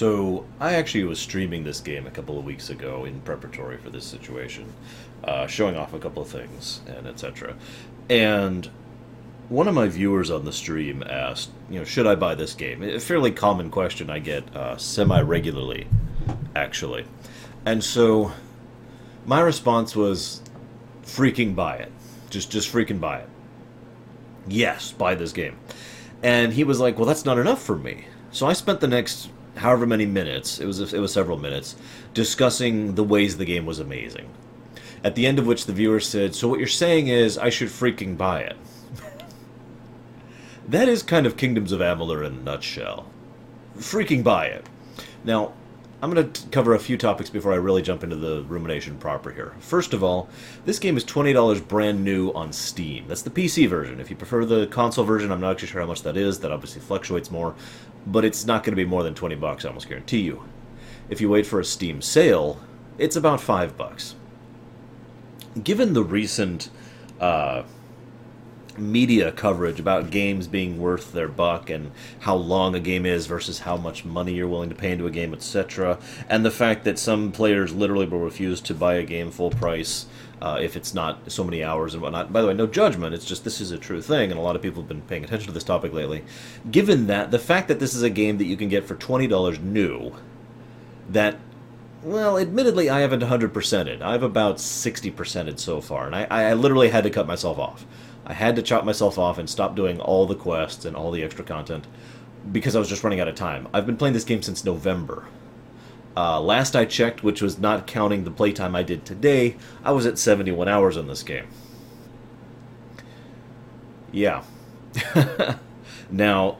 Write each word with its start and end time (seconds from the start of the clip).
So 0.00 0.46
I 0.58 0.76
actually 0.76 1.04
was 1.04 1.18
streaming 1.18 1.62
this 1.62 1.78
game 1.78 2.06
a 2.06 2.10
couple 2.10 2.38
of 2.38 2.46
weeks 2.46 2.70
ago 2.70 3.04
in 3.04 3.20
preparatory 3.20 3.76
for 3.76 3.90
this 3.90 4.06
situation, 4.06 4.72
uh, 5.24 5.46
showing 5.46 5.76
off 5.76 5.92
a 5.92 5.98
couple 5.98 6.22
of 6.22 6.28
things 6.30 6.80
and 6.86 7.06
etc. 7.06 7.54
And 8.08 8.70
one 9.50 9.68
of 9.68 9.74
my 9.74 9.88
viewers 9.88 10.30
on 10.30 10.46
the 10.46 10.54
stream 10.54 11.04
asked, 11.06 11.50
you 11.68 11.78
know, 11.78 11.84
should 11.84 12.06
I 12.06 12.14
buy 12.14 12.34
this 12.34 12.54
game? 12.54 12.82
A 12.82 12.98
fairly 12.98 13.30
common 13.30 13.68
question 13.70 14.08
I 14.08 14.20
get 14.20 14.56
uh, 14.56 14.78
semi 14.78 15.20
regularly, 15.20 15.86
actually. 16.56 17.04
And 17.66 17.84
so 17.84 18.32
my 19.26 19.42
response 19.42 19.94
was, 19.94 20.40
freaking 21.04 21.54
buy 21.54 21.76
it. 21.76 21.92
Just, 22.30 22.50
just 22.50 22.72
freaking 22.72 23.00
buy 23.00 23.18
it. 23.18 23.28
Yes, 24.48 24.92
buy 24.92 25.14
this 25.14 25.32
game. 25.32 25.58
And 26.22 26.54
he 26.54 26.64
was 26.64 26.80
like, 26.80 26.96
well, 26.96 27.04
that's 27.04 27.26
not 27.26 27.36
enough 27.36 27.60
for 27.60 27.76
me. 27.76 28.06
So 28.32 28.46
I 28.46 28.54
spent 28.54 28.80
the 28.80 28.88
next 28.88 29.28
however 29.60 29.86
many 29.86 30.06
minutes, 30.06 30.58
it 30.58 30.66
was 30.66 30.80
it 30.80 31.00
was 31.00 31.12
several 31.12 31.38
minutes, 31.38 31.76
discussing 32.14 32.94
the 32.94 33.04
ways 33.04 33.36
the 33.36 33.44
game 33.44 33.66
was 33.66 33.78
amazing. 33.78 34.28
At 35.04 35.14
the 35.14 35.26
end 35.26 35.38
of 35.38 35.46
which 35.46 35.66
the 35.66 35.72
viewer 35.72 36.00
said, 36.00 36.34
"So 36.34 36.48
what 36.48 36.58
you're 36.58 36.68
saying 36.68 37.08
is 37.08 37.38
I 37.38 37.50
should 37.50 37.68
freaking 37.68 38.16
buy 38.16 38.40
it." 38.40 38.56
that 40.68 40.88
is 40.88 41.02
kind 41.02 41.26
of 41.26 41.36
Kingdoms 41.36 41.72
of 41.72 41.80
Amalur 41.80 42.26
in 42.26 42.32
a 42.32 42.42
nutshell. 42.42 43.06
Freaking 43.76 44.24
buy 44.24 44.46
it. 44.46 44.66
Now, 45.24 45.52
I'm 46.02 46.10
going 46.10 46.32
to 46.32 46.48
cover 46.48 46.74
a 46.74 46.78
few 46.78 46.96
topics 46.96 47.28
before 47.28 47.52
I 47.52 47.56
really 47.56 47.82
jump 47.82 48.02
into 48.02 48.16
the 48.16 48.42
rumination 48.44 48.96
proper 48.96 49.30
here. 49.30 49.52
First 49.60 49.92
of 49.92 50.02
all, 50.02 50.30
this 50.64 50.78
game 50.78 50.96
is 50.96 51.04
$20 51.04 51.68
brand 51.68 52.02
new 52.02 52.30
on 52.32 52.54
Steam. 52.54 53.06
That's 53.06 53.20
the 53.20 53.28
PC 53.28 53.68
version. 53.68 54.00
If 54.00 54.08
you 54.08 54.16
prefer 54.16 54.46
the 54.46 54.66
console 54.68 55.04
version, 55.04 55.30
I'm 55.30 55.42
not 55.42 55.52
actually 55.52 55.68
sure 55.68 55.82
how 55.82 55.86
much 55.86 56.02
that 56.04 56.16
is. 56.16 56.40
That 56.40 56.52
obviously 56.52 56.80
fluctuates 56.80 57.30
more, 57.30 57.54
but 58.06 58.24
it's 58.24 58.46
not 58.46 58.64
going 58.64 58.72
to 58.72 58.82
be 58.82 58.86
more 58.86 59.02
than 59.02 59.14
20 59.14 59.34
bucks, 59.34 59.66
I 59.66 59.68
almost 59.68 59.88
guarantee 59.88 60.22
you. 60.22 60.42
If 61.10 61.20
you 61.20 61.28
wait 61.28 61.46
for 61.46 61.60
a 61.60 61.64
Steam 61.64 62.00
sale, 62.00 62.58
it's 62.96 63.16
about 63.16 63.40
5 63.42 63.76
bucks. 63.76 64.14
Given 65.62 65.92
the 65.92 66.04
recent 66.04 66.70
uh, 67.20 67.64
media 68.80 69.30
coverage 69.32 69.78
about 69.78 70.10
games 70.10 70.46
being 70.46 70.78
worth 70.78 71.12
their 71.12 71.28
buck 71.28 71.70
and 71.70 71.90
how 72.20 72.34
long 72.34 72.74
a 72.74 72.80
game 72.80 73.06
is 73.06 73.26
versus 73.26 73.60
how 73.60 73.76
much 73.76 74.04
money 74.04 74.32
you're 74.32 74.48
willing 74.48 74.68
to 74.70 74.74
pay 74.74 74.92
into 74.92 75.06
a 75.06 75.10
game, 75.10 75.32
etc. 75.34 75.98
And 76.28 76.44
the 76.44 76.50
fact 76.50 76.84
that 76.84 76.98
some 76.98 77.32
players 77.32 77.72
literally 77.72 78.06
will 78.06 78.20
refuse 78.20 78.60
to 78.62 78.74
buy 78.74 78.94
a 78.94 79.04
game 79.04 79.30
full 79.30 79.50
price 79.50 80.06
uh, 80.40 80.58
if 80.60 80.76
it's 80.76 80.94
not 80.94 81.30
so 81.30 81.44
many 81.44 81.62
hours 81.62 81.94
and 81.94 82.02
whatnot. 82.02 82.32
By 82.32 82.40
the 82.40 82.48
way, 82.48 82.54
no 82.54 82.66
judgment. 82.66 83.14
It's 83.14 83.26
just 83.26 83.44
this 83.44 83.60
is 83.60 83.70
a 83.70 83.78
true 83.78 84.00
thing, 84.00 84.30
and 84.30 84.38
a 84.38 84.42
lot 84.42 84.56
of 84.56 84.62
people 84.62 84.82
have 84.82 84.88
been 84.88 85.02
paying 85.02 85.22
attention 85.22 85.48
to 85.48 85.52
this 85.52 85.64
topic 85.64 85.92
lately. 85.92 86.24
Given 86.70 87.06
that, 87.08 87.30
the 87.30 87.38
fact 87.38 87.68
that 87.68 87.78
this 87.78 87.94
is 87.94 88.02
a 88.02 88.10
game 88.10 88.38
that 88.38 88.46
you 88.46 88.56
can 88.56 88.68
get 88.68 88.84
for 88.84 88.94
twenty 88.94 89.26
dollars 89.26 89.58
new, 89.58 90.14
that 91.10 91.36
well, 92.02 92.38
admittedly, 92.38 92.88
I 92.88 93.00
haven't 93.00 93.20
100%ed. 93.20 94.00
I've 94.00 94.22
about 94.22 94.56
60%ed 94.56 95.60
so 95.60 95.82
far, 95.82 96.06
and 96.06 96.16
I, 96.16 96.24
I 96.30 96.54
literally 96.54 96.88
had 96.88 97.04
to 97.04 97.10
cut 97.10 97.26
myself 97.26 97.58
off. 97.58 97.84
I 98.30 98.32
had 98.32 98.54
to 98.54 98.62
chop 98.62 98.84
myself 98.84 99.18
off 99.18 99.38
and 99.38 99.50
stop 99.50 99.74
doing 99.74 99.98
all 99.98 100.24
the 100.24 100.36
quests 100.36 100.84
and 100.84 100.94
all 100.94 101.10
the 101.10 101.24
extra 101.24 101.44
content 101.44 101.88
because 102.52 102.76
I 102.76 102.78
was 102.78 102.88
just 102.88 103.02
running 103.02 103.18
out 103.18 103.26
of 103.26 103.34
time. 103.34 103.66
I've 103.74 103.86
been 103.86 103.96
playing 103.96 104.14
this 104.14 104.22
game 104.22 104.40
since 104.40 104.64
November. 104.64 105.24
Uh, 106.16 106.40
last 106.40 106.76
I 106.76 106.84
checked, 106.84 107.24
which 107.24 107.42
was 107.42 107.58
not 107.58 107.88
counting 107.88 108.22
the 108.22 108.30
playtime 108.30 108.76
I 108.76 108.84
did 108.84 109.04
today, 109.04 109.56
I 109.82 109.90
was 109.90 110.06
at 110.06 110.16
71 110.16 110.68
hours 110.68 110.96
on 110.96 111.08
this 111.08 111.24
game. 111.24 111.48
Yeah. 114.12 114.44
now, 116.10 116.58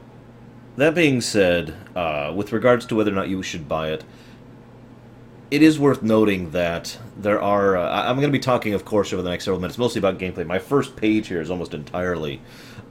that 0.75 0.93
being 0.93 1.21
said, 1.21 1.73
uh, 1.95 2.33
with 2.35 2.51
regards 2.51 2.85
to 2.87 2.95
whether 2.95 3.13
or 3.13 3.15
not 3.15 3.29
you 3.29 3.41
should 3.41 3.69
buy 3.69 3.91
it, 3.91 4.03
it 5.51 5.61
is 5.61 5.77
worth 5.77 6.01
noting 6.01 6.51
that 6.51 6.97
there 7.17 7.41
are. 7.41 7.75
Uh, 7.75 8.03
I'm 8.09 8.15
going 8.15 8.29
to 8.29 8.31
be 8.31 8.39
talking, 8.39 8.73
of 8.73 8.85
course, 8.85 9.11
over 9.11 9.21
the 9.21 9.29
next 9.29 9.43
several 9.43 9.59
minutes, 9.59 9.77
mostly 9.77 9.99
about 9.99 10.17
gameplay. 10.17 10.47
My 10.47 10.59
first 10.59 10.95
page 10.95 11.27
here 11.27 11.41
is 11.41 11.51
almost 11.51 11.73
entirely 11.73 12.41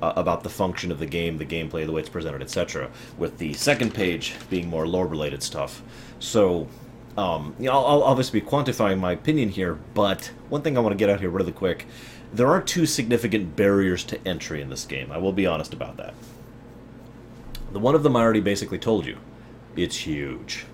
uh, 0.03 0.13
about 0.15 0.43
the 0.43 0.51
function 0.51 0.93
of 0.93 0.99
the 0.99 1.07
game, 1.07 1.39
the 1.39 1.47
gameplay, 1.47 1.87
the 1.87 1.93
way 1.93 2.03
it's 2.03 2.11
presented, 2.11 2.43
etc. 2.43 2.91
With 3.17 3.39
the 3.39 3.55
second 3.55 3.95
page 3.95 4.35
being 4.51 4.69
more 4.69 4.87
lore-related 4.87 5.43
stuff. 5.43 5.83
So, 6.19 6.69
um, 7.17 7.57
you 7.59 7.65
know, 7.65 7.73
I'll, 7.73 7.87
I'll 7.87 8.03
obviously 8.03 8.41
be 8.41 8.47
quantifying 8.47 9.01
my 9.01 9.13
opinion 9.13 9.49
here, 9.49 9.79
but 9.95 10.31
one 10.51 10.61
thing 10.61 10.77
I 10.77 10.81
want 10.81 10.93
to 10.93 10.99
get 10.99 11.09
out 11.09 11.21
here 11.21 11.31
really 11.31 11.53
quick: 11.53 11.87
there 12.31 12.49
are 12.49 12.61
two 12.61 12.85
significant 12.85 13.57
barriers 13.57 14.05
to 14.05 14.29
entry 14.29 14.61
in 14.61 14.69
this 14.69 14.85
game. 14.85 15.11
I 15.11 15.17
will 15.17 15.33
be 15.33 15.47
honest 15.47 15.73
about 15.73 15.97
that. 15.97 16.13
The 17.73 17.79
one 17.79 17.95
of 17.95 18.03
them 18.03 18.17
I 18.17 18.21
already 18.21 18.41
basically 18.41 18.79
told 18.79 19.07
you. 19.07 19.17
It's 19.77 19.97
huge. 19.97 20.67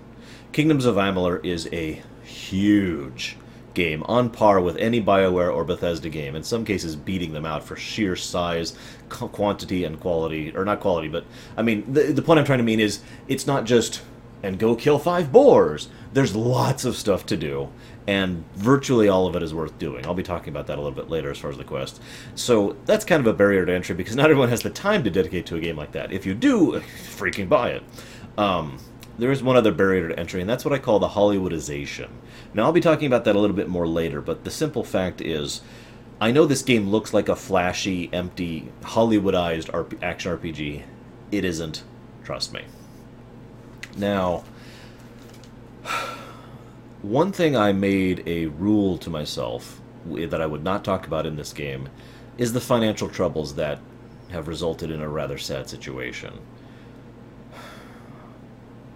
Kingdoms 0.51 0.85
of 0.85 0.95
Amalur 0.95 1.43
is 1.45 1.69
a 1.71 2.01
huge 2.23 3.37
game, 3.73 4.01
on 4.03 4.29
par 4.31 4.59
with 4.59 4.75
any 4.77 4.99
BioWare 4.99 5.53
or 5.53 5.63
Bethesda 5.63 6.09
game, 6.09 6.35
in 6.35 6.43
some 6.43 6.65
cases 6.65 6.95
beating 6.95 7.33
them 7.33 7.45
out 7.45 7.63
for 7.63 7.75
sheer 7.75 8.15
size, 8.15 8.75
quantity, 9.07 9.83
and 9.83 9.99
quality. 9.99 10.55
Or 10.55 10.65
not 10.65 10.79
quality, 10.79 11.09
but, 11.09 11.25
I 11.55 11.61
mean, 11.61 11.93
the, 11.93 12.11
the 12.11 12.23
point 12.23 12.39
I'm 12.39 12.45
trying 12.45 12.57
to 12.57 12.63
mean 12.63 12.79
is 12.79 13.01
it's 13.27 13.45
not 13.45 13.65
just, 13.65 14.01
and 14.41 14.57
go 14.57 14.75
kill 14.75 14.97
five 14.97 15.31
boars. 15.31 15.89
There's 16.11 16.35
lots 16.35 16.85
of 16.85 16.95
stuff 16.95 17.25
to 17.27 17.37
do, 17.37 17.69
and 18.07 18.43
virtually 18.55 19.07
all 19.07 19.27
of 19.27 19.35
it 19.35 19.43
is 19.43 19.53
worth 19.53 19.77
doing. 19.77 20.07
I'll 20.07 20.15
be 20.15 20.23
talking 20.23 20.49
about 20.49 20.65
that 20.67 20.79
a 20.79 20.81
little 20.81 20.95
bit 20.95 21.11
later 21.11 21.29
as 21.29 21.37
far 21.37 21.51
as 21.51 21.57
the 21.57 21.63
quest. 21.63 22.01
So 22.33 22.77
that's 22.85 23.05
kind 23.05 23.19
of 23.19 23.27
a 23.27 23.33
barrier 23.33 23.63
to 23.65 23.73
entry 23.73 23.93
because 23.93 24.15
not 24.15 24.31
everyone 24.31 24.49
has 24.49 24.63
the 24.63 24.71
time 24.71 25.03
to 25.03 25.11
dedicate 25.11 25.45
to 25.47 25.55
a 25.55 25.59
game 25.59 25.77
like 25.77 25.91
that. 25.91 26.11
If 26.11 26.25
you 26.25 26.33
do, 26.33 26.81
freaking 27.15 27.47
buy 27.47 27.71
it. 27.71 27.83
Um, 28.39 28.79
there 29.17 29.31
is 29.31 29.41
one 29.41 29.55
other 29.55 29.71
barrier 29.71 30.09
to 30.09 30.19
entry, 30.19 30.41
and 30.41 30.49
that's 30.49 30.63
what 30.63 30.73
I 30.73 30.79
call 30.79 30.99
the 30.99 31.09
Hollywoodization. 31.09 32.09
Now, 32.53 32.65
I'll 32.65 32.71
be 32.71 32.81
talking 32.81 33.07
about 33.07 33.25
that 33.25 33.35
a 33.35 33.39
little 33.39 33.55
bit 33.55 33.67
more 33.67 33.87
later, 33.87 34.21
but 34.21 34.43
the 34.43 34.51
simple 34.51 34.83
fact 34.83 35.21
is, 35.21 35.61
I 36.19 36.31
know 36.31 36.45
this 36.45 36.61
game 36.61 36.89
looks 36.89 37.13
like 37.13 37.29
a 37.29 37.35
flashy, 37.35 38.09
empty, 38.13 38.71
Hollywoodized 38.81 39.71
RP- 39.71 40.01
action 40.01 40.37
RPG. 40.37 40.83
It 41.31 41.45
isn't. 41.45 41.83
Trust 42.23 42.53
me. 42.53 42.63
Now, 43.95 44.43
one 47.01 47.31
thing 47.31 47.55
I 47.55 47.71
made 47.71 48.23
a 48.27 48.47
rule 48.47 48.97
to 48.99 49.09
myself 49.09 49.79
that 50.05 50.41
I 50.41 50.45
would 50.45 50.63
not 50.63 50.83
talk 50.83 51.05
about 51.05 51.25
in 51.25 51.35
this 51.35 51.53
game 51.53 51.89
is 52.37 52.53
the 52.53 52.61
financial 52.61 53.09
troubles 53.09 53.55
that 53.55 53.79
have 54.29 54.47
resulted 54.47 54.91
in 54.91 55.01
a 55.01 55.09
rather 55.09 55.37
sad 55.37 55.69
situation. 55.69 56.33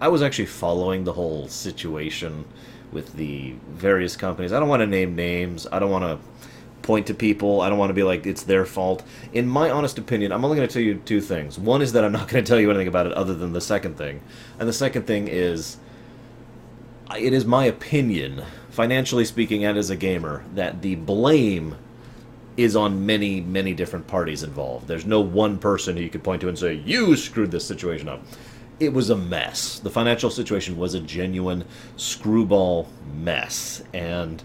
I 0.02 0.08
was 0.08 0.20
actually 0.20 0.46
following 0.46 1.04
the 1.04 1.12
whole 1.12 1.46
situation 1.46 2.44
with 2.90 3.14
the 3.14 3.54
various 3.68 4.16
companies. 4.16 4.52
I 4.52 4.58
don't 4.58 4.68
want 4.68 4.80
to 4.80 4.86
name 4.88 5.14
names. 5.14 5.64
I 5.70 5.78
don't 5.78 5.92
want 5.92 6.02
to 6.02 6.18
point 6.82 7.06
to 7.06 7.14
people. 7.14 7.60
I 7.60 7.68
don't 7.68 7.78
want 7.78 7.90
to 7.90 7.94
be 7.94 8.02
like 8.02 8.26
it's 8.26 8.42
their 8.42 8.66
fault. 8.66 9.04
In 9.32 9.46
my 9.46 9.70
honest 9.70 9.98
opinion, 9.98 10.32
I'm 10.32 10.44
only 10.44 10.56
going 10.56 10.66
to 10.66 10.74
tell 10.74 10.82
you 10.82 10.96
two 10.96 11.20
things. 11.20 11.56
One 11.56 11.82
is 11.82 11.92
that 11.92 12.04
I'm 12.04 12.10
not 12.10 12.26
going 12.26 12.42
to 12.44 12.48
tell 12.48 12.58
you 12.58 12.68
anything 12.68 12.88
about 12.88 13.06
it 13.06 13.12
other 13.12 13.32
than 13.32 13.52
the 13.52 13.60
second 13.60 13.96
thing. 13.96 14.20
And 14.58 14.68
the 14.68 14.72
second 14.72 15.06
thing 15.06 15.28
is 15.28 15.76
it 17.16 17.32
is 17.32 17.44
my 17.44 17.66
opinion, 17.66 18.42
financially 18.70 19.24
speaking 19.24 19.64
and 19.64 19.78
as 19.78 19.88
a 19.88 19.94
gamer, 19.94 20.44
that 20.56 20.82
the 20.82 20.96
blame 20.96 21.76
is 22.56 22.74
on 22.74 23.06
many, 23.06 23.40
many 23.40 23.72
different 23.72 24.08
parties 24.08 24.42
involved. 24.42 24.88
There's 24.88 25.06
no 25.06 25.20
one 25.20 25.60
person 25.60 25.96
who 25.96 26.02
you 26.02 26.10
could 26.10 26.24
point 26.24 26.40
to 26.40 26.48
and 26.48 26.58
say, 26.58 26.74
you 26.74 27.14
screwed 27.14 27.52
this 27.52 27.64
situation 27.64 28.08
up 28.08 28.24
it 28.84 28.92
was 28.92 29.10
a 29.10 29.16
mess. 29.16 29.78
The 29.78 29.90
financial 29.90 30.30
situation 30.30 30.76
was 30.76 30.94
a 30.94 31.00
genuine 31.00 31.64
screwball 31.96 32.88
mess, 33.14 33.82
and 33.94 34.42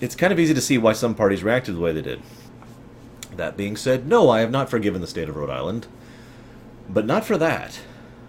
it's 0.00 0.14
kind 0.14 0.32
of 0.32 0.38
easy 0.38 0.54
to 0.54 0.60
see 0.60 0.76
why 0.78 0.92
some 0.92 1.14
parties 1.14 1.42
reacted 1.42 1.76
the 1.76 1.80
way 1.80 1.92
they 1.92 2.02
did. 2.02 2.20
That 3.36 3.56
being 3.56 3.76
said, 3.76 4.06
no, 4.06 4.28
I 4.28 4.40
have 4.40 4.50
not 4.50 4.68
forgiven 4.68 5.00
the 5.00 5.06
state 5.06 5.28
of 5.28 5.36
Rhode 5.36 5.50
Island, 5.50 5.86
but 6.88 7.06
not 7.06 7.24
for 7.24 7.38
that. 7.38 7.80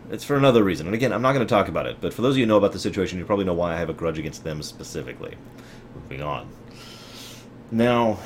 It's 0.10 0.24
for 0.24 0.38
another 0.38 0.64
reason. 0.64 0.86
And 0.86 0.96
again, 0.96 1.12
I'm 1.12 1.22
not 1.22 1.34
going 1.34 1.46
to 1.46 1.54
talk 1.54 1.68
about 1.68 1.86
it, 1.86 1.98
but 2.00 2.14
for 2.14 2.22
those 2.22 2.36
of 2.36 2.38
you 2.38 2.46
who 2.46 2.50
know 2.50 2.58
about 2.58 2.72
the 2.72 2.80
situation, 2.80 3.20
you 3.20 3.26
probably 3.26 3.46
know 3.46 3.54
why 3.54 3.74
I 3.74 3.80
have 3.80 3.90
a 3.90 3.94
grudge 3.94 4.18
against 4.18 4.46
them 4.46 4.62
specifically. 4.62 5.36
Moving 5.96 6.22
on. 6.22 6.50
Now, 7.70 8.20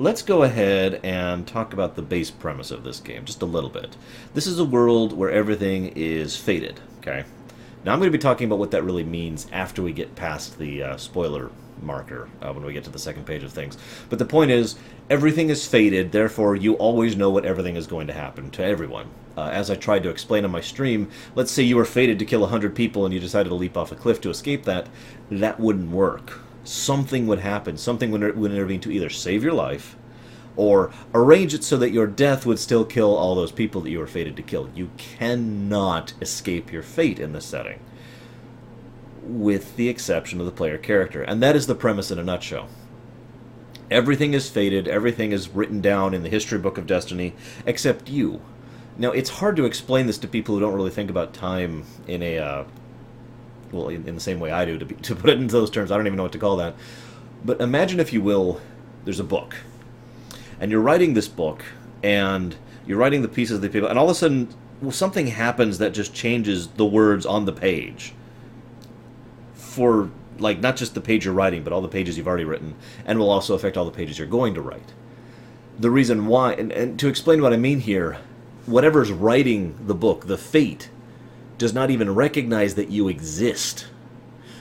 let's 0.00 0.22
go 0.22 0.44
ahead 0.44 0.98
and 1.02 1.46
talk 1.46 1.74
about 1.74 1.94
the 1.94 2.00
base 2.00 2.30
premise 2.30 2.70
of 2.70 2.84
this 2.84 3.00
game 3.00 3.22
just 3.22 3.42
a 3.42 3.46
little 3.46 3.68
bit. 3.68 3.98
This 4.32 4.46
is 4.46 4.58
a 4.58 4.64
world 4.64 5.12
where 5.12 5.30
everything 5.30 5.92
is 5.94 6.38
fated, 6.38 6.80
okay? 7.00 7.24
Now 7.84 7.92
I'm 7.92 7.98
going 7.98 8.10
to 8.10 8.16
be 8.16 8.22
talking 8.22 8.46
about 8.46 8.58
what 8.58 8.70
that 8.70 8.82
really 8.82 9.04
means 9.04 9.46
after 9.52 9.82
we 9.82 9.92
get 9.92 10.16
past 10.16 10.58
the 10.58 10.82
uh, 10.82 10.96
spoiler 10.96 11.50
marker 11.82 12.30
uh, 12.40 12.50
when 12.50 12.64
we 12.64 12.72
get 12.72 12.84
to 12.84 12.90
the 12.90 12.98
second 12.98 13.26
page 13.26 13.42
of 13.42 13.52
things. 13.52 13.76
But 14.08 14.18
the 14.18 14.24
point 14.24 14.50
is, 14.50 14.76
everything 15.10 15.50
is 15.50 15.66
fated, 15.66 16.12
therefore 16.12 16.56
you 16.56 16.76
always 16.76 17.14
know 17.14 17.28
what 17.28 17.44
everything 17.44 17.76
is 17.76 17.86
going 17.86 18.06
to 18.06 18.14
happen 18.14 18.50
to 18.52 18.64
everyone. 18.64 19.10
Uh, 19.36 19.50
as 19.52 19.70
I 19.70 19.74
tried 19.74 20.02
to 20.04 20.08
explain 20.08 20.46
on 20.46 20.50
my 20.50 20.62
stream, 20.62 21.10
let's 21.34 21.52
say 21.52 21.62
you 21.62 21.76
were 21.76 21.84
fated 21.84 22.18
to 22.20 22.24
kill 22.24 22.40
100 22.40 22.74
people 22.74 23.04
and 23.04 23.12
you 23.12 23.20
decided 23.20 23.50
to 23.50 23.54
leap 23.54 23.76
off 23.76 23.92
a 23.92 23.96
cliff 23.96 24.22
to 24.22 24.30
escape 24.30 24.64
that, 24.64 24.88
that 25.30 25.60
wouldn't 25.60 25.90
work 25.90 26.40
something 26.70 27.26
would 27.26 27.40
happen. 27.40 27.76
Something 27.76 28.10
would, 28.12 28.36
would 28.36 28.52
intervene 28.52 28.80
to 28.80 28.92
either 28.92 29.10
save 29.10 29.42
your 29.42 29.52
life 29.52 29.96
or 30.56 30.92
arrange 31.14 31.54
it 31.54 31.64
so 31.64 31.76
that 31.76 31.90
your 31.90 32.06
death 32.06 32.46
would 32.46 32.58
still 32.58 32.84
kill 32.84 33.14
all 33.14 33.34
those 33.34 33.52
people 33.52 33.80
that 33.80 33.90
you 33.90 33.98
were 33.98 34.06
fated 34.06 34.36
to 34.36 34.42
kill. 34.42 34.70
You 34.74 34.90
cannot 34.96 36.12
escape 36.20 36.72
your 36.72 36.82
fate 36.82 37.18
in 37.18 37.32
this 37.32 37.44
setting, 37.44 37.80
with 39.22 39.76
the 39.76 39.88
exception 39.88 40.38
of 40.38 40.46
the 40.46 40.52
player 40.52 40.78
character. 40.78 41.22
And 41.22 41.42
that 41.42 41.56
is 41.56 41.66
the 41.66 41.74
premise 41.74 42.10
in 42.10 42.18
a 42.18 42.24
nutshell. 42.24 42.68
Everything 43.90 44.34
is 44.34 44.48
fated, 44.48 44.86
everything 44.86 45.32
is 45.32 45.48
written 45.48 45.80
down 45.80 46.14
in 46.14 46.22
the 46.22 46.28
history 46.28 46.58
book 46.58 46.78
of 46.78 46.86
destiny, 46.86 47.34
except 47.66 48.08
you. 48.08 48.40
Now, 48.96 49.10
it's 49.10 49.30
hard 49.30 49.56
to 49.56 49.64
explain 49.64 50.06
this 50.06 50.18
to 50.18 50.28
people 50.28 50.54
who 50.54 50.60
don't 50.60 50.74
really 50.74 50.90
think 50.90 51.10
about 51.10 51.34
time 51.34 51.84
in 52.06 52.22
a, 52.22 52.38
uh, 52.38 52.64
well, 53.72 53.88
in, 53.88 54.06
in, 54.08 54.14
the 54.14 54.20
same 54.20 54.40
way 54.40 54.50
I 54.50 54.64
do, 54.64 54.78
to, 54.78 54.84
be, 54.84 54.94
to 55.02 55.14
put 55.14 55.30
it 55.30 55.38
into 55.38 55.52
those 55.52 55.70
terms. 55.70 55.90
I 55.90 55.96
don't 55.96 56.06
even 56.06 56.16
know 56.16 56.24
what 56.24 56.32
to 56.32 56.38
call 56.38 56.56
that. 56.56 56.74
But 57.44 57.60
imagine, 57.60 58.00
if 58.00 58.12
you 58.12 58.20
will, 58.20 58.60
there's 59.04 59.20
a 59.20 59.24
book. 59.24 59.56
And 60.58 60.70
you're 60.70 60.80
writing 60.80 61.14
this 61.14 61.28
book, 61.28 61.64
and 62.02 62.56
you're 62.86 62.98
writing 62.98 63.22
the 63.22 63.28
pieces 63.28 63.56
of 63.56 63.62
the 63.62 63.68
people, 63.68 63.88
and 63.88 63.98
all 63.98 64.06
of 64.06 64.10
a 64.10 64.14
sudden, 64.14 64.54
well, 64.82 64.92
something 64.92 65.28
happens 65.28 65.78
that 65.78 65.92
just 65.92 66.14
changes 66.14 66.68
the 66.68 66.86
words 66.86 67.24
on 67.24 67.44
the 67.44 67.52
page 67.52 68.14
for 69.54 70.10
like 70.38 70.60
not 70.60 70.76
just 70.76 70.94
the 70.94 71.00
page 71.00 71.24
you're 71.24 71.34
writing, 71.34 71.62
but 71.62 71.72
all 71.72 71.80
the 71.80 71.88
pages 71.88 72.16
you've 72.16 72.26
already 72.26 72.44
written, 72.44 72.74
and 73.04 73.18
will 73.18 73.30
also 73.30 73.54
affect 73.54 73.76
all 73.76 73.84
the 73.84 73.90
pages 73.90 74.18
you're 74.18 74.26
going 74.26 74.54
to 74.54 74.62
write. 74.62 74.92
The 75.78 75.90
reason 75.90 76.26
why, 76.26 76.54
and, 76.54 76.72
and 76.72 76.98
to 76.98 77.08
explain 77.08 77.42
what 77.42 77.52
I 77.52 77.56
mean 77.56 77.80
here, 77.80 78.18
whatever's 78.66 79.12
writing 79.12 79.78
the 79.86 79.94
book, 79.94 80.26
the 80.26 80.38
fate, 80.38 80.90
does 81.60 81.72
not 81.72 81.90
even 81.90 82.14
recognize 82.14 82.74
that 82.74 82.90
you 82.90 83.06
exist. 83.06 83.86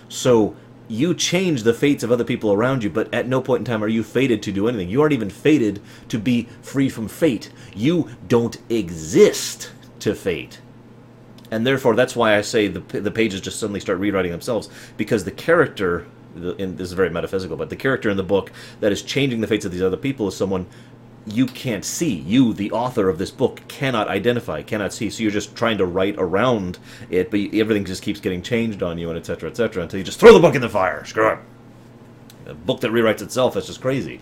So 0.10 0.56
you 0.88 1.14
change 1.16 1.64
the 1.64 1.74
fates 1.74 2.04
of 2.04 2.12
other 2.12 2.24
people 2.24 2.52
around 2.52 2.84
you, 2.84 2.90
but 2.90 3.12
at 3.14 3.28
no 3.28 3.42
point 3.42 3.62
in 3.62 3.66
time 3.66 3.84
are 3.84 3.88
you 3.88 4.04
fated 4.04 4.44
to 4.44 4.52
do 4.52 4.68
anything. 4.68 4.90
You 4.90 5.02
aren't 5.02 5.14
even 5.14 5.30
fated 5.30 5.82
to 6.10 6.20
be 6.20 6.50
free 6.62 6.90
from 6.90 7.08
fate. 7.08 7.52
You 7.74 8.10
don't 8.28 8.58
exist 8.70 9.72
to 10.00 10.14
fate 10.14 10.60
and 11.52 11.66
therefore 11.66 11.96
that's 11.96 12.16
why 12.16 12.38
I 12.38 12.42
say 12.42 12.68
the 12.68 13.00
the 13.00 13.12
pages 13.12 13.42
just 13.42 13.60
suddenly 13.60 13.80
start 13.80 14.00
rewriting 14.00 14.32
themselves 14.32 14.70
because 14.98 15.24
the 15.24 15.32
character, 15.32 16.06
and 16.36 16.78
this 16.78 16.88
is 16.88 16.94
very 16.94 17.10
metaphysical, 17.10 17.58
but 17.58 17.70
the 17.70 17.76
character 17.76 18.10
in 18.10 18.18
the 18.18 18.24
book 18.24 18.52
that 18.80 18.92
is 18.92 19.02
changing 19.02 19.42
the 19.42 19.48
fates 19.48 19.66
of 19.66 19.72
these 19.72 19.82
other 19.82 19.98
people 19.98 20.28
is 20.28 20.36
someone 20.36 20.68
you 21.34 21.46
can't 21.46 21.86
see. 21.86 22.14
You, 22.14 22.54
the 22.54 22.72
author 22.72 23.10
of 23.10 23.18
this 23.18 23.32
book, 23.32 23.62
cannot 23.68 24.08
identify, 24.08 24.62
cannot 24.62 24.94
see. 24.94 25.10
So 25.10 25.24
you're 25.24 25.32
just 25.32 25.56
trying 25.56 25.78
to 25.78 25.86
write 25.86 26.16
around 26.18 26.80
it, 27.10 27.32
but 27.32 27.40
everything 27.54 27.86
just 27.86 28.04
keeps 28.04 28.20
getting 28.20 28.42
changed 28.42 28.84
on 28.84 28.98
you, 28.98 29.10
and 29.10 29.18
etc. 29.18 29.50
etc. 29.50 29.84
until 29.84 30.00
you 30.00 30.04
just 30.04 30.20
throw 30.20 30.34
the 30.34 30.40
book 30.40 30.56
in 30.56 30.62
the 30.62 30.70
fire. 30.70 31.06
Screw 31.06 31.30
it. 31.30 31.40
A 32.48 32.54
book 32.54 32.82
that 32.82 32.92
rewrites 32.92 33.22
itself. 33.22 33.54
That's 33.54 33.68
just 33.68 33.82
crazy. 33.82 34.22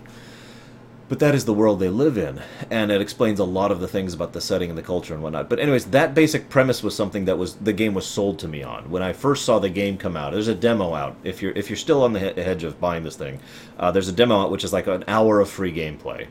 But 1.08 1.20
that 1.20 1.34
is 1.34 1.46
the 1.46 1.54
world 1.54 1.80
they 1.80 1.88
live 1.88 2.18
in, 2.18 2.42
and 2.70 2.92
it 2.92 3.00
explains 3.00 3.40
a 3.40 3.44
lot 3.44 3.72
of 3.72 3.80
the 3.80 3.88
things 3.88 4.12
about 4.12 4.34
the 4.34 4.42
setting 4.42 4.68
and 4.68 4.76
the 4.76 4.82
culture 4.82 5.14
and 5.14 5.22
whatnot. 5.22 5.48
But 5.48 5.58
anyways, 5.58 5.86
that 5.86 6.12
basic 6.12 6.50
premise 6.50 6.82
was 6.82 6.94
something 6.94 7.24
that 7.24 7.38
was 7.38 7.54
the 7.54 7.72
game 7.72 7.94
was 7.94 8.06
sold 8.06 8.38
to 8.40 8.48
me 8.48 8.62
on 8.62 8.90
when 8.90 9.02
I 9.02 9.14
first 9.14 9.46
saw 9.46 9.58
the 9.58 9.70
game 9.70 9.96
come 9.96 10.18
out. 10.18 10.32
There's 10.32 10.48
a 10.48 10.54
demo 10.54 10.92
out 10.94 11.16
if 11.24 11.40
you're 11.40 11.52
if 11.52 11.70
you're 11.70 11.78
still 11.78 12.02
on 12.02 12.12
the 12.12 12.20
hedge 12.20 12.62
of 12.62 12.78
buying 12.78 13.04
this 13.04 13.16
thing. 13.16 13.40
Uh, 13.78 13.90
there's 13.90 14.08
a 14.08 14.12
demo 14.12 14.42
out 14.42 14.50
which 14.50 14.64
is 14.64 14.72
like 14.74 14.86
an 14.86 15.04
hour 15.08 15.40
of 15.40 15.48
free 15.48 15.72
gameplay, 15.72 16.26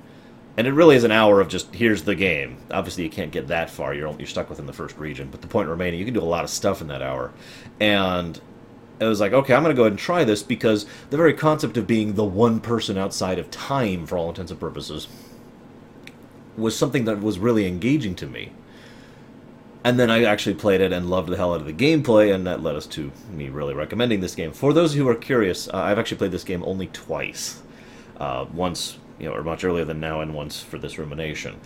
and 0.58 0.66
it 0.66 0.74
really 0.74 0.96
is 0.96 1.04
an 1.04 1.12
hour 1.12 1.40
of 1.40 1.48
just 1.48 1.74
here's 1.74 2.04
the 2.04 2.16
game. 2.16 2.58
Obviously, 2.72 3.04
you 3.04 3.10
can't 3.10 3.32
get 3.32 3.48
that 3.48 3.70
far. 3.70 3.94
You're 3.94 4.14
you're 4.18 4.28
stuck 4.28 4.50
within 4.50 4.66
the 4.66 4.74
first 4.74 4.98
region. 4.98 5.30
But 5.32 5.42
the 5.42 5.48
point 5.48 5.70
remaining, 5.70 6.00
you 6.00 6.06
can 6.06 6.16
do 6.16 6.22
a 6.22 6.24
lot 6.24 6.44
of 6.44 6.50
stuff 6.50 6.82
in 6.82 6.88
that 6.88 7.04
hour, 7.04 7.32
and 7.80 8.42
it 9.00 9.06
was 9.06 9.20
like, 9.20 9.34
okay, 9.34 9.54
I'm 9.54 9.62
going 9.62 9.76
to 9.76 9.78
go 9.78 9.84
ahead 9.84 9.94
and 9.94 10.00
try 10.00 10.24
this 10.24 10.42
because 10.42 10.88
the 11.12 11.18
very 11.18 11.34
concept 11.34 11.78
of 11.78 11.86
being 11.86 12.16
the 12.16 12.26
one 12.26 12.60
person 12.60 12.98
outside 12.98 13.38
of 13.38 13.52
time, 13.52 14.08
for 14.08 14.18
all 14.18 14.30
intents 14.30 14.52
and 14.52 14.60
purposes, 14.60 15.08
was 16.58 16.76
something 16.76 17.06
that 17.06 17.22
was 17.22 17.38
really 17.38 17.68
engaging 17.68 18.16
to 18.16 18.26
me. 18.26 18.52
And 19.84 20.00
then 20.00 20.10
I 20.10 20.24
actually 20.24 20.56
played 20.56 20.82
it 20.82 20.92
and 20.92 21.10
loved 21.10 21.30
the 21.30 21.38
hell 21.38 21.54
out 21.54 21.62
of 21.62 21.68
the 21.68 21.74
gameplay, 21.74 22.34
and 22.34 22.48
that 22.48 22.64
led 22.64 22.76
us 22.76 22.88
to 22.88 23.12
me 23.32 23.50
really 23.50 23.76
recommending 23.76 24.22
this 24.22 24.34
game. 24.34 24.52
For 24.52 24.74
those 24.74 24.96
who 24.96 25.08
are 25.08 25.16
curious, 25.16 25.68
uh, 25.68 25.78
I've 25.78 26.00
actually 26.00 26.18
played 26.18 26.32
this 26.32 26.44
game 26.44 26.64
only 26.64 26.88
twice. 26.88 27.62
Uh, 28.18 28.48
once, 28.52 28.98
you 29.20 29.28
know, 29.28 29.34
or 29.34 29.44
much 29.44 29.64
earlier 29.64 29.86
than 29.86 30.00
now, 30.00 30.22
and 30.22 30.34
once 30.34 30.62
for 30.62 30.78
this 30.78 30.98
rumination. 30.98 31.60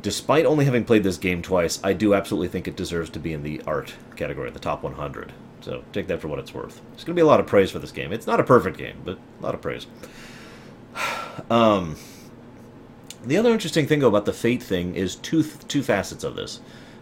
Despite 0.00 0.46
only 0.46 0.64
having 0.64 0.84
played 0.84 1.02
this 1.02 1.18
game 1.18 1.42
twice, 1.42 1.80
I 1.82 1.92
do 1.92 2.14
absolutely 2.14 2.48
think 2.48 2.68
it 2.68 2.76
deserves 2.76 3.10
to 3.10 3.18
be 3.18 3.32
in 3.32 3.42
the 3.42 3.60
art 3.66 3.94
category, 4.16 4.50
the 4.50 4.58
top 4.58 4.82
100. 4.82 5.32
So 5.60 5.82
take 5.92 6.06
that 6.06 6.20
for 6.20 6.28
what 6.28 6.38
it's 6.38 6.54
worth. 6.54 6.80
It's 6.94 7.04
going 7.04 7.14
to 7.14 7.20
be 7.20 7.22
a 7.22 7.26
lot 7.26 7.40
of 7.40 7.46
praise 7.46 7.70
for 7.70 7.80
this 7.80 7.90
game. 7.90 8.12
It's 8.12 8.26
not 8.26 8.40
a 8.40 8.44
perfect 8.44 8.78
game, 8.78 9.02
but 9.04 9.18
a 9.40 9.42
lot 9.42 9.54
of 9.54 9.62
praise. 9.62 9.86
Um, 11.50 11.94
the 13.24 13.36
other 13.36 13.52
interesting 13.52 13.86
thing 13.86 14.02
about 14.02 14.24
the 14.24 14.32
Fate 14.32 14.62
thing 14.62 14.96
is 14.96 15.14
two 15.14 15.44
two 15.44 15.84
facets 15.84 16.24
of 16.24 16.34
this. 16.34 16.60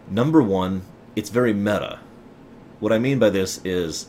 Number 0.09 0.43
one, 0.43 0.83
it's 1.15 1.31
very 1.31 1.53
meta. 1.53 1.99
What 2.79 2.93
I 2.93 2.99
mean 2.99 3.17
by 3.17 3.31
this 3.31 3.59
is 3.65 4.07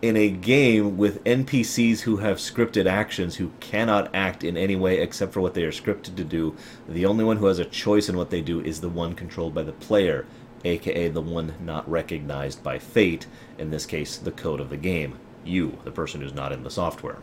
in 0.00 0.16
a 0.16 0.30
game 0.30 0.96
with 0.96 1.24
NPCs 1.24 2.00
who 2.00 2.18
have 2.18 2.38
scripted 2.38 2.86
actions 2.86 3.36
who 3.36 3.50
cannot 3.60 4.14
act 4.14 4.44
in 4.44 4.56
any 4.56 4.76
way 4.76 5.00
except 5.00 5.32
for 5.32 5.40
what 5.40 5.54
they 5.54 5.64
are 5.64 5.72
scripted 5.72 6.16
to 6.16 6.24
do, 6.24 6.56
the 6.88 7.06
only 7.06 7.24
one 7.24 7.38
who 7.38 7.46
has 7.46 7.58
a 7.58 7.64
choice 7.64 8.08
in 8.08 8.16
what 8.16 8.30
they 8.30 8.40
do 8.40 8.60
is 8.60 8.80
the 8.80 8.88
one 8.88 9.14
controlled 9.14 9.54
by 9.54 9.62
the 9.62 9.72
player 9.72 10.26
aka 10.64 11.08
the 11.08 11.20
one 11.20 11.54
not 11.60 11.88
recognized 11.88 12.62
by 12.62 12.78
fate, 12.78 13.26
in 13.58 13.70
this 13.70 13.86
case, 13.86 14.16
the 14.16 14.30
code 14.30 14.60
of 14.60 14.70
the 14.70 14.76
game. 14.76 15.18
You, 15.44 15.78
the 15.84 15.90
person 15.90 16.20
who's 16.20 16.34
not 16.34 16.52
in 16.52 16.62
the 16.62 16.70
software. 16.70 17.18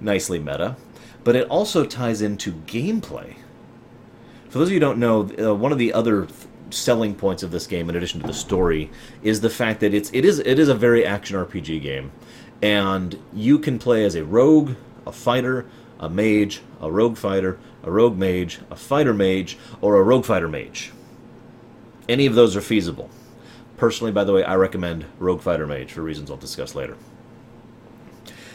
Nicely 0.00 0.38
meta, 0.38 0.76
but 1.24 1.36
it 1.36 1.48
also 1.48 1.84
ties 1.84 2.22
into 2.22 2.52
gameplay. 2.52 3.36
For 4.48 4.58
those 4.58 4.68
of 4.68 4.72
you 4.72 4.76
who 4.76 4.80
don't 4.80 4.98
know, 4.98 5.30
uh, 5.38 5.54
one 5.54 5.72
of 5.72 5.78
the 5.78 5.92
other 5.92 6.26
selling 6.70 7.14
points 7.14 7.42
of 7.42 7.50
this 7.50 7.66
game, 7.66 7.88
in 7.88 7.96
addition 7.96 8.20
to 8.20 8.26
the 8.26 8.34
story, 8.34 8.90
is 9.22 9.40
the 9.40 9.50
fact 9.50 9.80
that 9.80 9.94
it's 9.94 10.10
it 10.12 10.24
is 10.24 10.38
it 10.40 10.58
is 10.58 10.68
a 10.68 10.74
very 10.74 11.04
action 11.04 11.36
RPG 11.36 11.82
game, 11.82 12.12
and 12.62 13.18
you 13.32 13.58
can 13.58 13.78
play 13.78 14.04
as 14.04 14.14
a 14.14 14.24
rogue, 14.24 14.74
a 15.06 15.12
fighter, 15.12 15.66
a 15.98 16.08
mage, 16.08 16.62
a 16.80 16.90
rogue 16.90 17.16
fighter, 17.16 17.58
a 17.82 17.90
rogue 17.90 18.16
mage, 18.18 18.60
a 18.70 18.76
fighter 18.76 19.14
mage, 19.14 19.56
or 19.80 19.96
a 19.96 20.02
rogue 20.02 20.24
fighter 20.24 20.48
mage. 20.48 20.92
Any 22.08 22.26
of 22.26 22.34
those 22.34 22.54
are 22.56 22.60
feasible. 22.60 23.10
Personally, 23.76 24.12
by 24.12 24.24
the 24.24 24.32
way, 24.32 24.42
I 24.44 24.54
recommend 24.54 25.04
Rogue 25.18 25.42
Fighter 25.42 25.66
Mage 25.66 25.92
for 25.92 26.02
reasons 26.02 26.30
I'll 26.30 26.36
discuss 26.36 26.74
later. 26.74 26.96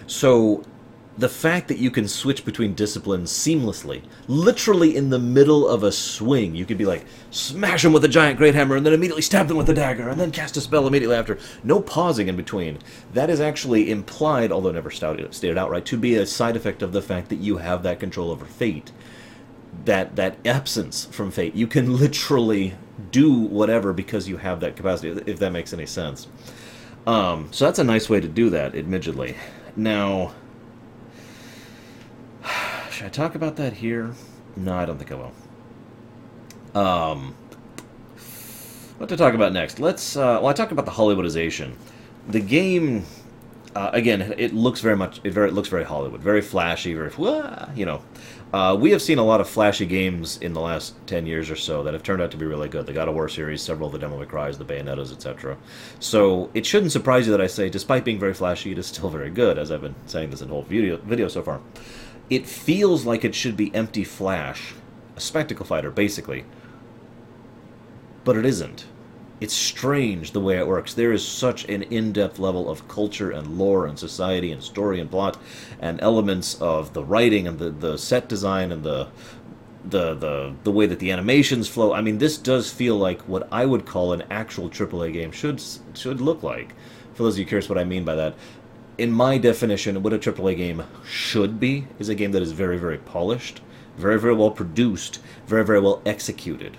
So, 0.08 0.64
the 1.22 1.30
fact 1.30 1.68
that 1.68 1.78
you 1.78 1.92
can 1.92 2.08
switch 2.08 2.44
between 2.44 2.74
disciplines 2.74 3.32
seamlessly, 3.32 4.02
literally 4.28 4.96
in 4.96 5.12
the 5.12 5.20
middle 5.20 5.68
of 5.68 5.84
a 5.84 5.92
swing, 5.92 6.56
you 6.56 6.66
could 6.66 6.80
be 6.80 6.86
like, 6.86 7.06
smash 7.30 7.84
them 7.84 7.94
with 7.94 8.04
a 8.04 8.08
giant 8.08 8.40
great 8.40 8.56
hammer, 8.56 8.76
and 8.76 8.84
then 8.84 8.92
immediately 8.92 9.22
stab 9.22 9.48
them 9.48 9.56
with 9.56 9.70
a 9.70 9.74
dagger, 9.74 10.10
and 10.10 10.20
then 10.20 10.32
cast 10.32 10.58
a 10.58 10.62
spell 10.62 10.88
immediately 10.88 11.16
after. 11.16 11.38
No 11.64 11.80
pausing 11.80 12.28
in 12.28 12.36
between. 12.36 12.80
That 13.14 13.30
is 13.30 13.40
actually 13.40 13.92
implied, 13.92 14.52
although 14.52 14.72
never 14.72 14.90
stated 14.90 15.58
outright, 15.58 15.86
to 15.86 15.98
be 15.98 16.16
a 16.16 16.26
side 16.26 16.56
effect 16.56 16.82
of 16.82 16.92
the 16.92 17.04
fact 17.04 17.30
that 17.30 17.36
you 17.36 17.58
have 17.58 17.84
that 17.84 18.00
control 18.00 18.32
over 18.32 18.46
fate. 18.46 18.92
That 19.86 20.16
that 20.16 20.36
absence 20.46 21.06
from 21.06 21.32
fate. 21.32 21.56
You 21.56 21.68
can 21.68 21.98
literally 21.98 22.74
do 23.12 23.32
whatever 23.32 23.94
because 23.94 24.28
you 24.28 24.38
have 24.38 24.60
that 24.62 24.76
capacity, 24.76 25.22
if 25.28 25.40
that 25.40 25.52
makes 25.52 25.72
any 25.72 25.86
sense. 25.86 26.28
Um, 27.06 27.48
so 27.52 27.66
that's 27.66 27.80
a 27.80 27.84
nice 27.84 28.10
way 28.10 28.20
to 28.20 28.28
do 28.28 28.50
that, 28.50 28.76
admittedly. 28.76 29.36
Now, 29.76 30.34
should 33.02 33.08
I 33.08 33.10
talk 33.10 33.34
about 33.34 33.56
that 33.56 33.74
here? 33.74 34.14
No, 34.56 34.76
I 34.76 34.86
don't 34.86 35.00
think 35.00 35.12
I 35.12 35.16
will. 35.16 36.80
Um, 36.80 37.34
what 39.00 39.10
to 39.10 39.18
talk 39.18 39.34
about 39.34 39.54
next? 39.54 39.80
Let's. 39.80 40.16
Uh, 40.16 40.38
well, 40.40 40.48
I 40.48 40.54
talked 40.54 40.72
about 40.72 40.86
the 40.86 40.92
Hollywoodization. 40.92 41.74
The 42.28 42.40
game, 42.40 43.06
uh, 43.76 43.90
again, 43.92 44.36
it 44.38 44.54
looks 44.54 44.82
very 44.82 44.96
much. 44.96 45.20
It 45.24 45.34
very 45.34 45.48
it 45.50 45.54
looks 45.54 45.68
very 45.68 45.84
Hollywood, 45.84 46.22
very 46.22 46.42
flashy, 46.42 46.94
very 46.94 47.12
you 47.76 47.88
know. 47.88 48.04
Uh, 48.54 48.78
we 48.80 48.92
have 48.92 49.02
seen 49.02 49.18
a 49.18 49.24
lot 49.24 49.42
of 49.42 49.50
flashy 49.50 49.88
games 49.88 50.38
in 50.38 50.54
the 50.54 50.60
last 50.60 50.94
10 51.08 51.26
years 51.26 51.50
or 51.50 51.56
so 51.56 51.84
that 51.84 51.94
have 51.94 52.04
turned 52.04 52.22
out 52.22 52.30
to 52.32 52.38
be 52.38 52.46
really 52.46 52.68
good. 52.68 52.86
The 52.86 52.92
God 52.92 53.08
of 53.08 53.16
War 53.16 53.30
series, 53.30 53.62
several 53.62 53.88
of 53.88 53.94
the 53.94 54.00
Devil 54.00 54.20
May 54.20 54.26
Cry's, 54.26 54.58
the 54.58 54.66
Bayonettas, 54.66 55.12
etc. 55.12 55.58
So 56.02 56.52
it 56.54 56.66
shouldn't 56.66 56.92
surprise 56.92 57.26
you 57.26 57.32
that 57.32 57.42
I 57.42 57.48
say, 57.48 57.70
despite 57.70 58.04
being 58.04 58.20
very 58.20 58.34
flashy, 58.34 58.74
it 58.74 58.78
is 58.78 58.88
still 58.88 59.10
very 59.10 59.32
good, 59.32 59.58
as 59.58 59.72
I've 59.72 59.82
been 59.82 59.96
saying 60.06 60.30
this 60.30 60.42
in 60.42 60.50
whole 60.50 60.64
video, 60.64 60.98
video 60.98 61.30
so 61.30 61.42
far. 61.42 61.62
It 62.32 62.48
feels 62.48 63.06
like 63.06 63.24
it 63.24 63.36
should 63.36 63.56
be 63.56 63.74
empty 63.76 64.04
flash, 64.04 64.74
a 65.16 65.22
spectacle 65.22 65.66
fighter, 65.68 65.92
basically. 65.92 66.46
But 68.24 68.38
it 68.38 68.46
isn't 68.46 68.86
it's 69.42 69.56
strange 69.56 70.32
the 70.32 70.40
way 70.40 70.60
it 70.60 70.68
works. 70.68 70.94
There 70.94 71.12
is 71.12 71.28
such 71.28 71.68
an 71.68 71.82
in-depth 71.82 72.38
level 72.38 72.70
of 72.70 72.88
culture 72.88 73.32
and 73.32 73.58
lore 73.58 73.88
and 73.88 73.98
society 73.98 74.52
and 74.52 74.64
story 74.64 75.00
and 75.00 75.10
plot 75.10 75.38
and 75.80 76.00
elements 76.00 76.62
of 76.62 76.94
the 76.94 77.04
writing 77.04 77.48
and 77.48 77.58
the, 77.58 77.72
the 77.72 77.98
set 77.98 78.30
design 78.30 78.72
and 78.72 78.84
the 78.84 79.10
the 79.84 80.14
the 80.14 80.54
the 80.64 80.72
way 80.72 80.86
that 80.86 81.00
the 81.00 81.10
animations 81.10 81.68
flow. 81.68 81.92
I 81.92 82.02
mean, 82.02 82.20
this 82.20 82.38
does 82.38 82.72
feel 82.72 82.98
like 82.98 83.22
what 83.22 83.48
I 83.52 83.66
would 83.66 83.88
call 83.88 84.14
an 84.14 84.24
actual 84.30 84.70
AAA 84.70 85.12
game 85.12 85.32
should 85.32 85.60
should 85.96 86.22
look 86.22 86.44
like. 86.44 86.76
For 87.16 87.24
those 87.24 87.34
of 87.34 87.40
you 87.40 87.46
curious 87.46 87.68
what 87.68 87.80
I 87.80 87.84
mean 87.84 88.06
by 88.06 88.14
that, 88.14 88.36
in 89.02 89.12
my 89.12 89.40
definition, 89.40 90.04
what 90.04 90.14
a 90.14 90.20
AAA 90.20 90.58
game 90.58 90.84
should 91.04 91.60
be 91.60 91.88
is 91.98 92.08
a 92.08 92.14
game 92.14 92.32
that 92.34 92.42
is 92.44 92.52
very, 92.52 92.78
very 92.78 93.00
polished, 93.00 93.60
very, 93.98 94.20
very 94.20 94.36
well 94.36 94.52
produced, 94.52 95.20
very, 95.48 95.66
very 95.66 95.80
well 95.80 96.04
executed. 96.06 96.78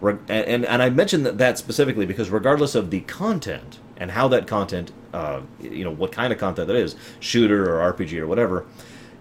And, 0.00 0.18
and, 0.30 0.64
and 0.64 0.82
I 0.82 0.88
mentioned 0.88 1.26
that, 1.26 1.36
that 1.36 1.58
specifically 1.58 2.06
because 2.06 2.30
regardless 2.30 2.74
of 2.74 2.90
the 2.90 3.00
content 3.00 3.78
and 3.98 4.12
how 4.12 4.26
that 4.28 4.46
content, 4.46 4.92
uh, 5.12 5.42
you 5.60 5.84
know, 5.84 5.90
what 5.90 6.12
kind 6.12 6.32
of 6.32 6.38
content 6.38 6.66
that 6.68 6.76
is, 6.76 6.96
shooter 7.20 7.78
or 7.78 7.92
RPG 7.92 8.18
or 8.18 8.26
whatever, 8.26 8.64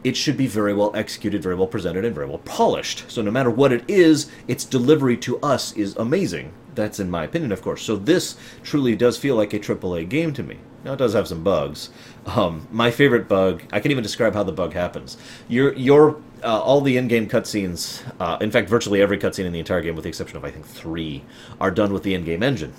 it 0.05 0.15
should 0.15 0.37
be 0.37 0.47
very 0.47 0.73
well 0.73 0.95
executed, 0.95 1.43
very 1.43 1.55
well 1.55 1.67
presented, 1.67 2.05
and 2.05 2.15
very 2.15 2.27
well 2.27 2.37
polished. 2.39 3.03
So 3.11 3.21
no 3.21 3.31
matter 3.31 3.49
what 3.49 3.73
it 3.73 3.83
is, 3.89 4.31
its 4.47 4.63
delivery 4.63 5.17
to 5.17 5.39
us 5.41 5.73
is 5.73 5.93
amazing. 5.97 6.53
That's 6.75 7.01
in 7.01 7.11
my 7.11 7.25
opinion, 7.25 7.51
of 7.51 7.61
course. 7.61 7.81
So 7.81 7.97
this 7.97 8.37
truly 8.63 8.95
does 8.95 9.17
feel 9.17 9.35
like 9.35 9.53
a 9.53 9.59
AAA 9.59 10.07
game 10.07 10.31
to 10.35 10.43
me. 10.43 10.59
Now 10.83 10.93
it 10.93 10.97
does 10.97 11.13
have 11.13 11.27
some 11.27 11.43
bugs. 11.43 11.89
Um, 12.35 12.67
my 12.71 12.91
favorite 12.91 13.27
bug, 13.27 13.63
I 13.71 13.79
can't 13.79 13.91
even 13.91 14.03
describe 14.03 14.33
how 14.33 14.43
the 14.43 14.51
bug 14.51 14.73
happens. 14.73 15.17
Your 15.47 15.73
your 15.73 16.21
uh, 16.43 16.61
all 16.61 16.81
the 16.81 16.95
in-game 16.97 17.27
cutscenes, 17.27 18.03
uh, 18.19 18.37
in 18.39 18.51
fact, 18.51 18.69
virtually 18.69 19.01
every 19.01 19.17
cutscene 19.17 19.45
in 19.45 19.51
the 19.51 19.59
entire 19.59 19.81
game, 19.81 19.95
with 19.95 20.03
the 20.03 20.09
exception 20.09 20.37
of 20.37 20.45
I 20.45 20.51
think 20.51 20.65
three, 20.65 21.23
are 21.59 21.71
done 21.71 21.91
with 21.91 22.03
the 22.03 22.13
in-game 22.13 22.43
engine. 22.43 22.73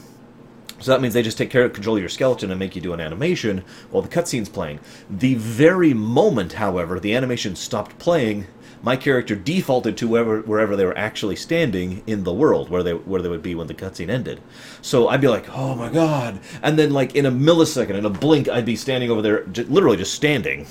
So 0.79 0.93
that 0.93 1.03
means 1.03 1.13
they 1.13 1.23
just 1.23 1.37
take 1.37 1.51
care 1.51 1.65
of 1.65 1.75
control 1.75 1.97
of 1.97 2.03
your 2.03 2.09
skeleton 2.09 2.51
and 2.51 2.59
make 2.59 2.75
you 2.75 2.81
do 2.81 2.95
an 2.95 3.01
animation 3.01 3.65
while 3.91 4.03
the 4.03 4.09
cutscene's 4.09 4.49
playing. 4.49 4.81
The 5.11 5.35
very 5.35 5.93
moment, 5.93 6.55
however, 6.55 6.99
the 6.99 7.15
animation 7.15 7.55
stopped 7.55 7.99
playing, 7.99 8.47
my 8.83 8.97
character 8.97 9.35
defaulted 9.35 9.97
to 9.99 10.09
wherever, 10.09 10.41
wherever 10.41 10.75
they 10.77 10.85
were 10.85 10.97
actually 10.97 11.37
standing 11.37 12.03
in 12.07 12.25
the 12.25 12.33
world, 12.33 12.71
where 12.71 12.83
they 12.83 12.93
where 12.93 13.21
they 13.21 13.29
would 13.29 13.43
be 13.43 13.55
when 13.55 13.67
the 13.67 13.75
cutscene 13.75 14.09
ended. 14.09 14.41
So 14.81 15.09
I'd 15.09 15.21
be 15.21 15.29
like, 15.29 15.47
"Oh 15.57 15.75
my 15.75 15.91
god!" 15.91 16.41
And 16.63 16.79
then, 16.79 16.93
like 16.93 17.15
in 17.15 17.27
a 17.27 17.31
millisecond, 17.33 17.95
in 17.95 18.05
a 18.07 18.11
blink, 18.11 18.49
I'd 18.49 18.65
be 18.65 18.77
standing 18.77 19.11
over 19.11 19.23
there, 19.23 19.45
literally 19.69 19.97
just 19.97 20.15
standing, 20.15 20.67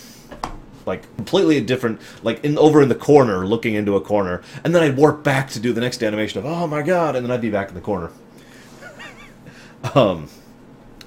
like 0.86 1.04
completely 1.18 1.62
different, 1.62 2.02
like 2.24 2.44
in 2.44 2.58
over 2.58 2.82
in 2.82 2.90
the 2.90 2.96
corner, 2.96 3.46
looking 3.46 3.76
into 3.76 3.96
a 3.96 4.02
corner, 4.02 4.42
and 4.64 4.74
then 4.74 4.82
I'd 4.82 4.98
warp 4.98 5.24
back 5.24 5.50
to 5.52 5.60
do 5.60 5.72
the 5.72 5.82
next 5.82 6.04
animation 6.04 6.40
of, 6.40 6.46
"Oh 6.46 6.66
my 6.68 6.82
god!" 6.82 7.16
and 7.16 7.26
then 7.26 7.32
I'd 7.32 7.42
be 7.42 7.52
back 7.52 7.70
in 7.70 7.76
the 7.76 7.82
corner. 7.82 8.12
Um, 9.96 10.28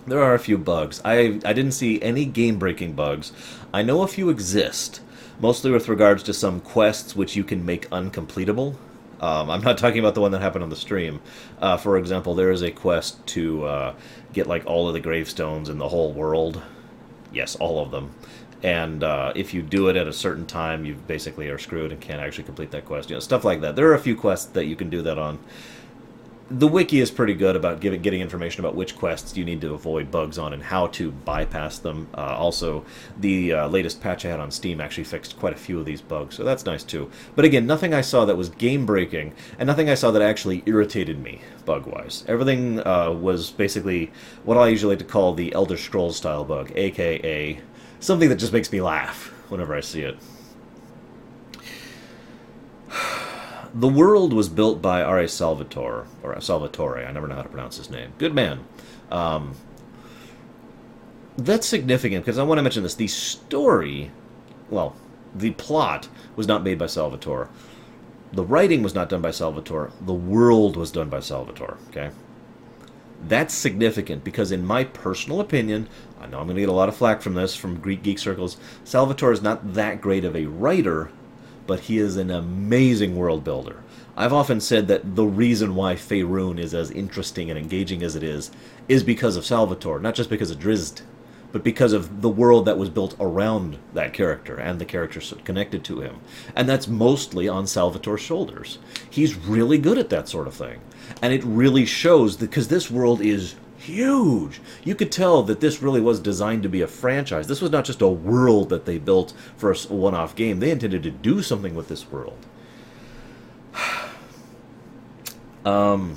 there 0.06 0.22
are 0.22 0.34
a 0.34 0.38
few 0.38 0.56
bugs. 0.56 1.02
I 1.04 1.40
I 1.44 1.52
didn't 1.52 1.72
see 1.72 2.00
any 2.00 2.24
game 2.24 2.58
breaking 2.58 2.94
bugs. 2.94 3.32
I 3.72 3.82
know 3.82 4.02
a 4.02 4.08
few 4.08 4.30
exist, 4.30 5.00
mostly 5.42 5.72
with 5.72 5.88
regards 5.88 6.22
to 6.22 6.32
some 6.32 6.60
quests 6.60 7.16
which 7.16 7.34
you 7.34 7.42
can 7.42 7.66
make 7.66 7.90
uncompletable. 7.90 8.76
Um, 9.20 9.50
I'm 9.50 9.60
not 9.60 9.76
talking 9.76 9.98
about 9.98 10.14
the 10.14 10.20
one 10.20 10.30
that 10.32 10.40
happened 10.40 10.62
on 10.62 10.70
the 10.70 10.76
stream. 10.76 11.20
Uh, 11.60 11.76
for 11.76 11.98
example, 11.98 12.34
there 12.34 12.50
is 12.50 12.62
a 12.62 12.70
quest 12.70 13.24
to 13.28 13.64
uh, 13.64 13.94
get 14.32 14.46
like 14.46 14.64
all 14.66 14.86
of 14.86 14.94
the 14.94 15.00
gravestones 15.00 15.68
in 15.68 15.78
the 15.78 15.88
whole 15.88 16.12
world. 16.12 16.62
Yes, 17.32 17.56
all 17.56 17.82
of 17.82 17.90
them. 17.90 18.14
And 18.62 19.02
uh, 19.02 19.32
if 19.34 19.52
you 19.52 19.62
do 19.62 19.88
it 19.88 19.96
at 19.96 20.06
a 20.06 20.12
certain 20.12 20.46
time, 20.46 20.84
you 20.84 20.94
basically 20.94 21.48
are 21.48 21.58
screwed 21.58 21.90
and 21.90 22.00
can't 22.00 22.20
actually 22.20 22.44
complete 22.44 22.70
that 22.70 22.84
quest. 22.84 23.10
You 23.10 23.16
know, 23.16 23.20
stuff 23.20 23.44
like 23.44 23.60
that. 23.62 23.74
There 23.74 23.88
are 23.88 23.94
a 23.94 23.98
few 23.98 24.14
quests 24.14 24.46
that 24.52 24.66
you 24.66 24.76
can 24.76 24.90
do 24.90 25.02
that 25.02 25.18
on 25.18 25.40
the 26.50 26.68
wiki 26.68 27.00
is 27.00 27.10
pretty 27.10 27.34
good 27.34 27.56
about 27.56 27.80
giving 27.80 28.02
getting 28.02 28.20
information 28.20 28.60
about 28.60 28.74
which 28.74 28.96
quests 28.96 29.36
you 29.36 29.44
need 29.44 29.60
to 29.60 29.74
avoid 29.74 30.10
bugs 30.10 30.38
on 30.38 30.52
and 30.52 30.62
how 30.62 30.86
to 30.88 31.10
bypass 31.10 31.78
them. 31.78 32.08
Uh, 32.14 32.36
also, 32.36 32.84
the 33.20 33.52
uh, 33.52 33.68
latest 33.68 34.00
patch 34.00 34.24
I 34.24 34.28
had 34.28 34.40
on 34.40 34.50
Steam 34.50 34.80
actually 34.80 35.04
fixed 35.04 35.38
quite 35.38 35.52
a 35.52 35.56
few 35.56 35.78
of 35.78 35.86
these 35.86 36.02
bugs, 36.02 36.34
so 36.34 36.44
that's 36.44 36.66
nice 36.66 36.84
too. 36.84 37.10
But 37.34 37.44
again, 37.44 37.66
nothing 37.66 37.94
I 37.94 38.00
saw 38.00 38.24
that 38.24 38.36
was 38.36 38.48
game 38.50 38.84
breaking, 38.84 39.34
and 39.58 39.66
nothing 39.66 39.88
I 39.88 39.94
saw 39.94 40.10
that 40.10 40.22
actually 40.22 40.62
irritated 40.66 41.22
me 41.22 41.40
bug 41.64 41.86
wise. 41.86 42.24
Everything 42.28 42.84
uh, 42.86 43.10
was 43.12 43.50
basically 43.50 44.10
what 44.44 44.58
I 44.58 44.68
usually 44.68 44.96
like 44.96 45.06
to 45.06 45.10
call 45.10 45.34
the 45.34 45.52
Elder 45.54 45.76
Scrolls 45.76 46.16
style 46.16 46.44
bug, 46.44 46.72
aka 46.74 47.60
something 48.00 48.28
that 48.28 48.36
just 48.36 48.52
makes 48.52 48.70
me 48.72 48.82
laugh 48.82 49.28
whenever 49.48 49.74
I 49.74 49.80
see 49.80 50.02
it. 50.02 50.16
The 53.74 53.88
world 53.88 54.32
was 54.32 54.48
built 54.48 54.82
by 54.82 55.02
R.A. 55.02 55.28
Salvatore, 55.28 56.06
or 56.22 56.38
Salvatore, 56.40 57.06
I 57.06 57.12
never 57.12 57.26
know 57.26 57.36
how 57.36 57.42
to 57.42 57.48
pronounce 57.48 57.78
his 57.78 57.88
name. 57.88 58.12
Good 58.18 58.34
man. 58.34 58.64
Um, 59.10 59.54
that's 61.38 61.66
significant 61.66 62.24
because 62.24 62.38
I 62.38 62.42
want 62.42 62.58
to 62.58 62.62
mention 62.62 62.82
this. 62.82 62.94
The 62.94 63.08
story, 63.08 64.10
well, 64.68 64.94
the 65.34 65.52
plot 65.52 66.08
was 66.36 66.46
not 66.46 66.62
made 66.62 66.78
by 66.78 66.86
Salvatore. 66.86 67.48
The 68.32 68.44
writing 68.44 68.82
was 68.82 68.94
not 68.94 69.08
done 69.08 69.22
by 69.22 69.30
Salvatore. 69.30 69.92
The 70.00 70.12
world 70.12 70.76
was 70.76 70.90
done 70.90 71.08
by 71.08 71.20
Salvatore, 71.20 71.76
okay? 71.88 72.10
That's 73.26 73.54
significant 73.54 74.24
because, 74.24 74.52
in 74.52 74.66
my 74.66 74.84
personal 74.84 75.40
opinion, 75.40 75.88
I 76.20 76.26
know 76.26 76.38
I'm 76.38 76.46
going 76.46 76.56
to 76.56 76.62
get 76.62 76.68
a 76.68 76.72
lot 76.72 76.88
of 76.88 76.96
flack 76.96 77.22
from 77.22 77.34
this 77.34 77.54
from 77.54 77.80
Greek 77.80 78.02
geek 78.02 78.18
circles. 78.18 78.56
Salvatore 78.84 79.32
is 79.32 79.42
not 79.42 79.74
that 79.74 80.00
great 80.00 80.24
of 80.24 80.34
a 80.34 80.46
writer 80.46 81.10
but 81.72 81.80
he 81.80 81.96
is 81.96 82.18
an 82.18 82.30
amazing 82.30 83.16
world 83.16 83.42
builder. 83.42 83.82
I've 84.14 84.34
often 84.34 84.60
said 84.60 84.88
that 84.88 85.16
the 85.16 85.24
reason 85.24 85.74
why 85.74 85.94
Faerun 85.94 86.58
is 86.58 86.74
as 86.74 86.90
interesting 86.90 87.48
and 87.48 87.58
engaging 87.58 88.02
as 88.02 88.14
it 88.14 88.22
is 88.22 88.50
is 88.90 89.02
because 89.02 89.36
of 89.36 89.46
Salvatore, 89.46 89.98
not 89.98 90.14
just 90.14 90.28
because 90.28 90.50
of 90.50 90.58
Drizzt, 90.58 91.00
but 91.50 91.64
because 91.64 91.94
of 91.94 92.20
the 92.20 92.28
world 92.28 92.66
that 92.66 92.76
was 92.76 92.90
built 92.90 93.16
around 93.18 93.78
that 93.94 94.12
character 94.12 94.56
and 94.56 94.78
the 94.78 94.84
characters 94.84 95.32
connected 95.44 95.82
to 95.84 96.02
him. 96.02 96.20
And 96.54 96.68
that's 96.68 96.88
mostly 96.88 97.48
on 97.48 97.64
Salvatore's 97.64 98.20
shoulders. 98.20 98.78
He's 99.08 99.34
really 99.34 99.78
good 99.78 99.96
at 99.96 100.10
that 100.10 100.28
sort 100.28 100.48
of 100.48 100.52
thing. 100.52 100.82
And 101.22 101.32
it 101.32 101.42
really 101.42 101.86
shows 101.86 102.36
because 102.36 102.68
this 102.68 102.90
world 102.90 103.22
is 103.22 103.54
huge. 103.82 104.60
You 104.84 104.94
could 104.94 105.10
tell 105.10 105.42
that 105.42 105.60
this 105.60 105.82
really 105.82 106.00
was 106.00 106.20
designed 106.20 106.62
to 106.62 106.68
be 106.68 106.82
a 106.82 106.86
franchise. 106.86 107.46
This 107.48 107.60
was 107.60 107.70
not 107.70 107.84
just 107.84 108.00
a 108.00 108.08
world 108.08 108.68
that 108.68 108.84
they 108.84 108.98
built 108.98 109.32
for 109.56 109.72
a 109.72 109.76
one 109.88 110.14
off 110.14 110.34
game, 110.34 110.60
they 110.60 110.70
intended 110.70 111.02
to 111.02 111.10
do 111.10 111.42
something 111.42 111.74
with 111.74 111.88
this 111.88 112.10
world. 112.10 112.46
um, 115.64 116.16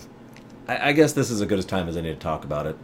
I, 0.67 0.89
I, 0.89 0.91
guess 0.93 1.13
this 1.13 1.29
is 1.29 1.41
as 1.41 1.47
good 1.47 1.59
a 1.59 1.63
time 1.63 1.87
as 1.87 1.97
any 1.97 2.09
to 2.09 2.19
talk 2.19 2.43
about 2.43 2.67
it. 2.67 2.77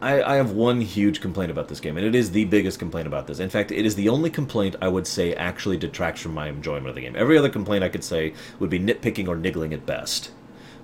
I, 0.00 0.22
I 0.22 0.34
have 0.36 0.52
one 0.52 0.82
huge 0.82 1.20
complaint 1.22 1.50
about 1.50 1.68
this 1.68 1.80
game, 1.80 1.96
and 1.96 2.06
it 2.06 2.14
is 2.14 2.32
the 2.32 2.44
biggest 2.44 2.78
complaint 2.78 3.06
about 3.06 3.26
this. 3.26 3.38
In 3.38 3.48
fact, 3.48 3.72
it 3.72 3.86
is 3.86 3.94
the 3.94 4.10
only 4.10 4.28
complaint 4.28 4.76
I 4.82 4.88
would 4.88 5.06
say 5.06 5.32
actually 5.34 5.78
detracts 5.78 6.20
from 6.20 6.34
my 6.34 6.48
enjoyment 6.48 6.88
of 6.88 6.94
the 6.94 7.00
game. 7.00 7.16
Every 7.16 7.38
other 7.38 7.48
complaint 7.48 7.82
I 7.82 7.88
could 7.88 8.04
say 8.04 8.34
would 8.58 8.68
be 8.68 8.78
nitpicking 8.78 9.26
or 9.26 9.36
niggling 9.36 9.72
at 9.72 9.86
best. 9.86 10.30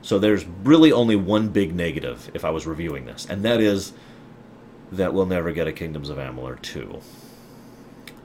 So 0.02 0.18
there's 0.18 0.44
really 0.44 0.90
only 0.90 1.14
one 1.14 1.48
big 1.48 1.74
negative 1.74 2.30
if 2.34 2.44
I 2.44 2.50
was 2.50 2.66
reviewing 2.66 3.06
this, 3.06 3.26
and 3.30 3.44
that 3.44 3.60
is 3.60 3.92
that 4.90 5.14
we'll 5.14 5.26
never 5.26 5.52
get 5.52 5.68
a 5.68 5.72
Kingdoms 5.72 6.10
of 6.10 6.18
Amalur 6.18 6.60
2. 6.60 7.00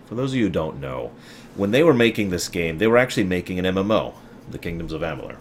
For 0.08 0.16
those 0.16 0.32
of 0.32 0.38
you 0.38 0.46
who 0.46 0.50
don't 0.50 0.82
know, 0.82 1.12
when 1.56 1.72
they 1.72 1.84
were 1.84 1.94
making 1.94 2.30
this 2.30 2.50
game, 2.50 2.80
they 2.80 2.88
were 2.88 2.98
actually 2.98 3.24
making 3.26 3.60
an 3.60 3.66
MMO, 3.66 4.16
The 4.50 4.58
Kingdoms 4.58 4.92
of 4.92 5.02
Amalur. 5.02 5.38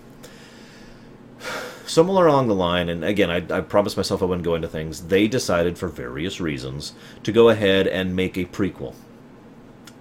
Somewhere 1.87 2.27
along 2.27 2.49
the 2.49 2.55
line, 2.55 2.89
and 2.89 3.05
again, 3.05 3.31
I, 3.31 3.37
I 3.57 3.61
promised 3.61 3.97
myself 3.97 4.23
I 4.23 4.27
wouldn't 4.27 4.45
go 4.45 4.57
into 4.57 4.69
things, 4.69 5.07
they 5.07 5.29
decided 5.29 5.79
for 5.79 5.89
various 5.89 6.41
reasons 6.41 6.93
to 7.23 7.33
go 7.33 7.49
ahead 7.49 7.87
and 7.87 8.15
make 8.15 8.37
a 8.37 8.45
prequel 8.45 8.95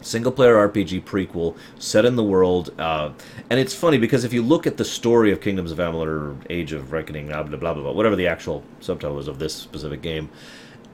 single 0.05 0.31
player 0.31 0.55
RPG 0.55 1.03
prequel 1.03 1.57
set 1.79 2.05
in 2.05 2.15
the 2.15 2.23
world. 2.23 2.73
Uh, 2.79 3.11
and 3.49 3.59
it's 3.59 3.73
funny 3.73 3.97
because 3.97 4.23
if 4.23 4.33
you 4.33 4.41
look 4.41 4.67
at 4.67 4.77
the 4.77 4.85
story 4.85 5.31
of 5.31 5.41
Kingdoms 5.41 5.71
of 5.71 5.79
Amalur, 5.79 6.37
Age 6.49 6.73
of 6.73 6.91
Reckoning, 6.91 7.27
blah, 7.27 7.43
blah, 7.43 7.57
blah, 7.57 7.73
blah, 7.73 7.91
whatever 7.91 8.15
the 8.15 8.27
actual 8.27 8.63
subtitle 8.79 9.19
is 9.19 9.27
of 9.27 9.39
this 9.39 9.55
specific 9.55 10.01
game, 10.01 10.29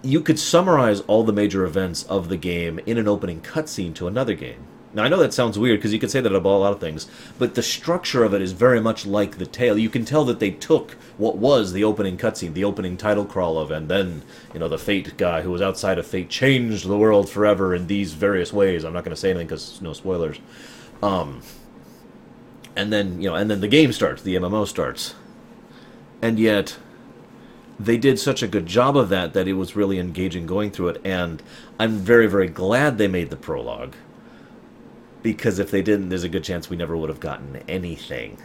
you 0.01 0.21
could 0.21 0.39
summarize 0.39 1.01
all 1.01 1.23
the 1.23 1.33
major 1.33 1.65
events 1.65 2.03
of 2.03 2.29
the 2.29 2.37
game 2.37 2.79
in 2.85 2.97
an 2.97 3.07
opening 3.07 3.41
cutscene 3.41 3.93
to 3.95 4.07
another 4.07 4.33
game. 4.33 4.65
Now 4.93 5.03
I 5.03 5.07
know 5.07 5.17
that 5.17 5.33
sounds 5.33 5.57
weird 5.57 5.79
because 5.79 5.93
you 5.93 5.99
could 5.99 6.11
say 6.11 6.19
that 6.19 6.35
about 6.35 6.49
a 6.49 6.57
lot 6.57 6.73
of 6.73 6.79
things, 6.79 7.07
but 7.39 7.55
the 7.55 7.63
structure 7.63 8.23
of 8.23 8.33
it 8.33 8.41
is 8.41 8.51
very 8.51 8.81
much 8.81 9.05
like 9.05 9.37
the 9.37 9.45
tale. 9.45 9.77
You 9.77 9.89
can 9.89 10.03
tell 10.03 10.25
that 10.25 10.39
they 10.39 10.51
took 10.51 10.91
what 11.17 11.37
was 11.37 11.71
the 11.71 11.83
opening 11.83 12.17
cutscene, 12.17 12.53
the 12.53 12.65
opening 12.65 12.97
title 12.97 13.25
crawl 13.25 13.57
of, 13.57 13.71
and 13.71 13.87
then 13.87 14.23
you 14.53 14.59
know 14.59 14.67
the 14.67 14.77
Fate 14.77 15.15
guy 15.17 15.41
who 15.41 15.51
was 15.51 15.61
outside 15.61 15.97
of 15.97 16.05
Fate 16.05 16.29
changed 16.29 16.87
the 16.87 16.97
world 16.97 17.29
forever 17.29 17.73
in 17.73 17.87
these 17.87 18.13
various 18.13 18.51
ways. 18.51 18.83
I'm 18.83 18.93
not 18.93 19.05
going 19.05 19.15
to 19.15 19.19
say 19.19 19.29
anything 19.29 19.47
because 19.47 19.81
no 19.81 19.93
spoilers. 19.93 20.39
Um, 21.01 21.41
and 22.75 22.91
then 22.91 23.21
you 23.21 23.29
know, 23.29 23.35
and 23.35 23.49
then 23.49 23.61
the 23.61 23.67
game 23.69 23.93
starts, 23.93 24.21
the 24.21 24.35
MMO 24.35 24.67
starts, 24.67 25.15
and 26.21 26.37
yet 26.37 26.77
they 27.79 27.97
did 27.97 28.19
such 28.19 28.43
a 28.43 28.47
good 28.47 28.65
job 28.65 28.97
of 28.97 29.07
that 29.09 29.33
that 29.33 29.47
it 29.47 29.53
was 29.53 29.75
really 29.75 29.99
engaging 29.99 30.45
going 30.45 30.69
through 30.69 30.89
it, 30.89 31.01
and 31.05 31.41
I'm 31.79 31.93
very 31.93 32.27
very 32.27 32.49
glad 32.49 32.97
they 32.97 33.07
made 33.07 33.29
the 33.29 33.37
prologue 33.37 33.95
because 35.21 35.59
if 35.59 35.71
they 35.71 35.81
didn't, 35.81 36.09
there's 36.09 36.23
a 36.23 36.29
good 36.29 36.43
chance 36.43 36.69
we 36.69 36.77
never 36.77 36.95
would 36.97 37.09
have 37.09 37.19
gotten 37.19 37.63
anything. 37.67 38.37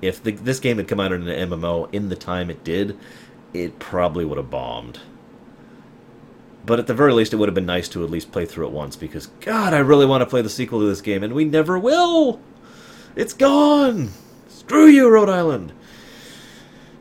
If 0.00 0.22
the, 0.22 0.32
this 0.32 0.60
game 0.60 0.78
had 0.78 0.88
come 0.88 1.00
out 1.00 1.12
in 1.12 1.28
an 1.28 1.50
MMO 1.50 1.92
in 1.92 2.08
the 2.08 2.16
time 2.16 2.50
it 2.50 2.64
did, 2.64 2.98
it 3.52 3.78
probably 3.78 4.24
would 4.24 4.38
have 4.38 4.50
bombed. 4.50 5.00
But 6.64 6.78
at 6.78 6.86
the 6.86 6.94
very 6.94 7.12
least, 7.12 7.32
it 7.32 7.36
would 7.36 7.48
have 7.48 7.54
been 7.54 7.66
nice 7.66 7.88
to 7.90 8.04
at 8.04 8.10
least 8.10 8.32
play 8.32 8.46
through 8.46 8.66
it 8.66 8.72
once 8.72 8.94
because, 8.94 9.28
God, 9.40 9.74
I 9.74 9.78
really 9.78 10.06
want 10.06 10.22
to 10.22 10.26
play 10.26 10.42
the 10.42 10.48
sequel 10.48 10.80
to 10.80 10.86
this 10.86 11.00
game, 11.00 11.22
and 11.22 11.32
we 11.32 11.44
never 11.44 11.78
will! 11.78 12.40
It's 13.16 13.32
gone! 13.32 14.10
Screw 14.48 14.86
you, 14.86 15.08
Rhode 15.08 15.28
Island! 15.28 15.72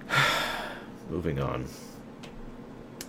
Moving 1.09 1.39
on. 1.39 1.67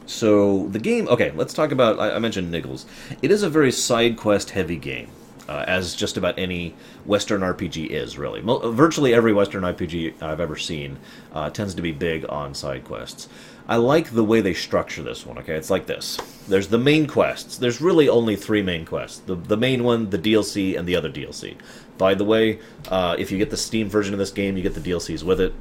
So 0.06 0.68
the 0.68 0.78
game. 0.78 1.08
Okay, 1.08 1.32
let's 1.34 1.54
talk 1.54 1.72
about. 1.72 1.98
I, 1.98 2.16
I 2.16 2.18
mentioned 2.18 2.52
Niggles. 2.52 2.84
It 3.22 3.30
is 3.30 3.42
a 3.42 3.48
very 3.48 3.72
side 3.72 4.16
quest 4.16 4.50
heavy 4.50 4.76
game. 4.76 5.08
Uh, 5.48 5.64
as 5.66 5.96
just 5.96 6.16
about 6.16 6.38
any 6.38 6.72
Western 7.04 7.40
RPG 7.40 7.88
is, 7.88 8.16
really. 8.16 8.40
Mo- 8.40 8.70
virtually 8.70 9.12
every 9.12 9.32
Western 9.32 9.64
RPG 9.64 10.22
I've 10.22 10.38
ever 10.38 10.56
seen 10.56 10.98
uh, 11.32 11.50
tends 11.50 11.74
to 11.74 11.82
be 11.82 11.90
big 11.90 12.24
on 12.28 12.54
side 12.54 12.84
quests. 12.84 13.28
I 13.68 13.76
like 13.76 14.10
the 14.10 14.24
way 14.24 14.40
they 14.40 14.54
structure 14.54 15.02
this 15.02 15.26
one, 15.26 15.38
okay? 15.38 15.54
It's 15.54 15.70
like 15.70 15.86
this. 15.86 16.16
There's 16.48 16.68
the 16.68 16.78
main 16.78 17.06
quests. 17.06 17.56
There's 17.56 17.80
really 17.80 18.08
only 18.08 18.36
three 18.36 18.62
main 18.62 18.84
quests. 18.84 19.18
The, 19.18 19.34
the 19.34 19.56
main 19.56 19.82
one, 19.82 20.10
the 20.10 20.18
DLC, 20.18 20.78
and 20.78 20.86
the 20.86 20.96
other 20.96 21.10
DLC. 21.10 21.56
By 21.98 22.14
the 22.14 22.24
way, 22.24 22.58
uh, 22.88 23.16
if 23.18 23.30
you 23.30 23.38
get 23.38 23.50
the 23.50 23.56
Steam 23.56 23.88
version 23.88 24.14
of 24.14 24.18
this 24.18 24.30
game, 24.30 24.56
you 24.56 24.62
get 24.62 24.74
the 24.74 24.80
DLCs 24.80 25.22
with 25.22 25.40
it. 25.40 25.54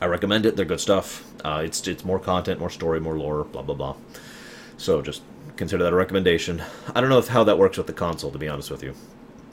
I 0.00 0.06
recommend 0.06 0.46
it. 0.46 0.56
They're 0.56 0.64
good 0.64 0.80
stuff. 0.80 1.24
Uh, 1.44 1.62
it's 1.64 1.86
it's 1.86 2.04
more 2.04 2.18
content, 2.18 2.60
more 2.60 2.70
story, 2.70 3.00
more 3.00 3.18
lore, 3.18 3.44
blah 3.44 3.62
blah 3.62 3.74
blah. 3.74 3.96
So 4.76 5.02
just 5.02 5.22
consider 5.58 5.82
that 5.84 5.92
a 5.92 5.96
recommendation. 5.96 6.62
I 6.94 7.00
don't 7.00 7.10
know 7.10 7.18
if 7.18 7.28
how 7.28 7.44
that 7.44 7.58
works 7.58 7.76
with 7.76 7.86
the 7.86 7.92
console, 7.92 8.30
to 8.30 8.38
be 8.38 8.48
honest 8.48 8.70
with 8.70 8.82
you. 8.82 8.94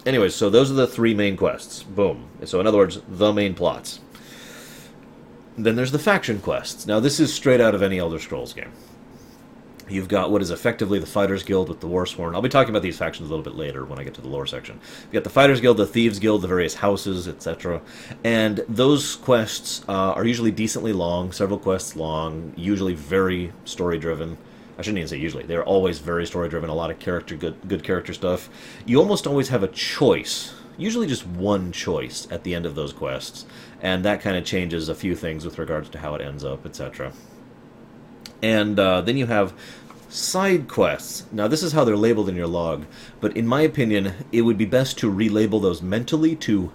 Anyways, 0.06 0.36
so 0.36 0.50
those 0.50 0.70
are 0.72 0.76
the 0.76 0.88
three 0.88 1.16
main 1.16 1.36
quests. 1.36 1.84
Boom. 1.84 2.28
So 2.46 2.60
in 2.60 2.68
other 2.68 2.78
words, 2.78 3.02
the 3.10 3.34
main 3.34 3.56
plots. 3.56 4.00
Then 5.58 5.76
there's 5.76 5.92
the 5.92 6.00
faction 6.00 6.40
quests. 6.40 6.86
Now 6.86 7.00
this 7.00 7.20
is 7.20 7.34
straight 7.34 7.60
out 7.60 7.76
of 7.76 7.82
any 7.82 7.98
Elder 7.98 8.20
Scrolls 8.20 8.54
game. 8.54 8.72
You've 9.88 10.08
got 10.08 10.32
what 10.32 10.42
is 10.42 10.50
effectively 10.50 10.98
the 10.98 11.06
Fighters 11.06 11.44
Guild 11.44 11.70
with 11.70 11.80
the 11.80 11.88
Warsworn. 11.88 12.34
I'll 12.34 12.42
be 12.42 12.50
talking 12.50 12.72
about 12.72 12.82
these 12.82 12.98
factions 12.98 13.30
a 13.30 13.32
little 13.32 13.44
bit 13.44 13.56
later 13.56 13.86
when 13.86 14.00
I 14.00 14.04
get 14.04 14.16
to 14.16 14.22
the 14.22 14.28
lore 14.28 14.48
section. 14.48 14.80
You've 15.04 15.14
got 15.14 15.24
the 15.24 15.30
Fighters 15.30 15.62
Guild, 15.62 15.78
the 15.78 15.86
Thieves 15.86 16.18
Guild, 16.18 16.42
the 16.42 16.48
various 16.48 16.74
houses, 16.74 17.28
etc. 17.28 17.82
And 18.24 18.66
those 18.68 19.16
quests 19.16 19.86
uh, 19.88 20.14
are 20.14 20.26
usually 20.26 20.50
decently 20.50 20.92
long, 20.92 21.32
several 21.32 21.60
quests 21.60 21.96
long, 21.96 22.54
usually 22.56 22.96
very 22.96 23.54
story 23.64 24.00
driven. 24.00 24.38
I 24.78 24.82
shouldn't 24.82 24.98
even 25.00 25.08
say 25.08 25.18
usually. 25.18 25.44
They're 25.44 25.64
always 25.64 26.00
very 26.00 26.26
story 26.26 26.50
driven, 26.50 26.70
a 26.70 26.76
lot 26.76 26.92
of 26.92 27.00
character 27.00 27.36
good 27.36 27.56
good 27.68 27.84
character 27.84 28.14
stuff. 28.14 28.50
You 28.86 29.00
almost 29.00 29.26
always 29.28 29.50
have 29.50 29.64
a 29.64 29.68
choice, 29.68 30.54
usually 30.78 31.08
just 31.08 31.26
one 31.26 31.72
choice 31.72 32.28
at 32.30 32.44
the 32.44 32.54
end 32.54 32.66
of 32.66 32.76
those 32.76 32.94
quests, 32.94 33.46
and 33.82 34.04
that 34.06 34.22
kind 34.22 34.38
of 34.38 34.44
changes 34.44 34.90
a 34.90 34.96
few 34.96 35.16
things 35.16 35.46
with 35.46 35.58
regards 35.58 35.90
to 35.90 36.00
how 36.00 36.16
it 36.16 36.22
ends 36.22 36.44
up, 36.44 36.66
etc. 36.66 37.14
And 38.42 38.80
uh, 38.80 39.02
then 39.02 39.18
you 39.18 39.28
have 39.28 39.54
side 40.10 40.68
quests. 40.68 41.26
Now, 41.32 41.48
this 41.48 41.64
is 41.64 41.72
how 41.72 41.84
they're 41.84 41.98
labeled 41.98 42.30
in 42.30 42.36
your 42.36 42.48
log, 42.48 42.86
but 43.20 43.36
in 43.36 43.48
my 43.48 43.62
opinion, 43.62 44.14
it 44.32 44.42
would 44.42 44.58
be 44.58 44.66
best 44.66 44.98
to 45.00 45.12
relabel 45.12 45.62
those 45.62 45.82
mentally 45.82 46.36
to 46.38 46.72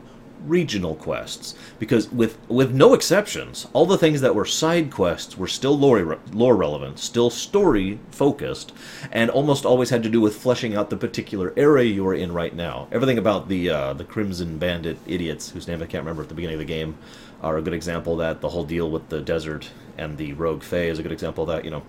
regional 0.46 0.94
quests. 0.94 1.54
Because 1.78 2.10
with 2.10 2.38
with 2.48 2.72
no 2.72 2.94
exceptions 2.94 3.66
all 3.72 3.86
the 3.86 3.98
things 3.98 4.20
that 4.20 4.34
were 4.34 4.44
side 4.44 4.90
quests 4.90 5.36
were 5.36 5.46
still 5.46 5.76
lore, 5.78 6.18
lore 6.32 6.56
relevant 6.56 6.98
still 6.98 7.30
story 7.30 7.98
focused 8.10 8.72
and 9.12 9.30
almost 9.30 9.64
always 9.64 9.90
had 9.90 10.02
to 10.02 10.08
do 10.08 10.20
with 10.20 10.36
fleshing 10.36 10.74
out 10.74 10.90
the 10.90 10.96
particular 10.96 11.52
area 11.56 11.90
you 11.90 12.04
were 12.04 12.14
in 12.14 12.32
right 12.32 12.54
now. 12.54 12.88
Everything 12.92 13.18
about 13.18 13.48
the 13.48 13.70
uh, 13.70 13.92
the 13.92 14.04
crimson 14.04 14.58
bandit 14.58 14.98
idiots 15.06 15.50
whose 15.50 15.68
name 15.68 15.82
i 15.82 15.86
can't 15.86 16.02
remember 16.02 16.22
at 16.22 16.28
the 16.28 16.34
beginning 16.34 16.54
of 16.54 16.60
the 16.60 16.64
game 16.64 16.96
are 17.42 17.56
a 17.56 17.62
good 17.62 17.74
example 17.74 18.16
that. 18.16 18.40
The 18.40 18.50
whole 18.50 18.64
deal 18.64 18.90
with 18.90 19.08
the 19.08 19.20
desert 19.20 19.70
and 19.96 20.16
the 20.16 20.32
rogue 20.34 20.62
fae 20.62 20.88
is 20.88 20.98
a 20.98 21.02
good 21.02 21.12
example 21.12 21.44
of 21.44 21.48
that 21.48 21.64
you 21.64 21.70
know. 21.70 21.82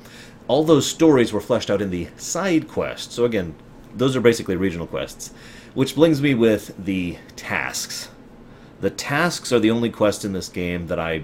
All 0.48 0.63
those 0.63 0.88
stories 0.88 1.31
were 1.31 1.41
fleshed 1.41 1.70
out 1.70 1.81
in 1.81 1.91
the 1.91 2.08
side 2.17 2.67
quests. 2.67 3.15
So 3.15 3.25
again 3.25 3.55
those 3.96 4.15
are 4.15 4.22
basically 4.22 4.55
regional 4.55 4.88
quests. 4.88 5.34
Which 5.74 5.96
brings 5.96 6.22
me 6.22 6.34
with 6.36 6.74
the 6.77 7.17
tasks 7.36 8.10
the 8.82 8.90
tasks 8.90 9.54
are 9.54 9.60
the 9.60 9.72
only 9.72 9.90
quest 9.90 10.26
in 10.26 10.34
this 10.34 10.50
game 10.50 10.88
that 10.88 11.00
I 11.00 11.24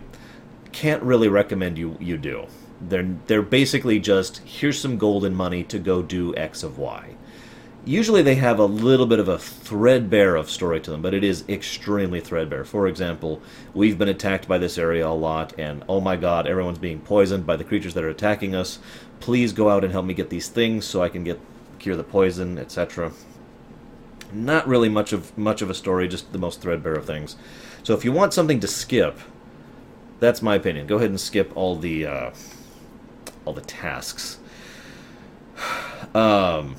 can't 0.72 1.04
really 1.04 1.28
recommend 1.28 1.78
you 1.78 1.98
you 2.00 2.18
do. 2.18 2.46
They're 2.80 3.16
they're 3.26 3.42
basically 3.42 4.00
just 4.00 4.38
here's 4.40 4.80
some 4.80 4.98
golden 4.98 5.36
money 5.36 5.64
to 5.66 5.80
go 5.80 6.02
do 6.02 6.36
X 6.36 6.64
of 6.64 6.78
Y. 6.78 7.16
Usually 7.84 8.22
they 8.22 8.36
have 8.36 8.60
a 8.60 8.66
little 8.66 9.06
bit 9.06 9.20
of 9.20 9.30
a 9.30 9.40
threadbare 9.40 10.36
of 10.36 10.50
story 10.50 10.82
to 10.82 10.92
them, 10.92 11.02
but 11.02 11.14
it 11.14 11.24
is 11.24 11.46
extremely 11.48 12.20
threadbare. 12.20 12.66
For 12.66 12.86
example, 12.86 13.42
we've 13.74 13.98
been 13.98 14.10
attacked 14.10 14.46
by 14.46 14.58
this 14.58 14.78
area 14.78 15.08
a 15.08 15.16
lot, 15.16 15.54
and 15.58 15.86
oh 15.88 16.02
my 16.02 16.18
god, 16.18 16.48
everyone's 16.48 16.80
being 16.80 17.00
poisoned 17.00 17.46
by 17.46 17.56
the 17.56 17.64
creatures 17.64 17.94
that 17.94 18.04
are 18.04 18.10
attacking 18.10 18.54
us. 18.54 18.80
Please 19.22 19.54
go 19.54 19.70
out 19.70 19.86
and 19.86 19.94
help 19.94 20.06
me 20.06 20.14
get 20.14 20.30
these 20.30 20.50
things 20.50 20.86
so 20.86 21.02
I 21.02 21.10
can 21.10 21.24
get 21.24 21.40
cure 21.80 21.96
the 21.96 22.04
poison, 22.04 22.58
etc. 22.58 23.14
Not 24.34 24.68
really 24.68 24.90
much 24.90 25.14
of 25.14 25.38
much 25.38 25.62
of 25.62 25.70
a 25.70 25.74
story, 25.74 26.08
just 26.08 26.32
the 26.32 26.38
most 26.38 26.62
threadbare 26.62 26.96
of 26.96 27.06
things. 27.06 27.36
So 27.84 27.94
if 27.94 28.04
you 28.04 28.12
want 28.12 28.34
something 28.34 28.60
to 28.60 28.68
skip, 28.68 29.20
that's 30.20 30.42
my 30.42 30.56
opinion. 30.56 30.88
Go 30.88 30.98
ahead 30.98 31.10
and 31.10 31.20
skip 31.20 31.56
all 31.56 31.76
the 31.76 32.06
uh, 32.06 32.32
all 33.46 33.54
the 33.54 33.62
tasks. 33.62 34.40
Um, 36.14 36.76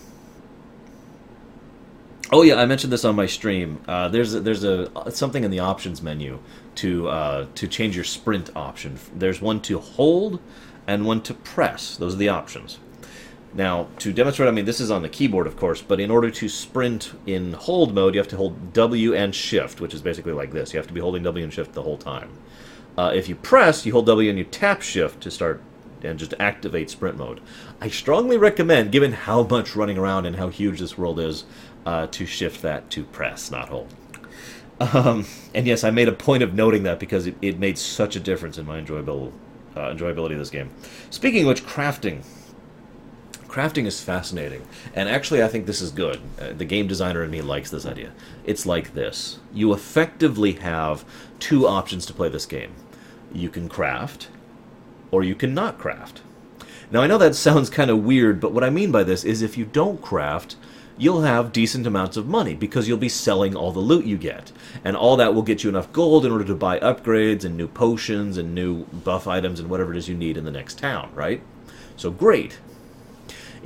oh 2.32 2.42
yeah, 2.42 2.54
I 2.54 2.66
mentioned 2.66 2.92
this 2.92 3.04
on 3.04 3.14
my 3.14 3.26
stream. 3.26 3.80
Uh, 3.86 4.08
there's 4.08 4.34
a, 4.34 4.40
there's 4.40 4.64
a 4.64 5.10
something 5.10 5.44
in 5.44 5.50
the 5.50 5.58
options 5.58 6.02
menu 6.02 6.38
to 6.76 7.08
uh, 7.08 7.46
to 7.56 7.66
change 7.68 7.94
your 7.94 8.04
sprint 8.04 8.50
option. 8.56 8.98
There's 9.14 9.40
one 9.40 9.60
to 9.62 9.78
hold 9.80 10.40
and 10.86 11.04
one 11.04 11.20
to 11.22 11.34
press. 11.34 11.96
Those 11.96 12.14
are 12.14 12.18
the 12.18 12.28
options. 12.28 12.78
Now, 13.58 13.88
to 13.98 14.12
demonstrate, 14.12 14.48
I 14.48 14.52
mean, 14.52 14.66
this 14.66 14.78
is 14.78 14.88
on 14.88 15.02
the 15.02 15.08
keyboard, 15.08 15.48
of 15.48 15.56
course, 15.56 15.82
but 15.82 15.98
in 15.98 16.12
order 16.12 16.30
to 16.30 16.48
sprint 16.48 17.10
in 17.26 17.54
hold 17.54 17.92
mode, 17.92 18.14
you 18.14 18.20
have 18.20 18.28
to 18.28 18.36
hold 18.36 18.72
W 18.72 19.14
and 19.14 19.34
Shift, 19.34 19.80
which 19.80 19.92
is 19.92 20.00
basically 20.00 20.32
like 20.32 20.52
this. 20.52 20.72
You 20.72 20.78
have 20.78 20.86
to 20.86 20.92
be 20.92 21.00
holding 21.00 21.24
W 21.24 21.42
and 21.42 21.52
Shift 21.52 21.72
the 21.72 21.82
whole 21.82 21.98
time. 21.98 22.30
Uh, 22.96 23.10
if 23.12 23.28
you 23.28 23.34
press, 23.34 23.84
you 23.84 23.90
hold 23.90 24.06
W 24.06 24.30
and 24.30 24.38
you 24.38 24.44
tap 24.44 24.80
Shift 24.80 25.20
to 25.22 25.30
start 25.32 25.60
and 26.04 26.20
just 26.20 26.34
activate 26.38 26.88
sprint 26.88 27.18
mode. 27.18 27.40
I 27.80 27.88
strongly 27.88 28.36
recommend, 28.36 28.92
given 28.92 29.10
how 29.10 29.42
much 29.42 29.74
running 29.74 29.98
around 29.98 30.26
and 30.26 30.36
how 30.36 30.50
huge 30.50 30.78
this 30.78 30.96
world 30.96 31.18
is, 31.18 31.42
uh, 31.84 32.06
to 32.06 32.26
shift 32.26 32.62
that 32.62 32.88
to 32.90 33.02
press, 33.02 33.50
not 33.50 33.70
hold. 33.70 33.92
Um, 34.78 35.26
and 35.52 35.66
yes, 35.66 35.82
I 35.82 35.90
made 35.90 36.06
a 36.06 36.12
point 36.12 36.44
of 36.44 36.54
noting 36.54 36.84
that 36.84 37.00
because 37.00 37.26
it, 37.26 37.34
it 37.42 37.58
made 37.58 37.76
such 37.76 38.14
a 38.14 38.20
difference 38.20 38.56
in 38.56 38.66
my 38.66 38.78
enjoyable, 38.78 39.32
uh, 39.74 39.92
enjoyability 39.92 40.34
of 40.34 40.38
this 40.38 40.50
game. 40.50 40.70
Speaking 41.10 41.42
of 41.42 41.48
which, 41.48 41.66
crafting 41.66 42.22
crafting 43.48 43.86
is 43.86 44.00
fascinating, 44.00 44.62
and 44.94 45.08
actually, 45.08 45.42
I 45.42 45.48
think 45.48 45.66
this 45.66 45.80
is 45.80 45.90
good. 45.90 46.20
Uh, 46.40 46.52
the 46.52 46.64
game 46.64 46.86
designer 46.86 47.24
in 47.24 47.30
me 47.30 47.40
likes 47.40 47.70
this 47.70 47.86
idea. 47.86 48.12
It's 48.44 48.66
like 48.66 48.94
this 48.94 49.38
you 49.52 49.72
effectively 49.72 50.52
have 50.52 51.04
two 51.38 51.66
options 51.66 52.06
to 52.06 52.12
play 52.12 52.28
this 52.28 52.46
game 52.46 52.72
you 53.32 53.48
can 53.48 53.68
craft, 53.68 54.28
or 55.10 55.22
you 55.22 55.34
can 55.34 55.54
not 55.54 55.78
craft. 55.78 56.22
Now, 56.90 57.02
I 57.02 57.06
know 57.06 57.18
that 57.18 57.34
sounds 57.34 57.70
kind 57.70 57.90
of 57.90 58.04
weird, 58.04 58.40
but 58.40 58.52
what 58.52 58.64
I 58.64 58.70
mean 58.70 58.92
by 58.92 59.04
this 59.04 59.24
is 59.24 59.42
if 59.42 59.56
you 59.56 59.64
don't 59.64 60.02
craft, 60.02 60.56
you'll 60.96 61.22
have 61.22 61.52
decent 61.52 61.86
amounts 61.86 62.16
of 62.16 62.26
money 62.26 62.54
because 62.54 62.88
you'll 62.88 62.98
be 62.98 63.08
selling 63.08 63.54
all 63.54 63.72
the 63.72 63.78
loot 63.78 64.04
you 64.04 64.16
get. 64.16 64.50
And 64.84 64.96
all 64.96 65.16
that 65.16 65.34
will 65.34 65.42
get 65.42 65.62
you 65.62 65.70
enough 65.70 65.92
gold 65.92 66.26
in 66.26 66.32
order 66.32 66.44
to 66.44 66.54
buy 66.54 66.80
upgrades 66.80 67.44
and 67.44 67.56
new 67.56 67.68
potions 67.68 68.36
and 68.36 68.54
new 68.54 68.84
buff 68.84 69.26
items 69.26 69.60
and 69.60 69.70
whatever 69.70 69.92
it 69.92 69.98
is 69.98 70.08
you 70.08 70.16
need 70.16 70.36
in 70.36 70.44
the 70.44 70.50
next 70.50 70.78
town, 70.78 71.10
right? 71.14 71.40
So 71.96 72.10
great. 72.10 72.58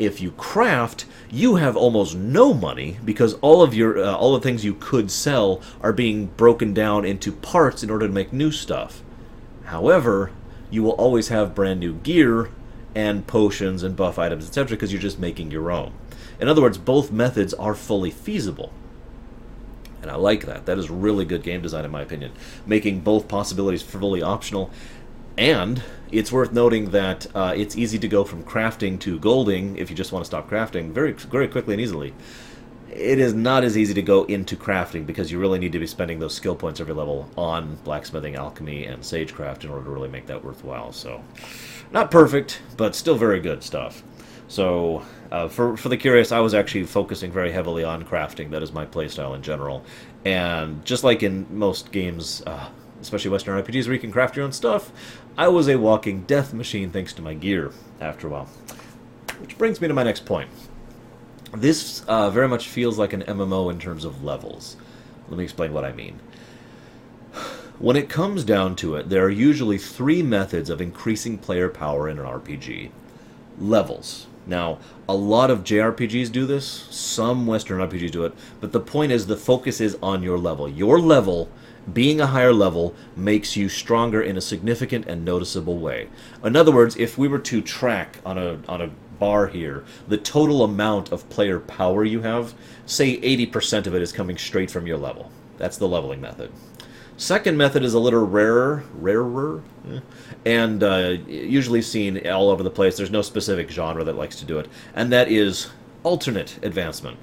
If 0.02 0.20
you 0.20 0.32
craft, 0.32 1.04
you 1.30 1.56
have 1.56 1.76
almost 1.76 2.16
no 2.16 2.52
money 2.52 2.98
because 3.04 3.34
all 3.34 3.62
of 3.62 3.72
your 3.72 4.02
uh, 4.02 4.16
all 4.16 4.34
the 4.34 4.40
things 4.40 4.64
you 4.64 4.74
could 4.74 5.12
sell 5.12 5.62
are 5.80 5.92
being 5.92 6.26
broken 6.26 6.74
down 6.74 7.04
into 7.04 7.30
parts 7.30 7.84
in 7.84 7.90
order 7.90 8.08
to 8.08 8.12
make 8.12 8.32
new 8.32 8.50
stuff. 8.50 9.00
However, 9.66 10.32
you 10.72 10.82
will 10.82 10.92
always 10.92 11.28
have 11.28 11.54
brand 11.54 11.78
new 11.78 11.92
gear 11.92 12.50
and 12.96 13.28
potions 13.28 13.84
and 13.84 13.94
buff 13.94 14.18
items, 14.18 14.48
etc., 14.48 14.76
because 14.76 14.92
you're 14.92 15.00
just 15.00 15.20
making 15.20 15.52
your 15.52 15.70
own. 15.70 15.92
In 16.40 16.48
other 16.48 16.62
words, 16.62 16.78
both 16.78 17.12
methods 17.12 17.54
are 17.54 17.74
fully 17.74 18.10
feasible. 18.10 18.72
And 20.02 20.10
I 20.10 20.16
like 20.16 20.46
that. 20.46 20.66
That 20.66 20.78
is 20.78 20.90
really 20.90 21.24
good 21.24 21.44
game 21.44 21.62
design, 21.62 21.84
in 21.84 21.92
my 21.92 22.02
opinion. 22.02 22.32
Making 22.66 23.02
both 23.02 23.28
possibilities 23.28 23.82
fully 23.82 24.20
optional 24.20 24.68
and 25.36 25.82
it's 26.10 26.30
worth 26.30 26.52
noting 26.52 26.90
that 26.90 27.26
uh, 27.34 27.54
it's 27.56 27.76
easy 27.76 27.98
to 27.98 28.08
go 28.08 28.22
from 28.24 28.42
crafting 28.42 29.00
to 29.00 29.18
golding 29.18 29.76
if 29.76 29.88
you 29.88 29.96
just 29.96 30.12
want 30.12 30.24
to 30.24 30.26
stop 30.26 30.48
crafting 30.48 30.92
very, 30.92 31.12
very 31.12 31.48
quickly 31.48 31.74
and 31.74 31.80
easily. 31.80 32.14
It 32.90 33.18
is 33.18 33.32
not 33.32 33.64
as 33.64 33.78
easy 33.78 33.94
to 33.94 34.02
go 34.02 34.24
into 34.24 34.54
crafting 34.54 35.06
because 35.06 35.32
you 35.32 35.38
really 35.38 35.58
need 35.58 35.72
to 35.72 35.78
be 35.78 35.86
spending 35.86 36.18
those 36.18 36.34
skill 36.34 36.54
points 36.54 36.78
every 36.78 36.92
level 36.92 37.30
on 37.38 37.76
blacksmithing, 37.84 38.36
alchemy, 38.36 38.84
and 38.84 39.02
sagecraft 39.02 39.64
in 39.64 39.70
order 39.70 39.84
to 39.84 39.90
really 39.90 40.10
make 40.10 40.26
that 40.26 40.44
worthwhile. 40.44 40.92
So, 40.92 41.24
not 41.90 42.10
perfect, 42.10 42.60
but 42.76 42.94
still 42.94 43.16
very 43.16 43.40
good 43.40 43.62
stuff. 43.62 44.02
So, 44.48 45.02
uh, 45.30 45.48
for 45.48 45.78
for 45.78 45.88
the 45.88 45.96
curious, 45.96 46.30
I 46.30 46.40
was 46.40 46.52
actually 46.52 46.84
focusing 46.84 47.32
very 47.32 47.52
heavily 47.52 47.82
on 47.84 48.04
crafting. 48.04 48.50
That 48.50 48.62
is 48.62 48.70
my 48.70 48.84
playstyle 48.84 49.34
in 49.34 49.40
general, 49.40 49.82
and 50.26 50.84
just 50.84 51.02
like 51.02 51.22
in 51.22 51.46
most 51.48 51.90
games, 51.90 52.42
uh, 52.46 52.68
especially 53.00 53.30
Western 53.30 53.62
RPGs 53.62 53.86
where 53.86 53.94
you 53.94 54.00
can 54.00 54.12
craft 54.12 54.36
your 54.36 54.44
own 54.44 54.52
stuff, 54.52 54.92
I 55.36 55.48
was 55.48 55.68
a 55.68 55.76
walking 55.76 56.22
death 56.22 56.52
machine 56.52 56.90
thanks 56.90 57.12
to 57.14 57.22
my 57.22 57.32
gear 57.32 57.72
after 58.00 58.26
a 58.26 58.30
while. 58.30 58.48
Which 59.40 59.56
brings 59.56 59.80
me 59.80 59.88
to 59.88 59.94
my 59.94 60.02
next 60.02 60.26
point. 60.26 60.50
This 61.54 62.04
uh, 62.06 62.30
very 62.30 62.48
much 62.48 62.68
feels 62.68 62.98
like 62.98 63.12
an 63.12 63.22
MMO 63.22 63.70
in 63.70 63.78
terms 63.78 64.04
of 64.04 64.22
levels. 64.22 64.76
Let 65.28 65.38
me 65.38 65.44
explain 65.44 65.72
what 65.72 65.84
I 65.84 65.92
mean. 65.92 66.20
When 67.78 67.96
it 67.96 68.08
comes 68.08 68.44
down 68.44 68.76
to 68.76 68.94
it, 68.96 69.08
there 69.08 69.24
are 69.24 69.30
usually 69.30 69.78
three 69.78 70.22
methods 70.22 70.70
of 70.70 70.80
increasing 70.80 71.38
player 71.38 71.68
power 71.68 72.08
in 72.08 72.18
an 72.18 72.26
RPG 72.26 72.90
levels. 73.58 74.26
Now, 74.46 74.78
a 75.08 75.14
lot 75.14 75.50
of 75.50 75.64
JRPGs 75.64 76.30
do 76.30 76.46
this, 76.46 76.66
some 76.90 77.46
Western 77.46 77.80
RPGs 77.80 78.10
do 78.10 78.24
it, 78.24 78.34
but 78.60 78.72
the 78.72 78.80
point 78.80 79.12
is 79.12 79.26
the 79.26 79.36
focus 79.36 79.80
is 79.80 79.96
on 80.02 80.22
your 80.22 80.38
level. 80.38 80.68
Your 80.68 81.00
level, 81.00 81.48
being 81.92 82.20
a 82.20 82.26
higher 82.26 82.52
level, 82.52 82.94
makes 83.16 83.56
you 83.56 83.68
stronger 83.68 84.22
in 84.22 84.36
a 84.36 84.40
significant 84.40 85.06
and 85.06 85.24
noticeable 85.24 85.78
way. 85.78 86.08
In 86.44 86.56
other 86.56 86.72
words, 86.72 86.96
if 86.96 87.18
we 87.18 87.28
were 87.28 87.38
to 87.40 87.60
track 87.60 88.18
on 88.24 88.38
a 88.38 88.58
on 88.68 88.80
a 88.80 88.90
bar 89.18 89.46
here 89.46 89.84
the 90.08 90.16
total 90.16 90.64
amount 90.64 91.12
of 91.12 91.28
player 91.28 91.60
power 91.60 92.04
you 92.04 92.22
have, 92.22 92.54
say 92.86 93.20
80% 93.20 93.86
of 93.86 93.94
it 93.94 94.02
is 94.02 94.10
coming 94.10 94.36
straight 94.36 94.68
from 94.68 94.84
your 94.84 94.98
level. 94.98 95.30
That's 95.58 95.76
the 95.76 95.86
leveling 95.86 96.20
method. 96.20 96.50
Second 97.16 97.56
method 97.56 97.84
is 97.84 97.94
a 97.94 98.00
little 98.00 98.26
rarer, 98.26 98.82
rarer, 98.94 99.62
eh, 99.88 100.00
and 100.44 100.82
uh, 100.82 101.14
usually 101.28 101.82
seen 101.82 102.26
all 102.26 102.48
over 102.50 102.64
the 102.64 102.70
place. 102.70 102.96
There's 102.96 103.12
no 103.12 103.22
specific 103.22 103.70
genre 103.70 104.02
that 104.02 104.16
likes 104.16 104.36
to 104.40 104.44
do 104.44 104.58
it, 104.58 104.68
and 104.92 105.12
that 105.12 105.30
is 105.30 105.68
alternate 106.02 106.58
advancement. 106.64 107.16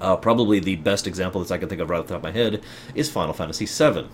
Uh, 0.00 0.16
probably 0.16 0.60
the 0.60 0.76
best 0.76 1.06
example 1.06 1.42
that 1.42 1.52
I 1.52 1.58
can 1.58 1.68
think 1.68 1.80
of 1.80 1.90
right 1.90 2.00
off 2.00 2.06
the 2.06 2.14
top 2.14 2.24
of 2.24 2.24
my 2.24 2.32
head 2.32 2.62
is 2.94 3.10
Final 3.10 3.32
Fantasy 3.32 3.66
VII. 3.66 4.08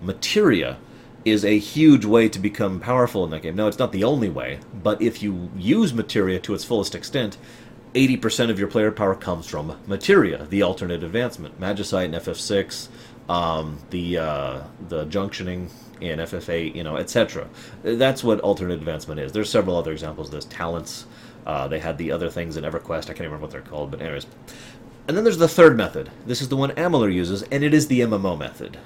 Materia 0.00 0.78
is 1.24 1.44
a 1.44 1.58
huge 1.58 2.04
way 2.04 2.28
to 2.28 2.38
become 2.38 2.80
powerful 2.80 3.24
in 3.24 3.30
that 3.30 3.42
game. 3.42 3.56
No, 3.56 3.66
it's 3.68 3.78
not 3.78 3.92
the 3.92 4.04
only 4.04 4.28
way, 4.28 4.60
but 4.72 5.00
if 5.02 5.22
you 5.22 5.50
use 5.56 5.92
Materia 5.92 6.38
to 6.40 6.54
its 6.54 6.64
fullest 6.64 6.94
extent, 6.94 7.36
80% 7.94 8.50
of 8.50 8.58
your 8.58 8.68
player 8.68 8.90
power 8.90 9.14
comes 9.14 9.46
from 9.46 9.78
Materia, 9.86 10.46
the 10.46 10.62
alternate 10.62 11.02
advancement. 11.02 11.58
Magicite 11.60 12.06
in 12.06 12.12
FF6, 12.12 12.88
um, 13.28 13.78
the 13.90 14.18
uh, 14.18 14.62
the 14.88 15.06
junctioning 15.06 15.70
in 16.00 16.18
FF8, 16.18 16.74
you 16.74 16.84
know, 16.84 16.96
etc. 16.96 17.48
That's 17.82 18.22
what 18.22 18.40
alternate 18.40 18.74
advancement 18.74 19.20
is. 19.20 19.32
There's 19.32 19.50
several 19.50 19.76
other 19.76 19.92
examples 19.92 20.28
of 20.28 20.34
this. 20.34 20.44
Talents, 20.44 21.06
uh, 21.46 21.66
they 21.68 21.80
had 21.80 21.98
the 21.98 22.12
other 22.12 22.30
things 22.30 22.56
in 22.56 22.64
EverQuest. 22.64 23.04
I 23.04 23.14
can't 23.14 23.20
remember 23.20 23.42
what 23.42 23.50
they're 23.50 23.60
called, 23.62 23.90
but 23.90 24.00
anyways. 24.00 24.26
And 25.08 25.16
then 25.16 25.24
there's 25.24 25.38
the 25.38 25.48
third 25.48 25.74
method. 25.74 26.10
This 26.26 26.42
is 26.42 26.50
the 26.50 26.56
one 26.56 26.72
Amalur 26.72 27.12
uses, 27.12 27.42
and 27.44 27.64
it 27.64 27.72
is 27.72 27.88
the 27.88 28.00
MMO 28.00 28.38
method. 28.38 28.78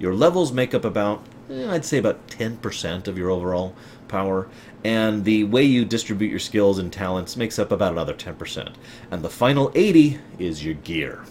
Your 0.00 0.12
levels 0.12 0.52
make 0.52 0.74
up 0.74 0.84
about, 0.84 1.24
eh, 1.48 1.70
I'd 1.70 1.84
say, 1.84 1.98
about 1.98 2.26
10% 2.26 3.06
of 3.06 3.16
your 3.16 3.30
overall 3.30 3.76
power, 4.08 4.48
and 4.84 5.24
the 5.24 5.44
way 5.44 5.62
you 5.62 5.84
distribute 5.84 6.30
your 6.30 6.40
skills 6.40 6.80
and 6.80 6.92
talents 6.92 7.36
makes 7.36 7.60
up 7.60 7.70
about 7.70 7.92
another 7.92 8.12
10%. 8.12 8.74
And 9.12 9.22
the 9.22 9.30
final 9.30 9.70
80 9.76 10.18
is 10.40 10.64
your 10.64 10.74
gear 10.74 11.22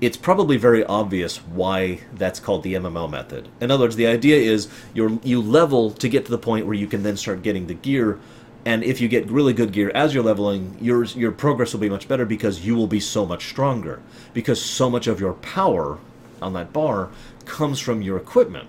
it's 0.00 0.16
probably 0.16 0.56
very 0.56 0.84
obvious 0.84 1.38
why 1.38 2.00
that's 2.12 2.38
called 2.38 2.62
the 2.62 2.74
MMO 2.74 3.10
method. 3.10 3.48
In 3.60 3.70
other 3.70 3.84
words, 3.84 3.96
the 3.96 4.06
idea 4.06 4.36
is 4.36 4.68
you 4.92 5.20
you 5.24 5.40
level 5.40 5.90
to 5.92 6.08
get 6.08 6.26
to 6.26 6.30
the 6.30 6.38
point 6.38 6.66
where 6.66 6.74
you 6.74 6.86
can 6.86 7.02
then 7.02 7.16
start 7.16 7.42
getting 7.42 7.66
the 7.66 7.74
gear, 7.74 8.18
and 8.66 8.82
if 8.82 9.00
you 9.00 9.06
get 9.06 9.30
really 9.30 9.52
good 9.52 9.72
gear 9.72 9.92
as 9.94 10.12
you're 10.12 10.24
leveling, 10.24 10.76
your 10.80 11.04
your 11.04 11.30
progress 11.30 11.72
will 11.72 11.80
be 11.80 11.88
much 11.88 12.08
better 12.08 12.26
because 12.26 12.66
you 12.66 12.74
will 12.74 12.88
be 12.88 12.98
so 12.98 13.24
much 13.24 13.48
stronger 13.48 14.02
because 14.34 14.60
so 14.60 14.90
much 14.90 15.06
of 15.06 15.20
your 15.20 15.34
power 15.34 15.98
on 16.42 16.52
that 16.54 16.72
bar 16.72 17.10
comes 17.44 17.78
from 17.78 18.02
your 18.02 18.16
equipment. 18.16 18.68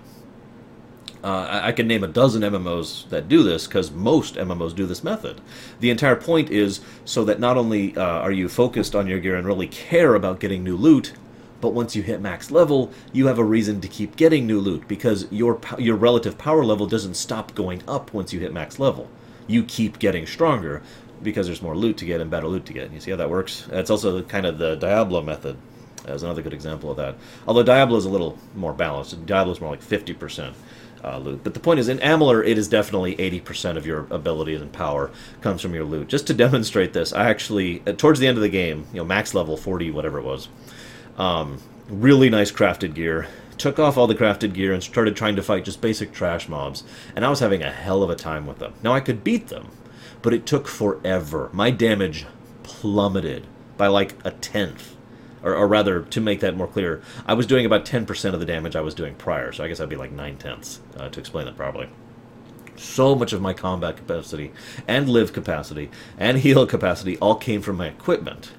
Uh, 1.22 1.62
I, 1.64 1.72
can 1.72 1.88
name 1.88 2.04
a 2.04 2.08
dozen 2.08 2.42
MMOs 2.42 3.08
that 3.08 3.28
do 3.28 3.42
this 3.42 3.66
because 3.66 3.90
most 3.90 4.36
MMOs 4.36 4.72
do 4.72 4.86
this 4.86 5.02
method. 5.02 5.40
The 5.80 5.90
entire 5.90 6.14
point 6.14 6.48
is 6.48 6.80
so 7.04 7.24
that 7.24 7.40
not 7.40 7.56
only 7.56 7.96
uh, 7.96 8.02
are 8.04 8.30
you 8.30 8.48
focused 8.48 8.94
on 8.94 9.08
your 9.08 9.18
gear 9.18 9.34
and 9.34 9.44
really 9.44 9.66
care 9.66 10.14
about 10.14 10.38
getting 10.38 10.62
new 10.62 10.76
loot, 10.76 11.12
but 11.60 11.74
once 11.74 11.96
you 11.96 12.04
hit 12.04 12.20
max 12.20 12.52
level, 12.52 12.92
you 13.12 13.26
have 13.26 13.40
a 13.40 13.44
reason 13.44 13.80
to 13.80 13.88
keep 13.88 14.14
getting 14.14 14.46
new 14.46 14.60
loot 14.60 14.86
because 14.86 15.26
your 15.32 15.60
your 15.76 15.96
relative 15.96 16.38
power 16.38 16.64
level 16.64 16.86
doesn't 16.86 17.14
stop 17.14 17.56
going 17.56 17.82
up 17.88 18.14
once 18.14 18.32
you 18.32 18.38
hit 18.38 18.52
max 18.52 18.78
level. 18.78 19.10
You 19.48 19.64
keep 19.64 19.98
getting 19.98 20.26
stronger 20.26 20.82
because 21.20 21.46
there's 21.46 21.62
more 21.62 21.76
loot 21.76 21.96
to 21.98 22.04
get 22.04 22.20
and 22.20 22.30
better 22.30 22.46
loot 22.46 22.66
to 22.66 22.72
get. 22.72 22.84
And 22.84 22.94
You 22.94 23.00
see 23.00 23.10
how 23.10 23.16
that 23.16 23.30
works? 23.30 23.66
That's 23.68 23.90
also 23.90 24.22
kind 24.22 24.46
of 24.46 24.58
the 24.58 24.76
Diablo 24.76 25.20
method 25.22 25.56
as 26.06 26.22
another 26.22 26.42
good 26.42 26.54
example 26.54 26.90
of 26.90 26.96
that. 26.98 27.16
Although 27.46 27.64
Diablo 27.64 27.96
is 27.96 28.04
a 28.04 28.08
little 28.08 28.38
more 28.54 28.72
balanced. 28.72 29.26
Diablo 29.26 29.52
is 29.52 29.60
more 29.60 29.70
like 29.70 29.82
50% 29.82 30.54
uh, 31.04 31.18
loot. 31.18 31.44
But 31.44 31.54
the 31.54 31.60
point 31.60 31.80
is, 31.80 31.88
in 31.88 31.98
Amalur, 31.98 32.46
it 32.46 32.58
is 32.58 32.68
definitely 32.68 33.16
80% 33.16 33.76
of 33.76 33.86
your 33.86 34.06
abilities 34.10 34.60
and 34.60 34.72
power 34.72 35.10
comes 35.40 35.60
from 35.60 35.74
your 35.74 35.84
loot. 35.84 36.08
Just 36.08 36.26
to 36.28 36.34
demonstrate 36.46 36.92
this, 36.92 37.12
I 37.12 37.28
actually, 37.28 37.82
uh, 37.86 37.92
towards 37.92 38.20
the 38.20 38.26
end 38.26 38.38
of 38.38 38.42
the 38.42 38.48
game, 38.48 38.86
you 38.92 38.98
know, 38.98 39.04
max 39.04 39.34
level 39.34 39.56
40, 39.56 39.90
whatever 39.90 40.18
it 40.18 40.24
was, 40.24 40.48
um, 41.16 41.60
really 41.88 42.30
nice 42.30 42.52
crafted 42.52 42.94
gear. 42.94 43.28
Took 43.58 43.78
off 43.78 43.96
all 43.96 44.06
the 44.06 44.14
crafted 44.14 44.54
gear 44.54 44.72
and 44.72 44.82
started 44.82 45.16
trying 45.16 45.36
to 45.36 45.42
fight 45.42 45.64
just 45.64 45.80
basic 45.80 46.12
trash 46.12 46.48
mobs, 46.48 46.84
and 47.14 47.24
I 47.24 47.30
was 47.30 47.40
having 47.40 47.62
a 47.62 47.70
hell 47.70 48.02
of 48.02 48.10
a 48.10 48.14
time 48.14 48.46
with 48.46 48.58
them. 48.58 48.74
Now, 48.82 48.94
I 48.94 49.00
could 49.00 49.24
beat 49.24 49.48
them, 49.48 49.68
but 50.22 50.32
it 50.32 50.46
took 50.46 50.68
forever. 50.68 51.50
My 51.52 51.70
damage 51.70 52.26
plummeted 52.62 53.46
by 53.76 53.88
like 53.88 54.14
a 54.24 54.30
tenth 54.30 54.96
or, 55.42 55.54
or, 55.54 55.66
rather, 55.68 56.02
to 56.02 56.20
make 56.20 56.40
that 56.40 56.56
more 56.56 56.66
clear, 56.66 57.02
I 57.26 57.34
was 57.34 57.46
doing 57.46 57.64
about 57.64 57.84
10% 57.84 58.34
of 58.34 58.40
the 58.40 58.46
damage 58.46 58.74
I 58.74 58.80
was 58.80 58.94
doing 58.94 59.14
prior, 59.14 59.52
so 59.52 59.64
I 59.64 59.68
guess 59.68 59.80
I'd 59.80 59.88
be 59.88 59.96
like 59.96 60.12
9 60.12 60.36
tenths 60.36 60.80
uh, 60.96 61.08
to 61.08 61.20
explain 61.20 61.46
that 61.46 61.56
properly. 61.56 61.88
So 62.76 63.14
much 63.14 63.32
of 63.32 63.40
my 63.40 63.52
combat 63.52 63.96
capacity, 63.96 64.52
and 64.86 65.08
live 65.08 65.32
capacity, 65.32 65.90
and 66.16 66.38
heal 66.40 66.66
capacity 66.66 67.18
all 67.18 67.36
came 67.36 67.62
from 67.62 67.76
my 67.76 67.86
equipment. 67.86 68.52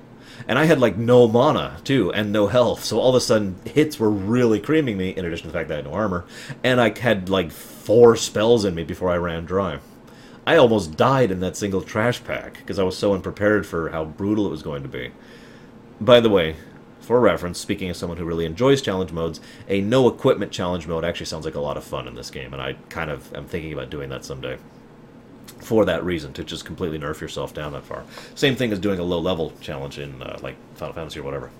And 0.47 0.57
I 0.57 0.65
had 0.65 0.79
like 0.79 0.97
no 0.97 1.27
mana 1.27 1.77
too, 1.83 2.11
and 2.13 2.31
no 2.31 2.47
health, 2.47 2.83
so 2.83 2.99
all 2.99 3.09
of 3.09 3.15
a 3.15 3.21
sudden 3.21 3.55
hits 3.65 3.99
were 3.99 4.09
really 4.09 4.59
creaming 4.59 4.97
me, 4.97 5.09
in 5.09 5.25
addition 5.25 5.47
to 5.47 5.51
the 5.51 5.57
fact 5.57 5.69
that 5.69 5.75
I 5.75 5.77
had 5.77 5.85
no 5.85 5.93
armor, 5.93 6.25
and 6.63 6.79
I 6.81 6.97
had 6.97 7.29
like 7.29 7.51
four 7.51 8.15
spells 8.15 8.65
in 8.65 8.75
me 8.75 8.83
before 8.83 9.09
I 9.09 9.17
ran 9.17 9.45
dry. 9.45 9.79
I 10.47 10.55
almost 10.55 10.97
died 10.97 11.29
in 11.29 11.41
that 11.41 11.57
single 11.57 11.81
trash 11.81 12.23
pack 12.23 12.57
because 12.57 12.79
I 12.79 12.83
was 12.83 12.97
so 12.97 13.13
unprepared 13.13 13.67
for 13.67 13.89
how 13.89 14.05
brutal 14.05 14.47
it 14.47 14.51
was 14.51 14.63
going 14.63 14.81
to 14.83 14.89
be. 14.89 15.11
By 16.01 16.19
the 16.19 16.29
way, 16.29 16.55
for 17.01 17.19
reference, 17.19 17.59
speaking 17.59 17.89
as 17.89 17.97
someone 17.97 18.17
who 18.17 18.25
really 18.25 18.45
enjoys 18.45 18.81
challenge 18.81 19.11
modes, 19.11 19.41
a 19.67 19.81
no 19.81 20.07
equipment 20.07 20.51
challenge 20.51 20.87
mode 20.87 21.03
actually 21.03 21.25
sounds 21.25 21.45
like 21.45 21.55
a 21.55 21.59
lot 21.59 21.77
of 21.77 21.83
fun 21.83 22.07
in 22.07 22.15
this 22.15 22.31
game, 22.31 22.53
and 22.53 22.61
I 22.61 22.73
kind 22.89 23.11
of 23.11 23.33
am 23.35 23.45
thinking 23.45 23.73
about 23.73 23.89
doing 23.89 24.09
that 24.09 24.25
someday. 24.25 24.57
For 25.59 25.85
that 25.85 26.03
reason, 26.03 26.33
to 26.33 26.43
just 26.43 26.65
completely 26.65 26.97
nerf 26.97 27.19
yourself 27.19 27.53
down 27.53 27.73
that 27.73 27.83
far. 27.83 28.03
Same 28.35 28.55
thing 28.55 28.71
as 28.71 28.79
doing 28.79 28.99
a 28.99 29.03
low 29.03 29.19
level 29.19 29.53
challenge 29.61 29.99
in 29.99 30.21
uh, 30.21 30.39
like 30.41 30.55
Final 30.75 30.93
Fantasy 30.93 31.19
or 31.19 31.23
whatever. 31.23 31.51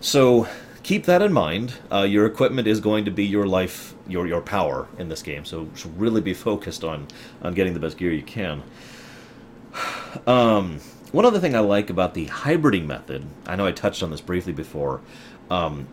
So 0.00 0.46
keep 0.82 1.04
that 1.06 1.22
in 1.22 1.32
mind. 1.32 1.74
Uh, 1.92 2.02
your 2.02 2.26
equipment 2.26 2.66
is 2.66 2.80
going 2.80 3.04
to 3.04 3.10
be 3.10 3.24
your 3.24 3.46
life, 3.46 3.94
your 4.08 4.26
your 4.26 4.40
power 4.40 4.88
in 4.98 5.08
this 5.08 5.22
game. 5.22 5.44
So, 5.44 5.68
really 5.96 6.20
be 6.20 6.34
focused 6.34 6.84
on 6.84 7.06
on 7.42 7.54
getting 7.54 7.74
the 7.74 7.80
best 7.80 7.96
gear 7.96 8.12
you 8.12 8.22
can. 8.22 8.62
Um, 10.26 10.80
one 11.12 11.24
other 11.24 11.38
thing 11.38 11.54
I 11.54 11.60
like 11.60 11.88
about 11.88 12.14
the 12.14 12.26
hybriding 12.26 12.84
method, 12.84 13.24
I 13.46 13.54
know 13.54 13.64
I 13.64 13.70
touched 13.70 14.02
on 14.02 14.10
this 14.10 14.20
briefly 14.20 14.52
before. 14.52 15.00
Um, 15.48 15.86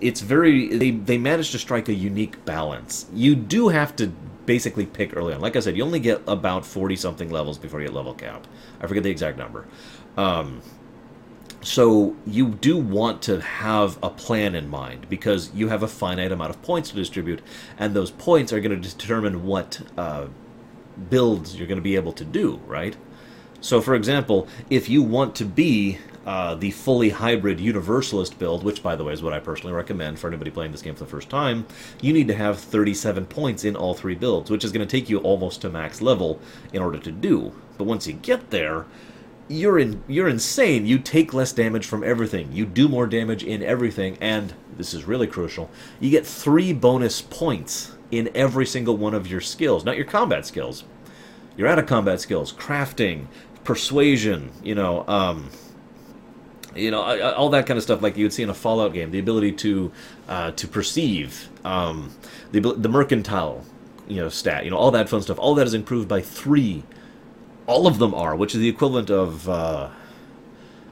it's 0.00 0.20
very 0.20 0.68
they 0.76 0.90
they 0.90 1.18
manage 1.18 1.50
to 1.52 1.58
strike 1.58 1.88
a 1.88 1.94
unique 1.94 2.44
balance. 2.44 3.06
You 3.12 3.34
do 3.34 3.68
have 3.68 3.96
to 3.96 4.08
basically 4.46 4.86
pick 4.86 5.16
early 5.16 5.32
on. 5.32 5.40
Like 5.40 5.56
I 5.56 5.60
said, 5.60 5.76
you 5.76 5.84
only 5.84 6.00
get 6.00 6.22
about 6.26 6.66
forty 6.66 6.96
something 6.96 7.30
levels 7.30 7.58
before 7.58 7.80
you 7.80 7.86
get 7.86 7.94
level 7.94 8.14
cap. 8.14 8.46
I 8.80 8.86
forget 8.86 9.02
the 9.02 9.10
exact 9.10 9.38
number. 9.38 9.66
Um, 10.16 10.62
so 11.62 12.16
you 12.26 12.48
do 12.48 12.78
want 12.78 13.22
to 13.22 13.40
have 13.40 13.98
a 14.02 14.08
plan 14.08 14.54
in 14.54 14.68
mind 14.68 15.08
because 15.10 15.52
you 15.54 15.68
have 15.68 15.82
a 15.82 15.88
finite 15.88 16.32
amount 16.32 16.50
of 16.50 16.62
points 16.62 16.90
to 16.90 16.96
distribute, 16.96 17.42
and 17.78 17.94
those 17.94 18.10
points 18.10 18.52
are 18.52 18.60
going 18.60 18.80
to 18.80 18.88
determine 18.88 19.44
what 19.44 19.80
uh, 19.98 20.26
builds 21.10 21.56
you're 21.56 21.68
going 21.68 21.76
to 21.76 21.82
be 21.82 21.96
able 21.96 22.12
to 22.12 22.24
do. 22.24 22.60
Right. 22.66 22.96
So, 23.60 23.82
for 23.82 23.94
example, 23.94 24.48
if 24.70 24.88
you 24.88 25.02
want 25.02 25.34
to 25.36 25.44
be 25.44 25.98
uh, 26.26 26.54
the 26.54 26.70
fully 26.70 27.10
hybrid 27.10 27.58
universalist 27.58 28.38
build, 28.38 28.62
which, 28.62 28.82
by 28.82 28.94
the 28.94 29.04
way, 29.04 29.12
is 29.12 29.22
what 29.22 29.32
I 29.32 29.38
personally 29.38 29.72
recommend 29.72 30.18
for 30.18 30.28
anybody 30.28 30.50
playing 30.50 30.72
this 30.72 30.82
game 30.82 30.94
for 30.94 31.04
the 31.04 31.10
first 31.10 31.30
time, 31.30 31.66
you 32.02 32.12
need 32.12 32.28
to 32.28 32.34
have 32.34 32.58
37 32.58 33.26
points 33.26 33.64
in 33.64 33.74
all 33.74 33.94
three 33.94 34.14
builds, 34.14 34.50
which 34.50 34.64
is 34.64 34.72
going 34.72 34.86
to 34.86 34.90
take 34.90 35.08
you 35.08 35.18
almost 35.18 35.62
to 35.62 35.70
max 35.70 36.02
level 36.02 36.38
in 36.72 36.82
order 36.82 36.98
to 36.98 37.10
do. 37.10 37.52
But 37.78 37.84
once 37.84 38.06
you 38.06 38.12
get 38.12 38.50
there, 38.50 38.84
you're 39.48 39.78
in 39.78 40.02
you're 40.06 40.28
insane. 40.28 40.86
You 40.86 40.98
take 40.98 41.34
less 41.34 41.52
damage 41.52 41.84
from 41.84 42.04
everything. 42.04 42.52
You 42.52 42.66
do 42.66 42.88
more 42.88 43.06
damage 43.06 43.42
in 43.42 43.62
everything, 43.62 44.16
and 44.20 44.54
this 44.76 44.94
is 44.94 45.04
really 45.04 45.26
crucial. 45.26 45.68
You 45.98 46.10
get 46.10 46.24
three 46.24 46.72
bonus 46.72 47.20
points 47.20 47.96
in 48.10 48.30
every 48.34 48.66
single 48.66 48.96
one 48.96 49.14
of 49.14 49.26
your 49.26 49.40
skills, 49.40 49.84
not 49.84 49.96
your 49.96 50.06
combat 50.06 50.46
skills. 50.46 50.84
Your 51.56 51.66
out 51.66 51.78
of 51.78 51.86
combat 51.86 52.20
skills, 52.20 52.52
crafting, 52.52 53.26
persuasion, 53.64 54.50
you 54.62 54.74
know, 54.74 55.04
um, 55.08 55.50
you 56.74 56.90
know, 56.90 57.00
all 57.34 57.50
that 57.50 57.66
kind 57.66 57.76
of 57.76 57.82
stuff 57.82 58.02
like 58.02 58.16
you 58.16 58.24
would 58.24 58.32
see 58.32 58.42
in 58.42 58.50
a 58.50 58.54
Fallout 58.54 58.92
game. 58.92 59.10
The 59.10 59.18
ability 59.18 59.52
to 59.52 59.92
uh, 60.28 60.50
to 60.52 60.68
perceive, 60.68 61.48
um, 61.64 62.14
the 62.52 62.60
the 62.60 62.88
mercantile, 62.88 63.64
you 64.08 64.16
know, 64.16 64.28
stat, 64.28 64.64
you 64.64 64.70
know, 64.70 64.76
all 64.76 64.90
that 64.90 65.08
fun 65.08 65.22
stuff. 65.22 65.38
All 65.38 65.54
that 65.56 65.66
is 65.66 65.74
improved 65.74 66.08
by 66.08 66.20
three. 66.20 66.84
All 67.66 67.86
of 67.86 67.98
them 67.98 68.14
are, 68.14 68.34
which 68.34 68.54
is 68.54 68.60
the 68.60 68.68
equivalent 68.68 69.10
of, 69.10 69.48
uh, 69.48 69.90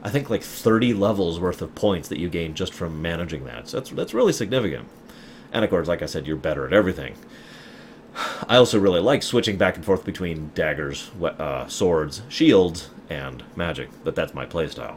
I 0.03 0.11
think, 0.11 0.31
like 0.31 0.43
thirty 0.43 0.95
levels 0.95 1.41
worth 1.41 1.61
of 1.63 1.75
points 1.75 2.09
that 2.09 2.19
you 2.19 2.29
gain 2.29 2.55
just 2.55 2.73
from 2.73 3.03
managing 3.03 3.45
that. 3.45 3.69
So 3.69 3.79
that's 3.79 3.91
that's 3.91 4.15
really 4.15 4.33
significant. 4.33 4.89
And 5.53 5.65
of 5.65 5.71
course, 5.71 5.89
like 5.89 6.03
I 6.03 6.07
said, 6.07 6.27
you're 6.27 6.37
better 6.37 6.67
at 6.67 6.73
everything. 6.73 7.15
I 8.49 8.57
also 8.57 8.79
really 8.79 9.01
like 9.01 9.23
switching 9.23 9.57
back 9.57 9.77
and 9.77 9.85
forth 9.85 10.05
between 10.05 10.51
daggers, 10.55 11.11
uh, 11.23 11.69
swords, 11.69 12.23
shields, 12.29 12.91
and 13.09 13.45
magic, 13.55 13.91
but 14.03 14.15
that's 14.17 14.35
my 14.35 14.45
playstyle. 14.45 14.97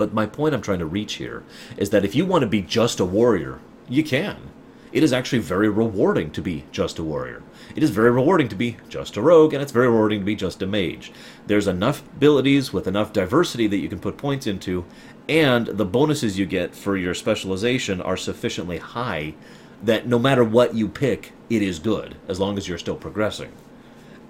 But 0.00 0.14
my 0.14 0.24
point 0.24 0.54
I'm 0.54 0.62
trying 0.62 0.78
to 0.78 0.86
reach 0.86 1.16
here 1.16 1.42
is 1.76 1.90
that 1.90 2.06
if 2.06 2.14
you 2.14 2.24
want 2.24 2.40
to 2.40 2.48
be 2.48 2.62
just 2.62 3.00
a 3.00 3.04
warrior, 3.04 3.58
you 3.86 4.02
can. 4.02 4.48
It 4.92 5.02
is 5.02 5.12
actually 5.12 5.40
very 5.40 5.68
rewarding 5.68 6.30
to 6.30 6.40
be 6.40 6.64
just 6.72 6.98
a 6.98 7.04
warrior. 7.04 7.42
It 7.76 7.82
is 7.82 7.90
very 7.90 8.10
rewarding 8.10 8.48
to 8.48 8.56
be 8.56 8.78
just 8.88 9.18
a 9.18 9.20
rogue, 9.20 9.52
and 9.52 9.62
it's 9.62 9.72
very 9.72 9.88
rewarding 9.88 10.20
to 10.20 10.24
be 10.24 10.34
just 10.34 10.62
a 10.62 10.66
mage. 10.66 11.12
There's 11.46 11.66
enough 11.66 12.02
abilities 12.16 12.72
with 12.72 12.88
enough 12.88 13.12
diversity 13.12 13.66
that 13.66 13.76
you 13.76 13.90
can 13.90 14.00
put 14.00 14.16
points 14.16 14.46
into, 14.46 14.86
and 15.28 15.66
the 15.66 15.84
bonuses 15.84 16.38
you 16.38 16.46
get 16.46 16.74
for 16.74 16.96
your 16.96 17.12
specialization 17.12 18.00
are 18.00 18.16
sufficiently 18.16 18.78
high 18.78 19.34
that 19.82 20.06
no 20.06 20.18
matter 20.18 20.42
what 20.42 20.74
you 20.74 20.88
pick, 20.88 21.32
it 21.50 21.60
is 21.60 21.78
good, 21.78 22.16
as 22.26 22.40
long 22.40 22.56
as 22.56 22.66
you're 22.66 22.78
still 22.78 22.96
progressing. 22.96 23.52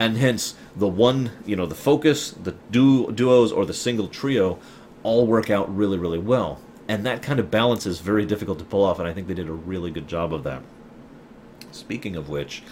And 0.00 0.16
hence, 0.16 0.54
the 0.74 0.88
one, 0.88 1.30
you 1.44 1.54
know, 1.54 1.66
the 1.66 1.74
focus, 1.74 2.30
the 2.30 2.56
du- 2.70 3.12
duos, 3.12 3.52
or 3.52 3.66
the 3.66 3.74
single 3.74 4.08
trio 4.08 4.58
all 5.02 5.26
work 5.26 5.50
out 5.50 5.74
really, 5.74 5.98
really 5.98 6.18
well. 6.18 6.60
And 6.88 7.06
that 7.06 7.22
kind 7.22 7.38
of 7.38 7.50
balance 7.50 7.86
is 7.86 8.00
very 8.00 8.26
difficult 8.26 8.58
to 8.58 8.64
pull 8.64 8.84
off, 8.84 8.98
and 8.98 9.08
I 9.08 9.12
think 9.12 9.28
they 9.28 9.34
did 9.34 9.48
a 9.48 9.52
really 9.52 9.90
good 9.90 10.08
job 10.08 10.34
of 10.34 10.42
that. 10.44 10.62
Speaking 11.70 12.16
of 12.16 12.28
which, 12.28 12.62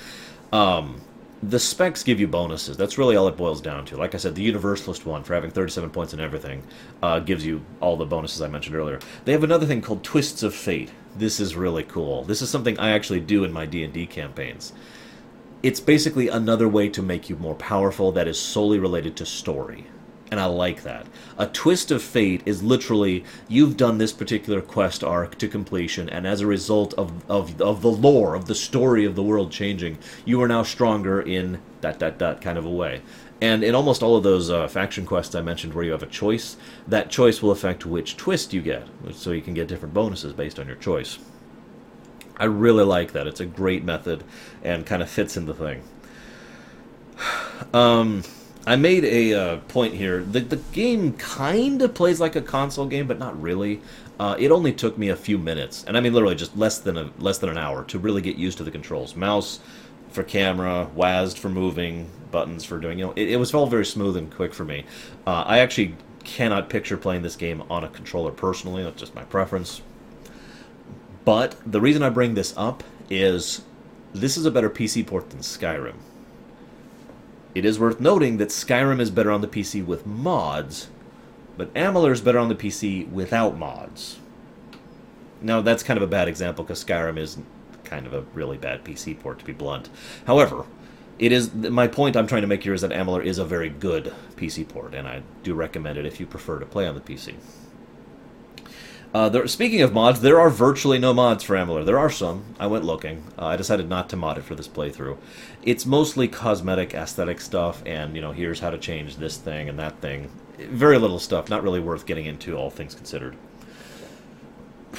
um, 0.52 1.00
the 1.40 1.60
specs 1.60 2.02
give 2.02 2.18
you 2.18 2.26
bonuses. 2.26 2.76
That's 2.76 2.98
really 2.98 3.14
all 3.14 3.28
it 3.28 3.36
boils 3.36 3.60
down 3.60 3.84
to. 3.86 3.96
Like 3.96 4.14
I 4.14 4.18
said, 4.18 4.34
the 4.34 4.42
Universalist 4.42 5.06
one, 5.06 5.22
for 5.22 5.34
having 5.34 5.52
37 5.52 5.90
points 5.90 6.12
and 6.12 6.20
everything, 6.20 6.64
uh, 7.00 7.20
gives 7.20 7.46
you 7.46 7.62
all 7.80 7.96
the 7.96 8.04
bonuses 8.04 8.42
I 8.42 8.48
mentioned 8.48 8.74
earlier. 8.74 8.98
They 9.24 9.32
have 9.32 9.44
another 9.44 9.66
thing 9.66 9.80
called 9.80 10.02
Twists 10.02 10.42
of 10.42 10.52
Fate. 10.52 10.90
This 11.16 11.38
is 11.38 11.54
really 11.54 11.84
cool. 11.84 12.24
This 12.24 12.42
is 12.42 12.50
something 12.50 12.76
I 12.78 12.90
actually 12.90 13.20
do 13.20 13.44
in 13.44 13.52
my 13.52 13.66
D&D 13.66 14.06
campaigns. 14.06 14.72
It's 15.62 15.80
basically 15.80 16.28
another 16.28 16.68
way 16.68 16.88
to 16.88 17.02
make 17.02 17.30
you 17.30 17.36
more 17.36 17.54
powerful 17.54 18.10
that 18.12 18.26
is 18.26 18.38
solely 18.38 18.80
related 18.80 19.16
to 19.16 19.26
story 19.26 19.86
and 20.30 20.38
I 20.40 20.46
like 20.46 20.82
that. 20.82 21.06
A 21.36 21.46
twist 21.46 21.90
of 21.90 22.02
fate 22.02 22.42
is 22.44 22.62
literally 22.62 23.24
you've 23.48 23.76
done 23.76 23.98
this 23.98 24.12
particular 24.12 24.60
quest 24.60 25.02
arc 25.02 25.38
to 25.38 25.48
completion, 25.48 26.08
and 26.08 26.26
as 26.26 26.40
a 26.40 26.46
result 26.46 26.94
of, 26.94 27.28
of, 27.30 27.60
of 27.60 27.82
the 27.82 27.90
lore, 27.90 28.34
of 28.34 28.46
the 28.46 28.54
story 28.54 29.04
of 29.04 29.14
the 29.14 29.22
world 29.22 29.50
changing, 29.50 29.98
you 30.24 30.40
are 30.42 30.48
now 30.48 30.62
stronger 30.62 31.20
in 31.20 31.60
that, 31.80 31.98
that, 32.00 32.18
that 32.18 32.40
kind 32.40 32.58
of 32.58 32.64
a 32.64 32.70
way. 32.70 33.02
And 33.40 33.62
in 33.62 33.74
almost 33.74 34.02
all 34.02 34.16
of 34.16 34.24
those 34.24 34.50
uh, 34.50 34.66
faction 34.66 35.06
quests 35.06 35.34
I 35.34 35.42
mentioned 35.42 35.72
where 35.72 35.84
you 35.84 35.92
have 35.92 36.02
a 36.02 36.06
choice, 36.06 36.56
that 36.88 37.08
choice 37.08 37.40
will 37.40 37.52
affect 37.52 37.86
which 37.86 38.16
twist 38.16 38.52
you 38.52 38.60
get, 38.60 38.86
so 39.12 39.30
you 39.30 39.42
can 39.42 39.54
get 39.54 39.68
different 39.68 39.94
bonuses 39.94 40.32
based 40.32 40.58
on 40.58 40.66
your 40.66 40.76
choice. 40.76 41.18
I 42.36 42.44
really 42.44 42.84
like 42.84 43.12
that. 43.12 43.26
It's 43.26 43.40
a 43.40 43.46
great 43.46 43.84
method 43.84 44.24
and 44.62 44.86
kind 44.86 45.02
of 45.02 45.10
fits 45.10 45.36
in 45.36 45.46
the 45.46 45.54
thing. 45.54 45.82
Um, 47.74 48.22
I 48.68 48.76
made 48.76 49.02
a 49.06 49.32
uh, 49.32 49.56
point 49.68 49.94
here. 49.94 50.22
The, 50.22 50.40
the 50.40 50.56
game 50.72 51.14
kind 51.14 51.80
of 51.80 51.94
plays 51.94 52.20
like 52.20 52.36
a 52.36 52.42
console 52.42 52.84
game, 52.84 53.06
but 53.06 53.18
not 53.18 53.40
really. 53.40 53.80
Uh, 54.20 54.36
it 54.38 54.50
only 54.50 54.74
took 54.74 54.98
me 54.98 55.08
a 55.08 55.16
few 55.16 55.38
minutes, 55.38 55.84
and 55.86 55.96
I 55.96 56.00
mean 56.00 56.12
literally 56.12 56.34
just 56.34 56.54
less 56.54 56.78
than 56.78 56.98
a 56.98 57.10
less 57.18 57.38
than 57.38 57.48
an 57.48 57.56
hour 57.56 57.82
to 57.84 57.98
really 57.98 58.20
get 58.20 58.36
used 58.36 58.58
to 58.58 58.64
the 58.64 58.70
controls. 58.70 59.16
Mouse 59.16 59.60
for 60.10 60.22
camera, 60.22 60.90
WASD 60.94 61.38
for 61.38 61.48
moving, 61.48 62.10
buttons 62.30 62.62
for 62.62 62.78
doing. 62.78 62.98
You 62.98 63.06
know, 63.06 63.12
it, 63.16 63.30
it 63.30 63.36
was 63.36 63.54
all 63.54 63.66
very 63.66 63.86
smooth 63.86 64.18
and 64.18 64.30
quick 64.30 64.52
for 64.52 64.66
me. 64.66 64.84
Uh, 65.26 65.44
I 65.46 65.60
actually 65.60 65.94
cannot 66.24 66.68
picture 66.68 66.98
playing 66.98 67.22
this 67.22 67.36
game 67.36 67.62
on 67.70 67.84
a 67.84 67.88
controller 67.88 68.32
personally. 68.32 68.82
That's 68.82 69.00
just 69.00 69.14
my 69.14 69.24
preference. 69.24 69.80
But 71.24 71.56
the 71.64 71.80
reason 71.80 72.02
I 72.02 72.10
bring 72.10 72.34
this 72.34 72.52
up 72.54 72.84
is 73.08 73.62
this 74.12 74.36
is 74.36 74.44
a 74.44 74.50
better 74.50 74.68
PC 74.68 75.06
port 75.06 75.30
than 75.30 75.40
Skyrim. 75.40 75.94
It 77.54 77.64
is 77.64 77.78
worth 77.78 78.00
noting 78.00 78.36
that 78.36 78.48
Skyrim 78.50 79.00
is 79.00 79.10
better 79.10 79.30
on 79.30 79.40
the 79.40 79.48
PC 79.48 79.84
with 79.84 80.06
mods, 80.06 80.88
but 81.56 81.72
Amalur 81.74 82.12
is 82.12 82.20
better 82.20 82.38
on 82.38 82.48
the 82.48 82.54
PC 82.54 83.10
without 83.10 83.58
mods. 83.58 84.18
Now, 85.40 85.60
that's 85.60 85.82
kind 85.82 85.96
of 85.96 86.02
a 86.02 86.08
bad 86.08 86.28
example 86.28 86.64
because 86.64 86.84
Skyrim 86.84 87.18
is 87.18 87.38
kind 87.84 88.06
of 88.06 88.12
a 88.12 88.22
really 88.34 88.58
bad 88.58 88.84
PC 88.84 89.18
port, 89.18 89.38
to 89.38 89.44
be 89.44 89.52
blunt. 89.52 89.88
However, 90.26 90.66
it 91.18 91.32
is 91.32 91.52
my 91.54 91.88
point 91.88 92.16
I'm 92.16 92.26
trying 92.26 92.42
to 92.42 92.48
make 92.48 92.62
here 92.62 92.74
is 92.74 92.82
that 92.82 92.92
Amalur 92.92 93.24
is 93.24 93.38
a 93.38 93.44
very 93.44 93.68
good 93.68 94.14
PC 94.36 94.68
port, 94.68 94.94
and 94.94 95.08
I 95.08 95.22
do 95.42 95.54
recommend 95.54 95.98
it 95.98 96.06
if 96.06 96.20
you 96.20 96.26
prefer 96.26 96.58
to 96.58 96.66
play 96.66 96.86
on 96.86 96.94
the 96.94 97.00
PC. 97.00 97.34
Uh, 99.14 99.28
there, 99.28 99.46
speaking 99.46 99.80
of 99.80 99.94
mods, 99.94 100.20
there 100.20 100.38
are 100.38 100.50
virtually 100.50 100.98
no 100.98 101.14
mods 101.14 101.42
for 101.42 101.56
Amalur. 101.56 101.84
There 101.84 101.98
are 101.98 102.10
some. 102.10 102.54
I 102.60 102.66
went 102.66 102.84
looking. 102.84 103.24
Uh, 103.38 103.46
I 103.46 103.56
decided 103.56 103.88
not 103.88 104.10
to 104.10 104.16
mod 104.16 104.36
it 104.36 104.44
for 104.44 104.54
this 104.54 104.68
playthrough. 104.68 105.16
It's 105.62 105.84
mostly 105.84 106.28
cosmetic, 106.28 106.94
aesthetic 106.94 107.40
stuff, 107.40 107.82
and 107.84 108.14
you 108.14 108.22
know, 108.22 108.32
here's 108.32 108.60
how 108.60 108.70
to 108.70 108.78
change 108.78 109.16
this 109.16 109.36
thing 109.36 109.68
and 109.68 109.78
that 109.78 110.00
thing. 110.00 110.30
Very 110.58 110.98
little 110.98 111.18
stuff. 111.18 111.48
Not 111.48 111.62
really 111.62 111.80
worth 111.80 112.06
getting 112.06 112.26
into, 112.26 112.56
all 112.56 112.70
things 112.70 112.94
considered. 112.94 113.36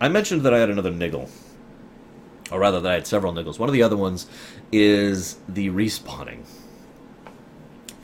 I 0.00 0.08
mentioned 0.08 0.42
that 0.42 0.54
I 0.54 0.58
had 0.58 0.70
another 0.70 0.92
niggle, 0.92 1.28
or 2.50 2.60
rather, 2.60 2.80
that 2.80 2.90
I 2.90 2.94
had 2.94 3.06
several 3.06 3.32
niggles. 3.32 3.58
One 3.58 3.68
of 3.68 3.72
the 3.72 3.82
other 3.82 3.96
ones 3.96 4.26
is 4.70 5.38
the 5.48 5.68
respawning. 5.70 6.44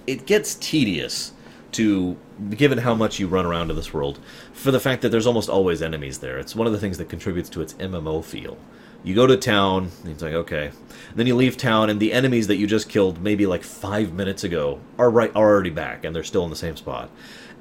It 0.07 0.27
gets 0.27 0.57
tedious 0.57 1.33
to 1.73 2.17
given 2.51 2.79
how 2.79 2.95
much 2.95 3.19
you 3.19 3.27
run 3.27 3.47
around 3.47 3.71
in 3.71 3.77
this 3.77 3.93
world, 3.93 4.19
for 4.53 4.71
the 4.71 4.81
fact 4.81 5.03
that 5.03 5.11
there's 5.11 5.27
almost 5.27 5.49
always 5.49 5.83
enemies 5.83 6.19
there. 6.19 6.39
It's 6.39 6.55
one 6.55 6.67
of 6.67 6.73
the 6.73 6.79
things 6.79 6.99
that 6.99 7.09
contributes 7.09 7.49
to 7.51 7.61
its 7.61 7.75
MMO 7.75 8.25
feel. 8.25 8.57
You 9.05 9.15
go 9.15 9.27
to 9.27 9.37
town, 9.37 9.91
and 10.03 10.13
it's 10.13 10.23
like, 10.23 10.33
okay. 10.33 10.71
Then 11.15 11.27
you 11.27 11.37
leave 11.37 11.59
town, 11.59 11.91
and 11.91 12.01
the 12.01 12.13
enemies 12.13 12.47
that 12.47 12.57
you 12.57 12.67
just 12.67 12.89
killed 12.89 13.21
maybe 13.23 13.47
like 13.47 13.63
five 13.63 14.15
minutes 14.15 14.43
ago 14.43 14.81
are 14.99 15.11
right 15.11 15.31
are 15.37 15.51
already 15.51 15.71
back, 15.71 16.05
and 16.05 16.17
they're 16.17 16.25
still 16.25 16.45
in 16.45 16.51
the 16.51 16.57
same 16.57 16.75
spot. 16.77 17.11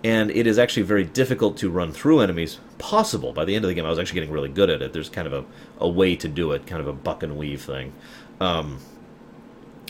And 0.05 0.31
it 0.31 0.47
is 0.47 0.57
actually 0.57 0.83
very 0.83 1.03
difficult 1.03 1.57
to 1.57 1.69
run 1.69 1.91
through 1.91 2.21
enemies. 2.21 2.59
Possible. 2.77 3.33
By 3.33 3.45
the 3.45 3.55
end 3.55 3.65
of 3.65 3.69
the 3.69 3.75
game, 3.75 3.85
I 3.85 3.89
was 3.89 3.99
actually 3.99 4.15
getting 4.15 4.31
really 4.31 4.49
good 4.49 4.69
at 4.69 4.81
it. 4.81 4.93
There's 4.93 5.09
kind 5.09 5.27
of 5.27 5.33
a, 5.33 5.45
a 5.79 5.87
way 5.87 6.15
to 6.15 6.27
do 6.27 6.51
it, 6.53 6.65
kind 6.65 6.81
of 6.81 6.87
a 6.87 6.93
buck 6.93 7.23
and 7.23 7.37
weave 7.37 7.61
thing. 7.61 7.93
Um, 8.39 8.79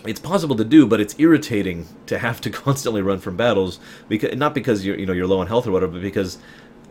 it's 0.05 0.19
possible 0.19 0.55
to 0.55 0.65
do, 0.65 0.85
but 0.85 0.99
it's 0.99 1.15
irritating 1.17 1.87
to 2.07 2.19
have 2.19 2.41
to 2.41 2.49
constantly 2.51 3.01
run 3.01 3.19
from 3.19 3.37
battles 3.37 3.79
because 4.07 4.35
not 4.35 4.53
because 4.53 4.85
you're 4.85 4.97
you 4.97 5.05
know 5.05 5.13
you're 5.13 5.27
low 5.27 5.39
on 5.39 5.47
health 5.47 5.67
or 5.67 5.71
whatever, 5.71 5.93
but 5.93 6.01
because 6.01 6.39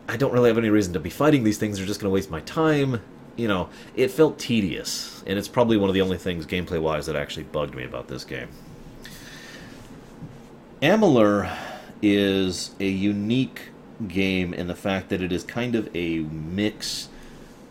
I 0.07 0.17
don't 0.17 0.33
really 0.33 0.49
have 0.49 0.57
any 0.57 0.69
reason 0.69 0.93
to 0.93 0.99
be 0.99 1.09
fighting 1.09 1.43
these 1.43 1.57
things. 1.57 1.77
They're 1.77 1.87
just 1.87 1.99
going 1.99 2.09
to 2.09 2.13
waste 2.13 2.29
my 2.29 2.41
time. 2.41 3.01
You 3.35 3.47
know, 3.47 3.69
it 3.95 4.11
felt 4.11 4.37
tedious, 4.37 5.23
and 5.25 5.39
it's 5.39 5.47
probably 5.47 5.77
one 5.77 5.89
of 5.89 5.95
the 5.95 6.01
only 6.01 6.17
things 6.17 6.45
gameplay 6.45 6.79
wise 6.79 7.07
that 7.07 7.15
actually 7.15 7.43
bugged 7.43 7.75
me 7.75 7.83
about 7.83 8.07
this 8.07 8.23
game. 8.23 8.49
Amalur 10.81 11.51
is 12.01 12.71
a 12.79 12.87
unique 12.87 13.69
game 14.07 14.53
in 14.53 14.67
the 14.67 14.75
fact 14.75 15.09
that 15.09 15.21
it 15.21 15.31
is 15.31 15.43
kind 15.43 15.75
of 15.75 15.89
a 15.95 16.19
mix 16.19 17.09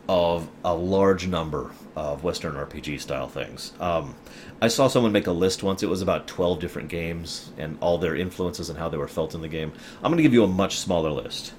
of 0.08 0.48
a 0.64 0.74
large 0.74 1.26
number 1.26 1.70
of 1.94 2.24
Western 2.24 2.54
RPG 2.54 3.00
style 3.00 3.28
things. 3.28 3.72
Um, 3.80 4.14
I 4.60 4.68
saw 4.68 4.88
someone 4.88 5.12
make 5.12 5.26
a 5.26 5.32
list 5.32 5.62
once. 5.62 5.82
It 5.82 5.88
was 5.88 6.02
about 6.02 6.26
12 6.26 6.58
different 6.60 6.88
games 6.88 7.50
and 7.58 7.76
all 7.80 7.98
their 7.98 8.16
influences 8.16 8.68
and 8.68 8.78
how 8.78 8.88
they 8.88 8.96
were 8.96 9.08
felt 9.08 9.34
in 9.34 9.40
the 9.40 9.48
game. 9.48 9.72
I'm 9.98 10.10
going 10.10 10.16
to 10.16 10.22
give 10.22 10.32
you 10.32 10.44
a 10.44 10.48
much 10.48 10.78
smaller 10.78 11.10
list 11.10 11.52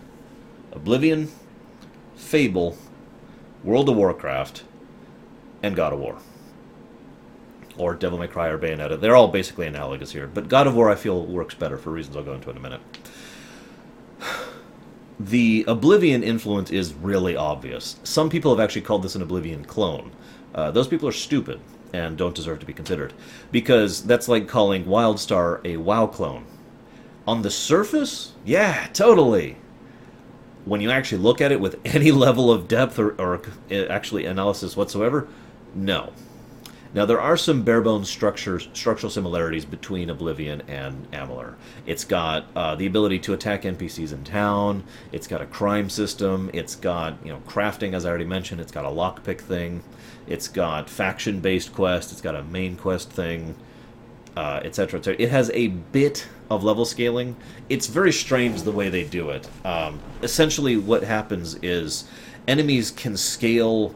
Oblivion, 0.71 1.31
Fable, 2.15 2.77
World 3.63 3.89
of 3.89 3.95
Warcraft, 3.95 4.63
and 5.61 5.75
God 5.75 5.93
of 5.93 5.99
War. 5.99 6.17
Or 7.77 7.95
Devil 7.95 8.19
May 8.19 8.27
Cry 8.27 8.49
or 8.49 8.57
Bayonetta. 8.59 8.99
They're 8.99 9.15
all 9.15 9.29
basically 9.29 9.65
analogous 9.65 10.11
here, 10.11 10.27
but 10.27 10.49
God 10.49 10.67
of 10.67 10.75
War 10.75 10.91
I 10.91 10.95
feel 10.95 11.25
works 11.25 11.55
better 11.55 11.77
for 11.77 11.89
reasons 11.89 12.15
I'll 12.15 12.23
go 12.23 12.33
into 12.33 12.49
in 12.49 12.57
a 12.57 12.59
minute 12.59 12.81
the 15.19 15.65
Oblivion 15.67 16.23
influence 16.23 16.71
is 16.71 16.93
really 16.93 17.35
obvious. 17.35 17.97
Some 18.03 18.29
people 18.29 18.55
have 18.55 18.63
actually 18.63 18.81
called 18.81 19.03
this 19.03 19.15
an 19.15 19.21
Oblivion 19.21 19.65
clone. 19.65 20.11
Uh, 20.53 20.71
those 20.71 20.87
people 20.87 21.07
are 21.07 21.13
stupid 21.13 21.59
and 21.93 22.17
don't 22.17 22.35
deserve 22.35 22.59
to 22.59 22.65
be 22.65 22.73
considered 22.73 23.13
because 23.51 24.03
that's 24.03 24.27
like 24.27 24.47
calling 24.47 24.85
Wildstar 24.85 25.61
a 25.63 25.77
WoW 25.77 26.07
clone. 26.07 26.45
On 27.25 27.41
the 27.41 27.51
surface, 27.51 28.33
yeah, 28.43 28.87
totally. 28.93 29.57
When 30.65 30.81
you 30.81 30.91
actually 30.91 31.19
look 31.19 31.41
at 31.41 31.51
it 31.51 31.59
with 31.59 31.79
any 31.85 32.11
level 32.11 32.51
of 32.51 32.67
depth 32.67 32.99
or, 32.99 33.11
or 33.21 33.41
actually 33.71 34.25
analysis 34.25 34.77
whatsoever, 34.77 35.27
no. 35.75 36.13
Now 36.93 37.05
there 37.05 37.19
are 37.19 37.37
some 37.37 37.63
bare 37.63 37.81
bones 37.81 38.07
structures, 38.07 38.69
structural 38.73 39.09
similarities 39.09 39.65
between 39.65 40.11
Oblivion 40.11 40.61
and 40.67 41.09
Amalur. 41.11 41.55
It's 41.87 42.05
got 42.05 42.45
uh, 42.55 42.75
the 42.75 42.85
ability 42.85 43.17
to 43.19 43.33
attack 43.33 43.63
NPCs 43.63 44.13
in 44.13 44.23
town. 44.23 44.83
It's 45.11 45.25
got 45.25 45.41
a 45.41 45.47
crime 45.47 45.89
system. 45.89 46.51
It's 46.53 46.75
got 46.75 47.17
you 47.25 47.31
know 47.31 47.41
crafting, 47.47 47.93
as 47.93 48.05
I 48.05 48.09
already 48.09 48.25
mentioned. 48.25 48.61
It's 48.61 48.71
got 48.71 48.85
a 48.85 48.89
lockpick 48.89 49.41
thing. 49.41 49.83
It's 50.27 50.47
got 50.47 50.87
faction-based 50.87 51.73
quest. 51.73 52.11
It's 52.11 52.21
got 52.21 52.35
a 52.35 52.43
main 52.43 52.77
quest 52.77 53.09
thing, 53.09 53.55
etc. 54.35 54.99
Uh, 54.99 55.03
et 55.03 55.19
it 55.19 55.29
has 55.29 55.49
a 55.53 55.67
bit 55.67 56.27
of 56.49 56.63
level 56.63 56.85
scaling. 56.85 57.35
It's 57.69 57.87
very 57.87 58.11
strange 58.11 58.63
the 58.63 58.71
way 58.71 58.89
they 58.89 59.03
do 59.03 59.29
it. 59.29 59.49
Um, 59.65 59.99
essentially, 60.21 60.77
what 60.77 61.03
happens 61.03 61.55
is 61.61 62.05
enemies 62.47 62.91
can 62.91 63.17
scale 63.17 63.95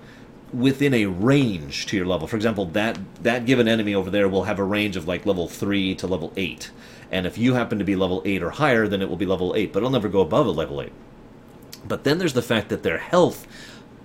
within 0.54 0.94
a 0.94 1.06
range 1.06 1.88
to 1.88 1.98
your 1.98 2.06
level. 2.06 2.28
For 2.28 2.36
example, 2.36 2.66
that 2.68 2.98
that 3.24 3.46
given 3.46 3.68
enemy 3.68 3.96
over 3.96 4.10
there 4.10 4.30
will 4.30 4.44
have 4.44 4.60
a 4.60 4.64
range 4.64 4.96
of 4.96 5.08
like 5.08 5.26
level 5.26 5.48
three 5.48 5.96
to 5.96 6.08
level 6.08 6.32
eight, 6.38 6.72
and 7.12 7.26
if 7.26 7.38
you 7.38 7.54
happen 7.54 7.80
to 7.80 7.86
be 7.86 7.96
level 7.96 8.22
eight 8.26 8.44
or 8.44 8.52
higher, 8.52 8.88
then 8.88 9.02
it 9.02 9.10
will 9.10 9.18
be 9.18 9.26
level 9.26 9.56
eight, 9.56 9.74
but 9.74 9.80
it'll 9.80 9.90
never 9.90 10.10
go 10.10 10.22
above 10.22 10.46
a 10.46 10.52
level 10.52 10.82
eight. 10.82 10.94
But 11.88 12.04
then 12.04 12.18
there's 12.18 12.34
the 12.34 12.42
fact 12.42 12.70
that 12.70 12.84
their 12.84 12.98
health 12.98 13.48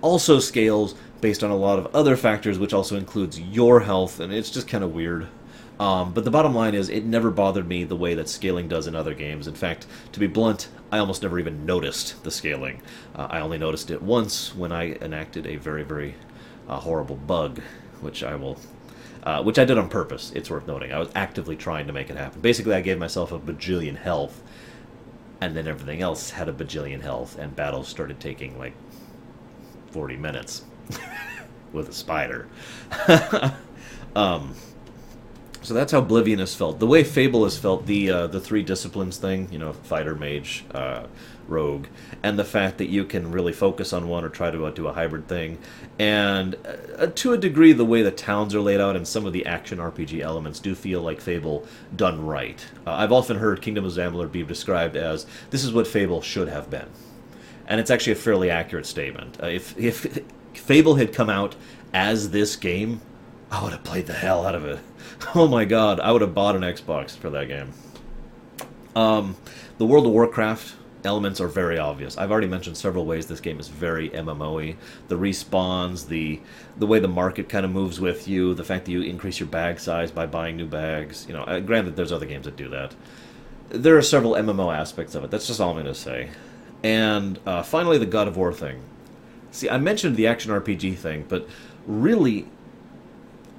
also 0.01 0.38
scales 0.38 0.95
based 1.21 1.45
on 1.45 1.51
a 1.51 1.57
lot 1.57 1.79
of 1.79 1.95
other 1.95 2.16
factors, 2.16 2.59
which 2.59 2.73
also 2.73 2.97
includes 2.97 3.40
your 3.40 3.81
health, 3.81 4.21
and 4.21 4.33
it's 4.33 4.51
just 4.51 4.68
kind 4.68 4.83
of 4.85 4.92
weird. 4.95 5.29
Um, 5.83 6.12
but 6.12 6.25
the 6.25 6.31
bottom 6.31 6.55
line 6.55 6.77
is, 6.77 6.88
it 6.88 7.05
never 7.05 7.33
bothered 7.33 7.66
me 7.66 7.83
the 7.83 7.97
way 7.97 8.14
that 8.14 8.29
scaling 8.29 8.68
does 8.68 8.87
in 8.87 8.95
other 8.95 9.14
games. 9.14 9.49
In 9.49 9.55
fact, 9.55 9.85
to 10.12 10.21
be 10.21 10.29
blunt, 10.29 10.68
I 10.92 10.99
almost 10.99 11.25
never 11.25 11.40
even 11.40 11.66
noticed 11.66 12.23
the 12.23 12.31
scaling. 12.31 12.81
Uh, 13.16 13.27
I 13.29 13.40
only 13.40 13.59
noticed 13.59 13.90
it 13.90 14.01
once 14.01 14.55
when 14.55 14.71
I 14.71 14.92
enacted 14.92 15.45
a 15.45 15.57
very, 15.57 15.83
very 15.83 16.14
uh, 16.68 16.79
horrible 16.79 17.16
bug, 17.16 17.61
which 18.01 18.23
I 18.23 18.37
will. 18.37 18.61
Uh, 19.25 19.42
which 19.42 19.59
I 19.59 19.64
did 19.64 19.77
on 19.77 19.88
purpose, 19.88 20.31
it's 20.37 20.51
worth 20.51 20.68
noting. 20.68 20.92
I 20.92 21.01
was 21.01 21.09
actively 21.16 21.57
trying 21.57 21.88
to 21.88 21.92
make 21.92 22.11
it 22.11 22.16
happen. 22.16 22.40
Basically, 22.40 22.75
I 22.75 22.81
gave 22.81 22.99
myself 22.99 23.33
a 23.33 23.38
bajillion 23.40 23.97
health, 23.97 24.40
and 25.40 25.57
then 25.57 25.66
everything 25.66 26.01
else 26.01 26.31
had 26.31 26.49
a 26.49 26.53
bajillion 26.53 27.01
health, 27.01 27.37
and 27.40 27.57
battles 27.57 27.88
started 27.88 28.21
taking 28.21 28.57
like 28.57 28.75
40 29.90 30.16
minutes 30.16 30.62
with 31.73 31.88
a 31.88 31.92
spider. 31.92 32.47
um, 34.14 34.55
so 35.62 35.75
that's 35.75 35.92
how 35.92 35.98
Oblivion 35.98 36.40
has 36.40 36.55
felt. 36.55 36.81
The 36.81 36.87
way 36.87 37.05
Fable 37.05 37.44
has 37.44 37.57
felt, 37.57 37.87
the 37.87 38.11
uh, 38.11 38.27
the 38.27 38.40
three 38.40 38.62
disciplines 38.62 39.16
thing, 39.16 39.48
you 39.53 39.59
know, 39.59 39.72
fighter, 39.72 40.14
mage, 40.14 40.64
uh, 40.72 41.07
rogue, 41.46 41.87
and 42.22 42.38
the 42.38 42.44
fact 42.44 42.79
that 42.79 42.88
you 42.88 43.05
can 43.05 43.31
really 43.31 43.53
focus 43.53 43.92
on 43.92 44.09
one 44.09 44.25
or 44.25 44.29
try 44.29 44.51
to 44.51 44.66
uh, 44.66 44.70
do 44.70 44.88
a 44.88 44.92
hybrid 44.92 45.29
thing, 45.29 45.59
and 45.98 46.57
uh, 46.98 47.07
to 47.07 47.33
a 47.33 47.38
degree, 47.38 47.72
the 47.72 47.85
way 47.85 48.03
the 48.03 48.11
towns 48.11 48.55
are 48.55 48.61
laid 48.61 48.81
out 48.81 48.96
and 48.96 49.07
some 49.07 49.25
of 49.25 49.33
the 49.33 49.46
action 49.46 49.79
RPG 49.79 50.20
elements 50.20 50.59
do 50.59 50.75
feel 50.75 51.01
like 51.01 51.20
Fable 51.20 51.66
done 51.94 52.25
right. 52.25 52.64
Uh, 52.87 52.92
I've 52.92 53.12
often 53.12 53.38
heard 53.38 53.62
Kingdom 53.62 53.85
of 53.85 53.92
Amalur 53.92 54.31
be 54.31 54.42
described 54.42 54.96
as 54.96 55.27
this 55.51 55.62
is 55.62 55.72
what 55.72 55.87
Fable 55.87 56.22
should 56.22 56.48
have 56.48 56.70
been, 56.70 56.88
and 57.68 57.79
it's 57.81 57.90
actually 57.90 58.14
a 58.14 58.16
fairly 58.16 58.51
accurate 58.51 58.87
statement. 58.87 59.40
Uh, 59.40 59.46
if 59.46 59.79
if 59.79 60.18
Fable 60.55 60.96
had 60.96 61.12
come 61.12 61.31
out 61.31 61.55
as 61.94 62.31
this 62.31 62.57
game, 62.57 63.01
I 63.53 63.62
would 63.62 63.73
have 63.73 63.85
played 63.85 64.07
the 64.07 64.15
hell 64.15 64.47
out 64.47 64.55
of 64.55 64.65
it. 64.65 64.81
Oh 65.35 65.47
my 65.47 65.65
god, 65.65 66.01
I 66.01 66.11
would 66.11 66.21
have 66.21 66.35
bought 66.35 66.57
an 66.57 66.62
Xbox 66.62 67.17
for 67.17 67.31
that 67.31 67.47
game. 67.47 67.73
Um, 68.97 69.37
the 69.79 69.87
World 69.87 70.05
of 70.05 70.12
Warcraft 70.12 70.75
elements 71.05 71.41
are 71.41 71.47
very 71.47 71.79
obvious. 71.79 72.19
I've 72.19 72.33
already 72.33 72.49
mentioned 72.49 72.77
several 72.77 73.07
ways 73.07 73.27
this 73.27 73.41
game 73.41 73.61
is 73.61 73.69
very 73.69 74.11
MMO-y. 74.11 74.77
The 75.07 75.17
respawns, 75.17 76.09
the 76.09 76.41
the 76.77 76.87
way 76.88 76.99
the 76.99 77.09
market 77.09 77.49
kind 77.49 77.65
of 77.65 77.71
moves 77.71 78.01
with 78.01 78.27
you, 78.27 78.55
the 78.55 78.65
fact 78.65 78.87
that 78.87 78.91
you 78.91 79.03
increase 79.03 79.38
your 79.38 79.49
bag 79.49 79.79
size 79.79 80.11
by 80.11 80.27
buying 80.27 80.57
new 80.57 80.67
bags. 80.67 81.25
You 81.29 81.35
know, 81.35 81.45
uh, 81.45 81.61
granted, 81.61 81.95
there's 81.95 82.12
other 82.12 82.27
games 82.27 82.47
that 82.47 82.57
do 82.57 82.69
that. 82.71 82.97
There 83.69 83.97
are 83.97 84.03
several 84.03 84.33
MMO 84.33 84.77
aspects 84.77 85.15
of 85.15 85.23
it. 85.23 85.31
That's 85.31 85.47
just 85.47 85.61
all 85.61 85.71
I'm 85.71 85.77
going 85.77 85.87
to 85.87 85.95
say. 85.95 86.31
And 86.83 87.38
uh, 87.47 87.62
finally, 87.62 87.99
the 87.99 88.07
God 88.07 88.27
of 88.27 88.37
War 88.37 88.53
thing. 88.53 88.83
See, 89.53 89.71
I 89.71 89.79
mentioned 89.79 90.17
the 90.17 90.27
action 90.27 90.51
RPG 90.51 90.97
thing, 90.97 91.27
but 91.29 91.47
really, 91.87 92.47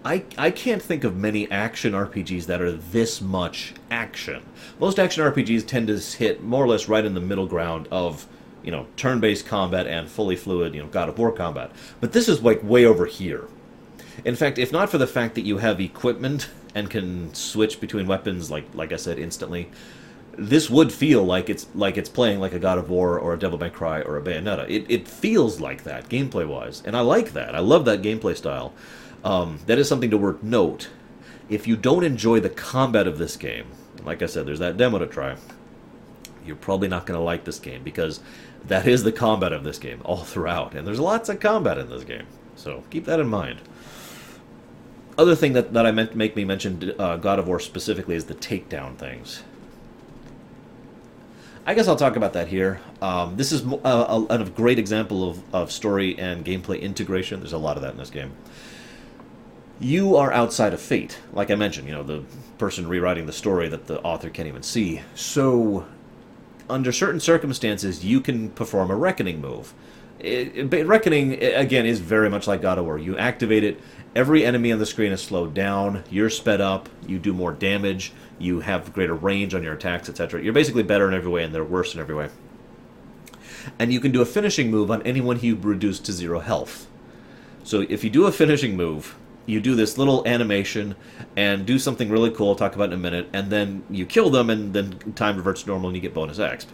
I, 0.05 0.23
I 0.37 0.51
can't 0.51 0.81
think 0.81 1.03
of 1.03 1.15
many 1.15 1.49
action 1.49 1.93
RPGs 1.93 2.45
that 2.47 2.61
are 2.61 2.71
this 2.71 3.21
much 3.21 3.73
action. 3.89 4.43
Most 4.79 4.99
action 4.99 5.23
RPGs 5.23 5.65
tend 5.65 5.87
to 5.87 5.97
hit 5.97 6.43
more 6.43 6.63
or 6.63 6.67
less 6.67 6.89
right 6.89 7.05
in 7.05 7.13
the 7.13 7.21
middle 7.21 7.47
ground 7.47 7.87
of, 7.89 8.27
you 8.63 8.71
know, 8.71 8.87
turn-based 8.97 9.45
combat 9.45 9.87
and 9.87 10.09
fully 10.09 10.35
fluid, 10.35 10.75
you 10.75 10.81
know, 10.81 10.87
God 10.87 11.07
of 11.07 11.17
War 11.17 11.31
combat. 11.31 11.71
But 12.01 12.11
this 12.11 12.27
is 12.27 12.41
like 12.41 12.61
way 12.63 12.85
over 12.85 13.05
here. 13.05 13.47
In 14.25 14.35
fact, 14.35 14.57
if 14.57 14.71
not 14.71 14.89
for 14.89 14.97
the 14.97 15.07
fact 15.07 15.35
that 15.35 15.45
you 15.45 15.59
have 15.59 15.79
equipment 15.79 16.49
and 16.75 16.89
can 16.89 17.33
switch 17.33 17.79
between 17.79 18.07
weapons 18.07 18.51
like 18.51 18.65
like 18.73 18.91
I 18.91 18.97
said 18.97 19.19
instantly, 19.19 19.69
this 20.37 20.69
would 20.69 20.91
feel 20.91 21.23
like 21.23 21.49
it's 21.49 21.67
like 21.73 21.97
it's 21.97 22.09
playing 22.09 22.39
like 22.39 22.53
a 22.53 22.59
God 22.59 22.77
of 22.77 22.89
War 22.89 23.17
or 23.17 23.33
a 23.33 23.39
Devil 23.39 23.57
May 23.57 23.69
Cry 23.69 24.01
or 24.01 24.17
a 24.17 24.21
Bayonetta. 24.21 24.69
It 24.69 24.85
it 24.89 25.07
feels 25.07 25.59
like 25.59 25.83
that 25.83 26.09
gameplay 26.09 26.47
wise, 26.47 26.81
and 26.85 26.95
I 26.95 27.01
like 27.01 27.33
that. 27.33 27.55
I 27.55 27.59
love 27.59 27.85
that 27.85 28.01
gameplay 28.01 28.35
style. 28.35 28.73
Um, 29.23 29.59
that 29.67 29.79
is 29.79 29.87
something 29.87 30.11
to 30.11 30.39
note. 30.41 30.89
If 31.49 31.67
you 31.67 31.75
don't 31.75 32.03
enjoy 32.03 32.39
the 32.39 32.49
combat 32.49 33.07
of 33.07 33.17
this 33.17 33.37
game, 33.37 33.67
like 34.03 34.21
I 34.21 34.25
said, 34.25 34.45
there's 34.45 34.59
that 34.59 34.77
demo 34.77 34.99
to 34.99 35.07
try. 35.07 35.35
You're 36.45 36.55
probably 36.55 36.87
not 36.87 37.05
going 37.05 37.17
to 37.17 37.23
like 37.23 37.45
this 37.45 37.59
game 37.59 37.83
because 37.83 38.19
that 38.65 38.87
is 38.87 39.03
the 39.03 39.11
combat 39.11 39.53
of 39.53 39.63
this 39.63 39.77
game 39.77 40.01
all 40.03 40.17
throughout, 40.23 40.73
and 40.73 40.85
there's 40.85 40.99
lots 40.99 41.29
of 41.29 41.39
combat 41.39 41.77
in 41.77 41.89
this 41.89 42.03
game. 42.03 42.25
So 42.55 42.83
keep 42.89 43.05
that 43.05 43.19
in 43.19 43.27
mind. 43.27 43.61
Other 45.17 45.35
thing 45.35 45.53
that, 45.53 45.73
that 45.73 45.85
I 45.85 45.91
meant 45.91 46.15
make 46.15 46.35
me 46.35 46.43
mention 46.43 46.93
uh, 46.97 47.17
God 47.17 47.39
of 47.39 47.47
War 47.47 47.59
specifically 47.59 48.15
is 48.15 48.25
the 48.25 48.35
takedown 48.35 48.97
things. 48.97 49.43
I 51.65 51.75
guess 51.75 51.87
I'll 51.87 51.95
talk 51.95 52.17
about 52.17 52.33
that 52.33 52.47
here. 52.49 52.81
Um, 53.01 53.37
this 53.37 53.51
is 53.53 53.63
a, 53.63 53.87
a, 53.87 54.25
a, 54.29 54.49
great 54.49 54.79
example 54.79 55.29
of, 55.29 55.55
of 55.55 55.71
story 55.71 56.17
and 56.19 56.43
gameplay 56.43 56.81
integration. 56.81 57.39
There's 57.39 57.53
a 57.53 57.57
lot 57.57 57.77
of 57.77 57.83
that 57.83 57.91
in 57.91 57.97
this 57.97 58.09
game 58.09 58.33
you 59.79 60.15
are 60.15 60.31
outside 60.31 60.73
of 60.73 60.81
fate. 60.81 61.19
Like 61.33 61.51
I 61.51 61.55
mentioned, 61.55 61.87
you 61.87 61.93
know, 61.93 62.03
the 62.03 62.23
person 62.57 62.87
rewriting 62.87 63.25
the 63.25 63.33
story 63.33 63.67
that 63.69 63.87
the 63.87 64.01
author 64.01 64.29
can't 64.29 64.47
even 64.47 64.63
see. 64.63 65.01
So, 65.15 65.85
under 66.69 66.91
certain 66.91 67.19
circumstances, 67.19 68.05
you 68.05 68.21
can 68.21 68.49
perform 68.49 68.91
a 68.91 68.95
reckoning 68.95 69.41
move. 69.41 69.73
It, 70.19 70.73
it, 70.73 70.87
reckoning, 70.87 71.43
again, 71.43 71.85
is 71.85 71.99
very 71.99 72.29
much 72.29 72.47
like 72.47 72.61
God 72.61 72.77
of 72.77 72.85
War. 72.85 72.97
You 72.97 73.17
activate 73.17 73.63
it, 73.63 73.81
every 74.15 74.45
enemy 74.45 74.71
on 74.71 74.79
the 74.79 74.85
screen 74.85 75.11
is 75.11 75.21
slowed 75.21 75.53
down, 75.53 76.03
you're 76.09 76.29
sped 76.29 76.61
up, 76.61 76.87
you 77.05 77.19
do 77.19 77.33
more 77.33 77.51
damage, 77.51 78.13
you 78.39 78.61
have 78.61 78.93
greater 78.93 79.15
range 79.15 79.53
on 79.53 79.63
your 79.63 79.73
attacks, 79.73 80.07
etc. 80.07 80.41
You're 80.41 80.53
basically 80.53 80.83
better 80.83 81.07
in 81.07 81.13
every 81.13 81.29
way, 81.29 81.43
and 81.43 81.53
they're 81.53 81.63
worse 81.63 81.93
in 81.93 81.99
every 81.99 82.15
way. 82.15 82.29
And 83.79 83.91
you 83.91 83.99
can 83.99 84.11
do 84.11 84.21
a 84.21 84.25
finishing 84.25 84.71
move 84.71 84.91
on 84.91 85.01
anyone 85.03 85.37
who 85.39 85.55
reduced 85.55 86.05
to 86.05 86.13
zero 86.13 86.39
health. 86.39 86.87
So 87.63 87.81
if 87.81 88.03
you 88.03 88.09
do 88.09 88.25
a 88.25 88.31
finishing 88.31 88.75
move, 88.75 89.15
you 89.45 89.59
do 89.59 89.75
this 89.75 89.97
little 89.97 90.25
animation 90.27 90.95
and 91.35 91.65
do 91.65 91.77
something 91.79 92.09
really 92.09 92.31
cool, 92.31 92.49
I'll 92.49 92.55
talk 92.55 92.75
about 92.75 92.89
in 92.89 92.93
a 92.93 92.97
minute, 92.97 93.29
and 93.33 93.49
then 93.49 93.83
you 93.89 94.05
kill 94.05 94.29
them, 94.29 94.49
and 94.49 94.73
then 94.73 94.99
time 95.15 95.37
reverts 95.37 95.63
to 95.63 95.69
normal 95.69 95.89
and 95.89 95.95
you 95.95 96.01
get 96.01 96.13
bonus 96.13 96.37
exp. 96.37 96.67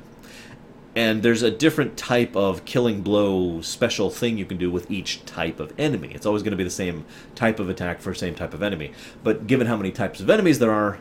And 0.95 1.23
there's 1.23 1.43
a 1.43 1.51
different 1.51 1.97
type 1.97 2.35
of 2.35 2.65
killing 2.65 3.01
blow 3.01 3.61
special 3.61 4.09
thing 4.09 4.37
you 4.37 4.45
can 4.45 4.57
do 4.57 4.71
with 4.71 4.89
each 4.89 5.23
type 5.25 5.59
of 5.59 5.73
enemy. 5.79 6.11
It's 6.13 6.25
always 6.25 6.41
going 6.41 6.51
to 6.51 6.57
be 6.57 6.63
the 6.63 6.69
same 6.69 7.05
type 7.35 7.59
of 7.59 7.69
attack 7.69 8.01
for 8.01 8.11
the 8.11 8.19
same 8.19 8.35
type 8.35 8.53
of 8.53 8.63
enemy. 8.63 8.91
But 9.23 9.47
given 9.47 9.67
how 9.67 9.77
many 9.77 9.91
types 9.91 10.19
of 10.19 10.29
enemies 10.29 10.59
there 10.59 10.71
are, 10.71 10.99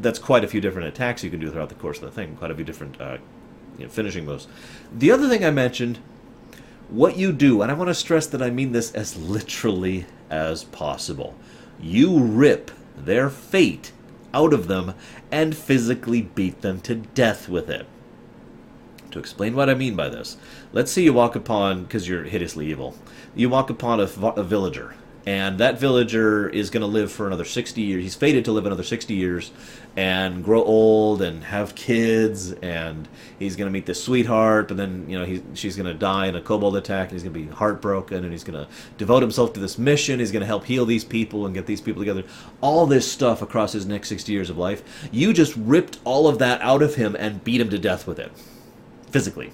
that's 0.00 0.18
quite 0.18 0.44
a 0.44 0.48
few 0.48 0.60
different 0.60 0.88
attacks 0.88 1.22
you 1.22 1.30
can 1.30 1.40
do 1.40 1.50
throughout 1.50 1.68
the 1.68 1.74
course 1.74 1.98
of 1.98 2.04
the 2.04 2.10
thing, 2.10 2.36
quite 2.36 2.50
a 2.50 2.54
few 2.54 2.64
different 2.64 3.00
uh, 3.00 3.18
you 3.76 3.84
know, 3.84 3.90
finishing 3.90 4.24
moves. 4.24 4.46
The 4.92 5.10
other 5.10 5.28
thing 5.28 5.44
I 5.44 5.50
mentioned 5.50 5.98
what 6.88 7.16
you 7.16 7.32
do, 7.32 7.62
and 7.62 7.70
I 7.70 7.74
want 7.74 7.88
to 7.88 7.94
stress 7.94 8.26
that 8.28 8.42
I 8.42 8.50
mean 8.50 8.72
this 8.72 8.92
as 8.92 9.16
literally 9.16 10.06
as 10.30 10.64
possible, 10.64 11.34
you 11.80 12.18
rip 12.18 12.70
their 12.96 13.30
fate 13.30 13.92
out 14.32 14.52
of 14.52 14.68
them 14.68 14.94
and 15.30 15.56
physically 15.56 16.22
beat 16.22 16.60
them 16.60 16.80
to 16.82 16.94
death 16.94 17.48
with 17.48 17.70
it. 17.70 17.86
To 19.10 19.18
explain 19.18 19.54
what 19.54 19.70
I 19.70 19.74
mean 19.74 19.94
by 19.94 20.08
this, 20.08 20.36
let's 20.72 20.90
say 20.90 21.02
you 21.02 21.12
walk 21.12 21.36
upon, 21.36 21.84
because 21.84 22.08
you're 22.08 22.24
hideously 22.24 22.66
evil, 22.66 22.96
you 23.34 23.48
walk 23.48 23.70
upon 23.70 24.00
a, 24.00 24.04
a 24.04 24.42
villager 24.42 24.94
and 25.26 25.58
that 25.58 25.80
villager 25.80 26.48
is 26.48 26.70
going 26.70 26.82
to 26.82 26.86
live 26.86 27.10
for 27.10 27.26
another 27.26 27.44
60 27.44 27.80
years. 27.80 28.02
He's 28.02 28.14
fated 28.14 28.44
to 28.44 28.52
live 28.52 28.66
another 28.66 28.82
60 28.82 29.14
years 29.14 29.52
and 29.96 30.42
grow 30.42 30.62
old 30.62 31.22
and 31.22 31.44
have 31.44 31.74
kids, 31.74 32.52
and 32.52 33.08
he's 33.38 33.54
going 33.54 33.68
to 33.68 33.72
meet 33.72 33.86
this 33.86 34.02
sweetheart, 34.02 34.68
but 34.68 34.76
then, 34.76 35.08
you 35.08 35.18
know, 35.18 35.24
he, 35.24 35.42
she's 35.54 35.76
going 35.76 35.86
to 35.86 35.94
die 35.94 36.26
in 36.26 36.34
a 36.34 36.40
kobold 36.40 36.76
attack, 36.76 37.08
and 37.08 37.12
he's 37.12 37.22
going 37.22 37.32
to 37.32 37.40
be 37.40 37.46
heartbroken, 37.46 38.24
and 38.24 38.32
he's 38.32 38.42
going 38.42 38.58
to 38.58 38.70
devote 38.98 39.22
himself 39.22 39.52
to 39.52 39.60
this 39.60 39.78
mission. 39.78 40.18
He's 40.18 40.32
going 40.32 40.40
to 40.40 40.46
help 40.46 40.64
heal 40.64 40.84
these 40.84 41.04
people 41.04 41.46
and 41.46 41.54
get 41.54 41.66
these 41.66 41.80
people 41.80 42.02
together. 42.02 42.24
All 42.60 42.86
this 42.86 43.10
stuff 43.10 43.40
across 43.40 43.72
his 43.72 43.86
next 43.86 44.08
60 44.08 44.32
years 44.32 44.50
of 44.50 44.58
life. 44.58 44.82
You 45.12 45.32
just 45.32 45.54
ripped 45.56 45.98
all 46.04 46.26
of 46.26 46.38
that 46.40 46.60
out 46.60 46.82
of 46.82 46.96
him 46.96 47.14
and 47.18 47.44
beat 47.44 47.60
him 47.60 47.70
to 47.70 47.78
death 47.78 48.06
with 48.06 48.18
it, 48.18 48.32
physically. 49.10 49.52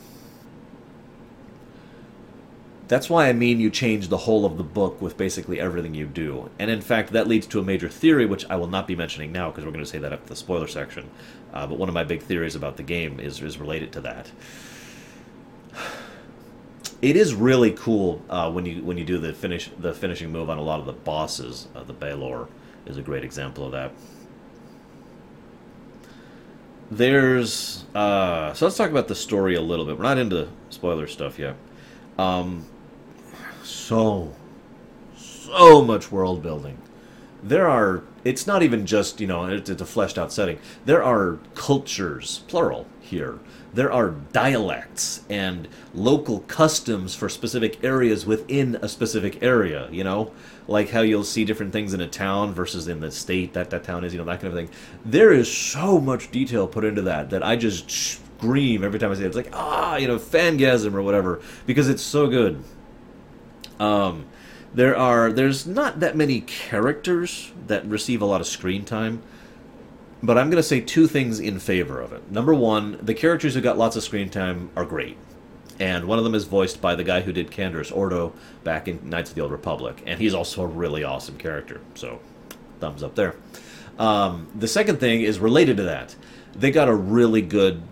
That's 2.90 3.08
why 3.08 3.28
I 3.28 3.32
mean 3.32 3.60
you 3.60 3.70
change 3.70 4.08
the 4.08 4.16
whole 4.16 4.44
of 4.44 4.58
the 4.58 4.64
book 4.64 5.00
with 5.00 5.16
basically 5.16 5.60
everything 5.60 5.94
you 5.94 6.06
do. 6.06 6.50
And 6.58 6.72
in 6.72 6.80
fact, 6.80 7.12
that 7.12 7.28
leads 7.28 7.46
to 7.46 7.60
a 7.60 7.62
major 7.62 7.88
theory, 7.88 8.26
which 8.26 8.44
I 8.50 8.56
will 8.56 8.66
not 8.66 8.88
be 8.88 8.96
mentioning 8.96 9.30
now 9.30 9.48
because 9.48 9.64
we're 9.64 9.70
going 9.70 9.84
to 9.84 9.88
say 9.88 9.98
that 9.98 10.12
after 10.12 10.26
the 10.26 10.34
spoiler 10.34 10.66
section. 10.66 11.08
Uh, 11.52 11.68
but 11.68 11.78
one 11.78 11.88
of 11.88 11.94
my 11.94 12.02
big 12.02 12.20
theories 12.20 12.56
about 12.56 12.76
the 12.76 12.82
game 12.82 13.20
is, 13.20 13.40
is 13.42 13.58
related 13.58 13.92
to 13.92 14.00
that. 14.00 14.32
It 17.00 17.14
is 17.14 17.32
really 17.32 17.70
cool 17.70 18.22
uh, 18.28 18.50
when 18.50 18.66
you 18.66 18.82
when 18.82 18.98
you 18.98 19.04
do 19.04 19.18
the 19.18 19.32
finish 19.34 19.70
the 19.78 19.94
finishing 19.94 20.32
move 20.32 20.50
on 20.50 20.58
a 20.58 20.62
lot 20.62 20.80
of 20.80 20.86
the 20.86 20.92
bosses. 20.92 21.68
Uh, 21.76 21.84
the 21.84 21.92
Balor 21.92 22.48
is 22.86 22.96
a 22.96 23.02
great 23.02 23.22
example 23.22 23.64
of 23.64 23.70
that. 23.70 23.92
There's 26.90 27.84
uh, 27.94 28.52
so 28.52 28.66
let's 28.66 28.76
talk 28.76 28.90
about 28.90 29.06
the 29.06 29.14
story 29.14 29.54
a 29.54 29.60
little 29.60 29.86
bit. 29.86 29.96
We're 29.96 30.02
not 30.02 30.18
into 30.18 30.48
spoiler 30.70 31.06
stuff 31.06 31.38
yet. 31.38 31.54
Um, 32.18 32.66
so 33.70 34.32
so 35.16 35.82
much 35.82 36.10
world 36.10 36.42
building. 36.42 36.78
There 37.42 37.68
are. 37.68 38.02
It's 38.22 38.46
not 38.46 38.62
even 38.62 38.84
just 38.84 39.20
you 39.20 39.26
know 39.26 39.46
it's, 39.46 39.70
it's 39.70 39.82
a 39.82 39.86
fleshed 39.86 40.18
out 40.18 40.32
setting. 40.32 40.58
There 40.84 41.02
are 41.02 41.38
cultures, 41.54 42.42
plural, 42.48 42.86
here. 43.00 43.38
There 43.72 43.92
are 43.92 44.10
dialects 44.32 45.22
and 45.30 45.68
local 45.94 46.40
customs 46.40 47.14
for 47.14 47.28
specific 47.28 47.82
areas 47.84 48.26
within 48.26 48.76
a 48.82 48.88
specific 48.88 49.42
area. 49.42 49.88
You 49.90 50.04
know, 50.04 50.32
like 50.68 50.90
how 50.90 51.00
you'll 51.00 51.24
see 51.24 51.44
different 51.44 51.72
things 51.72 51.94
in 51.94 52.00
a 52.00 52.08
town 52.08 52.52
versus 52.52 52.88
in 52.88 53.00
the 53.00 53.10
state 53.10 53.54
that 53.54 53.70
that 53.70 53.84
town 53.84 54.04
is. 54.04 54.12
You 54.12 54.18
know 54.18 54.26
that 54.26 54.40
kind 54.40 54.52
of 54.52 54.58
thing. 54.58 54.70
There 55.04 55.32
is 55.32 55.50
so 55.50 56.00
much 56.00 56.30
detail 56.30 56.66
put 56.68 56.84
into 56.84 57.02
that 57.02 57.30
that 57.30 57.42
I 57.42 57.56
just 57.56 57.90
scream 57.90 58.84
every 58.84 58.98
time 58.98 59.12
I 59.12 59.14
see 59.14 59.24
it. 59.24 59.28
It's 59.28 59.36
like 59.36 59.50
ah, 59.54 59.96
you 59.96 60.08
know, 60.08 60.18
fangasm 60.18 60.92
or 60.94 61.02
whatever 61.02 61.40
because 61.66 61.88
it's 61.88 62.02
so 62.02 62.26
good. 62.26 62.62
Um, 63.80 64.26
there 64.72 64.96
are 64.96 65.32
there's 65.32 65.66
not 65.66 65.98
that 66.00 66.16
many 66.16 66.42
characters 66.42 67.50
that 67.66 67.84
receive 67.86 68.22
a 68.22 68.26
lot 68.26 68.40
of 68.40 68.46
screen 68.46 68.84
time, 68.84 69.22
but 70.22 70.38
I'm 70.38 70.48
going 70.48 70.62
to 70.62 70.68
say 70.68 70.80
two 70.80 71.08
things 71.08 71.40
in 71.40 71.58
favor 71.58 72.00
of 72.00 72.12
it. 72.12 72.30
Number 72.30 72.54
one, 72.54 73.00
the 73.02 73.14
characters 73.14 73.54
who 73.54 73.60
got 73.60 73.78
lots 73.78 73.96
of 73.96 74.04
screen 74.04 74.30
time 74.30 74.70
are 74.76 74.84
great, 74.84 75.16
and 75.80 76.04
one 76.04 76.18
of 76.18 76.24
them 76.24 76.36
is 76.36 76.44
voiced 76.44 76.80
by 76.80 76.94
the 76.94 77.02
guy 77.02 77.22
who 77.22 77.32
did 77.32 77.50
Canderous 77.50 77.94
Ordo 77.94 78.32
back 78.62 78.86
in 78.86 79.08
Knights 79.08 79.30
of 79.30 79.36
the 79.36 79.42
Old 79.42 79.50
Republic, 79.50 80.02
and 80.06 80.20
he's 80.20 80.34
also 80.34 80.62
a 80.62 80.66
really 80.66 81.02
awesome 81.02 81.36
character. 81.36 81.80
So, 81.94 82.20
thumbs 82.78 83.02
up 83.02 83.16
there. 83.16 83.34
Um, 83.98 84.48
the 84.54 84.68
second 84.68 85.00
thing 85.00 85.22
is 85.22 85.40
related 85.40 85.78
to 85.78 85.82
that. 85.84 86.14
They 86.54 86.70
got 86.70 86.88
a 86.88 86.94
really 86.94 87.42
good 87.42 87.82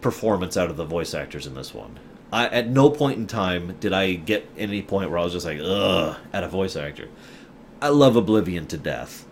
performance 0.00 0.56
out 0.56 0.70
of 0.70 0.76
the 0.76 0.84
voice 0.84 1.14
actors 1.14 1.46
in 1.46 1.54
this 1.54 1.72
one. 1.72 1.98
I, 2.32 2.46
at 2.46 2.68
no 2.68 2.90
point 2.90 3.18
in 3.18 3.26
time 3.26 3.76
did 3.78 3.92
I 3.92 4.14
get 4.14 4.48
any 4.58 4.82
point 4.82 5.10
where 5.10 5.18
I 5.18 5.24
was 5.24 5.32
just 5.32 5.46
like, 5.46 5.60
ugh, 5.62 6.16
at 6.32 6.44
a 6.44 6.48
voice 6.48 6.76
actor. 6.76 7.08
I 7.80 7.88
love 7.88 8.16
Oblivion 8.16 8.66
to 8.68 8.78
death, 8.78 9.26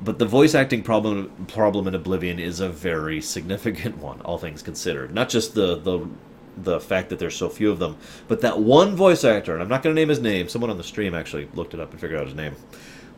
but 0.00 0.18
the 0.18 0.26
voice 0.26 0.54
acting 0.54 0.82
problem 0.82 1.30
problem 1.48 1.86
in 1.86 1.94
Oblivion 1.94 2.38
is 2.38 2.60
a 2.60 2.68
very 2.68 3.20
significant 3.20 3.98
one, 4.02 4.20
all 4.22 4.38
things 4.38 4.62
considered. 4.62 5.14
Not 5.14 5.28
just 5.28 5.54
the 5.54 5.76
the 5.76 6.08
the 6.56 6.80
fact 6.80 7.08
that 7.10 7.18
there's 7.18 7.36
so 7.36 7.48
few 7.48 7.70
of 7.70 7.78
them, 7.78 7.96
but 8.26 8.40
that 8.40 8.58
one 8.58 8.96
voice 8.96 9.24
actor, 9.24 9.52
and 9.52 9.62
I'm 9.62 9.68
not 9.68 9.82
going 9.82 9.94
to 9.94 10.00
name 10.00 10.08
his 10.08 10.20
name. 10.20 10.48
Someone 10.48 10.70
on 10.70 10.76
the 10.76 10.84
stream 10.84 11.14
actually 11.14 11.48
looked 11.54 11.74
it 11.74 11.80
up 11.80 11.92
and 11.92 12.00
figured 12.00 12.18
out 12.18 12.26
his 12.26 12.34
name. 12.34 12.56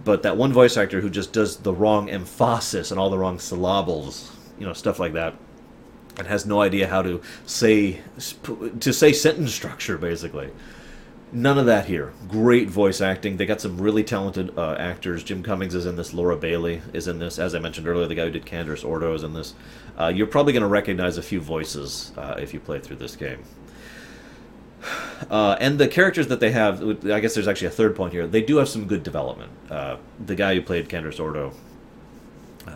But 0.05 0.22
that 0.24 0.37
one 0.37 0.53
voice 0.53 0.76
actor 0.76 1.01
who 1.01 1.09
just 1.09 1.33
does 1.33 1.57
the 1.59 1.72
wrong 1.72 2.11
emphasis 2.11 2.91
and 2.91 3.01
all 3.01 3.09
the 3.09 3.18
wrong 3.18 3.39
syllables, 3.39 4.33
you 4.59 4.66
know, 4.66 4.72
stuff 4.72 4.99
like 4.99 5.12
that 5.14 5.35
and 6.19 6.27
has 6.27 6.45
no 6.47 6.61
idea 6.61 6.89
how 6.89 7.03
to 7.03 7.23
say 7.47 8.01
to 8.81 8.93
say 8.93 9.13
sentence 9.13 9.53
structure 9.55 9.99
basically. 9.99 10.51
None 11.35 11.57
of 11.57 11.65
that 11.65 11.87
here. 11.87 12.13
Great 12.29 12.69
voice 12.69 13.01
acting. 13.01 13.39
They 13.39 13.47
got 13.47 13.63
some 13.63 13.81
really 13.81 14.05
talented 14.05 14.57
uh, 14.59 14.75
actors. 14.75 15.25
Jim 15.25 15.43
cummings 15.43 15.75
is 15.75 15.87
in 15.87 15.97
this. 15.97 16.13
Laura 16.13 16.37
bailey 16.37 16.83
is 16.93 17.09
in 17.09 17.19
this. 17.19 17.39
As 17.39 17.55
i 17.55 17.59
mentioned 17.59 17.89
earlier 17.89 18.07
the 18.07 18.15
guy 18.15 18.27
who 18.27 18.31
did 18.31 18.45
canderous 18.45 18.85
ordo 18.85 19.15
is 19.15 19.23
in 19.23 19.33
this. 19.33 19.55
Uh, 19.99 20.09
you're 20.09 20.27
probably 20.27 20.53
going 20.53 20.63
to 20.63 20.69
recognize 20.69 21.17
a 21.17 21.23
few 21.23 21.41
voices 21.41 22.13
uh, 22.19 22.37
if 22.39 22.53
you 22.53 22.61
play 22.61 22.79
through 22.79 22.97
this 22.97 23.17
game. 23.17 23.43
Uh, 25.31 25.57
and 25.61 25.79
the 25.79 25.87
characters 25.87 26.27
that 26.27 26.41
they 26.41 26.51
have 26.51 26.83
i 27.09 27.21
guess 27.21 27.33
there's 27.33 27.47
actually 27.47 27.69
a 27.69 27.71
third 27.71 27.95
point 27.95 28.13
here. 28.13 28.27
They 28.27 28.43
do 28.43 28.57
have 28.57 28.69
some 28.69 28.89
good 28.89 29.05
development. 29.05 29.53
Uh, 29.71 29.99
the 30.27 30.35
guy 30.35 30.57
who 30.57 30.63
played 30.63 30.89
canderous 30.89 31.21
ordo 31.21 31.53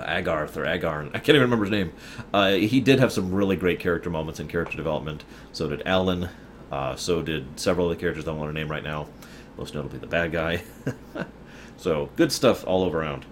Agarth 0.05 0.57
or 0.57 0.65
Agarn. 0.65 1.09
I 1.09 1.19
can't 1.19 1.31
even 1.31 1.43
remember 1.43 1.65
his 1.65 1.73
name. 1.73 1.93
Uh, 2.33 2.53
he 2.53 2.81
did 2.81 2.99
have 2.99 3.13
some 3.13 3.33
really 3.33 3.57
great 3.57 3.81
character 3.81 4.11
moments 4.11 4.41
and 4.41 4.49
character 4.49 4.77
development. 4.77 5.25
So 5.53 5.69
did 5.69 5.83
Alan. 5.87 6.29
Uh, 6.71 6.97
so 6.97 7.23
did 7.23 7.59
several 7.59 7.91
of 7.91 7.97
the 7.97 8.01
characters 8.01 8.27
I 8.27 8.33
want 8.33 8.49
to 8.51 8.53
name 8.53 8.71
right 8.71 8.83
now. 8.83 9.07
Most 9.57 9.75
notably 9.75 9.99
the 9.99 10.07
bad 10.07 10.33
guy. 10.33 10.63
so 11.77 12.11
good 12.17 12.33
stuff 12.33 12.67
all 12.67 12.83
over 12.83 13.01
around. 13.01 13.25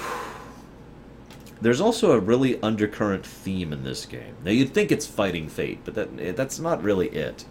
There's 1.60 1.80
also 1.80 2.12
a 2.12 2.18
really 2.18 2.60
undercurrent 2.60 3.24
theme 3.24 3.72
in 3.72 3.84
this 3.84 4.04
game. 4.04 4.34
Now 4.44 4.50
you'd 4.50 4.74
think 4.74 4.90
it's 4.90 5.06
fighting 5.06 5.48
fate, 5.48 5.80
but 5.84 5.94
that 5.94 6.36
that's 6.36 6.58
not 6.58 6.82
really 6.82 7.08
it. 7.08 7.44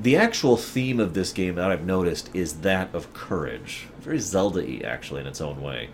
The 0.00 0.16
actual 0.16 0.56
theme 0.56 1.00
of 1.00 1.14
this 1.14 1.32
game 1.32 1.56
that 1.56 1.72
I've 1.72 1.84
noticed 1.84 2.30
is 2.32 2.60
that 2.60 2.94
of 2.94 3.12
courage. 3.12 3.88
Very 3.98 4.20
Zelda-y, 4.20 4.80
actually, 4.84 5.22
in 5.22 5.26
its 5.26 5.40
own 5.40 5.60
way. 5.60 5.88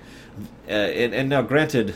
Uh, 0.68 0.72
and, 0.72 1.14
and 1.14 1.28
now, 1.28 1.43
granted, 1.43 1.95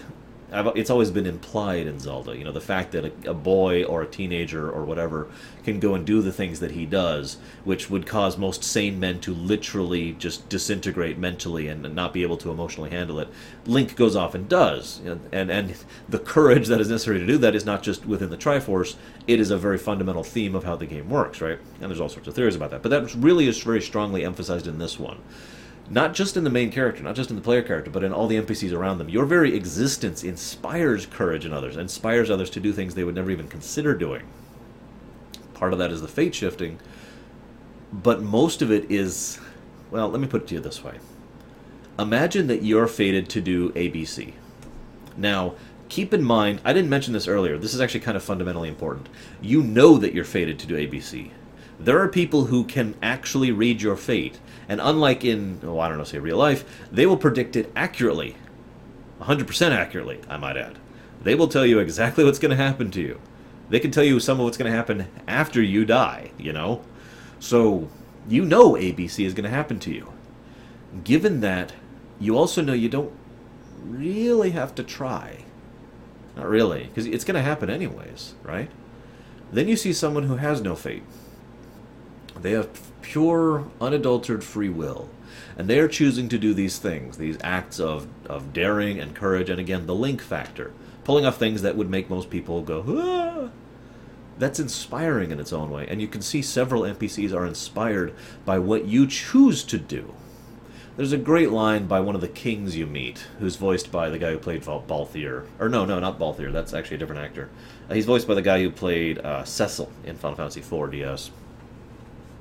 I've, 0.50 0.66
it's 0.76 0.88
always 0.88 1.10
been 1.10 1.26
implied 1.26 1.86
in 1.86 1.98
Zelda, 2.00 2.36
you 2.36 2.42
know, 2.42 2.52
the 2.52 2.60
fact 2.60 2.92
that 2.92 3.04
a, 3.04 3.30
a, 3.30 3.34
boy 3.34 3.84
or 3.84 4.02
a 4.02 4.06
teenager 4.06 4.70
or 4.70 4.84
whatever 4.84 5.28
can 5.64 5.78
go 5.78 5.94
and 5.94 6.06
do 6.06 6.22
the 6.22 6.32
things 6.32 6.60
that 6.60 6.70
he 6.70 6.86
does, 6.86 7.36
which 7.64 7.90
would 7.90 8.06
cause 8.06 8.38
most 8.38 8.64
sane 8.64 8.98
men 8.98 9.20
to 9.20 9.34
literally 9.34 10.12
just 10.12 10.48
disintegrate 10.48 11.18
mentally 11.18 11.68
and 11.68 11.94
not 11.94 12.14
be 12.14 12.22
able 12.22 12.38
to 12.38 12.50
emotionally 12.50 12.88
handle 12.88 13.18
it. 13.18 13.28
Link 13.66 13.94
goes 13.94 14.16
off 14.16 14.34
and 14.34 14.48
does, 14.48 15.00
and 15.04 15.50
and 15.50 15.76
the 16.08 16.18
courage 16.18 16.68
that 16.68 16.80
is 16.80 16.88
necessary 16.88 17.18
to 17.18 17.26
do 17.26 17.36
that 17.38 17.54
is 17.54 17.66
not 17.66 17.82
just 17.82 18.06
within 18.06 18.30
the 18.30 18.38
Triforce; 18.38 18.96
it 19.26 19.40
is 19.40 19.50
a 19.50 19.58
very 19.58 19.78
fundamental 19.78 20.24
theme 20.24 20.54
of 20.54 20.64
how 20.64 20.76
the 20.76 20.86
game 20.86 21.10
works, 21.10 21.42
right? 21.42 21.58
And 21.80 21.90
there's 21.90 22.00
all 22.00 22.08
sorts 22.08 22.28
of 22.28 22.34
theories 22.34 22.56
about 22.56 22.70
that, 22.70 22.82
but 22.82 22.88
that 22.88 23.14
really 23.14 23.48
is 23.48 23.62
very 23.62 23.82
strongly 23.82 24.24
emphasized 24.24 24.66
in 24.66 24.78
this 24.78 24.98
one 24.98 25.18
not 25.90 26.14
just 26.14 26.36
in 26.36 26.44
the 26.44 26.50
main 26.50 26.70
character, 26.70 27.02
not 27.02 27.16
just 27.16 27.30
in 27.30 27.36
the 27.36 27.42
player 27.42 27.62
character, 27.62 27.90
but 27.90 28.04
in 28.04 28.12
all 28.12 28.26
the 28.26 28.40
NPCs 28.40 28.72
around 28.72 28.98
them. 28.98 29.08
Your 29.08 29.24
very 29.24 29.54
existence 29.54 30.22
inspires 30.22 31.06
courage 31.06 31.46
in 31.46 31.52
others, 31.52 31.76
inspires 31.76 32.30
others 32.30 32.50
to 32.50 32.60
do 32.60 32.72
things 32.72 32.94
they 32.94 33.04
would 33.04 33.14
never 33.14 33.30
even 33.30 33.48
consider 33.48 33.94
doing. 33.94 34.22
Part 35.54 35.72
of 35.72 35.78
that 35.78 35.90
is 35.90 36.02
the 36.02 36.08
fate 36.08 36.34
shifting, 36.34 36.78
but 37.92 38.22
most 38.22 38.60
of 38.60 38.70
it 38.70 38.90
is, 38.90 39.40
well, 39.90 40.08
let 40.08 40.20
me 40.20 40.28
put 40.28 40.42
it 40.42 40.48
to 40.48 40.54
you 40.54 40.60
this 40.60 40.84
way. 40.84 40.98
Imagine 41.98 42.46
that 42.48 42.62
you're 42.62 42.86
fated 42.86 43.28
to 43.30 43.40
do 43.40 43.70
ABC. 43.70 44.34
Now, 45.16 45.54
keep 45.88 46.12
in 46.12 46.22
mind, 46.22 46.60
I 46.64 46.72
didn't 46.72 46.90
mention 46.90 47.12
this 47.12 47.26
earlier, 47.26 47.56
this 47.56 47.74
is 47.74 47.80
actually 47.80 48.00
kind 48.00 48.16
of 48.16 48.22
fundamentally 48.22 48.68
important. 48.68 49.08
You 49.40 49.62
know 49.62 49.96
that 49.98 50.12
you're 50.12 50.24
fated 50.24 50.58
to 50.60 50.66
do 50.66 50.76
ABC. 50.76 51.30
There 51.80 52.00
are 52.02 52.08
people 52.08 52.46
who 52.46 52.64
can 52.64 52.94
actually 53.02 53.52
read 53.52 53.80
your 53.80 53.96
fate 53.96 54.38
and 54.68 54.80
unlike 54.82 55.24
in, 55.24 55.60
oh, 55.64 55.78
I 55.80 55.88
don't 55.88 55.96
know, 55.96 56.04
say 56.04 56.18
real 56.18 56.36
life, 56.36 56.64
they 56.92 57.06
will 57.06 57.16
predict 57.16 57.56
it 57.56 57.72
accurately. 57.74 58.36
100% 59.20 59.70
accurately, 59.70 60.20
I 60.28 60.36
might 60.36 60.58
add. 60.58 60.78
They 61.22 61.34
will 61.34 61.48
tell 61.48 61.64
you 61.64 61.78
exactly 61.78 62.24
what's 62.24 62.38
going 62.38 62.56
to 62.56 62.62
happen 62.62 62.90
to 62.92 63.00
you. 63.00 63.20
They 63.70 63.80
can 63.80 63.90
tell 63.90 64.04
you 64.04 64.20
some 64.20 64.38
of 64.38 64.44
what's 64.44 64.58
going 64.58 64.70
to 64.70 64.76
happen 64.76 65.08
after 65.26 65.62
you 65.62 65.84
die, 65.84 66.32
you 66.38 66.52
know? 66.52 66.82
So, 67.40 67.88
you 68.28 68.44
know 68.44 68.72
ABC 68.72 69.24
is 69.24 69.34
going 69.34 69.44
to 69.44 69.50
happen 69.50 69.78
to 69.80 69.92
you. 69.92 70.12
Given 71.04 71.40
that, 71.40 71.72
you 72.20 72.36
also 72.36 72.62
know 72.62 72.72
you 72.72 72.88
don't 72.88 73.12
really 73.82 74.50
have 74.50 74.74
to 74.76 74.82
try. 74.82 75.44
Not 76.36 76.48
really, 76.48 76.84
because 76.84 77.06
it's 77.06 77.24
going 77.24 77.34
to 77.36 77.42
happen 77.42 77.70
anyways, 77.70 78.34
right? 78.42 78.70
Then 79.52 79.68
you 79.68 79.76
see 79.76 79.92
someone 79.92 80.24
who 80.24 80.36
has 80.36 80.60
no 80.60 80.76
fate. 80.76 81.02
They 82.40 82.52
have 82.52 82.68
pure, 83.02 83.66
unadulterated 83.80 84.44
free 84.44 84.68
will. 84.68 85.08
And 85.56 85.68
they 85.68 85.80
are 85.80 85.88
choosing 85.88 86.28
to 86.28 86.38
do 86.38 86.54
these 86.54 86.78
things, 86.78 87.16
these 87.16 87.38
acts 87.42 87.80
of, 87.80 88.06
of 88.26 88.52
daring 88.52 89.00
and 89.00 89.14
courage, 89.14 89.50
and 89.50 89.58
again, 89.58 89.86
the 89.86 89.94
link 89.94 90.22
factor. 90.22 90.72
Pulling 91.04 91.26
off 91.26 91.38
things 91.38 91.62
that 91.62 91.76
would 91.76 91.90
make 91.90 92.10
most 92.10 92.30
people 92.30 92.62
go, 92.62 92.84
ah! 92.88 93.50
That's 94.38 94.60
inspiring 94.60 95.32
in 95.32 95.40
its 95.40 95.52
own 95.52 95.70
way. 95.70 95.86
And 95.88 96.00
you 96.00 96.06
can 96.06 96.22
see 96.22 96.42
several 96.42 96.82
NPCs 96.82 97.34
are 97.34 97.46
inspired 97.46 98.14
by 98.44 98.58
what 98.60 98.84
you 98.84 99.06
choose 99.06 99.64
to 99.64 99.78
do. 99.78 100.14
There's 100.96 101.12
a 101.12 101.18
great 101.18 101.50
line 101.50 101.86
by 101.86 102.00
one 102.00 102.14
of 102.14 102.20
the 102.20 102.28
kings 102.28 102.76
you 102.76 102.86
meet, 102.86 103.26
who's 103.38 103.54
voiced 103.54 103.92
by 103.92 104.10
the 104.10 104.18
guy 104.18 104.32
who 104.32 104.38
played 104.38 104.62
Balthier. 104.62 105.46
Or 105.60 105.68
no, 105.68 105.84
no, 105.84 106.00
not 106.00 106.18
Balthier. 106.18 106.52
That's 106.52 106.74
actually 106.74 106.96
a 106.96 106.98
different 106.98 107.22
actor. 107.22 107.48
Uh, 107.88 107.94
he's 107.94 108.04
voiced 108.04 108.26
by 108.26 108.34
the 108.34 108.42
guy 108.42 108.60
who 108.60 108.70
played 108.70 109.18
uh, 109.18 109.44
Cecil 109.44 109.92
in 110.04 110.16
Final 110.16 110.36
Fantasy 110.36 110.60
IV 110.60 110.90
DS. 110.90 111.30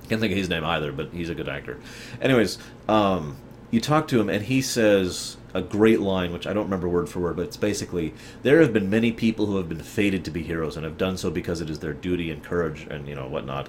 Can't 0.09 0.21
think 0.21 0.31
of 0.31 0.37
his 0.37 0.49
name 0.49 0.63
either, 0.63 0.91
but 0.91 1.09
he's 1.11 1.29
a 1.29 1.35
good 1.35 1.49
actor. 1.49 1.79
Anyways, 2.21 2.57
um, 2.87 3.35
you 3.71 3.81
talk 3.81 4.07
to 4.09 4.19
him, 4.19 4.29
and 4.29 4.45
he 4.45 4.61
says 4.61 5.37
a 5.53 5.61
great 5.61 5.99
line, 5.99 6.31
which 6.31 6.47
I 6.47 6.53
don't 6.53 6.65
remember 6.65 6.87
word 6.87 7.09
for 7.09 7.19
word, 7.19 7.35
but 7.35 7.43
it's 7.43 7.57
basically 7.57 8.13
there 8.43 8.61
have 8.61 8.71
been 8.71 8.89
many 8.89 9.11
people 9.11 9.47
who 9.47 9.57
have 9.57 9.67
been 9.67 9.81
fated 9.81 10.23
to 10.25 10.31
be 10.31 10.43
heroes 10.43 10.77
and 10.77 10.85
have 10.85 10.97
done 10.97 11.17
so 11.17 11.29
because 11.29 11.61
it 11.61 11.69
is 11.69 11.79
their 11.79 11.93
duty 11.93 12.31
and 12.31 12.43
courage 12.43 12.87
and 12.89 13.07
you 13.07 13.15
know 13.15 13.27
whatnot. 13.27 13.67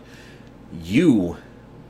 You, 0.83 1.39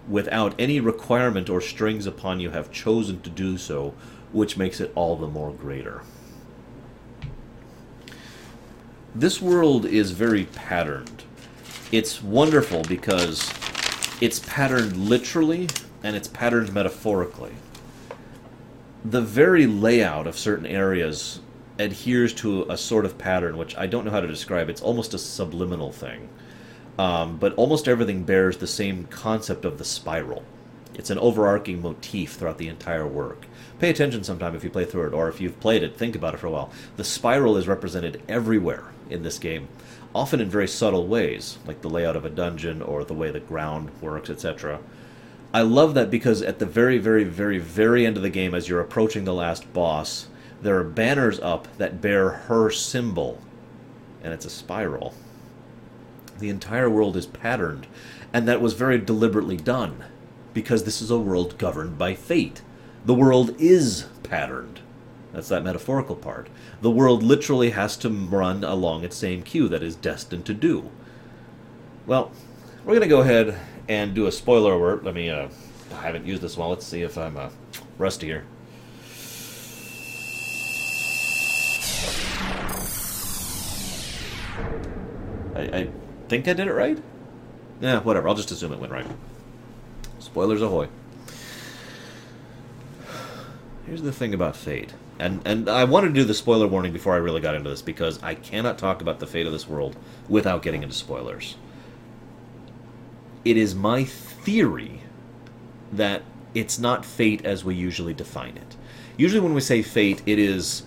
without 0.08 0.54
any 0.58 0.80
requirement 0.80 1.50
or 1.50 1.60
strings 1.60 2.06
upon 2.06 2.40
you, 2.40 2.50
have 2.50 2.70
chosen 2.70 3.20
to 3.22 3.30
do 3.30 3.58
so, 3.58 3.94
which 4.32 4.56
makes 4.56 4.80
it 4.80 4.92
all 4.94 5.16
the 5.16 5.26
more 5.26 5.52
greater. 5.52 6.02
This 9.14 9.42
world 9.42 9.84
is 9.84 10.12
very 10.12 10.44
patterned. 10.44 11.24
It's 11.90 12.22
wonderful 12.22 12.82
because 12.82 13.50
it's 14.20 14.40
patterned 14.40 14.96
literally 14.96 15.68
and 16.02 16.16
it's 16.16 16.28
patterned 16.28 16.72
metaphorically. 16.72 17.52
The 19.04 19.20
very 19.20 19.66
layout 19.66 20.26
of 20.26 20.36
certain 20.36 20.66
areas 20.66 21.40
adheres 21.78 22.34
to 22.34 22.66
a 22.68 22.76
sort 22.76 23.04
of 23.04 23.16
pattern, 23.16 23.56
which 23.56 23.76
I 23.76 23.86
don't 23.86 24.04
know 24.04 24.10
how 24.10 24.20
to 24.20 24.26
describe. 24.26 24.68
It's 24.68 24.82
almost 24.82 25.14
a 25.14 25.18
subliminal 25.18 25.92
thing. 25.92 26.28
Um, 26.98 27.36
but 27.36 27.54
almost 27.54 27.86
everything 27.86 28.24
bears 28.24 28.56
the 28.56 28.66
same 28.66 29.04
concept 29.06 29.64
of 29.64 29.78
the 29.78 29.84
spiral. 29.84 30.42
It's 30.94 31.10
an 31.10 31.18
overarching 31.18 31.80
motif 31.80 32.32
throughout 32.32 32.58
the 32.58 32.66
entire 32.66 33.06
work. 33.06 33.46
Pay 33.78 33.90
attention 33.90 34.24
sometime 34.24 34.56
if 34.56 34.64
you 34.64 34.70
play 34.70 34.84
through 34.84 35.06
it, 35.06 35.14
or 35.14 35.28
if 35.28 35.40
you've 35.40 35.60
played 35.60 35.84
it, 35.84 35.96
think 35.96 36.16
about 36.16 36.34
it 36.34 36.38
for 36.38 36.48
a 36.48 36.50
while. 36.50 36.72
The 36.96 37.04
spiral 37.04 37.56
is 37.56 37.68
represented 37.68 38.20
everywhere 38.28 38.82
in 39.08 39.22
this 39.22 39.38
game, 39.38 39.68
often 40.18 40.40
in 40.40 40.50
very 40.50 40.66
subtle 40.66 41.06
ways, 41.06 41.58
like 41.64 41.80
the 41.80 41.88
layout 41.88 42.16
of 42.16 42.24
a 42.24 42.30
dungeon 42.30 42.82
or 42.82 43.04
the 43.04 43.14
way 43.14 43.30
the 43.30 43.38
ground 43.38 43.88
works, 44.00 44.28
etc. 44.28 44.80
I 45.54 45.62
love 45.62 45.94
that 45.94 46.10
because 46.10 46.42
at 46.42 46.58
the 46.58 46.66
very, 46.66 46.98
very, 46.98 47.22
very, 47.22 47.58
very 47.58 48.04
end 48.04 48.16
of 48.16 48.24
the 48.24 48.28
game, 48.28 48.52
as 48.52 48.68
you're 48.68 48.80
approaching 48.80 49.24
the 49.24 49.32
last 49.32 49.72
boss, 49.72 50.26
there 50.60 50.76
are 50.76 50.84
banners 50.84 51.38
up 51.38 51.68
that 51.78 52.00
bear 52.00 52.30
her 52.30 52.68
symbol, 52.68 53.40
and 54.20 54.34
it's 54.34 54.44
a 54.44 54.50
spiral. 54.50 55.14
The 56.40 56.50
entire 56.50 56.90
world 56.90 57.16
is 57.16 57.26
patterned, 57.26 57.86
and 58.32 58.48
that 58.48 58.60
was 58.60 58.72
very 58.72 58.98
deliberately 58.98 59.56
done, 59.56 60.02
because 60.52 60.82
this 60.82 61.00
is 61.00 61.12
a 61.12 61.18
world 61.18 61.58
governed 61.58 61.96
by 61.96 62.16
fate. 62.16 62.60
The 63.06 63.14
world 63.14 63.54
is 63.60 64.06
patterned. 64.24 64.80
That's 65.32 65.48
that 65.48 65.62
metaphorical 65.62 66.16
part. 66.16 66.48
The 66.80 66.90
world 66.90 67.22
literally 67.22 67.70
has 67.70 67.96
to 67.98 68.08
run 68.08 68.64
along 68.64 69.04
its 69.04 69.16
same 69.16 69.42
cue 69.42 69.68
that 69.68 69.82
is 69.82 69.94
destined 69.94 70.46
to 70.46 70.54
do. 70.54 70.90
Well, 72.06 72.32
we're 72.84 72.94
going 72.94 73.02
to 73.02 73.08
go 73.08 73.20
ahead 73.20 73.58
and 73.88 74.14
do 74.14 74.26
a 74.26 74.32
spoiler 74.32 74.72
alert. 74.72 75.04
Let 75.04 75.14
me, 75.14 75.28
uh, 75.28 75.48
I 75.92 76.02
haven't 76.02 76.26
used 76.26 76.42
this 76.42 76.56
one. 76.56 76.70
Let's 76.70 76.86
see 76.86 77.02
if 77.02 77.18
I'm 77.18 77.36
uh, 77.36 77.50
rusty 77.98 78.26
here. 78.26 78.44
I, 85.54 85.60
I 85.60 85.88
think 86.28 86.48
I 86.48 86.52
did 86.54 86.68
it 86.68 86.72
right? 86.72 86.98
Yeah, 87.80 88.00
whatever. 88.00 88.28
I'll 88.28 88.34
just 88.34 88.50
assume 88.50 88.72
it 88.72 88.78
went 88.78 88.92
right. 88.92 89.06
Spoilers 90.18 90.62
ahoy. 90.62 90.88
Here's 93.86 94.02
the 94.02 94.12
thing 94.12 94.34
about 94.34 94.56
Fate. 94.56 94.94
And 95.18 95.42
and 95.44 95.68
I 95.68 95.84
wanted 95.84 96.08
to 96.08 96.14
do 96.14 96.24
the 96.24 96.34
spoiler 96.34 96.66
warning 96.66 96.92
before 96.92 97.14
I 97.14 97.18
really 97.18 97.40
got 97.40 97.54
into 97.54 97.70
this 97.70 97.82
because 97.82 98.22
I 98.22 98.34
cannot 98.34 98.78
talk 98.78 99.00
about 99.00 99.18
the 99.18 99.26
fate 99.26 99.46
of 99.46 99.52
this 99.52 99.68
world 99.68 99.96
without 100.28 100.62
getting 100.62 100.82
into 100.82 100.94
spoilers. 100.94 101.56
It 103.44 103.56
is 103.56 103.74
my 103.74 104.04
theory 104.04 105.00
that 105.92 106.22
it's 106.54 106.78
not 106.78 107.04
fate 107.04 107.44
as 107.44 107.64
we 107.64 107.74
usually 107.74 108.14
define 108.14 108.56
it. 108.56 108.76
Usually, 109.16 109.40
when 109.40 109.54
we 109.54 109.60
say 109.60 109.82
fate, 109.82 110.22
it 110.26 110.38
is 110.38 110.84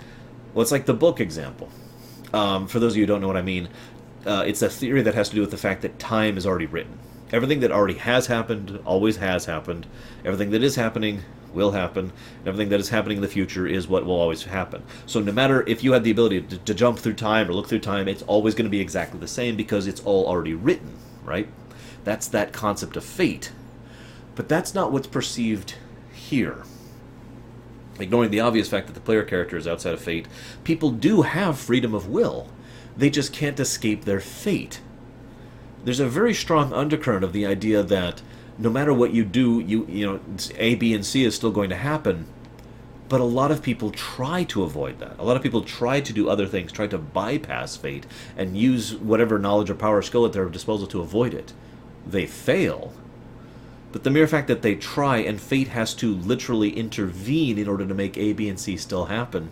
well, 0.54 0.62
it's 0.62 0.72
like 0.72 0.86
the 0.86 0.94
book 0.94 1.20
example. 1.20 1.70
Um, 2.34 2.68
for 2.68 2.80
those 2.80 2.94
of 2.94 2.98
you 2.98 3.04
who 3.04 3.08
don't 3.08 3.22
know 3.22 3.28
what 3.28 3.38
I 3.38 3.42
mean, 3.42 3.68
uh, 4.26 4.44
it's 4.46 4.62
a 4.62 4.70
theory 4.70 5.02
that 5.02 5.14
has 5.16 5.30
to 5.30 5.36
do 5.36 5.42
with 5.42 5.52
the 5.52 5.58
fact 5.58 5.82
that 5.82 6.00
time 6.00 6.38
is 6.38 6.46
already 6.46 6.66
written. 6.66 6.98
Everything 7.32 7.62
that 7.62 7.72
already 7.72 7.94
has 7.96 8.28
happened 8.28 8.80
always 8.86 9.18
has 9.18 9.46
happened. 9.46 9.88
Everything 10.26 10.52
that 10.52 10.64
is 10.64 10.76
happening 10.76 11.22
will 11.54 11.72
happen. 11.72 12.12
Everything 12.46 12.70
that 12.70 12.80
is 12.80 12.90
happening 12.90 13.18
in 13.18 13.22
the 13.22 13.28
future 13.28 13.68
is 13.68 13.88
what 13.88 14.06
will 14.06 14.20
always 14.20 14.44
happen. 14.44 14.84
So 15.06 15.20
no 15.20 15.32
matter 15.32 15.64
if 15.68 15.84
you 15.84 15.94
had 15.94 16.04
the 16.04 16.12
ability 16.12 16.42
to, 16.42 16.58
to 16.58 16.74
jump 16.74 17.00
through 17.00 17.14
time 17.14 17.50
or 17.50 17.54
look 17.54 17.68
through 17.68 17.80
time, 17.80 18.08
it's 18.08 18.24
always 18.24 18.56
going 18.56 18.66
to 18.66 18.70
be 18.70 18.82
exactly 18.82 19.20
the 19.20 19.28
same 19.28 19.56
because 19.56 19.88
it's 19.88 20.02
all 20.02 20.28
already 20.28 20.54
written, 20.54 20.98
right? 21.24 21.48
That's 22.04 22.28
that 22.30 22.54
concept 22.54 22.98
of 22.98 23.04
fate. 23.06 23.52
But 24.36 24.50
that's 24.50 24.74
not 24.74 24.92
what's 24.92 25.08
perceived 25.08 25.76
here. 26.14 26.64
Ignoring 28.00 28.32
the 28.32 28.40
obvious 28.40 28.70
fact 28.70 28.88
that 28.88 28.94
the 28.94 29.02
player 29.02 29.24
character 29.24 29.58
is 29.58 29.68
outside 29.68 29.94
of 29.94 30.02
fate, 30.02 30.28
people 30.64 30.92
do 30.92 31.22
have 31.22 31.60
freedom 31.60 31.94
of 31.94 32.08
will. 32.08 32.50
They 32.98 33.10
just 33.10 33.32
can't 33.34 33.60
escape 33.60 34.06
their 34.06 34.20
fate. 34.20 34.82
There's 35.84 36.00
a 36.00 36.08
very 36.08 36.34
strong 36.34 36.74
undercurrent 36.74 37.24
of 37.24 37.34
the 37.34 37.46
idea 37.46 37.82
that 37.84 38.22
no 38.58 38.70
matter 38.70 38.94
what 38.94 39.14
you 39.14 39.26
do, 39.26 39.60
you 39.60 39.86
you 39.88 40.06
know 40.06 40.20
A, 40.58 40.76
B, 40.76 40.94
and 40.94 41.06
C 41.06 41.24
is 41.24 41.36
still 41.36 41.52
going 41.52 41.70
to 41.70 41.76
happen. 41.76 42.28
But 43.10 43.20
a 43.20 43.26
lot 43.26 43.52
of 43.52 43.62
people 43.62 43.92
try 43.92 44.46
to 44.46 44.64
avoid 44.64 45.00
that. 45.00 45.20
A 45.20 45.24
lot 45.24 45.36
of 45.36 45.44
people 45.44 45.64
try 45.64 46.00
to 46.00 46.14
do 46.14 46.30
other 46.30 46.48
things, 46.48 46.72
try 46.72 46.88
to 46.88 46.98
bypass 46.98 47.76
fate, 47.76 48.06
and 48.38 48.58
use 48.58 48.96
whatever 48.96 49.38
knowledge 49.38 49.70
or 49.70 49.76
power 49.76 49.98
or 49.98 50.02
skill 50.02 50.26
at 50.26 50.32
their 50.32 50.48
disposal 50.48 50.88
to 50.88 51.02
avoid 51.02 51.34
it. 51.34 51.52
They 52.08 52.26
fail. 52.26 52.94
But 53.92 54.06
the 54.06 54.10
mere 54.10 54.28
fact 54.28 54.48
that 54.48 54.62
they 54.62 54.76
try 54.76 55.18
and 55.18 55.42
fate 55.42 55.68
has 55.70 55.94
to 55.96 56.16
literally 56.16 56.78
intervene 56.78 57.58
in 57.58 57.68
order 57.68 57.86
to 57.86 57.94
make 57.94 58.18
A, 58.18 58.32
B, 58.32 58.48
and 58.48 58.58
C 58.58 58.78
still 58.78 59.06
happen, 59.06 59.52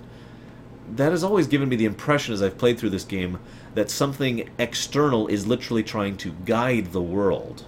that 0.96 1.12
has 1.12 1.24
always 1.24 1.48
given 1.48 1.68
me 1.68 1.76
the 1.76 1.86
impression 1.86 2.34
as 2.34 2.42
I've 2.42 2.58
played 2.58 2.80
through 2.80 2.92
this 2.92 3.04
game 3.04 3.40
that 3.76 3.90
something 3.90 4.50
external 4.58 5.28
is 5.28 5.48
literally 5.48 5.84
trying 5.84 6.18
to 6.18 6.32
guide 6.46 6.92
the 6.92 7.02
world 7.02 7.64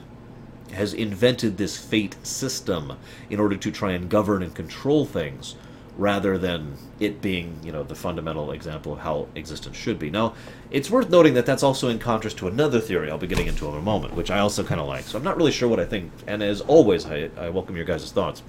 has 0.73 0.93
invented 0.93 1.57
this 1.57 1.77
fate 1.77 2.15
system 2.23 2.97
in 3.29 3.39
order 3.39 3.57
to 3.57 3.71
try 3.71 3.91
and 3.91 4.09
govern 4.09 4.41
and 4.41 4.55
control 4.55 5.05
things 5.05 5.55
rather 5.97 6.37
than 6.37 6.77
it 6.99 7.21
being, 7.21 7.59
you 7.63 7.71
know, 7.71 7.83
the 7.83 7.95
fundamental 7.95 8.51
example 8.51 8.93
of 8.93 8.99
how 8.99 9.27
existence 9.35 9.75
should 9.75 9.99
be. 9.99 10.09
Now, 10.09 10.33
it's 10.71 10.89
worth 10.89 11.09
noting 11.09 11.33
that 11.33 11.45
that's 11.45 11.63
also 11.63 11.89
in 11.89 11.99
contrast 11.99 12.37
to 12.37 12.47
another 12.47 12.79
theory 12.79 13.11
I'll 13.11 13.17
be 13.17 13.27
getting 13.27 13.47
into 13.47 13.67
in 13.67 13.75
a 13.75 13.81
moment, 13.81 14.15
which 14.15 14.31
I 14.31 14.39
also 14.39 14.63
kind 14.63 14.79
of 14.79 14.87
like. 14.87 15.03
So 15.03 15.17
I'm 15.17 15.23
not 15.23 15.37
really 15.37 15.51
sure 15.51 15.67
what 15.67 15.79
I 15.79 15.85
think, 15.85 16.11
and 16.25 16.41
as 16.41 16.61
always, 16.61 17.05
I, 17.05 17.29
I 17.37 17.49
welcome 17.49 17.75
your 17.75 17.85
guys' 17.85 18.11
thoughts. 18.11 18.41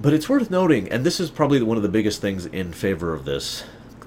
But 0.00 0.12
it's 0.12 0.28
worth 0.28 0.50
noting, 0.50 0.90
and 0.90 1.06
this 1.06 1.20
is 1.20 1.30
probably 1.30 1.62
one 1.62 1.76
of 1.76 1.84
the 1.84 1.88
biggest 1.88 2.20
things 2.20 2.46
in 2.46 2.72
favor 2.72 3.14
of 3.14 3.24
this 3.24 3.62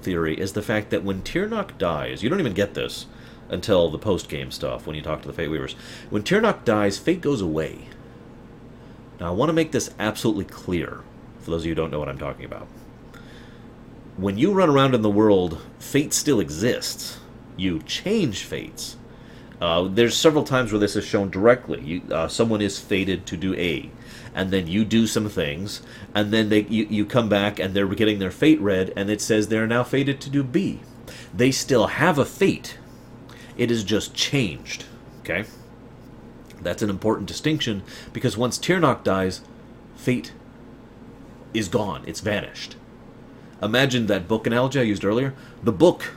theory, 0.06 0.40
is 0.40 0.54
the 0.54 0.62
fact 0.62 0.88
that 0.88 1.04
when 1.04 1.20
Tirnoch 1.20 1.76
dies, 1.76 2.22
you 2.22 2.30
don't 2.30 2.40
even 2.40 2.54
get 2.54 2.72
this, 2.72 3.06
until 3.48 3.90
the 3.90 3.98
post 3.98 4.28
game 4.28 4.50
stuff 4.50 4.86
when 4.86 4.96
you 4.96 5.02
talk 5.02 5.22
to 5.22 5.28
the 5.28 5.34
Fate 5.34 5.48
Weavers. 5.48 5.74
When 6.10 6.22
Tirnoch 6.22 6.64
dies, 6.64 6.98
Fate 6.98 7.20
goes 7.20 7.40
away. 7.40 7.88
Now, 9.20 9.28
I 9.28 9.30
want 9.30 9.48
to 9.48 9.54
make 9.54 9.72
this 9.72 9.90
absolutely 9.98 10.44
clear 10.44 11.02
for 11.40 11.50
those 11.50 11.62
of 11.62 11.66
you 11.66 11.72
who 11.72 11.76
don't 11.76 11.90
know 11.90 11.98
what 11.98 12.08
I'm 12.08 12.18
talking 12.18 12.44
about. 12.44 12.66
When 14.16 14.38
you 14.38 14.52
run 14.52 14.70
around 14.70 14.94
in 14.94 15.02
the 15.02 15.10
world, 15.10 15.60
Fate 15.78 16.14
still 16.14 16.40
exists. 16.40 17.20
You 17.56 17.80
change 17.82 18.44
fates. 18.44 18.96
Uh, 19.60 19.88
there's 19.88 20.16
several 20.16 20.44
times 20.44 20.72
where 20.72 20.78
this 20.78 20.96
is 20.96 21.04
shown 21.04 21.30
directly. 21.30 21.80
You, 21.80 22.02
uh, 22.12 22.28
someone 22.28 22.60
is 22.60 22.78
fated 22.78 23.26
to 23.26 23.36
do 23.36 23.54
A, 23.54 23.90
and 24.36 24.50
then 24.50 24.68
you 24.68 24.84
do 24.84 25.06
some 25.06 25.30
things, 25.30 25.80
and 26.14 26.32
then 26.32 26.50
they 26.50 26.60
you, 26.60 26.86
you 26.88 27.06
come 27.06 27.28
back 27.28 27.58
and 27.58 27.72
they're 27.74 27.88
getting 27.88 28.18
their 28.18 28.30
fate 28.30 28.60
read, 28.60 28.92
and 28.94 29.10
it 29.10 29.22
says 29.22 29.48
they're 29.48 29.66
now 29.66 29.82
fated 29.82 30.20
to 30.20 30.30
do 30.30 30.44
B. 30.44 30.80
They 31.34 31.50
still 31.50 31.86
have 31.86 32.18
a 32.18 32.24
fate, 32.26 32.78
it 33.56 33.70
is 33.70 33.82
just 33.82 34.14
changed. 34.14 34.84
Okay? 35.20 35.46
That's 36.60 36.82
an 36.82 36.90
important 36.90 37.28
distinction 37.28 37.82
because 38.12 38.36
once 38.36 38.58
Tirnoch 38.58 39.02
dies, 39.02 39.40
fate 39.96 40.32
is 41.54 41.68
gone. 41.68 42.04
It's 42.06 42.20
vanished. 42.20 42.76
Imagine 43.62 44.06
that 44.06 44.28
book 44.28 44.46
analogy 44.46 44.78
I 44.78 44.82
used 44.82 45.04
earlier. 45.04 45.34
The 45.62 45.72
book 45.72 46.12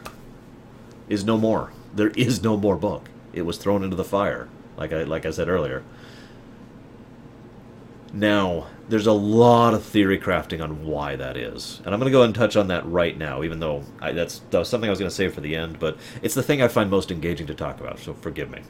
is 1.08 1.24
no 1.24 1.38
more. 1.38 1.72
There 1.96 2.10
is 2.10 2.44
no 2.44 2.58
more 2.58 2.76
book. 2.76 3.10
It 3.32 3.44
was 3.44 3.58
thrown 3.58 3.84
into 3.84 3.96
the 3.96 4.04
fire, 4.04 4.50
like 4.76 4.92
I 4.92 5.04
like 5.04 5.26
I 5.26 5.32
said 5.32 5.48
earlier. 5.48 5.84
Now, 8.12 8.68
there's 8.88 9.08
a 9.08 9.14
lot 9.14 9.74
of 9.76 9.84
theory 9.84 10.18
crafting 10.18 10.64
on 10.64 10.86
why 10.86 11.16
that 11.16 11.38
is. 11.38 11.82
And 11.86 11.94
I'm 11.94 12.00
going 12.00 12.12
to 12.12 12.18
go 12.18 12.24
and 12.24 12.34
touch 12.34 12.56
on 12.56 12.68
that 12.70 12.86
right 12.86 13.16
now, 13.16 13.44
even 13.44 13.60
though 13.60 13.84
I, 14.02 14.14
that's, 14.14 14.40
that 14.50 14.58
was 14.58 14.68
something 14.68 14.90
I 14.90 14.92
was 14.92 15.00
going 15.00 15.10
to 15.10 15.16
save 15.16 15.34
for 15.34 15.42
the 15.42 15.56
end, 15.56 15.80
but 15.80 15.98
it's 16.22 16.34
the 16.34 16.42
thing 16.42 16.62
I 16.62 16.68
find 16.68 16.90
most 16.90 17.12
engaging 17.12 17.46
to 17.48 17.54
talk 17.54 17.80
about, 17.80 18.00
so 18.00 18.14
forgive 18.14 18.50
me. 18.50 18.62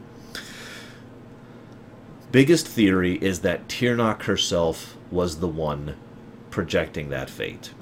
Biggest 2.32 2.68
theory 2.68 3.16
is 3.16 3.40
that 3.42 3.68
Tirnoch 3.68 4.24
herself 4.24 4.98
was 5.10 5.40
the 5.40 5.48
one 5.48 5.96
projecting 6.52 7.10
that 7.10 7.30
fate. 7.30 7.74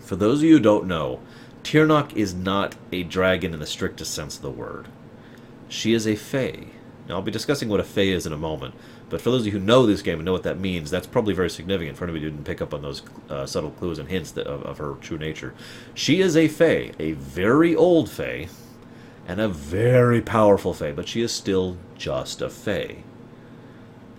For 0.00 0.16
those 0.16 0.38
of 0.38 0.44
you 0.44 0.56
who 0.56 0.62
don't 0.62 0.86
know, 0.86 1.20
Tirnoch 1.62 2.14
is 2.14 2.32
not 2.32 2.76
a 2.92 3.02
dragon 3.02 3.52
in 3.52 3.60
the 3.60 3.66
strictest 3.66 4.14
sense 4.14 4.36
of 4.36 4.42
the 4.42 4.50
word. 4.50 4.88
She 5.68 5.92
is 5.92 6.06
a 6.06 6.16
fae. 6.16 6.68
Now, 7.08 7.16
I'll 7.16 7.22
be 7.22 7.30
discussing 7.30 7.68
what 7.68 7.80
a 7.80 7.84
fae 7.84 8.02
is 8.02 8.26
in 8.26 8.32
a 8.32 8.38
moment, 8.38 8.74
but 9.08 9.20
for 9.20 9.30
those 9.30 9.42
of 9.42 9.46
you 9.46 9.52
who 9.52 9.60
know 9.60 9.86
this 9.86 10.02
game 10.02 10.18
and 10.18 10.24
know 10.24 10.32
what 10.32 10.42
that 10.42 10.58
means, 10.58 10.90
that's 10.90 11.06
probably 11.06 11.32
very 11.32 11.50
significant 11.50 11.96
for 11.96 12.04
anybody 12.04 12.24
who 12.24 12.30
didn't 12.30 12.44
pick 12.44 12.60
up 12.60 12.74
on 12.74 12.82
those 12.82 13.02
uh, 13.30 13.46
subtle 13.46 13.70
clues 13.70 13.98
and 13.98 14.08
hints 14.08 14.32
that, 14.32 14.46
of, 14.46 14.62
of, 14.64 14.78
her 14.78 14.94
true 15.00 15.18
nature. 15.18 15.54
She 15.94 16.20
is 16.20 16.36
a 16.36 16.48
Fae, 16.48 16.92
a 16.98 17.12
very 17.12 17.74
old 17.76 18.10
Fae, 18.10 18.48
and 19.28 19.40
a 19.40 19.48
very 19.48 20.20
powerful 20.20 20.74
Fae, 20.74 20.92
but 20.92 21.08
she 21.08 21.22
is 21.22 21.32
still 21.32 21.76
just 21.96 22.42
a 22.42 22.50
Fae. 22.50 23.04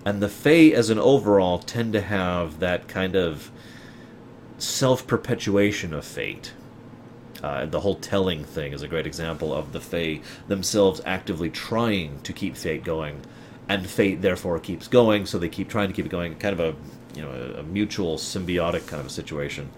And 0.05 0.21
the 0.21 0.29
Fae, 0.29 0.71
as 0.73 0.89
an 0.89 0.99
overall, 0.99 1.59
tend 1.59 1.91
to 1.91 2.01
have 2.01 2.59
that 2.59 2.87
kind 2.87 3.15
of 3.15 3.51
self 4.57 5.05
perpetuation 5.05 5.93
of 5.93 6.05
fate. 6.05 6.53
Uh, 7.43 7.65
the 7.65 7.81
whole 7.81 7.95
telling 7.95 8.43
thing 8.43 8.73
is 8.73 8.81
a 8.81 8.87
great 8.87 9.05
example 9.05 9.53
of 9.53 9.73
the 9.73 9.81
Fae 9.81 10.21
themselves 10.47 11.01
actively 11.05 11.49
trying 11.49 12.21
to 12.21 12.31
keep 12.33 12.55
fate 12.55 12.83
going 12.83 13.21
and 13.69 13.87
fate 13.87 14.21
therefore 14.21 14.59
keeps 14.59 14.87
going, 14.87 15.25
so 15.25 15.37
they 15.37 15.49
keep 15.49 15.69
trying 15.69 15.87
to 15.87 15.93
keep 15.93 16.05
it 16.05 16.09
going. 16.09 16.35
Kind 16.35 16.59
of 16.59 16.59
a 16.59 16.75
you 17.17 17.21
know 17.23 17.31
a, 17.31 17.59
a 17.59 17.63
mutual 17.63 18.17
symbiotic 18.17 18.87
kind 18.87 18.99
of 18.99 19.07
a 19.07 19.09
situation. 19.11 19.69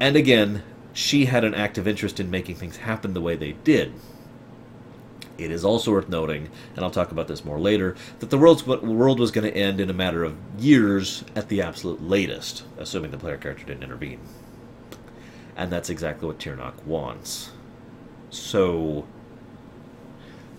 And 0.00 0.16
again, 0.16 0.62
she 0.92 1.26
had 1.26 1.44
an 1.44 1.54
active 1.54 1.86
interest 1.88 2.20
in 2.20 2.30
making 2.30 2.56
things 2.56 2.78
happen 2.78 3.14
the 3.14 3.20
way 3.20 3.36
they 3.36 3.52
did. 3.52 3.92
It 5.38 5.50
is 5.50 5.64
also 5.64 5.92
worth 5.92 6.08
noting, 6.08 6.48
and 6.74 6.84
I'll 6.84 6.90
talk 6.90 7.10
about 7.10 7.28
this 7.28 7.44
more 7.44 7.60
later, 7.60 7.94
that 8.20 8.30
the 8.30 8.38
world's, 8.38 8.66
world 8.66 9.20
was 9.20 9.30
going 9.30 9.50
to 9.50 9.54
end 9.54 9.80
in 9.80 9.90
a 9.90 9.94
matter 9.94 10.24
of 10.24 10.36
years 10.58 11.24
at 11.34 11.48
the 11.48 11.60
absolute 11.60 12.02
latest, 12.02 12.64
assuming 12.78 13.10
the 13.10 13.18
player 13.18 13.36
character 13.36 13.66
didn't 13.66 13.82
intervene. 13.82 14.20
And 15.54 15.70
that's 15.70 15.90
exactly 15.90 16.26
what 16.26 16.38
Tirnoch 16.38 16.82
wants. 16.84 17.50
So, 18.30 19.06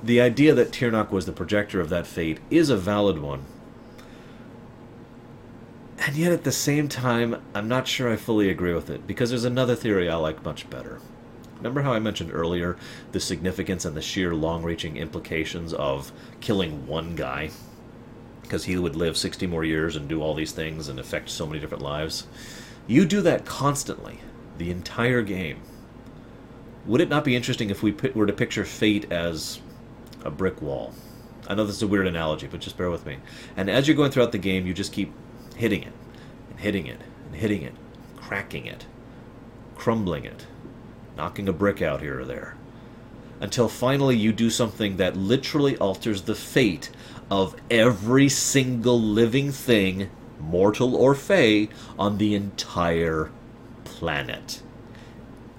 the 0.03 0.21
idea 0.21 0.53
that 0.53 0.71
Tirnoch 0.71 1.11
was 1.11 1.25
the 1.25 1.31
projector 1.31 1.79
of 1.81 1.89
that 1.89 2.07
fate 2.07 2.39
is 2.49 2.69
a 2.69 2.77
valid 2.77 3.19
one. 3.19 3.45
And 6.05 6.15
yet, 6.15 6.31
at 6.31 6.43
the 6.43 6.51
same 6.51 6.87
time, 6.87 7.41
I'm 7.53 7.67
not 7.67 7.87
sure 7.87 8.11
I 8.11 8.15
fully 8.15 8.49
agree 8.49 8.73
with 8.73 8.89
it, 8.89 9.07
because 9.07 9.29
there's 9.29 9.43
another 9.43 9.75
theory 9.75 10.09
I 10.09 10.15
like 10.15 10.45
much 10.45 10.69
better. 10.69 10.99
Remember 11.57 11.81
how 11.81 11.91
I 11.93 11.99
mentioned 11.99 12.31
earlier 12.31 12.77
the 13.11 13.19
significance 13.19 13.83
and 13.83 13.97
the 13.97 14.01
sheer 14.01 14.35
long 14.35 14.61
reaching 14.63 14.95
implications 14.95 15.73
of 15.73 16.11
killing 16.39 16.85
one 16.85 17.15
guy? 17.15 17.49
Because 18.43 18.65
he 18.65 18.77
would 18.77 18.95
live 18.95 19.17
60 19.17 19.47
more 19.47 19.65
years 19.65 19.95
and 19.95 20.07
do 20.07 20.21
all 20.21 20.35
these 20.35 20.51
things 20.51 20.87
and 20.87 20.99
affect 20.99 21.29
so 21.29 21.47
many 21.47 21.59
different 21.59 21.83
lives. 21.83 22.27
You 22.85 23.05
do 23.05 23.21
that 23.21 23.45
constantly, 23.45 24.19
the 24.59 24.69
entire 24.69 25.23
game. 25.23 25.61
Would 26.85 27.01
it 27.01 27.09
not 27.09 27.25
be 27.25 27.35
interesting 27.35 27.69
if 27.69 27.83
we 27.83 27.91
were 28.13 28.27
to 28.27 28.33
picture 28.33 28.63
fate 28.63 29.11
as 29.11 29.59
a 30.27 30.31
brick 30.31 30.61
wall? 30.61 30.93
I 31.47 31.55
know 31.55 31.65
this 31.65 31.77
is 31.77 31.81
a 31.81 31.87
weird 31.87 32.05
analogy, 32.05 32.47
but 32.47 32.59
just 32.59 32.77
bear 32.77 32.91
with 32.91 33.05
me. 33.05 33.17
And 33.55 33.69
as 33.69 33.87
you're 33.87 33.97
going 33.97 34.11
throughout 34.11 34.33
the 34.33 34.37
game, 34.37 34.67
you 34.67 34.73
just 34.73 34.91
keep 34.91 35.13
hitting 35.55 35.81
it, 35.81 35.93
and 36.49 36.59
hitting 36.59 36.85
it, 36.85 36.99
and 37.25 37.35
hitting 37.35 37.63
it, 37.63 37.73
cracking 38.17 38.65
it, 38.65 38.85
crumbling 39.75 40.25
it, 40.25 40.45
knocking 41.15 41.47
a 41.47 41.53
brick 41.53 41.81
out 41.81 42.01
here 42.01 42.19
or 42.19 42.25
there, 42.25 42.57
until 43.39 43.69
finally 43.69 44.17
you 44.17 44.33
do 44.33 44.49
something 44.49 44.97
that 44.97 45.15
literally 45.15 45.77
alters 45.77 46.23
the 46.23 46.35
fate 46.35 46.89
of 47.31 47.55
every 47.71 48.27
single 48.27 49.01
living 49.01 49.51
thing, 49.51 50.09
mortal 50.39 50.95
or 50.95 51.15
fey, 51.15 51.69
on 51.97 52.17
the 52.17 52.35
entire 52.35 53.31
planet. 53.85 54.61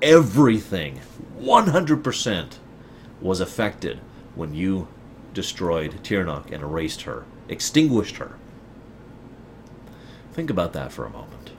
Everything, 0.02 1.00
100%, 1.40 2.58
was 3.20 3.40
affected 3.40 4.00
when 4.39 4.55
you 4.55 4.89
destroyed 5.34 6.03
Tirnoch 6.03 6.51
and 6.51 6.62
erased 6.62 7.03
her, 7.03 7.24
extinguished 7.49 8.16
her. 8.16 8.36
Think 10.32 10.49
about 10.49 10.72
that 10.72 10.93
for 10.93 11.05
a 11.05 11.11
moment. 11.11 11.51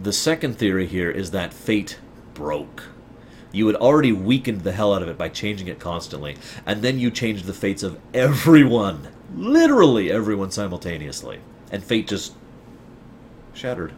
The 0.00 0.12
second 0.12 0.58
theory 0.58 0.86
here 0.86 1.10
is 1.10 1.30
that 1.30 1.54
fate 1.54 1.98
broke. 2.34 2.84
You 3.52 3.66
had 3.66 3.76
already 3.76 4.12
weakened 4.12 4.62
the 4.62 4.72
hell 4.72 4.94
out 4.94 5.02
of 5.02 5.08
it 5.08 5.18
by 5.18 5.28
changing 5.28 5.68
it 5.68 5.78
constantly, 5.78 6.36
and 6.66 6.82
then 6.82 6.98
you 6.98 7.10
changed 7.10 7.44
the 7.44 7.54
fates 7.54 7.82
of 7.82 8.00
everyone. 8.12 9.08
Literally 9.34 10.10
everyone 10.10 10.50
simultaneously. 10.50 11.40
And 11.70 11.84
fate 11.84 12.08
just 12.08 12.34
shattered. 13.54 13.92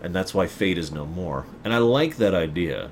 And 0.00 0.14
that's 0.14 0.34
why 0.34 0.46
fate 0.46 0.78
is 0.78 0.90
no 0.90 1.04
more. 1.04 1.46
And 1.62 1.72
I 1.72 1.78
like 1.78 2.16
that 2.16 2.34
idea. 2.34 2.90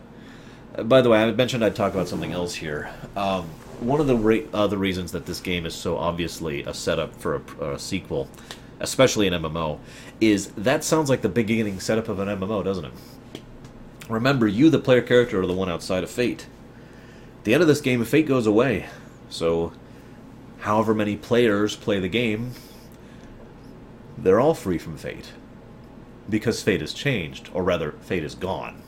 By 0.78 1.02
the 1.02 1.08
way, 1.08 1.22
I 1.22 1.32
mentioned 1.32 1.64
I'd 1.64 1.74
talk 1.74 1.92
about 1.92 2.08
something 2.08 2.32
else 2.32 2.54
here. 2.54 2.90
Um, 3.16 3.44
one 3.80 4.00
of 4.00 4.06
the 4.06 4.16
re- 4.16 4.46
the 4.52 4.78
reasons 4.78 5.12
that 5.12 5.26
this 5.26 5.40
game 5.40 5.66
is 5.66 5.74
so 5.74 5.96
obviously 5.96 6.62
a 6.62 6.72
setup 6.72 7.14
for 7.16 7.42
a, 7.60 7.72
a 7.72 7.78
sequel, 7.78 8.28
especially 8.78 9.26
an 9.26 9.34
MMO, 9.34 9.78
is 10.20 10.48
that 10.52 10.84
sounds 10.84 11.10
like 11.10 11.22
the 11.22 11.28
beginning 11.28 11.80
setup 11.80 12.08
of 12.08 12.20
an 12.20 12.28
MMO, 12.28 12.62
doesn't 12.62 12.84
it? 12.84 12.92
Remember, 14.08 14.46
you, 14.46 14.70
the 14.70 14.78
player 14.78 15.02
character, 15.02 15.40
are 15.40 15.46
the 15.46 15.52
one 15.52 15.68
outside 15.68 16.02
of 16.02 16.10
Fate. 16.10 16.46
At 17.38 17.44
the 17.44 17.54
end 17.54 17.62
of 17.62 17.68
this 17.68 17.80
game, 17.80 18.04
Fate 18.04 18.26
goes 18.26 18.46
away. 18.46 18.86
So, 19.28 19.72
however 20.58 20.94
many 20.94 21.16
players 21.16 21.76
play 21.76 22.00
the 22.00 22.08
game, 22.08 22.52
they're 24.18 24.40
all 24.40 24.54
free 24.54 24.78
from 24.78 24.96
Fate. 24.96 25.32
Because 26.28 26.62
Fate 26.62 26.80
has 26.80 26.92
changed, 26.92 27.50
or 27.54 27.62
rather, 27.62 27.92
Fate 27.92 28.24
is 28.24 28.34
gone. 28.34 28.82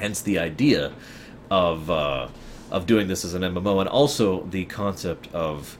Hence 0.00 0.20
the 0.20 0.38
idea 0.38 0.92
of, 1.50 1.90
uh, 1.90 2.28
of 2.70 2.86
doing 2.86 3.08
this 3.08 3.24
as 3.24 3.34
an 3.34 3.42
MMO, 3.42 3.80
and 3.80 3.88
also 3.88 4.42
the 4.44 4.64
concept 4.64 5.32
of. 5.32 5.78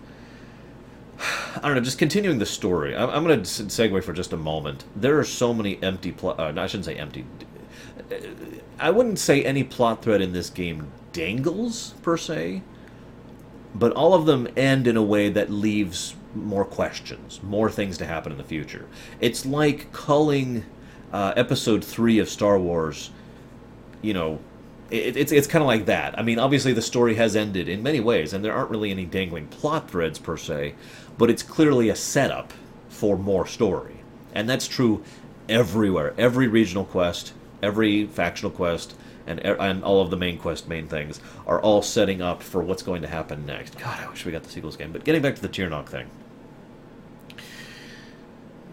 I 1.56 1.60
don't 1.62 1.74
know, 1.74 1.80
just 1.80 1.98
continuing 1.98 2.38
the 2.38 2.46
story. 2.46 2.96
I'm, 2.96 3.10
I'm 3.10 3.24
going 3.24 3.42
to 3.42 3.46
segue 3.46 4.02
for 4.02 4.14
just 4.14 4.32
a 4.32 4.38
moment. 4.38 4.84
There 4.96 5.18
are 5.18 5.24
so 5.24 5.52
many 5.52 5.82
empty, 5.82 6.12
plot. 6.12 6.40
uh, 6.40 6.54
I 6.56 6.66
shouldn't 6.66 6.86
say 6.86 6.94
empty, 6.94 7.26
I 8.78 8.90
wouldn't 8.90 9.18
say 9.18 9.44
any 9.44 9.62
plot 9.62 10.02
thread 10.02 10.20
in 10.20 10.32
this 10.32 10.50
game 10.50 10.90
dangles 11.12 11.94
per 12.02 12.16
se, 12.16 12.62
but 13.74 13.92
all 13.92 14.14
of 14.14 14.26
them 14.26 14.48
end 14.56 14.86
in 14.86 14.96
a 14.96 15.02
way 15.02 15.28
that 15.28 15.50
leaves 15.50 16.16
more 16.34 16.64
questions, 16.64 17.40
more 17.42 17.70
things 17.70 17.98
to 17.98 18.06
happen 18.06 18.32
in 18.32 18.38
the 18.38 18.44
future. 18.44 18.86
It's 19.20 19.44
like 19.44 19.92
culling 19.92 20.64
uh, 21.12 21.34
Episode 21.36 21.84
Three 21.84 22.18
of 22.18 22.28
Star 22.28 22.58
Wars, 22.58 23.10
you 24.02 24.14
know. 24.14 24.38
It, 24.90 25.16
it's 25.16 25.30
it's 25.30 25.46
kind 25.46 25.62
of 25.62 25.68
like 25.68 25.86
that. 25.86 26.18
I 26.18 26.22
mean, 26.22 26.40
obviously 26.40 26.72
the 26.72 26.82
story 26.82 27.14
has 27.14 27.36
ended 27.36 27.68
in 27.68 27.82
many 27.82 28.00
ways, 28.00 28.32
and 28.32 28.44
there 28.44 28.52
aren't 28.52 28.70
really 28.70 28.90
any 28.90 29.04
dangling 29.04 29.46
plot 29.46 29.88
threads 29.88 30.18
per 30.18 30.36
se, 30.36 30.74
but 31.16 31.30
it's 31.30 31.44
clearly 31.44 31.88
a 31.88 31.94
setup 31.94 32.52
for 32.88 33.16
more 33.16 33.46
story, 33.46 34.00
and 34.34 34.48
that's 34.48 34.66
true 34.66 35.04
everywhere. 35.48 36.12
Every 36.18 36.48
regional 36.48 36.84
quest, 36.84 37.32
every 37.62 38.06
factional 38.06 38.50
quest 38.50 38.94
and, 39.26 39.40
and 39.40 39.84
all 39.84 40.00
of 40.00 40.10
the 40.10 40.16
main 40.16 40.38
quest 40.38 40.68
main 40.68 40.88
things 40.88 41.20
are 41.46 41.60
all 41.60 41.82
setting 41.82 42.20
up 42.20 42.42
for 42.42 42.62
what's 42.62 42.82
going 42.82 43.02
to 43.02 43.08
happen 43.08 43.46
next. 43.46 43.78
God, 43.78 43.98
I 44.00 44.08
wish 44.10 44.24
we 44.24 44.32
got 44.32 44.42
the 44.42 44.50
sequels 44.50 44.76
game. 44.76 44.92
But 44.92 45.04
getting 45.04 45.22
back 45.22 45.36
to 45.36 45.42
the 45.42 45.48
Tirnoch 45.48 45.88
thing. 45.88 46.08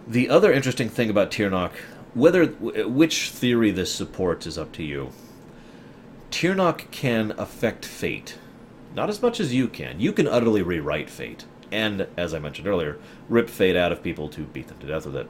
The 0.08 0.30
other 0.30 0.54
interesting 0.54 0.90
thing 0.90 1.10
about 1.10 1.32
Tirnoch, 1.32 1.74
whether 2.18 2.47
which 2.47 3.30
theory 3.30 3.70
this 3.70 3.93
supports 3.93 4.47
is 4.47 4.57
up 4.57 4.72
to 4.72 4.84
you. 4.84 5.11
Tirnoch 6.32 6.89
can 6.89 7.32
affect 7.38 7.86
fate, 7.86 8.39
not 8.95 9.07
as 9.07 9.22
much 9.22 9.39
as 9.39 9.53
you 9.53 9.68
can. 9.68 9.99
You 9.99 10.11
can 10.11 10.28
utterly 10.28 10.63
rewrite 10.63 11.11
fate, 11.11 11.45
and 11.72 12.07
as 12.18 12.34
I 12.34 12.39
mentioned 12.39 12.68
earlier, 12.68 12.97
rip 13.30 13.51
fate 13.51 13.76
out 13.76 13.91
of 13.91 14.01
people 14.01 14.30
to 14.30 14.41
beat 14.41 14.68
them 14.68 14.80
to 14.80 14.88
death 14.88 15.05
with 15.05 15.15
it. 15.15 15.30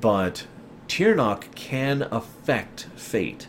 But 0.00 0.46
Tirnoch 0.86 1.52
can 1.56 2.02
affect 2.02 2.86
fate, 2.94 3.48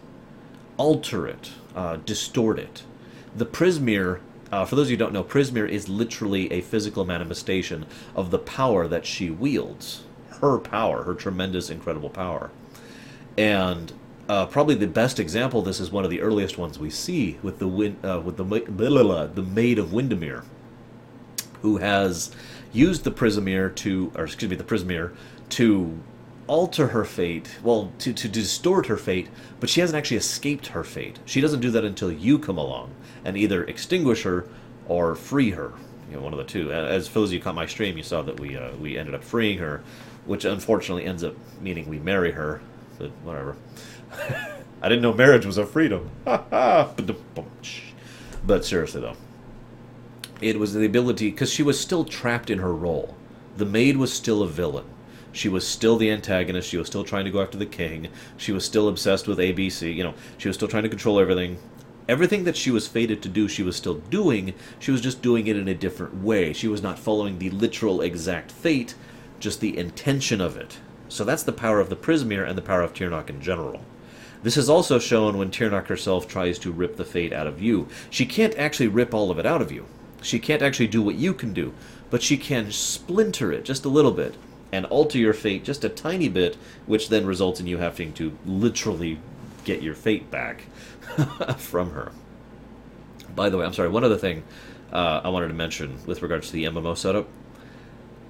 alter 0.78 1.28
it, 1.28 1.51
uh, 1.76 1.97
distort 1.97 2.57
it. 2.57 2.84
The 3.36 3.45
Prismere, 3.45 4.22
uh, 4.51 4.66
for 4.66 4.76
those 4.76 4.88
of 4.88 4.91
you 4.91 4.97
who 4.97 5.03
don't 5.03 5.13
know, 5.13 5.24
Prismere 5.24 5.70
is 5.70 5.88
literally 5.88 6.51
a 6.51 6.61
physical 6.61 7.05
manifestation 7.05 7.86
of 8.16 8.32
the 8.32 8.39
power 8.39 8.88
that 8.88 9.05
she 9.05 9.30
wields. 9.30 10.05
Her 10.52 10.60
power, 10.60 11.04
her 11.04 11.16
tremendous, 11.16 11.70
incredible 11.70 12.10
power. 12.10 12.52
And 13.38 13.91
uh, 14.30 14.46
probably 14.46 14.76
the 14.76 14.88
best 14.88 15.20
example 15.20 15.62
this 15.62 15.80
is 15.80 15.91
one 15.91 16.04
of 16.04 16.10
the 16.10 16.22
earliest 16.22 16.58
ones 16.58 16.80
we 16.80 16.89
see 16.89 17.38
with 17.43 17.60
the 17.60 17.68
win- 17.68 17.98
uh, 18.04 18.22
with 18.22 18.38
the 18.38 18.43
the 18.43 19.43
maid 19.43 19.80
of 19.80 19.89
Windemere, 19.89 20.43
who 21.62 21.78
has 21.78 22.32
used 22.72 23.04
the 23.04 23.12
Prismere 23.12 23.74
to, 23.76 24.12
or 24.16 24.26
excuse 24.26 24.50
me, 24.50 24.56
the 24.56 24.64
Prismere 24.64 25.16
to 25.50 25.98
alter 26.48 26.88
her 26.88 27.06
fate, 27.06 27.58
well, 27.64 27.91
to, 28.00 28.14
to 28.14 28.28
distort 28.28 28.86
her 28.86 28.98
fate, 28.98 29.30
but 29.60 29.70
she 29.70 29.82
hasn't 29.82 29.98
actually 29.98 30.18
escaped 30.18 30.68
her 30.68 30.84
fate. 30.84 31.20
She 31.26 31.41
doesn't 31.41 31.62
do 31.62 31.72
that 31.72 31.84
until 31.84 32.12
you 32.12 32.38
come 32.38 32.58
along 32.58 32.91
and 33.24 33.36
either 33.36 33.64
extinguish 33.64 34.24
her 34.24 34.48
or 34.88 35.16
free 35.16 35.52
her. 35.52 35.74
You 36.10 36.18
know, 36.18 36.22
one 36.22 36.34
of 36.34 36.38
the 36.38 36.46
two. 36.46 36.72
As 36.72 37.08
for 37.08 37.26
you 37.26 37.39
caught 37.39 37.56
my 37.56 37.66
stream, 37.66 37.98
you 37.98 38.04
saw 38.04 38.22
that 38.22 38.39
we 38.39 38.56
uh, 38.56 38.76
we 38.76 38.96
ended 38.96 39.16
up 39.16 39.24
freeing 39.24 39.58
her, 39.58 39.82
which 40.26 40.46
unfortunately 40.46 41.06
ends 41.06 41.24
up 41.24 41.36
meaning 41.62 41.88
we 41.90 42.00
marry 42.00 42.32
her. 42.32 42.62
But 42.98 43.12
whatever. 43.24 43.56
I 44.82 44.90
didn't 44.90 45.02
know 45.02 45.14
marriage 45.14 45.46
was 45.46 45.58
a 45.58 45.66
freedom. 45.66 46.10
but 46.26 46.92
seriously 48.62 49.02
though, 49.02 49.18
it 50.42 50.60
was 50.60 50.74
the 50.74 50.86
ability 50.86 51.32
because 51.32 51.52
she 51.52 51.64
was 51.64 51.80
still 51.80 52.06
trapped 52.06 52.50
in 52.50 52.60
her 52.60 52.74
role. 52.74 53.16
The 53.58 53.66
maid 53.66 53.98
was 53.98 54.12
still 54.14 54.44
a 54.44 54.48
villain 54.48 54.86
she 55.36 55.50
was 55.50 55.68
still 55.68 55.98
the 55.98 56.12
antagonist. 56.12 56.70
She 56.70 56.78
was 56.78 56.88
still 56.88 57.04
trying 57.04 57.26
to 57.26 57.32
go 57.32 57.42
after 57.42 57.58
the 57.58 57.66
king. 57.66 58.08
She 58.38 58.54
was 58.54 58.64
still 58.64 58.88
obsessed 58.88 59.28
with 59.28 59.38
ABC. 59.38 59.94
You 59.94 60.06
know, 60.06 60.14
she 60.38 60.48
was 60.48 60.56
still 60.56 60.70
trying 60.70 60.84
to 60.84 60.90
control 60.90 61.20
everything. 61.20 61.58
Everything 62.08 62.46
that 62.46 62.56
she 62.56 62.72
was 62.72 62.88
fated 62.88 63.22
to 63.22 63.30
do, 63.30 63.50
she 63.50 63.62
was 63.62 63.76
still 63.76 63.96
doing. 63.96 64.54
She 64.80 64.92
was 64.92 65.02
just 65.02 65.22
doing 65.22 65.48
it 65.48 65.58
in 65.58 65.68
a 65.68 65.76
different 65.76 66.24
way. 66.24 66.54
She 66.54 66.70
was 66.70 66.82
not 66.82 66.98
following 66.98 67.38
the 67.38 67.50
literal 67.50 68.02
exact 68.02 68.50
fate, 68.50 68.96
just 69.46 69.62
the 69.62 69.78
intention 69.78 70.41
of 70.41 70.58
it. 70.58 70.80
So 71.08 71.24
that's 71.24 71.43
the 71.43 71.54
power 71.54 71.80
of 71.80 71.89
the 71.89 71.96
Prismere 71.96 72.50
and 72.50 72.58
the 72.58 72.64
power 72.64 72.82
of 72.82 72.96
Tirnoch 72.96 73.30
in 73.30 73.39
general. 73.41 73.80
This 74.41 74.58
is 74.58 74.70
also 74.70 74.98
shown 74.98 75.38
when 75.38 75.52
Tirnoch 75.52 75.86
herself 75.86 76.28
tries 76.28 76.58
to 76.60 76.72
rip 76.72 76.98
the 76.98 77.06
fate 77.06 77.32
out 77.32 77.46
of 77.46 77.62
you. 77.62 77.88
She 78.10 78.26
can't 78.26 78.58
actually 78.58 78.88
rip 78.88 79.14
all 79.14 79.30
of 79.30 79.38
it 79.38 79.46
out 79.46 79.62
of 79.62 79.72
you. 79.72 79.86
She 80.24 80.39
can't 80.39 80.64
actually 80.64 80.88
do 80.88 81.04
what 81.04 81.14
you 81.14 81.36
can 81.36 81.54
do, 81.54 81.76
but 82.10 82.24
she 82.24 82.38
can 82.38 82.72
splinter 82.72 83.52
it 83.52 83.66
just 83.66 83.86
a 83.86 83.89
little 83.89 84.12
bit 84.12 84.36
and 84.72 84.88
alter 84.88 85.20
your 85.20 85.34
fate 85.34 85.64
just 85.64 85.84
a 85.84 85.89
tiny 85.89 86.28
bit, 86.28 86.58
which 86.88 87.10
then 87.10 87.28
results 87.28 87.60
in 87.60 87.68
you 87.68 87.78
having 87.78 88.14
to 88.14 88.36
literally 88.48 89.20
get 89.64 89.84
your 89.84 89.93
fate 89.93 90.32
back 90.32 90.66
from 91.58 91.91
her. 91.91 92.12
By 93.36 93.50
the 93.50 93.58
way, 93.58 93.66
I'm 93.66 93.74
sorry. 93.74 93.89
One 93.89 94.04
other 94.04 94.18
thing 94.18 94.43
uh, 94.91 95.22
I 95.24 95.30
wanted 95.30 95.50
to 95.50 95.54
mention 95.54 96.00
with 96.08 96.24
regards 96.24 96.48
to 96.48 96.54
the 96.54 96.64
MMO 96.64 96.98
setup. 96.98 97.28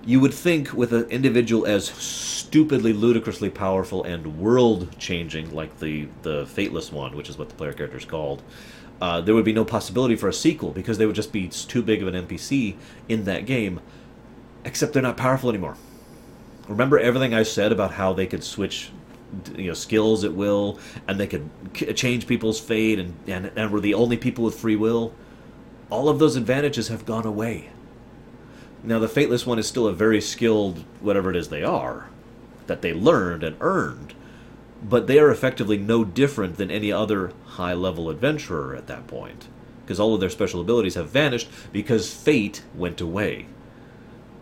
You 0.06 0.20
would 0.20 0.34
think 0.34 0.72
with 0.72 0.94
an 0.94 1.10
individual 1.10 1.66
as 1.66 1.86
stupidly, 1.88 2.94
ludicrously 2.94 3.50
powerful 3.50 4.04
and 4.04 4.38
world-changing 4.40 5.54
like 5.54 5.80
the 5.80 6.08
the 6.22 6.46
Fateless 6.46 6.92
one, 6.92 7.16
which 7.16 7.28
is 7.28 7.40
what 7.40 7.50
the 7.50 7.56
player 7.56 7.74
character 7.74 7.98
is 7.98 8.06
called, 8.06 8.44
uh, 9.02 9.22
there 9.22 9.34
would 9.34 9.46
be 9.46 9.54
no 9.54 9.66
possibility 9.66 10.16
for 10.16 10.30
a 10.30 10.34
sequel 10.34 10.72
because 10.72 11.00
they 11.00 11.08
would 11.08 11.16
just 11.16 11.32
be 11.32 11.48
too 11.48 11.82
big 11.82 12.04
of 12.04 12.08
an 12.08 12.28
NPC 12.28 12.76
in 13.10 13.24
that 13.26 13.48
game. 13.48 13.82
Except 14.64 14.94
they're 14.94 15.02
not 15.02 15.18
powerful 15.18 15.50
anymore. 15.50 15.76
Remember 16.68 17.00
everything 17.00 17.34
I 17.34 17.44
said 17.44 17.72
about 17.72 17.94
how 17.94 18.14
they 18.14 18.28
could 18.28 18.44
switch 18.44 18.92
you 19.56 19.68
know 19.68 19.74
skills 19.74 20.24
at 20.24 20.34
will 20.34 20.80
and 21.08 21.20
they 21.20 21.28
could 21.28 21.50
change 21.96 22.28
people's 22.28 22.60
fate 22.60 23.00
and, 23.00 23.16
and 23.28 23.52
and 23.56 23.72
were 23.72 23.82
the 23.82 23.96
only 23.96 24.18
people 24.18 24.44
with 24.46 24.58
free 24.58 24.76
will 24.76 25.14
all 25.90 26.08
of 26.08 26.20
those 26.20 26.36
advantages 26.36 26.88
have 26.88 27.06
gone 27.06 27.26
away 27.26 27.70
now 28.86 29.00
the 29.00 29.08
fateless 29.08 29.46
one 29.46 29.60
is 29.60 29.68
still 29.68 29.88
a 29.88 29.94
very 29.94 30.22
skilled 30.22 30.84
whatever 31.00 31.30
it 31.30 31.36
is 31.36 31.50
they 31.50 31.64
are 31.64 32.10
that 32.68 32.82
they 32.82 32.94
learned 32.94 33.44
and 33.44 33.56
earned 33.62 34.14
but 34.84 35.08
they 35.08 35.20
are 35.20 35.32
effectively 35.32 35.78
no 35.78 36.04
different 36.04 36.58
than 36.58 36.70
any 36.70 36.92
other 36.92 37.32
high 37.46 37.74
level 37.74 38.10
adventurer 38.10 38.76
at 38.76 38.88
that 38.88 39.08
point 39.08 39.48
because 39.84 40.00
all 40.00 40.14
of 40.14 40.20
their 40.20 40.30
special 40.30 40.62
abilities 40.62 40.96
have 40.96 41.10
vanished 41.10 41.50
because 41.72 42.14
fate 42.14 42.64
went 42.74 43.02
away 43.02 43.46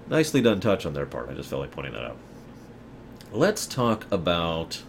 nicely 0.08 0.42
done 0.42 0.60
touch 0.60 0.86
on 0.86 0.94
their 0.94 1.06
part 1.06 1.30
i 1.30 1.34
just 1.34 1.50
felt 1.50 1.62
like 1.62 1.72
pointing 1.72 1.94
that 1.94 2.04
out 2.04 2.18
let's 3.32 3.66
talk 3.66 4.06
about 4.12 4.84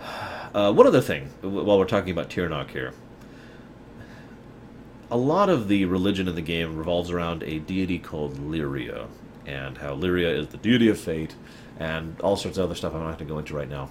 uh, 0.54 0.72
one 0.72 0.86
other 0.86 1.00
thing 1.00 1.28
while 1.42 1.78
we're 1.78 1.84
talking 1.84 2.10
about 2.10 2.30
Tirnoch 2.30 2.70
here. 2.70 2.92
A 5.12 5.16
lot 5.16 5.48
of 5.48 5.66
the 5.66 5.86
religion 5.86 6.28
in 6.28 6.36
the 6.36 6.42
game 6.42 6.76
revolves 6.76 7.10
around 7.10 7.42
a 7.42 7.58
deity 7.58 7.98
called 7.98 8.38
Lyria, 8.38 9.08
and 9.44 9.76
how 9.78 9.96
Lyria 9.96 10.32
is 10.38 10.48
the 10.48 10.56
deity 10.56 10.88
of 10.88 11.00
fate, 11.00 11.34
and 11.80 12.20
all 12.20 12.36
sorts 12.36 12.58
of 12.58 12.64
other 12.64 12.76
stuff 12.76 12.94
I'm 12.94 13.00
not 13.00 13.18
going 13.18 13.18
to 13.18 13.24
go 13.24 13.38
into 13.38 13.56
right 13.56 13.68
now. 13.68 13.90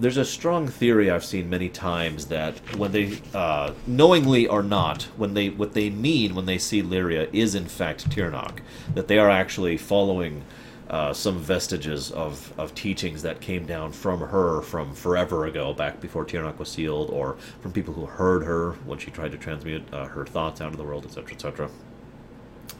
There's 0.00 0.16
a 0.16 0.24
strong 0.24 0.68
theory 0.68 1.10
I've 1.10 1.24
seen 1.24 1.50
many 1.50 1.68
times 1.68 2.26
that 2.26 2.54
when 2.76 2.92
they, 2.92 3.18
uh, 3.34 3.72
knowingly 3.86 4.46
or 4.46 4.62
not, 4.62 5.04
when 5.16 5.34
they 5.34 5.50
what 5.50 5.74
they 5.74 5.90
mean 5.90 6.34
when 6.34 6.46
they 6.46 6.58
see 6.58 6.82
Lyria 6.82 7.28
is 7.32 7.54
in 7.54 7.66
fact 7.66 8.10
Tirnoch, 8.10 8.60
that 8.94 9.08
they 9.08 9.18
are 9.18 9.30
actually 9.30 9.76
following 9.76 10.44
uh, 10.88 11.12
some 11.12 11.38
vestiges 11.38 12.12
of, 12.12 12.52
of 12.58 12.74
teachings 12.74 13.22
that 13.22 13.40
came 13.40 13.66
down 13.66 13.92
from 13.92 14.20
her 14.20 14.62
from 14.62 14.94
forever 14.94 15.46
ago, 15.46 15.74
back 15.74 16.00
before 16.00 16.24
Tirnoch 16.24 16.58
was 16.58 16.68
sealed, 16.68 17.10
or 17.10 17.36
from 17.60 17.72
people 17.72 17.92
who 17.92 18.06
heard 18.06 18.44
her 18.44 18.72
when 18.84 18.98
she 18.98 19.10
tried 19.10 19.32
to 19.32 19.38
transmute 19.38 19.82
uh, 19.92 20.06
her 20.06 20.24
thoughts 20.24 20.60
out 20.60 20.66
into 20.66 20.78
the 20.78 20.84
world, 20.84 21.04
etc., 21.04 21.32
etc. 21.32 21.70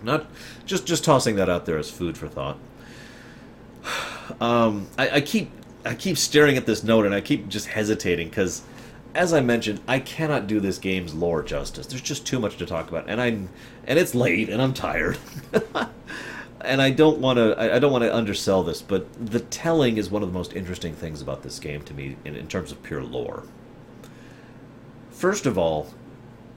Not 0.02 0.26
just 0.66 0.86
just 0.86 1.04
tossing 1.04 1.36
that 1.36 1.48
out 1.48 1.66
there 1.66 1.78
as 1.78 1.90
food 1.90 2.16
for 2.16 2.28
thought. 2.28 2.58
Um, 4.40 4.88
I, 4.98 5.08
I 5.08 5.20
keep 5.20 5.52
I 5.84 5.94
keep 5.94 6.18
staring 6.18 6.56
at 6.56 6.66
this 6.66 6.82
note 6.82 7.06
and 7.06 7.14
I 7.14 7.20
keep 7.20 7.48
just 7.48 7.68
hesitating 7.68 8.28
because, 8.28 8.62
as 9.14 9.32
I 9.32 9.40
mentioned, 9.40 9.80
I 9.86 10.00
cannot 10.00 10.48
do 10.48 10.58
this 10.58 10.78
game's 10.78 11.14
lore 11.14 11.44
justice. 11.44 11.86
There's 11.86 12.02
just 12.02 12.26
too 12.26 12.40
much 12.40 12.56
to 12.56 12.66
talk 12.66 12.88
about, 12.88 13.08
and 13.08 13.20
I 13.20 13.26
and 13.26 13.48
it's 13.86 14.16
late 14.16 14.48
and 14.48 14.60
I'm 14.60 14.74
tired. 14.74 15.16
and 16.66 16.82
I 16.82 16.90
don't 16.90 17.18
want 17.18 17.38
to 17.38 17.74
I 17.74 17.78
don't 17.78 17.92
want 17.92 18.04
to 18.04 18.14
undersell 18.14 18.62
this, 18.62 18.82
but 18.82 19.06
the 19.24 19.40
telling 19.40 19.96
is 19.96 20.10
one 20.10 20.22
of 20.22 20.28
the 20.28 20.34
most 20.34 20.52
interesting 20.54 20.94
things 20.94 21.22
about 21.22 21.42
this 21.42 21.58
game 21.58 21.82
to 21.82 21.94
me 21.94 22.16
in, 22.24 22.36
in 22.36 22.48
terms 22.48 22.72
of 22.72 22.82
pure 22.82 23.02
lore. 23.02 23.44
First 25.10 25.46
of 25.46 25.56
all, 25.56 25.88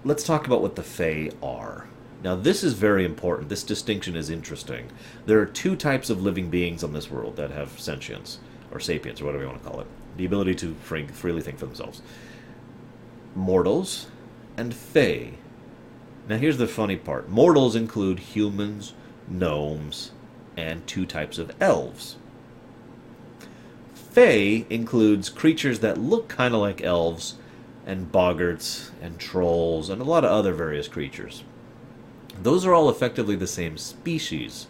let's 0.03 0.23
talk 0.23 0.45
about 0.45 0.61
what 0.61 0.75
the 0.75 0.83
Fae 0.83 1.31
are. 1.41 1.87
Now, 2.21 2.35
this 2.35 2.65
is 2.65 2.73
very 2.73 3.05
important. 3.05 3.47
This 3.47 3.63
distinction 3.63 4.17
is 4.17 4.29
interesting. 4.29 4.91
There 5.25 5.39
are 5.39 5.45
two 5.45 5.77
types 5.77 6.09
of 6.09 6.21
living 6.21 6.49
beings 6.49 6.83
on 6.83 6.91
this 6.91 7.09
world 7.09 7.37
that 7.37 7.51
have 7.51 7.79
sentience, 7.79 8.39
or 8.71 8.81
sapience, 8.81 9.21
or 9.21 9.25
whatever 9.25 9.43
you 9.43 9.49
want 9.49 9.63
to 9.63 9.69
call 9.69 9.79
it 9.79 9.87
the 10.19 10.25
ability 10.25 10.53
to 10.53 10.75
freely 10.75 11.41
think 11.41 11.57
for 11.57 11.65
themselves 11.65 12.01
mortals 13.35 14.07
and 14.57 14.73
Fae. 14.73 15.31
Now, 16.27 16.37
here's 16.37 16.57
the 16.57 16.67
funny 16.67 16.97
part 16.97 17.29
mortals 17.29 17.75
include 17.75 18.19
humans, 18.19 18.93
gnomes, 19.29 20.11
and 20.57 20.85
two 20.87 21.05
types 21.05 21.37
of 21.37 21.51
elves. 21.61 22.17
Fae 23.93 24.65
includes 24.69 25.29
creatures 25.29 25.79
that 25.79 25.97
look 25.97 26.27
kind 26.27 26.53
of 26.53 26.61
like 26.61 26.83
elves, 26.83 27.35
and 27.85 28.11
boggarts, 28.11 28.89
and 29.01 29.19
trolls, 29.19 29.89
and 29.89 30.01
a 30.01 30.05
lot 30.05 30.25
of 30.25 30.31
other 30.31 30.53
various 30.53 30.87
creatures. 30.87 31.43
Those 32.41 32.65
are 32.65 32.73
all 32.73 32.89
effectively 32.89 33.35
the 33.35 33.47
same 33.47 33.77
species. 33.77 34.67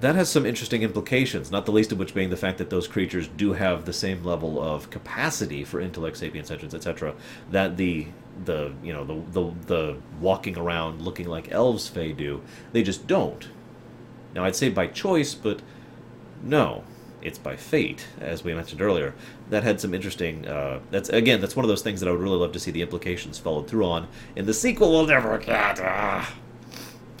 That 0.00 0.14
has 0.14 0.28
some 0.28 0.46
interesting 0.46 0.82
implications, 0.82 1.50
not 1.50 1.66
the 1.66 1.72
least 1.72 1.90
of 1.90 1.98
which 1.98 2.14
being 2.14 2.30
the 2.30 2.36
fact 2.36 2.58
that 2.58 2.70
those 2.70 2.86
creatures 2.86 3.26
do 3.26 3.54
have 3.54 3.84
the 3.84 3.92
same 3.92 4.22
level 4.22 4.62
of 4.62 4.90
capacity 4.90 5.64
for 5.64 5.80
intellect, 5.80 6.18
sapience, 6.18 6.50
etc., 6.52 7.14
that 7.50 7.76
the 7.76 8.06
the 8.44 8.72
you 8.82 8.92
know 8.92 9.04
the, 9.04 9.14
the 9.32 9.54
the 9.66 9.96
walking 10.20 10.56
around 10.56 11.02
looking 11.02 11.26
like 11.26 11.50
elves 11.50 11.88
Fae 11.88 12.12
do. 12.12 12.42
They 12.72 12.84
just 12.84 13.08
don't. 13.08 13.48
Now 14.34 14.44
I'd 14.44 14.54
say 14.54 14.68
by 14.68 14.86
choice, 14.86 15.34
but 15.34 15.62
no, 16.44 16.84
it's 17.20 17.38
by 17.38 17.56
fate, 17.56 18.06
as 18.20 18.44
we 18.44 18.54
mentioned 18.54 18.80
earlier. 18.80 19.14
That 19.50 19.64
had 19.64 19.80
some 19.80 19.94
interesting. 19.94 20.46
Uh, 20.46 20.78
that's 20.92 21.08
again, 21.08 21.40
that's 21.40 21.56
one 21.56 21.64
of 21.64 21.68
those 21.68 21.82
things 21.82 21.98
that 22.00 22.08
I 22.08 22.12
would 22.12 22.20
really 22.20 22.36
love 22.38 22.52
to 22.52 22.60
see 22.60 22.70
the 22.70 22.82
implications 22.82 23.38
followed 23.38 23.68
through 23.68 23.86
on 23.86 24.06
in 24.36 24.46
the 24.46 24.54
sequel. 24.54 24.92
We'll 24.92 25.06
never 25.06 25.38
get. 25.38 25.80
Ah. 25.82 26.32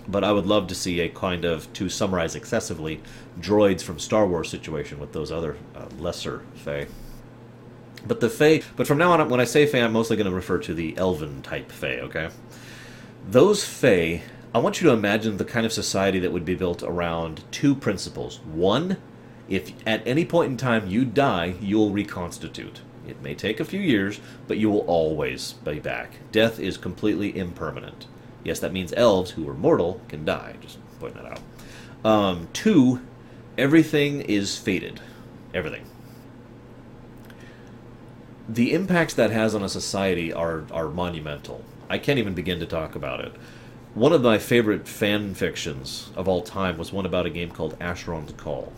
But 0.08 0.24
I 0.24 0.32
would 0.32 0.46
love 0.46 0.66
to 0.68 0.74
see 0.74 1.00
a 1.00 1.08
kind 1.08 1.44
of, 1.44 1.70
to 1.74 1.88
summarize 1.88 2.34
excessively, 2.34 3.02
droids 3.38 3.82
from 3.82 3.98
Star 3.98 4.26
Wars 4.26 4.48
situation 4.48 4.98
with 4.98 5.12
those 5.12 5.30
other 5.30 5.56
uh, 5.76 5.84
lesser 5.98 6.42
Fae. 6.54 6.86
But 8.06 8.20
the 8.20 8.30
Fae, 8.30 8.62
but 8.76 8.86
from 8.86 8.98
now 8.98 9.12
on, 9.12 9.28
when 9.28 9.40
I 9.40 9.44
say 9.44 9.66
Fae, 9.66 9.82
I'm 9.82 9.92
mostly 9.92 10.16
going 10.16 10.28
to 10.28 10.34
refer 10.34 10.58
to 10.58 10.72
the 10.72 10.96
Elven 10.96 11.42
type 11.42 11.70
Fae, 11.70 12.00
okay? 12.00 12.30
Those 13.28 13.64
Fae, 13.64 14.22
I 14.54 14.58
want 14.58 14.80
you 14.80 14.88
to 14.88 14.94
imagine 14.94 15.36
the 15.36 15.44
kind 15.44 15.66
of 15.66 15.72
society 15.72 16.18
that 16.20 16.32
would 16.32 16.44
be 16.44 16.54
built 16.54 16.82
around 16.82 17.44
two 17.50 17.74
principles. 17.74 18.38
One, 18.40 18.96
if 19.48 19.72
at 19.86 20.06
any 20.06 20.24
point 20.24 20.52
in 20.52 20.56
time 20.56 20.88
you 20.88 21.04
die, 21.04 21.54
you'll 21.60 21.90
reconstitute. 21.90 22.80
It 23.06 23.22
may 23.22 23.34
take 23.34 23.60
a 23.60 23.64
few 23.64 23.80
years, 23.80 24.20
but 24.46 24.58
you 24.58 24.70
will 24.70 24.86
always 24.86 25.52
be 25.52 25.80
back. 25.80 26.18
Death 26.32 26.58
is 26.58 26.76
completely 26.76 27.36
impermanent. 27.36 28.06
Yes, 28.44 28.60
that 28.60 28.72
means 28.72 28.92
elves 28.96 29.32
who 29.32 29.48
are 29.48 29.54
mortal 29.54 30.00
can 30.08 30.24
die. 30.24 30.56
Just 30.60 30.78
pointing 31.00 31.22
that 31.22 31.32
out. 31.32 31.40
Um, 32.04 32.48
two, 32.52 33.00
everything 33.56 34.20
is 34.22 34.56
fated. 34.56 35.00
Everything 35.52 35.84
the 38.48 38.72
impacts 38.72 39.12
that 39.14 39.30
has 39.30 39.54
on 39.54 39.62
a 39.62 39.68
society 39.68 40.32
are 40.32 40.64
are 40.72 40.88
monumental. 40.88 41.62
I 41.90 41.98
can't 41.98 42.18
even 42.18 42.34
begin 42.34 42.58
to 42.60 42.66
talk 42.66 42.94
about 42.94 43.20
it. 43.20 43.32
One 43.94 44.12
of 44.12 44.22
my 44.22 44.38
favorite 44.38 44.88
fan 44.88 45.34
fictions 45.34 46.10
of 46.16 46.28
all 46.28 46.40
time 46.40 46.78
was 46.78 46.92
one 46.92 47.04
about 47.04 47.26
a 47.26 47.30
game 47.30 47.50
called 47.50 47.78
Asheron's 47.78 48.32
Call, 48.32 48.72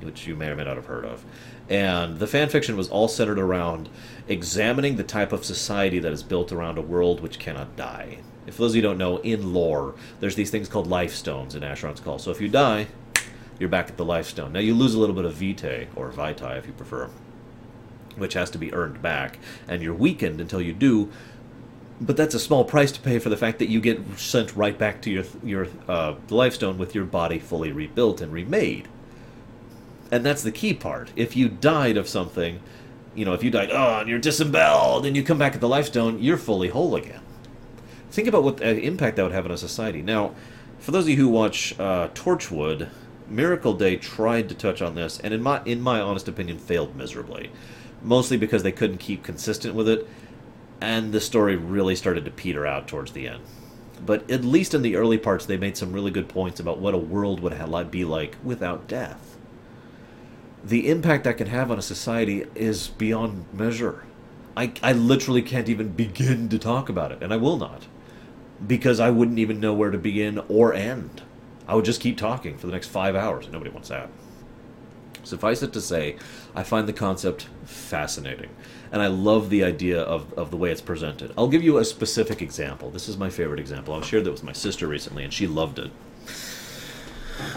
which 0.00 0.26
you 0.26 0.34
may 0.34 0.48
or 0.48 0.56
may 0.56 0.64
not 0.64 0.76
have 0.76 0.86
heard 0.86 1.04
of. 1.04 1.24
And 1.68 2.18
the 2.18 2.26
fan 2.26 2.48
fiction 2.48 2.76
was 2.76 2.88
all 2.88 3.08
centered 3.08 3.38
around 3.38 3.88
examining 4.28 4.96
the 4.96 5.04
type 5.04 5.32
of 5.32 5.44
society 5.44 5.98
that 6.00 6.12
is 6.12 6.22
built 6.22 6.50
around 6.50 6.76
a 6.76 6.82
world 6.82 7.20
which 7.20 7.38
cannot 7.38 7.76
die. 7.76 8.18
If 8.46 8.56
those 8.56 8.72
of 8.72 8.76
you 8.76 8.82
don't 8.82 8.98
know, 8.98 9.18
in 9.18 9.52
lore, 9.54 9.94
there's 10.20 10.34
these 10.34 10.50
things 10.50 10.68
called 10.68 10.86
life 10.86 11.14
stones 11.14 11.54
in 11.54 11.62
Asheron's 11.62 12.00
Call. 12.00 12.18
So 12.18 12.30
if 12.30 12.40
you 12.40 12.48
die, 12.48 12.88
you're 13.58 13.68
back 13.68 13.88
at 13.88 13.96
the 13.96 14.04
life 14.04 14.26
stone. 14.26 14.52
Now 14.52 14.60
you 14.60 14.74
lose 14.74 14.94
a 14.94 14.98
little 14.98 15.14
bit 15.14 15.24
of 15.24 15.34
vitae, 15.34 15.86
or 15.94 16.10
vitae 16.10 16.56
if 16.56 16.66
you 16.66 16.72
prefer 16.72 17.08
which 18.16 18.34
has 18.34 18.50
to 18.50 18.58
be 18.58 18.72
earned 18.72 19.00
back, 19.02 19.38
and 19.68 19.82
you're 19.82 19.94
weakened 19.94 20.40
until 20.40 20.60
you 20.60 20.72
do. 20.72 21.10
But 22.00 22.16
that's 22.16 22.34
a 22.34 22.40
small 22.40 22.64
price 22.64 22.90
to 22.92 23.00
pay 23.00 23.18
for 23.18 23.28
the 23.28 23.36
fact 23.36 23.58
that 23.60 23.68
you 23.68 23.80
get 23.80 24.00
sent 24.18 24.56
right 24.56 24.76
back 24.76 25.00
to 25.02 25.10
your 25.10 25.24
your 25.42 25.68
uh, 25.88 26.14
lifestone 26.30 26.78
with 26.78 26.94
your 26.94 27.04
body 27.04 27.38
fully 27.38 27.72
rebuilt 27.72 28.20
and 28.20 28.32
remade. 28.32 28.88
And 30.10 30.26
that's 30.26 30.42
the 30.42 30.52
key 30.52 30.74
part. 30.74 31.10
If 31.16 31.36
you 31.36 31.48
died 31.48 31.96
of 31.96 32.08
something, 32.08 32.60
you 33.14 33.24
know, 33.24 33.32
if 33.32 33.42
you 33.42 33.50
died, 33.50 33.70
oh, 33.72 34.00
and 34.00 34.08
you're 34.08 34.18
disemboweled, 34.18 35.06
and 35.06 35.16
you 35.16 35.22
come 35.22 35.38
back 35.38 35.54
at 35.54 35.60
the 35.60 35.68
life 35.68 35.86
stone, 35.86 36.20
you're 36.20 36.36
fully 36.36 36.68
whole 36.68 36.96
again. 36.96 37.20
Think 38.12 38.28
about 38.28 38.44
what 38.44 38.60
impact 38.60 39.16
that 39.16 39.24
would 39.24 39.32
have 39.32 39.46
on 39.46 39.50
a 39.50 39.58
society. 39.58 40.02
Now, 40.02 40.34
for 40.78 40.92
those 40.92 41.04
of 41.04 41.10
you 41.10 41.16
who 41.16 41.28
watch 41.28 41.74
uh, 41.80 42.08
Torchwood, 42.14 42.88
Miracle 43.28 43.72
Day 43.72 43.96
tried 43.96 44.48
to 44.50 44.54
touch 44.54 44.80
on 44.80 44.94
this, 44.94 45.18
and 45.18 45.34
in 45.34 45.42
my 45.42 45.62
in 45.64 45.80
my 45.80 46.00
honest 46.00 46.28
opinion, 46.28 46.58
failed 46.58 46.94
miserably 46.94 47.50
mostly 48.04 48.36
because 48.36 48.62
they 48.62 48.72
couldn't 48.72 48.98
keep 48.98 49.22
consistent 49.22 49.74
with 49.74 49.88
it, 49.88 50.08
and 50.80 51.12
the 51.12 51.20
story 51.20 51.56
really 51.56 51.94
started 51.94 52.24
to 52.24 52.30
peter 52.30 52.66
out 52.66 52.88
towards 52.88 53.12
the 53.12 53.28
end. 53.28 53.42
But 54.04 54.28
at 54.30 54.44
least 54.44 54.74
in 54.74 54.82
the 54.82 54.96
early 54.96 55.18
parts, 55.18 55.46
they 55.46 55.56
made 55.56 55.76
some 55.76 55.92
really 55.92 56.10
good 56.10 56.28
points 56.28 56.58
about 56.58 56.78
what 56.78 56.94
a 56.94 56.98
world 56.98 57.40
would 57.40 57.90
be 57.90 58.04
like 58.04 58.36
without 58.42 58.88
death. 58.88 59.36
The 60.64 60.88
impact 60.90 61.24
that 61.24 61.38
can 61.38 61.46
have 61.48 61.70
on 61.70 61.78
a 61.78 61.82
society 61.82 62.46
is 62.54 62.88
beyond 62.88 63.46
measure. 63.52 64.04
I, 64.56 64.72
I 64.82 64.92
literally 64.92 65.42
can't 65.42 65.68
even 65.68 65.88
begin 65.90 66.48
to 66.48 66.58
talk 66.58 66.88
about 66.88 67.12
it, 67.12 67.22
and 67.22 67.32
I 67.32 67.36
will 67.36 67.56
not. 67.56 67.86
Because 68.66 69.00
I 69.00 69.10
wouldn't 69.10 69.38
even 69.38 69.60
know 69.60 69.74
where 69.74 69.90
to 69.90 69.98
begin 69.98 70.40
or 70.48 70.72
end. 70.72 71.22
I 71.66 71.74
would 71.74 71.84
just 71.84 72.00
keep 72.00 72.18
talking 72.18 72.58
for 72.58 72.66
the 72.66 72.72
next 72.72 72.88
five 72.88 73.16
hours, 73.16 73.44
and 73.44 73.52
nobody 73.52 73.70
wants 73.70 73.88
that. 73.88 74.08
Suffice 75.24 75.62
it 75.62 75.72
to 75.72 75.80
say, 75.80 76.16
I 76.54 76.62
find 76.64 76.88
the 76.88 76.92
concept 76.92 77.48
fascinating, 77.64 78.50
and 78.90 79.00
I 79.00 79.06
love 79.06 79.50
the 79.50 79.62
idea 79.62 80.00
of, 80.00 80.32
of 80.34 80.50
the 80.50 80.56
way 80.56 80.70
it's 80.70 80.80
presented. 80.80 81.32
I'll 81.38 81.48
give 81.48 81.62
you 81.62 81.78
a 81.78 81.84
specific 81.84 82.42
example. 82.42 82.90
This 82.90 83.08
is 83.08 83.16
my 83.16 83.30
favorite 83.30 83.60
example. 83.60 83.94
I 83.94 84.02
shared 84.02 84.24
that 84.24 84.32
with 84.32 84.42
my 84.42 84.52
sister 84.52 84.86
recently, 84.86 85.22
and 85.22 85.32
she 85.32 85.46
loved 85.46 85.78
it. 85.78 85.92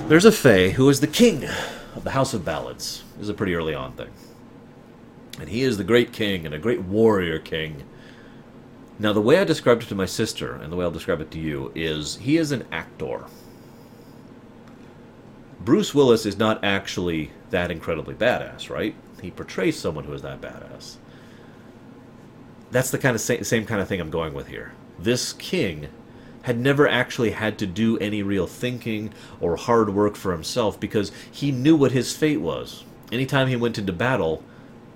There's 0.07 0.25
a 0.25 0.31
Fae 0.31 0.69
who 0.69 0.89
is 0.89 0.99
the 0.99 1.07
king 1.07 1.45
of 1.95 2.03
the 2.03 2.11
House 2.11 2.33
of 2.33 2.45
Ballads. 2.45 3.03
This 3.15 3.23
is 3.23 3.29
a 3.29 3.33
pretty 3.33 3.55
early 3.55 3.73
on 3.73 3.93
thing. 3.93 4.09
And 5.39 5.49
he 5.49 5.63
is 5.63 5.77
the 5.77 5.83
great 5.83 6.13
king 6.13 6.45
and 6.45 6.53
a 6.53 6.59
great 6.59 6.83
warrior 6.83 7.39
king. 7.39 7.83
Now, 8.97 9.11
the 9.11 9.21
way 9.21 9.39
I 9.39 9.43
described 9.43 9.83
it 9.83 9.89
to 9.89 9.95
my 9.95 10.05
sister, 10.05 10.53
and 10.53 10.71
the 10.71 10.77
way 10.77 10.85
I'll 10.85 10.91
describe 10.91 11.19
it 11.19 11.31
to 11.31 11.39
you, 11.39 11.71
is 11.75 12.15
he 12.17 12.37
is 12.37 12.51
an 12.51 12.65
actor. 12.71 13.25
Bruce 15.59 15.93
Willis 15.93 16.25
is 16.25 16.37
not 16.37 16.63
actually 16.63 17.31
that 17.49 17.71
incredibly 17.71 18.13
badass, 18.13 18.69
right? 18.69 18.95
He 19.21 19.31
portrays 19.31 19.77
someone 19.77 20.05
who 20.05 20.13
is 20.13 20.21
that 20.21 20.39
badass. 20.39 20.95
That's 22.71 22.91
the 22.91 22.97
kind 22.97 23.15
of 23.15 23.21
same, 23.21 23.43
same 23.43 23.65
kind 23.65 23.81
of 23.81 23.87
thing 23.87 23.99
I'm 23.99 24.09
going 24.09 24.33
with 24.33 24.47
here. 24.47 24.73
This 24.97 25.33
king 25.33 25.89
had 26.43 26.59
never 26.59 26.87
actually 26.87 27.31
had 27.31 27.57
to 27.57 27.65
do 27.65 27.97
any 27.97 28.21
real 28.21 28.47
thinking 28.47 29.11
or 29.41 29.55
hard 29.55 29.89
work 29.89 30.15
for 30.15 30.31
himself 30.31 30.79
because 30.79 31.11
he 31.29 31.51
knew 31.51 31.75
what 31.75 31.91
his 31.91 32.15
fate 32.15 32.39
was. 32.39 32.83
Anytime 33.11 33.47
he 33.47 33.55
went 33.55 33.77
into 33.77 33.91
battle, 33.91 34.43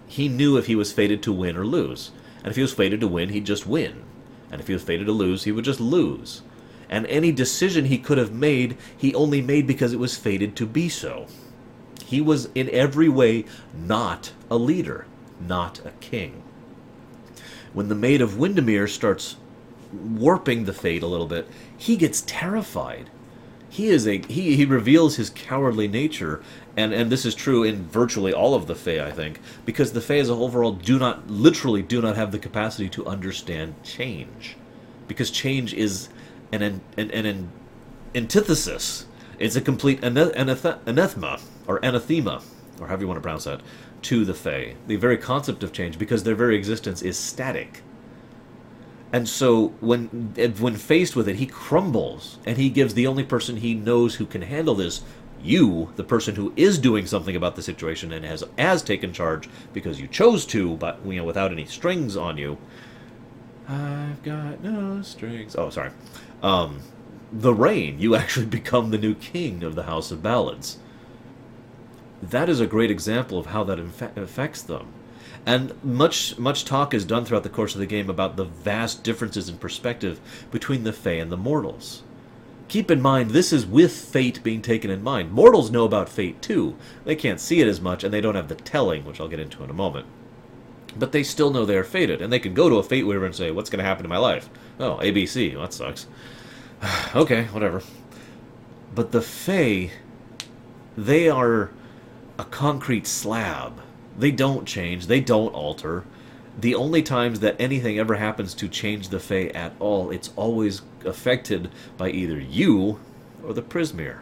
he 0.08 0.28
knew 0.30 0.58
if 0.58 0.68
he 0.68 0.76
was 0.76 0.94
fated 0.94 1.24
to 1.24 1.34
win 1.34 1.58
or 1.58 1.66
lose. 1.66 2.12
And 2.44 2.48
if 2.48 2.56
he 2.56 2.62
was 2.62 2.74
fated 2.74 3.00
to 3.02 3.08
win, 3.08 3.30
he'd 3.30 3.46
just 3.46 3.68
win. 3.68 4.04
And 4.52 4.62
if 4.62 4.68
he 4.68 4.74
was 4.74 4.84
fated 4.84 5.06
to 5.06 5.12
lose, 5.12 5.44
he 5.44 5.52
would 5.52 5.66
just 5.66 5.80
lose. 5.80 6.42
And 6.90 7.06
any 7.06 7.32
decision 7.32 7.86
he 7.86 7.98
could 7.98 8.18
have 8.18 8.34
made, 8.34 8.78
he 8.98 9.14
only 9.14 9.42
made 9.42 9.68
because 9.68 9.94
it 9.94 10.00
was 10.00 10.18
fated 10.18 10.56
to 10.56 10.66
be 10.66 10.90
so. 10.90 11.28
He 12.06 12.22
was 12.22 12.50
in 12.56 12.70
every 12.72 13.10
way 13.10 13.46
not 13.76 14.32
a 14.50 14.58
leader, 14.58 15.06
not 15.40 15.86
a 15.86 15.92
king. 16.00 16.42
When 17.74 17.88
the 17.88 17.96
Maid 17.96 18.22
of 18.22 18.32
Windemere 18.32 18.90
starts 18.90 19.36
warping 19.94 20.66
the 20.66 20.74
fate 20.74 21.04
a 21.04 21.08
little 21.08 21.28
bit, 21.28 21.48
he 21.78 21.96
gets 21.96 22.22
terrified. 22.26 23.12
He 23.70 23.90
is 23.90 24.08
a 24.08 24.18
he, 24.28 24.56
he 24.56 24.66
reveals 24.66 25.18
his 25.18 25.30
cowardly 25.30 25.88
nature 25.88 26.42
and 26.80 26.94
and 26.94 27.12
this 27.12 27.26
is 27.26 27.36
true 27.36 27.62
in 27.70 27.76
virtually 28.02 28.34
all 28.34 28.54
of 28.56 28.66
the 28.66 28.76
Fae, 28.76 29.06
I 29.10 29.12
think, 29.12 29.34
because 29.66 29.92
the 29.92 30.02
Fae 30.02 30.20
as 30.24 30.30
a 30.30 30.34
overall 30.34 30.74
do 30.92 30.98
not 30.98 31.30
literally 31.30 31.84
do 31.94 32.02
not 32.02 32.16
have 32.16 32.32
the 32.32 32.40
capacity 32.40 32.90
to 32.90 33.06
understand 33.06 33.74
change, 33.84 34.56
because 35.08 35.30
change 35.44 35.74
is 35.74 36.10
an 36.52 36.62
an, 36.62 36.82
an, 36.98 37.26
an 37.26 37.52
antithesis. 38.16 39.06
It's 39.40 39.56
a 39.56 39.62
complete 39.62 40.04
anathema 40.04 41.40
or 41.68 41.80
anathema, 41.84 42.42
or 42.80 42.88
however 42.88 43.04
you 43.04 43.08
want 43.08 43.18
to 43.18 43.22
pronounce 43.22 43.46
that, 43.46 43.62
to 44.02 44.26
the 44.26 44.34
Fae. 44.34 44.76
The 44.88 44.98
very 44.98 45.18
concept 45.18 45.64
of 45.64 45.72
change, 45.72 45.98
because 45.98 46.24
their 46.24 46.36
very 46.36 46.56
existence 46.56 47.02
is 47.02 47.18
static. 47.18 47.82
And 49.12 49.28
so 49.28 49.70
when 49.80 50.08
when 50.60 50.76
faced 50.76 51.16
with 51.16 51.28
it, 51.30 51.38
he 51.38 51.48
crumbles, 51.48 52.38
and 52.46 52.58
he 52.58 52.70
gives 52.70 52.94
the 52.94 53.08
only 53.08 53.24
person 53.24 53.58
he 53.58 53.74
knows 53.74 54.16
who 54.16 54.26
can 54.26 54.44
handle 54.44 54.76
this 54.76 55.02
you, 55.42 55.94
the 55.96 56.04
person 56.04 56.36
who 56.36 56.54
is 56.56 56.78
doing 56.78 57.06
something 57.06 57.36
about 57.36 57.56
the 57.56 57.62
situation 57.62 58.12
and 58.12 58.26
has 58.26 58.44
has 58.58 58.82
taken 58.82 59.14
charge 59.14 59.50
because 59.74 60.00
you 60.00 60.08
chose 60.08 60.46
to, 60.48 60.76
but 60.78 61.00
you 61.06 61.16
know 61.16 61.24
without 61.24 61.52
any 61.52 61.66
strings 61.66 62.16
on 62.16 62.38
you. 62.38 62.58
I've 63.68 64.24
got 64.24 64.64
no 64.64 65.02
strings. 65.04 65.56
Oh, 65.56 65.70
sorry. 65.70 65.92
Um, 66.42 66.82
the 67.32 67.54
rain. 67.54 68.00
You 68.00 68.16
actually 68.16 68.46
become 68.60 68.90
the 68.90 68.98
new 68.98 69.16
king 69.16 69.64
of 69.64 69.76
the 69.76 69.84
House 69.84 70.12
of 70.12 70.24
Ballads. 70.24 70.80
That 72.22 72.50
is 72.50 72.60
a 72.60 72.68
great 72.68 72.92
example 72.92 73.38
of 73.38 73.48
how 73.48 73.64
that 73.66 73.78
infa- 73.78 74.18
affects 74.18 74.62
them. 74.62 74.88
And 75.46 75.82
much 75.84 76.38
much 76.38 76.66
talk 76.66 76.94
is 76.94 77.06
done 77.06 77.24
throughout 77.24 77.44
the 77.44 77.50
course 77.50 77.74
of 77.74 77.80
the 77.80 77.86
game 77.86 78.10
about 78.10 78.36
the 78.36 78.46
vast 78.46 79.04
differences 79.04 79.48
in 79.48 79.58
perspective 79.58 80.20
between 80.52 80.84
the 80.84 80.92
Fae 80.92 81.14
and 81.14 81.32
the 81.32 81.38
mortals. 81.38 82.04
Keep 82.70 82.92
in 82.92 83.02
mind, 83.02 83.32
this 83.32 83.52
is 83.52 83.66
with 83.66 83.92
fate 83.92 84.44
being 84.44 84.62
taken 84.62 84.92
in 84.92 85.04
mind. 85.04 85.32
Mortals 85.32 85.72
know 85.72 85.86
about 85.86 86.08
fate 86.08 86.40
too. 86.40 86.78
They 87.04 87.16
can't 87.16 87.40
see 87.40 87.62
it 87.62 87.68
as 87.68 87.82
much, 87.82 88.04
and 88.04 88.14
they 88.14 88.22
don't 88.22 88.36
have 88.36 88.48
the 88.48 88.54
telling, 88.54 89.06
which 89.06 89.20
I'll 89.20 89.28
get 89.28 89.40
into 89.40 89.64
in 89.64 89.72
a 89.72 89.74
moment. 89.74 90.06
But 90.96 91.12
they 91.12 91.24
still 91.24 91.50
know 91.50 91.66
they 91.66 91.78
are 91.78 91.84
fated, 91.84 92.22
and 92.22 92.32
they 92.32 92.40
can 92.40 92.54
go 92.54 92.70
to 92.70 92.76
a 92.76 92.84
fate 92.84 93.08
weaver 93.08 93.26
and 93.26 93.36
say, 93.36 93.50
What's 93.50 93.72
going 93.72 93.80
to 93.80 93.86
happen 93.86 94.04
to 94.04 94.10
my 94.10 94.20
life? 94.20 94.50
Oh, 94.80 94.98
ABC. 95.02 95.54
Well, 95.54 95.64
that 95.64 95.74
sucks. 95.74 96.06
okay, 97.16 97.46
whatever. 97.46 97.82
But 98.94 99.12
the 99.12 99.22
Fae, 99.22 99.90
they 100.96 101.28
are 101.28 101.72
a 102.38 102.44
concrete 102.46 103.08
slab. 103.08 103.82
They 104.18 104.32
don't 104.32 104.68
change, 104.68 105.08
they 105.08 105.22
don't 105.22 105.54
alter 105.54 106.06
the 106.62 106.76
only 106.76 107.02
times 107.02 107.40
that 107.40 107.56
anything 107.60 107.98
ever 108.00 108.16
happens 108.16 108.54
to 108.56 108.68
change 108.68 109.10
the 109.10 109.20
Fae 109.20 109.48
at 109.56 109.74
all, 109.80 110.12
it's 110.12 110.32
always 110.36 110.82
affected 111.06 111.72
by 111.98 112.10
either 112.10 112.40
you 112.40 113.00
or 113.44 113.54
the 113.54 113.62
Prismere. 113.62 114.20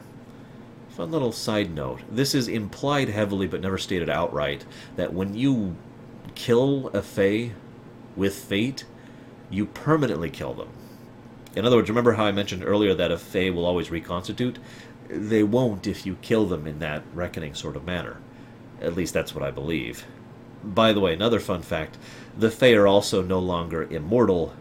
Fun 0.89 1.11
little 1.11 1.31
side 1.31 1.73
note. 1.73 2.01
This 2.09 2.35
is 2.35 2.47
implied 2.47 3.09
heavily 3.09 3.47
but 3.47 3.61
never 3.61 3.77
stated 3.77 4.09
outright 4.09 4.65
that 4.95 5.13
when 5.13 5.35
you 5.35 5.75
kill 6.35 6.89
a 6.93 7.01
Fae 7.01 7.53
with 8.15 8.35
fate, 8.35 8.85
you 9.49 9.65
permanently 9.65 10.29
kill 10.29 10.53
them. 10.53 10.69
In 11.55 11.65
other 11.65 11.77
words, 11.77 11.89
remember 11.89 12.13
how 12.13 12.25
I 12.25 12.31
mentioned 12.31 12.63
earlier 12.63 12.93
that 12.93 13.11
a 13.11 13.17
Fae 13.17 13.49
will 13.49 13.65
always 13.65 13.89
reconstitute? 13.89 14.59
They 15.09 15.41
won't 15.41 15.87
if 15.87 16.05
you 16.05 16.17
kill 16.21 16.45
them 16.45 16.67
in 16.67 16.79
that 16.79 17.03
reckoning 17.13 17.55
sort 17.55 17.75
of 17.75 17.85
manner. 17.85 18.17
At 18.81 18.95
least 18.95 19.13
that's 19.13 19.33
what 19.33 19.43
I 19.43 19.49
believe. 19.49 20.05
By 20.63 20.93
the 20.93 20.99
way, 20.99 21.13
another 21.13 21.39
fun 21.39 21.61
fact 21.61 21.97
the 22.37 22.51
Fae 22.51 22.73
are 22.73 22.87
also 22.87 23.21
no 23.21 23.39
longer 23.39 23.83
immortal 23.83 24.53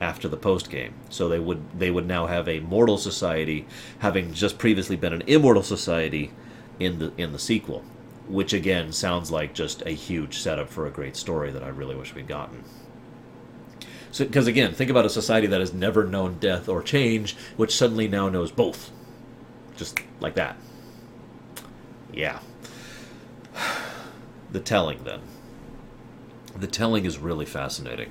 after 0.00 0.28
the 0.28 0.36
post 0.36 0.70
game. 0.70 0.94
So 1.10 1.28
they 1.28 1.38
would 1.38 1.78
they 1.78 1.90
would 1.90 2.06
now 2.06 2.26
have 2.26 2.48
a 2.48 2.60
mortal 2.60 2.98
society, 2.98 3.66
having 3.98 4.32
just 4.32 4.58
previously 4.58 4.96
been 4.96 5.12
an 5.12 5.22
immortal 5.26 5.62
society 5.62 6.32
in 6.78 6.98
the 6.98 7.12
in 7.16 7.32
the 7.32 7.38
sequel, 7.38 7.82
which 8.28 8.52
again 8.52 8.92
sounds 8.92 9.30
like 9.30 9.54
just 9.54 9.82
a 9.82 9.90
huge 9.90 10.38
setup 10.38 10.68
for 10.68 10.86
a 10.86 10.90
great 10.90 11.16
story 11.16 11.50
that 11.50 11.62
I 11.62 11.68
really 11.68 11.96
wish 11.96 12.14
we'd 12.14 12.28
gotten. 12.28 12.64
So, 14.10 14.24
because 14.24 14.46
again, 14.46 14.72
think 14.72 14.90
about 14.90 15.06
a 15.06 15.10
society 15.10 15.48
that 15.48 15.58
has 15.58 15.74
never 15.74 16.04
known 16.04 16.38
death 16.38 16.68
or 16.68 16.82
change, 16.82 17.36
which 17.56 17.74
suddenly 17.74 18.06
now 18.06 18.28
knows 18.28 18.52
both, 18.52 18.92
just 19.76 19.98
like 20.20 20.34
that. 20.34 20.56
Yeah. 22.12 22.38
The 24.52 24.60
telling 24.60 25.02
then 25.02 25.20
the 26.56 26.66
telling 26.66 27.04
is 27.04 27.18
really 27.18 27.46
fascinating. 27.46 28.10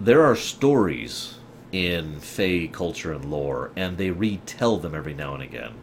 There 0.00 0.24
are 0.24 0.36
stories 0.36 1.36
in 1.72 2.20
Fae 2.20 2.68
culture 2.72 3.12
and 3.12 3.24
lore, 3.30 3.70
and 3.76 3.96
they 3.96 4.10
retell 4.10 4.78
them 4.78 4.94
every 4.94 5.14
now 5.14 5.34
and 5.34 5.42
again. 5.42 5.74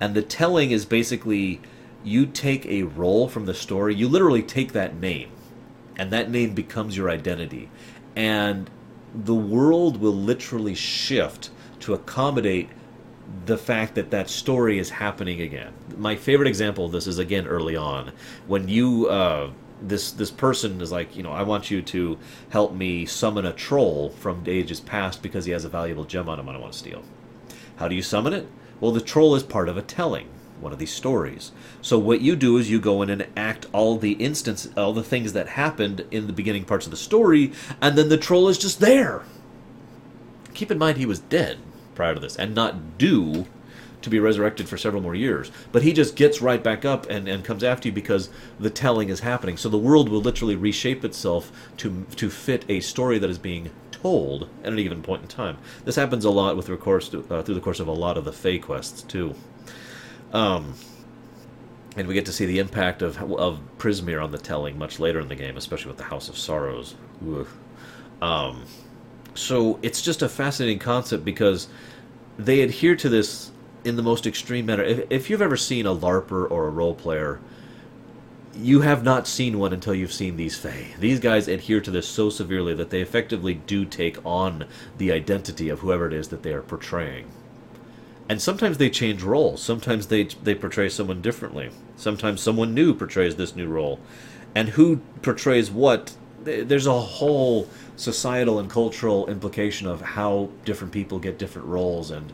And 0.00 0.14
the 0.14 0.22
telling 0.22 0.70
is 0.70 0.84
basically 0.84 1.60
you 2.04 2.26
take 2.26 2.66
a 2.66 2.84
role 2.84 3.28
from 3.28 3.46
the 3.46 3.54
story, 3.54 3.94
you 3.94 4.08
literally 4.08 4.42
take 4.42 4.72
that 4.72 4.96
name, 4.96 5.30
and 5.96 6.10
that 6.10 6.30
name 6.30 6.54
becomes 6.54 6.96
your 6.96 7.10
identity. 7.10 7.68
And 8.14 8.70
the 9.14 9.34
world 9.34 9.98
will 9.98 10.14
literally 10.14 10.74
shift 10.74 11.50
to 11.80 11.94
accommodate 11.94 12.68
the 13.46 13.58
fact 13.58 13.94
that 13.94 14.10
that 14.10 14.30
story 14.30 14.78
is 14.78 14.90
happening 14.90 15.40
again. 15.40 15.72
My 15.96 16.16
favorite 16.16 16.48
example 16.48 16.84
of 16.86 16.92
this 16.92 17.06
is 17.06 17.18
again 17.18 17.46
early 17.46 17.76
on 17.76 18.12
when 18.46 18.68
you 18.68 19.08
uh, 19.08 19.50
this 19.80 20.10
this 20.12 20.30
person 20.30 20.80
is 20.80 20.92
like, 20.92 21.16
you 21.16 21.22
know, 21.22 21.32
I 21.32 21.42
want 21.42 21.70
you 21.70 21.82
to 21.82 22.18
help 22.50 22.74
me 22.74 23.06
summon 23.06 23.44
a 23.44 23.52
troll 23.52 24.10
from 24.10 24.44
ages 24.46 24.80
past 24.80 25.22
because 25.22 25.44
he 25.44 25.52
has 25.52 25.64
a 25.64 25.68
valuable 25.68 26.04
gem 26.04 26.28
on 26.28 26.40
him 26.40 26.48
I 26.48 26.58
want 26.58 26.72
to 26.72 26.78
steal. 26.78 27.02
How 27.76 27.88
do 27.88 27.94
you 27.94 28.02
summon 28.02 28.32
it? 28.32 28.46
Well, 28.80 28.92
the 28.92 29.00
troll 29.00 29.34
is 29.34 29.42
part 29.42 29.68
of 29.68 29.76
a 29.76 29.82
telling, 29.82 30.28
one 30.60 30.72
of 30.72 30.78
these 30.78 30.92
stories. 30.92 31.52
So 31.82 31.98
what 31.98 32.20
you 32.20 32.36
do 32.36 32.56
is 32.56 32.70
you 32.70 32.80
go 32.80 33.02
in 33.02 33.10
and 33.10 33.26
act 33.36 33.66
all 33.72 33.98
the 33.98 34.12
instance, 34.12 34.68
all 34.76 34.92
the 34.92 35.02
things 35.02 35.32
that 35.34 35.48
happened 35.48 36.06
in 36.10 36.26
the 36.26 36.32
beginning 36.32 36.64
parts 36.64 36.86
of 36.86 36.90
the 36.90 36.96
story, 36.96 37.52
and 37.80 37.96
then 37.96 38.08
the 38.08 38.18
troll 38.18 38.48
is 38.48 38.58
just 38.58 38.80
there. 38.80 39.22
Keep 40.54 40.70
in 40.70 40.78
mind 40.78 40.96
he 40.96 41.06
was 41.06 41.20
dead 41.20 41.58
prior 41.94 42.14
to 42.14 42.20
this, 42.20 42.36
and 42.36 42.54
not 42.54 42.98
due 42.98 43.46
to 44.06 44.10
be 44.10 44.20
resurrected 44.20 44.68
for 44.68 44.76
several 44.76 45.02
more 45.02 45.16
years. 45.16 45.50
But 45.72 45.82
he 45.82 45.92
just 45.92 46.14
gets 46.14 46.40
right 46.40 46.62
back 46.62 46.84
up 46.84 47.10
and, 47.10 47.26
and 47.26 47.44
comes 47.44 47.64
after 47.64 47.88
you 47.88 47.92
because 47.92 48.30
the 48.60 48.70
telling 48.70 49.08
is 49.08 49.18
happening. 49.18 49.56
So 49.56 49.68
the 49.68 49.76
world 49.76 50.08
will 50.08 50.20
literally 50.20 50.54
reshape 50.54 51.04
itself 51.04 51.50
to 51.78 52.06
to 52.14 52.30
fit 52.30 52.64
a 52.68 52.78
story 52.78 53.18
that 53.18 53.28
is 53.28 53.38
being 53.38 53.72
told 53.90 54.48
at 54.62 54.72
any 54.72 54.84
given 54.84 55.02
point 55.02 55.22
in 55.22 55.28
time. 55.28 55.58
This 55.84 55.96
happens 55.96 56.24
a 56.24 56.30
lot 56.30 56.56
with 56.56 56.66
the 56.66 56.76
course 56.76 57.12
uh, 57.12 57.42
through 57.42 57.56
the 57.56 57.60
course 57.60 57.80
of 57.80 57.88
a 57.88 57.92
lot 57.92 58.16
of 58.16 58.24
the 58.24 58.32
Fae 58.32 58.58
quests 58.58 59.02
too. 59.02 59.34
Um, 60.32 60.74
and 61.96 62.06
we 62.06 62.14
get 62.14 62.26
to 62.26 62.32
see 62.32 62.46
the 62.46 62.60
impact 62.60 63.02
of 63.02 63.20
of 63.32 63.58
Prismere 63.76 64.22
on 64.22 64.30
the 64.30 64.38
telling 64.38 64.78
much 64.78 65.00
later 65.00 65.18
in 65.18 65.26
the 65.26 65.34
game, 65.34 65.56
especially 65.56 65.88
with 65.88 65.98
the 65.98 66.04
House 66.04 66.28
of 66.28 66.38
Sorrows. 66.38 66.94
Um, 68.22 68.66
so 69.34 69.80
it's 69.82 70.00
just 70.00 70.22
a 70.22 70.28
fascinating 70.28 70.78
concept 70.78 71.24
because 71.24 71.66
they 72.38 72.60
adhere 72.60 72.94
to 72.94 73.08
this 73.08 73.50
in 73.86 73.96
the 73.96 74.02
most 74.02 74.26
extreme 74.26 74.66
manner. 74.66 74.82
If, 74.82 75.06
if 75.10 75.30
you've 75.30 75.40
ever 75.40 75.56
seen 75.56 75.86
a 75.86 75.94
LARPer 75.94 76.50
or 76.50 76.66
a 76.66 76.70
role 76.70 76.94
player, 76.94 77.40
you 78.54 78.80
have 78.80 79.04
not 79.04 79.28
seen 79.28 79.58
one 79.58 79.72
until 79.72 79.94
you've 79.94 80.12
seen 80.12 80.36
these 80.36 80.58
Fae. 80.58 80.94
These 80.98 81.20
guys 81.20 81.46
adhere 81.46 81.80
to 81.80 81.90
this 81.90 82.08
so 82.08 82.28
severely 82.28 82.74
that 82.74 82.90
they 82.90 83.00
effectively 83.00 83.54
do 83.54 83.84
take 83.84 84.18
on 84.26 84.66
the 84.98 85.12
identity 85.12 85.68
of 85.68 85.80
whoever 85.80 86.06
it 86.06 86.12
is 86.12 86.28
that 86.28 86.42
they 86.42 86.52
are 86.52 86.62
portraying. 86.62 87.30
And 88.28 88.42
sometimes 88.42 88.78
they 88.78 88.90
change 88.90 89.22
roles. 89.22 89.62
Sometimes 89.62 90.08
they 90.08 90.24
they 90.24 90.54
portray 90.54 90.88
someone 90.88 91.22
differently. 91.22 91.70
Sometimes 91.96 92.40
someone 92.40 92.74
new 92.74 92.92
portrays 92.92 93.36
this 93.36 93.54
new 93.54 93.68
role. 93.68 94.00
And 94.54 94.70
who 94.70 94.96
portrays 95.22 95.70
what? 95.70 96.16
There's 96.42 96.86
a 96.86 97.00
whole 97.00 97.68
societal 97.94 98.58
and 98.58 98.68
cultural 98.68 99.28
implication 99.28 99.86
of 99.86 100.00
how 100.00 100.50
different 100.64 100.92
people 100.92 101.18
get 101.20 101.38
different 101.38 101.68
roles 101.68 102.10
and 102.10 102.32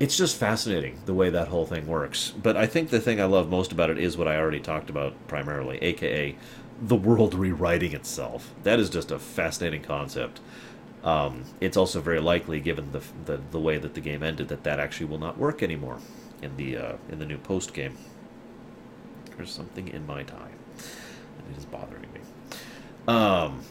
it's 0.00 0.16
just 0.16 0.36
fascinating 0.36 0.98
the 1.04 1.12
way 1.12 1.28
that 1.28 1.48
whole 1.48 1.66
thing 1.66 1.86
works. 1.86 2.32
But 2.42 2.56
I 2.56 2.66
think 2.66 2.88
the 2.88 3.00
thing 3.00 3.20
I 3.20 3.26
love 3.26 3.50
most 3.50 3.70
about 3.70 3.90
it 3.90 3.98
is 3.98 4.16
what 4.16 4.26
I 4.26 4.38
already 4.38 4.58
talked 4.58 4.88
about 4.88 5.14
primarily, 5.28 5.78
aka 5.82 6.34
the 6.82 6.96
world 6.96 7.34
rewriting 7.34 7.92
itself. 7.92 8.54
That 8.62 8.80
is 8.80 8.88
just 8.88 9.10
a 9.10 9.18
fascinating 9.18 9.82
concept. 9.82 10.40
Um, 11.04 11.44
it's 11.60 11.76
also 11.76 12.00
very 12.00 12.20
likely, 12.20 12.60
given 12.60 12.92
the, 12.92 13.02
the, 13.26 13.40
the 13.50 13.60
way 13.60 13.76
that 13.76 13.92
the 13.92 14.00
game 14.00 14.22
ended, 14.22 14.48
that 14.48 14.64
that 14.64 14.80
actually 14.80 15.06
will 15.06 15.18
not 15.18 15.36
work 15.36 15.62
anymore 15.62 15.98
in 16.40 16.56
the 16.56 16.78
uh, 16.78 16.92
in 17.10 17.18
the 17.18 17.26
new 17.26 17.38
post 17.38 17.74
game. 17.74 17.98
There's 19.36 19.52
something 19.52 19.88
in 19.88 20.06
my 20.06 20.22
tie, 20.22 20.50
and 21.38 21.54
it 21.54 21.58
is 21.58 21.66
bothering 21.66 22.06
me. 22.14 22.20
Um, 23.06 23.62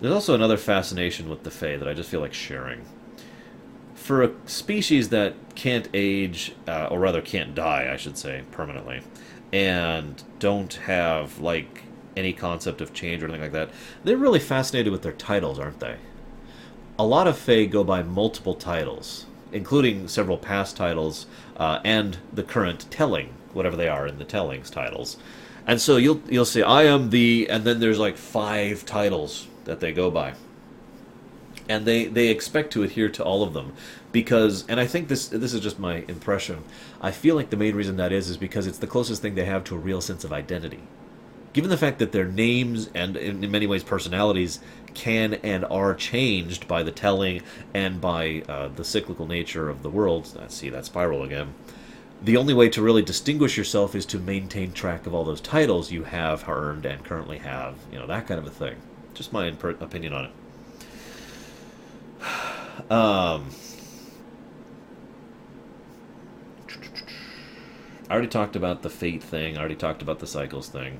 there's 0.00 0.14
also 0.14 0.34
another 0.34 0.56
fascination 0.56 1.28
with 1.28 1.42
the 1.42 1.50
Fae 1.50 1.76
that 1.76 1.88
I 1.88 1.94
just 1.94 2.10
feel 2.10 2.20
like 2.20 2.34
sharing 2.34 2.84
for 4.04 4.22
a 4.22 4.30
species 4.44 5.08
that 5.08 5.32
can't 5.54 5.88
age, 5.94 6.52
uh, 6.68 6.88
or 6.90 6.98
rather 6.98 7.22
can't 7.22 7.54
die, 7.54 7.88
I 7.90 7.96
should 7.96 8.18
say, 8.18 8.42
permanently, 8.50 9.00
and 9.50 10.22
don't 10.38 10.74
have 10.74 11.38
like 11.38 11.84
any 12.14 12.34
concept 12.34 12.82
of 12.82 12.92
change 12.92 13.22
or 13.22 13.26
anything 13.28 13.40
like 13.40 13.52
that, 13.52 13.70
they're 14.04 14.18
really 14.18 14.40
fascinated 14.40 14.92
with 14.92 15.00
their 15.00 15.12
titles, 15.12 15.58
aren't 15.58 15.80
they? 15.80 15.96
A 16.98 17.06
lot 17.06 17.26
of 17.26 17.38
Fae 17.38 17.64
go 17.64 17.82
by 17.82 18.02
multiple 18.02 18.54
titles, 18.54 19.24
including 19.52 20.06
several 20.06 20.36
past 20.36 20.76
titles 20.76 21.24
uh, 21.56 21.80
and 21.82 22.18
the 22.30 22.42
current 22.42 22.84
telling, 22.90 23.32
whatever 23.54 23.74
they 23.74 23.88
are 23.88 24.06
in 24.06 24.18
the 24.18 24.24
tellings 24.26 24.68
titles. 24.68 25.16
And 25.66 25.80
so 25.80 25.96
you'll 25.96 26.20
you'll 26.28 26.44
say 26.44 26.60
I 26.60 26.82
am 26.82 27.08
the, 27.08 27.48
and 27.48 27.64
then 27.64 27.80
there's 27.80 27.98
like 27.98 28.18
five 28.18 28.84
titles 28.84 29.46
that 29.64 29.80
they 29.80 29.94
go 29.94 30.10
by 30.10 30.34
and 31.68 31.86
they 31.86 32.06
they 32.06 32.28
expect 32.28 32.72
to 32.72 32.82
adhere 32.82 33.08
to 33.08 33.24
all 33.24 33.42
of 33.42 33.52
them 33.54 33.72
because 34.12 34.64
and 34.68 34.78
I 34.78 34.86
think 34.86 35.08
this 35.08 35.28
this 35.28 35.52
is 35.54 35.60
just 35.60 35.78
my 35.78 36.04
impression. 36.08 36.64
I 37.00 37.10
feel 37.10 37.34
like 37.34 37.50
the 37.50 37.56
main 37.56 37.74
reason 37.74 37.96
that 37.96 38.12
is 38.12 38.28
is 38.28 38.36
because 38.36 38.66
it's 38.66 38.78
the 38.78 38.86
closest 38.86 39.22
thing 39.22 39.34
they 39.34 39.44
have 39.44 39.64
to 39.64 39.74
a 39.74 39.78
real 39.78 40.00
sense 40.00 40.24
of 40.24 40.32
identity. 40.32 40.80
Given 41.52 41.70
the 41.70 41.76
fact 41.76 42.00
that 42.00 42.10
their 42.10 42.26
names 42.26 42.90
and 42.94 43.16
in, 43.16 43.48
many 43.50 43.66
ways 43.66 43.84
personalities 43.84 44.58
can 44.92 45.34
and 45.34 45.64
are 45.66 45.94
changed 45.94 46.66
by 46.66 46.82
the 46.82 46.90
telling 46.90 47.42
and 47.72 48.00
by 48.00 48.42
uh, 48.48 48.68
the 48.68 48.84
cyclical 48.84 49.26
nature 49.26 49.68
of 49.68 49.82
the 49.82 49.90
world, 49.90 50.32
let's 50.36 50.54
see 50.54 50.68
that 50.70 50.84
spiral 50.84 51.22
again. 51.22 51.54
The 52.22 52.36
only 52.36 52.54
way 52.54 52.68
to 52.70 52.82
really 52.82 53.02
distinguish 53.02 53.56
yourself 53.56 53.94
is 53.94 54.06
to 54.06 54.18
maintain 54.18 54.72
track 54.72 55.06
of 55.06 55.14
all 55.14 55.24
those 55.24 55.40
titles 55.40 55.92
you 55.92 56.04
have 56.04 56.48
earned 56.48 56.86
and 56.86 57.04
currently 57.04 57.38
have, 57.38 57.76
you 57.92 57.98
know, 57.98 58.06
that 58.06 58.26
kind 58.26 58.38
of 58.38 58.46
a 58.46 58.50
thing. 58.50 58.76
Just 59.12 59.32
my 59.32 59.46
opinion 59.46 60.12
on 60.12 60.24
it. 60.24 60.30
Um, 62.90 63.50
I 68.08 68.12
already 68.12 68.28
talked 68.28 68.56
about 68.56 68.82
the 68.82 68.90
fate 68.90 69.22
thing. 69.22 69.56
I 69.56 69.60
already 69.60 69.76
talked 69.76 70.02
about 70.02 70.18
the 70.18 70.26
cycles 70.26 70.68
thing. 70.68 70.98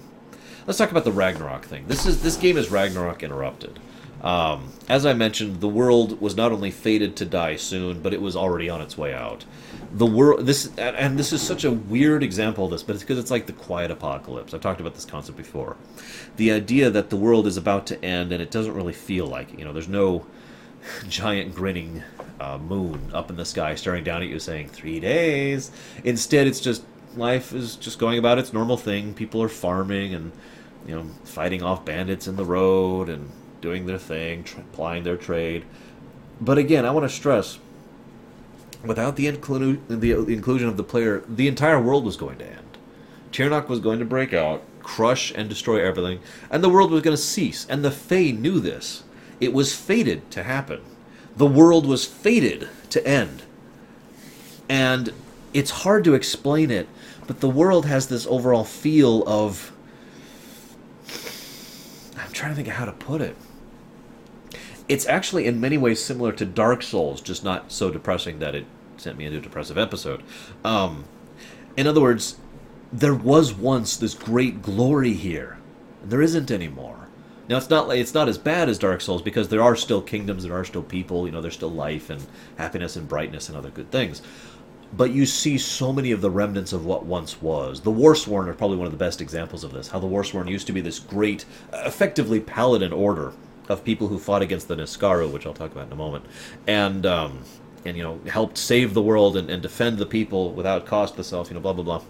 Let's 0.67 0.79
talk 0.79 0.91
about 0.91 1.05
the 1.05 1.13
Ragnarok 1.13 1.67
thing. 1.67 1.87
This 1.87 2.07
is 2.07 2.23
this 2.23 2.37
game 2.37 2.57
is 2.57 2.71
Ragnarok 2.71 3.23
interrupted. 3.23 3.79
Um, 4.25 4.73
as 4.89 5.05
I 5.05 5.13
mentioned, 5.13 5.61
the 5.61 5.69
world 5.69 6.19
was 6.19 6.35
not 6.35 6.51
only 6.51 6.71
fated 6.71 7.15
to 7.17 7.27
die 7.27 7.57
soon, 7.57 8.01
but 8.01 8.15
it 8.15 8.23
was 8.23 8.35
already 8.35 8.71
on 8.71 8.81
its 8.81 8.97
way 8.97 9.13
out. 9.13 9.45
The 9.93 10.07
world, 10.07 10.47
this, 10.47 10.75
and 10.79 11.19
this 11.19 11.31
is 11.31 11.43
such 11.43 11.65
a 11.65 11.71
weird 11.71 12.23
example 12.23 12.65
of 12.65 12.71
this, 12.71 12.83
but 12.83 12.95
it's 12.95 13.05
because 13.05 13.19
it's 13.19 13.31
like 13.31 13.45
the 13.45 13.53
quiet 13.53 13.91
apocalypse. 13.91 14.55
I've 14.55 14.63
talked 14.63 14.81
about 14.81 14.95
this 14.95 15.05
concept 15.05 15.37
before. 15.37 15.77
The 16.37 16.53
idea 16.53 16.89
that 16.89 17.11
the 17.11 17.17
world 17.17 17.47
is 17.47 17.59
about 17.59 17.87
to 17.89 18.03
end, 18.03 18.33
and 18.33 18.41
it 18.41 18.51
doesn't 18.51 18.73
really 18.73 18.95
feel 18.95 19.27
like 19.27 19.53
it. 19.53 19.59
You 19.59 19.67
know, 19.67 19.75
there's 19.75 19.89
no, 19.89 20.25
giant 21.09 21.55
grinning 21.55 22.03
uh, 22.41 22.59
moon 22.59 23.11
up 23.13 23.31
in 23.31 23.37
the 23.37 23.45
sky 23.45 23.75
staring 23.75 24.05
down 24.05 24.23
at 24.23 24.29
you 24.29 24.39
saying 24.39 24.69
three 24.69 25.01
days. 25.01 25.71
Instead 26.05 26.47
it's 26.47 26.61
just 26.61 26.83
life 27.17 27.53
is 27.53 27.77
just 27.77 27.99
going 27.99 28.19
about 28.19 28.39
its 28.39 28.53
normal 28.53 28.77
thing. 28.77 29.15
People 29.15 29.43
are 29.43 29.49
farming 29.49 30.15
and 30.15 30.33
you 30.87 30.95
know 30.95 31.07
fighting 31.25 31.63
off 31.63 31.85
bandits 31.85 32.27
in 32.27 32.37
the 32.37 32.45
road 32.45 33.09
and 33.09 33.31
doing 33.61 33.87
their 33.87 33.99
thing 33.99 34.45
tra- 34.45 34.65
plying 34.73 35.05
their 35.05 35.17
trade. 35.17 35.65
But 36.41 36.59
again 36.59 36.85
i 36.85 36.91
want 36.91 37.09
to 37.09 37.15
stress 37.15 37.59
without 38.85 39.17
the, 39.17 39.27
inclu- 39.27 39.81
the 39.89 40.13
inclusion 40.13 40.69
of 40.69 40.77
the 40.77 40.85
player 40.85 41.23
the 41.27 41.49
entire 41.49 41.81
world 41.81 42.05
was 42.05 42.17
going 42.17 42.39
to 42.39 42.47
end. 42.47 42.79
Tirnoch 43.33 43.69
was 43.69 43.81
going 43.81 43.99
to 43.99 44.05
break 44.05 44.35
out 44.35 44.63
crush 44.83 45.33
and 45.35 45.49
destroy 45.49 45.83
everything 45.83 46.21
and 46.51 46.63
the 46.63 46.69
world 46.69 46.91
was 46.91 47.01
going 47.03 47.17
to 47.17 47.23
cease 47.23 47.67
and 47.71 47.83
the 47.83 47.91
Fae 47.91 48.33
knew 48.33 48.61
this 48.61 49.04
it 49.45 49.53
was 49.53 49.75
fated 49.75 50.31
to 50.33 50.43
happen. 50.43 50.81
The 51.37 51.47
world 51.47 51.87
was 51.87 52.05
fated 52.05 52.69
to 52.91 53.07
end. 53.07 53.43
And 54.69 55.13
it's 55.53 55.71
hard 55.71 56.05
to 56.05 56.15
explain 56.15 56.71
it, 56.71 56.89
but 57.27 57.41
the 57.41 57.49
world 57.49 57.87
has 57.87 58.09
this 58.09 58.27
overall 58.27 58.65
feel 58.65 59.23
of. 59.27 59.73
I'm 62.17 62.33
trying 62.33 62.53
to 62.53 62.57
think 62.57 62.69
of 62.69 62.75
how 62.75 62.85
to 62.85 62.93
put 62.93 63.21
it. 63.21 63.37
It's 64.89 65.07
actually 65.07 65.47
in 65.47 65.61
many 65.61 65.79
ways 65.79 66.03
similar 66.03 66.33
to 66.33 66.45
Dark 66.45 66.83
Souls, 66.83 67.21
just 67.21 67.45
not 67.45 67.73
so 67.73 67.91
depressing 67.91 68.39
that 68.41 68.55
it 68.55 68.67
sent 68.97 69.17
me 69.17 69.25
into 69.27 69.39
a 69.39 69.41
depressive 69.41 69.79
episode. 69.79 70.23
Um, 70.65 71.05
in 71.77 71.87
other 71.87 72.01
words, 72.01 72.37
there 72.93 73.15
was 73.15 73.53
once 73.53 73.97
this 73.97 74.15
great 74.15 74.63
glory 74.63 75.15
here, 75.15 75.59
and 76.03 76.11
there 76.11 76.23
isn't 76.23 76.51
anymore. 76.51 77.04
Now 77.49 77.59
it's 77.59 77.69
not 77.69 77.95
it's 77.95 78.15
not 78.15 78.29
as 78.29 78.39
bad 78.39 78.69
as 78.69 78.79
Dark 78.79 79.01
Souls 79.01 79.23
because 79.23 79.49
there 79.49 79.63
are 79.63 79.77
still 79.77 80.01
kingdoms, 80.01 80.45
there 80.45 80.55
are 80.55 80.65
still 80.65 80.83
people, 80.83 81.27
you 81.27 81.33
know, 81.33 81.41
there's 81.41 81.55
still 81.55 81.71
life 81.71 82.09
and 82.11 82.25
happiness 82.57 82.97
and 82.97 83.09
brightness 83.09 83.49
and 83.49 83.59
other 83.59 83.71
good 83.71 83.91
things. 83.91 84.23
But 84.97 85.11
you 85.11 85.27
see 85.27 85.59
so 85.59 85.93
many 85.93 86.13
of 86.13 86.21
the 86.21 86.31
remnants 86.31 86.73
of 86.73 86.87
what 86.87 87.05
once 87.05 87.43
was. 87.43 87.81
The 87.81 87.91
Warsworn 87.91 88.47
are 88.47 88.55
probably 88.55 88.77
one 88.77 88.87
of 88.87 88.93
the 88.93 88.99
best 88.99 89.21
examples 89.21 89.65
of 89.65 89.73
this. 89.73 89.89
How 89.89 89.99
the 89.99 90.07
Warsworn 90.07 90.49
used 90.49 90.69
to 90.69 90.73
be 90.73 90.81
this 90.81 91.01
great, 91.01 91.45
effectively 91.73 92.39
paladin 92.39 92.93
order 92.93 93.33
of 93.69 93.83
people 93.83 94.09
who 94.09 94.19
fought 94.19 94.43
against 94.43 94.69
the 94.69 94.77
Niskaru, 94.77 95.33
which 95.33 95.47
I'll 95.47 95.55
talk 95.55 95.73
about 95.73 95.87
in 95.87 95.93
a 95.93 95.97
moment, 95.97 96.27
and 96.67 97.05
um, 97.05 97.41
and 97.85 97.97
you 97.97 98.03
know 98.03 98.21
helped 98.27 98.57
save 98.57 98.95
the 98.95 99.03
world 99.03 99.37
and, 99.37 99.51
and 99.51 99.61
defend 99.61 99.99
the 99.99 100.07
people 100.07 100.53
without 100.53 100.87
cost 100.87 101.17
to 101.17 101.25
self. 101.25 101.49
You 101.51 101.55
know, 101.55 101.61
blah 101.61 101.73
blah 101.73 101.85
blah 101.85 102.03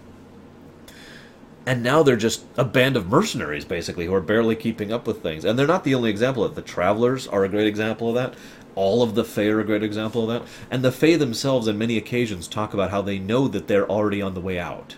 and 1.67 1.83
now 1.83 2.03
they're 2.03 2.17
just 2.17 2.45
a 2.57 2.65
band 2.65 2.97
of 2.97 3.09
mercenaries 3.09 3.65
basically 3.65 4.07
who 4.07 4.15
are 4.15 4.21
barely 4.21 4.55
keeping 4.55 4.93
up 4.93 5.07
with 5.07 5.23
things. 5.23 5.45
And 5.45 5.59
they're 5.59 5.67
not 5.67 5.85
the 5.85 5.95
only 5.95 6.11
example 6.11 6.45
of 6.45 6.53
it 6.53 6.55
the 6.55 6.62
travelers 6.62 7.27
are 7.27 7.45
a 7.45 7.49
great 7.49 7.67
example 7.67 8.09
of 8.09 8.15
that. 8.15 8.35
All 8.75 9.03
of 9.03 9.15
the 9.15 9.25
Fae 9.25 9.47
are 9.47 9.61
a 9.61 9.65
great 9.65 9.83
example 9.83 10.29
of 10.29 10.29
that. 10.29 10.49
And 10.71 10.85
the 10.85 10.93
Fae 10.93 11.17
themselves 11.17 11.69
on 11.69 11.79
many 11.79 11.97
occasions 11.97 12.49
talk 12.49 12.75
about 12.75 12.91
how 12.91 13.01
they 13.01 13.19
know 13.19 13.49
that 13.49 13.67
they're 13.67 13.89
already 13.89 14.21
on 14.21 14.35
the 14.35 14.41
way 14.41 14.59
out. 14.59 14.97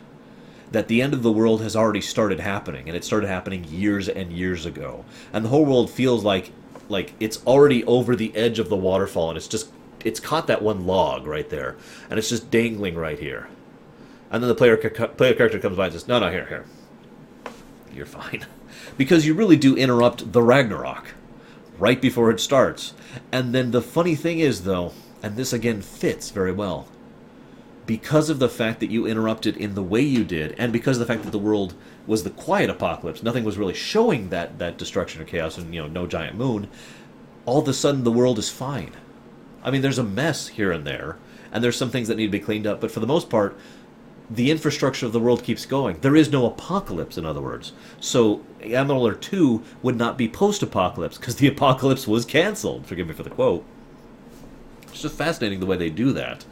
That 0.73 0.89
the 0.89 1.03
end 1.03 1.15
of 1.15 1.23
the 1.23 1.33
world 1.33 1.63
has 1.63 1.77
already 1.77 2.01
started 2.01 2.41
happening 2.41 2.89
and 2.89 2.97
it 2.97 3.05
started 3.05 3.29
happening 3.29 3.65
years 3.65 4.09
and 4.09 4.33
years 4.33 4.67
ago. 4.67 5.05
And 5.33 5.45
the 5.45 5.51
whole 5.51 5.65
world 5.65 5.91
feels 5.91 6.25
like 6.25 6.53
like 6.89 7.15
it's 7.19 7.45
already 7.47 7.85
over 7.85 8.15
the 8.15 8.35
edge 8.37 8.61
of 8.61 8.69
the 8.69 8.77
waterfall 8.77 9.29
and 9.29 9.37
it's 9.37 9.49
just 9.49 9.71
it's 10.05 10.21
caught 10.21 10.47
that 10.47 10.63
one 10.63 10.87
log 10.87 11.27
right 11.27 11.49
there. 11.49 11.77
And 12.11 12.19
it's 12.19 12.29
just 12.29 12.51
dangling 12.51 12.97
right 12.97 13.19
here 13.19 13.49
and 14.31 14.43
then 14.43 14.49
the 14.49 14.55
player 14.55 14.77
player 14.77 15.35
character 15.35 15.59
comes 15.59 15.77
by 15.77 15.85
and 15.85 15.93
says, 15.93 16.09
"No, 16.09 16.19
no, 16.19 16.31
here, 16.31 16.47
here, 16.47 16.65
you're 17.95 18.07
fine," 18.07 18.47
because 18.97 19.27
you 19.27 19.35
really 19.35 19.57
do 19.57 19.77
interrupt 19.77 20.33
the 20.33 20.43
Ragnarok 20.43 21.15
right 21.79 22.01
before 22.01 22.31
it 22.31 22.41
starts. 22.41 22.95
And 23.33 23.55
then 23.55 23.71
the 23.71 23.83
funny 23.83 24.15
thing 24.15 24.39
is, 24.39 24.65
though, 24.65 24.93
and 25.23 25.37
this 25.37 25.53
again 25.53 25.83
fits 25.83 26.31
very 26.31 26.53
well, 26.53 26.89
because 27.87 28.29
of 28.29 28.39
the 28.39 28.49
fact 28.49 28.81
that 28.81 28.91
you 28.91 29.07
interrupted 29.07 29.57
in 29.57 29.75
the 29.75 29.83
way 29.83 30.01
you 30.01 30.25
did, 30.25 30.55
and 30.59 30.73
because 30.73 30.99
of 30.99 31.07
the 31.07 31.13
fact 31.13 31.25
that 31.25 31.31
the 31.31 31.39
world 31.39 31.75
was 32.07 32.25
the 32.25 32.31
quiet 32.31 32.71
apocalypse, 32.71 33.23
nothing 33.23 33.45
was 33.45 33.59
really 33.59 33.75
showing 33.75 34.29
that 34.31 34.59
that 34.59 34.77
destruction 34.77 35.23
or 35.23 35.25
chaos, 35.25 35.57
and 35.57 35.75
you 35.75 35.81
know, 35.81 35.89
no 35.89 36.07
giant 36.07 36.37
moon. 36.37 36.69
All 37.45 37.61
of 37.61 37.69
a 37.69 37.73
sudden, 37.73 38.05
the 38.05 38.11
world 38.11 38.39
is 38.39 38.51
fine. 38.51 38.93
I 39.63 39.71
mean, 39.71 39.83
there's 39.83 39.99
a 39.99 40.05
mess 40.05 40.49
here 40.49 40.73
and 40.73 40.87
there, 40.87 41.17
and 41.53 41.63
there's 41.63 41.77
some 41.77 41.91
things 41.91 42.09
that 42.09 42.17
need 42.17 42.27
to 42.27 42.33
be 42.33 42.41
cleaned 42.41 42.67
up, 42.67 42.81
but 42.81 42.91
for 42.91 43.01
the 43.01 43.07
most 43.07 43.31
part, 43.31 43.57
the 44.29 44.51
infrastructure 44.51 45.07
of 45.07 45.13
the 45.13 45.21
world 45.21 45.45
keeps 45.45 45.67
going. 45.67 45.99
There 46.01 46.17
is 46.17 46.31
no 46.31 46.47
apocalypse, 46.47 47.17
in 47.17 47.25
other 47.25 47.41
words. 47.41 47.73
So 48.01 48.43
MLR 48.61 49.21
2 49.21 49.63
would 49.83 49.97
not 49.97 50.19
be 50.19 50.29
post 50.29 50.63
apocalypse 50.63 51.19
because 51.19 51.37
the 51.37 51.47
apocalypse 51.55 52.07
was 52.07 52.25
canceled. 52.25 52.87
Forgive 52.87 53.07
me 53.07 53.15
for 53.15 53.23
the 53.23 53.31
quote. 53.31 53.65
It's 54.89 55.03
just 55.03 55.17
fascinating 55.17 55.61
the 55.61 55.67
way 55.67 55.77
they 55.77 55.91
do 55.91 56.13
that. 56.13 56.45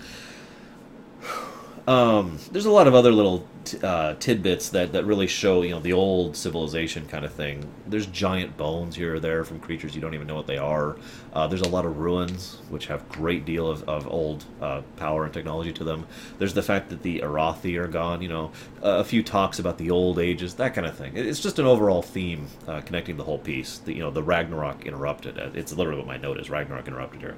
Um, 1.87 2.39
there's 2.51 2.65
a 2.65 2.71
lot 2.71 2.87
of 2.87 2.95
other 2.95 3.13
little 3.13 3.47
t- 3.65 3.79
uh, 3.83 4.15
tidbits 4.15 4.71
that, 4.71 4.93
that 4.95 5.05
really 5.05 5.27
show, 5.27 5.61
you 5.61 5.73
know, 5.73 5.81
the 5.81 5.93
old 5.93 6.35
civilization 6.35 7.07
kind 7.07 7.27
of 7.27 7.33
thing. 7.35 7.71
There's 7.87 8.07
giant 8.07 8.57
bones 8.57 8.97
here 8.97 9.17
or 9.17 9.21
there 9.21 9.45
from 9.45 9.61
creatures 9.61 9.95
you 9.95 10.01
don't 10.01 10.15
even 10.15 10.27
know 10.27 10.35
what 10.35 10.47
they 10.47 10.57
are. 10.57 10.97
Uh, 11.35 11.47
there's 11.47 11.61
a 11.61 11.69
lot 11.69 11.85
of 11.85 11.99
ruins, 11.99 12.63
which 12.71 12.87
have 12.87 13.07
great 13.11 13.45
deal 13.45 13.69
of, 13.69 13.87
of 13.87 14.09
old 14.09 14.47
uh, 14.63 14.81
power 14.97 15.25
and 15.25 15.35
technology 15.35 15.75
to 15.75 15.85
them. 15.85 16.07
There's 16.39 16.55
the 16.55 16.63
fact 16.63 16.89
that 16.89 17.03
the 17.03 17.19
Arathi 17.19 17.79
are 17.79 17.89
gone, 17.89 18.23
you 18.23 18.29
know, 18.29 18.53
a 18.81 19.05
few 19.05 19.23
talks 19.23 19.59
about 19.59 19.77
the 19.77 19.91
old 19.91 20.19
ages, 20.19 20.55
that 20.55 20.73
kind 20.73 20.87
of 20.87 20.97
thing. 20.97 21.19
It's 21.19 21.41
just 21.41 21.59
an 21.59 21.67
overall 21.67 22.01
theme 22.01 22.47
uh, 22.67 22.81
connecting 22.81 23.19
the 23.19 23.25
whole 23.25 23.39
piece. 23.39 23.77
The, 23.79 23.93
you 23.93 24.01
know, 24.01 24.11
the 24.11 24.23
Ragnarok 24.23 24.87
interrupted. 24.87 25.37
It's 25.55 25.75
literally 25.75 25.99
what 25.99 26.07
my 26.07 26.17
note 26.17 26.41
is, 26.41 26.49
Ragnarok 26.49 26.89
interrupted 26.89 27.21
here. 27.21 27.37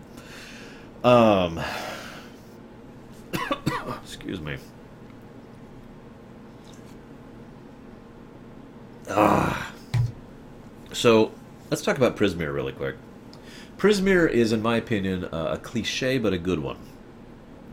Um... 1.02 1.60
Excuse 4.02 4.40
me. 4.40 4.56
Ah. 9.08 9.72
So, 10.92 11.32
let's 11.70 11.82
talk 11.82 11.96
about 11.96 12.16
Prismere 12.16 12.54
really 12.54 12.72
quick. 12.72 12.96
Prismere 13.76 14.30
is, 14.30 14.52
in 14.52 14.62
my 14.62 14.76
opinion, 14.76 15.24
uh, 15.26 15.50
a 15.52 15.58
cliche 15.58 16.18
but 16.18 16.32
a 16.32 16.38
good 16.38 16.60
one. 16.60 16.78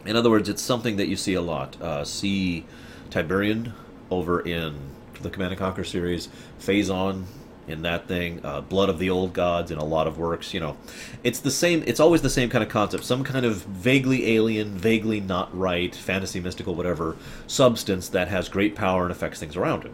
In 0.05 0.15
other 0.15 0.29
words, 0.29 0.49
it's 0.49 0.61
something 0.61 0.97
that 0.97 1.07
you 1.07 1.15
see 1.15 1.33
a 1.33 1.41
lot. 1.41 1.81
Uh, 1.81 2.03
see 2.03 2.65
Tiberium 3.09 3.71
over 4.09 4.41
in 4.41 4.75
the 5.21 5.29
Command 5.29 5.53
and 5.53 5.59
Conquer 5.59 5.85
series, 5.85 6.27
Phazon 6.59 7.23
in 7.67 7.81
that 7.83 8.07
thing, 8.07 8.41
uh, 8.43 8.61
Blood 8.61 8.89
of 8.89 8.99
the 8.99 9.09
Old 9.09 9.33
Gods 9.33 9.71
in 9.71 9.77
a 9.77 9.85
lot 9.85 10.07
of 10.07 10.17
works. 10.17 10.53
You 10.53 10.59
know, 10.59 10.77
it's 11.23 11.39
the 11.39 11.51
same. 11.51 11.83
It's 11.87 11.99
always 11.99 12.21
the 12.21 12.29
same 12.29 12.49
kind 12.49 12.63
of 12.63 12.69
concept. 12.69 13.03
Some 13.03 13.23
kind 13.23 13.45
of 13.45 13.63
vaguely 13.63 14.35
alien, 14.35 14.77
vaguely 14.77 15.19
not 15.19 15.55
right, 15.57 15.95
fantasy, 15.95 16.39
mystical, 16.39 16.75
whatever 16.75 17.15
substance 17.47 18.09
that 18.09 18.27
has 18.27 18.49
great 18.49 18.75
power 18.75 19.03
and 19.03 19.11
affects 19.11 19.39
things 19.39 19.55
around 19.55 19.85
it, 19.85 19.91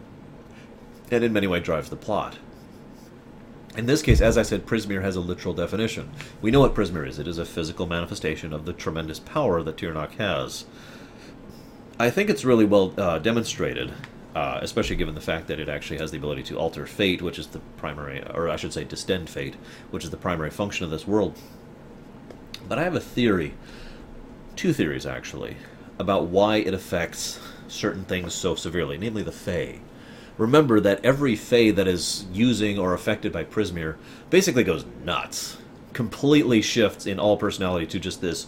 and 1.10 1.24
in 1.24 1.32
many 1.32 1.46
ways 1.46 1.62
drives 1.62 1.90
the 1.90 1.96
plot. 1.96 2.38
In 3.76 3.86
this 3.86 4.02
case, 4.02 4.20
as 4.20 4.36
I 4.36 4.42
said, 4.42 4.66
Prismere 4.66 5.02
has 5.02 5.14
a 5.14 5.20
literal 5.20 5.54
definition. 5.54 6.10
We 6.42 6.50
know 6.50 6.60
what 6.60 6.74
Prismere 6.74 7.06
is. 7.06 7.20
It 7.20 7.28
is 7.28 7.38
a 7.38 7.44
physical 7.44 7.86
manifestation 7.86 8.52
of 8.52 8.66
the 8.66 8.72
tremendous 8.72 9.20
power 9.20 9.62
that 9.62 9.76
Tirnoch 9.76 10.14
has. 10.14 10.64
I 11.96 12.10
think 12.10 12.30
it's 12.30 12.44
really 12.44 12.64
well 12.64 12.92
uh, 12.98 13.20
demonstrated 13.20 13.92
uh, 14.34 14.58
especially 14.62 14.96
given 14.96 15.14
the 15.14 15.20
fact 15.20 15.48
that 15.48 15.58
it 15.58 15.68
actually 15.68 15.98
has 15.98 16.10
the 16.10 16.18
ability 16.18 16.42
to 16.44 16.58
alter 16.58 16.86
fate, 16.86 17.22
which 17.22 17.38
is 17.38 17.48
the 17.48 17.58
primary, 17.76 18.22
or 18.34 18.48
I 18.48 18.56
should 18.56 18.72
say, 18.72 18.84
distend 18.84 19.28
fate, 19.28 19.56
which 19.90 20.04
is 20.04 20.10
the 20.10 20.16
primary 20.16 20.50
function 20.50 20.84
of 20.84 20.90
this 20.90 21.06
world. 21.06 21.36
But 22.68 22.78
I 22.78 22.84
have 22.84 22.94
a 22.94 23.00
theory, 23.00 23.54
two 24.54 24.72
theories 24.72 25.06
actually, 25.06 25.56
about 25.98 26.26
why 26.26 26.56
it 26.56 26.74
affects 26.74 27.40
certain 27.66 28.04
things 28.04 28.32
so 28.34 28.54
severely, 28.54 28.98
namely 28.98 29.22
the 29.22 29.32
Fae. 29.32 29.80
Remember 30.38 30.80
that 30.80 31.04
every 31.04 31.36
Fae 31.36 31.70
that 31.72 31.86
is 31.86 32.24
using 32.32 32.78
or 32.78 32.94
affected 32.94 33.32
by 33.32 33.44
Prismere 33.44 33.96
basically 34.30 34.64
goes 34.64 34.84
nuts. 35.04 35.58
Completely 35.92 36.62
shifts 36.62 37.04
in 37.04 37.18
all 37.18 37.36
personality 37.36 37.86
to 37.86 37.98
just 37.98 38.20
this 38.20 38.46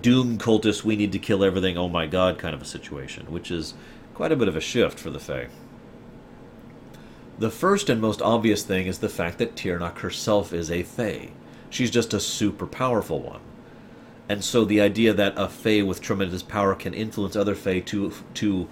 doom 0.00 0.38
cultist, 0.38 0.84
we 0.84 0.96
need 0.96 1.12
to 1.12 1.18
kill 1.18 1.44
everything, 1.44 1.76
oh 1.76 1.88
my 1.88 2.06
god 2.06 2.38
kind 2.38 2.54
of 2.54 2.62
a 2.62 2.66
situation, 2.66 3.26
which 3.30 3.50
is 3.50 3.74
Quite 4.14 4.32
a 4.32 4.36
bit 4.36 4.48
of 4.48 4.56
a 4.56 4.60
shift 4.60 4.98
for 4.98 5.10
the 5.10 5.18
Fae. 5.18 5.48
The 7.38 7.50
first 7.50 7.90
and 7.90 8.00
most 8.00 8.22
obvious 8.22 8.62
thing 8.62 8.86
is 8.86 8.98
the 8.98 9.08
fact 9.08 9.38
that 9.38 9.56
Tirnoch 9.56 9.98
herself 9.98 10.52
is 10.52 10.70
a 10.70 10.84
Fae. 10.84 11.30
She's 11.68 11.90
just 11.90 12.14
a 12.14 12.20
super 12.20 12.66
powerful 12.66 13.20
one. 13.20 13.40
And 14.28 14.44
so 14.44 14.64
the 14.64 14.80
idea 14.80 15.12
that 15.12 15.34
a 15.36 15.48
Fae 15.48 15.82
with 15.82 16.00
tremendous 16.00 16.44
power 16.44 16.76
can 16.76 16.94
influence 16.94 17.34
other 17.34 17.56
Fae 17.56 17.80
to, 17.80 18.12
to 18.34 18.68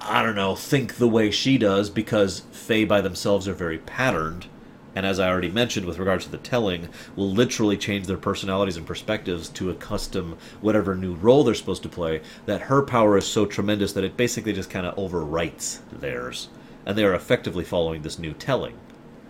I 0.00 0.22
don't 0.24 0.34
know, 0.34 0.56
think 0.56 0.96
the 0.96 1.08
way 1.08 1.30
she 1.30 1.58
does 1.58 1.88
because 1.88 2.40
Fae 2.50 2.84
by 2.84 3.00
themselves 3.00 3.46
are 3.46 3.54
very 3.54 3.78
patterned 3.78 4.48
and 4.94 5.06
as 5.06 5.18
I 5.18 5.28
already 5.28 5.50
mentioned 5.50 5.86
with 5.86 5.98
regards 5.98 6.24
to 6.24 6.30
the 6.30 6.38
telling, 6.38 6.88
will 7.16 7.30
literally 7.30 7.76
change 7.76 8.06
their 8.06 8.18
personalities 8.18 8.76
and 8.76 8.86
perspectives 8.86 9.48
to 9.50 9.70
accustom 9.70 10.36
whatever 10.60 10.94
new 10.94 11.14
role 11.14 11.44
they're 11.44 11.54
supposed 11.54 11.82
to 11.84 11.88
play, 11.88 12.20
that 12.46 12.62
her 12.62 12.82
power 12.82 13.16
is 13.16 13.26
so 13.26 13.46
tremendous 13.46 13.92
that 13.94 14.04
it 14.04 14.16
basically 14.16 14.52
just 14.52 14.70
kind 14.70 14.86
of 14.86 14.96
overwrites 14.96 15.78
theirs. 15.90 16.48
And 16.84 16.96
they 16.96 17.04
are 17.04 17.14
effectively 17.14 17.64
following 17.64 18.02
this 18.02 18.18
new 18.18 18.32
telling. 18.32 18.78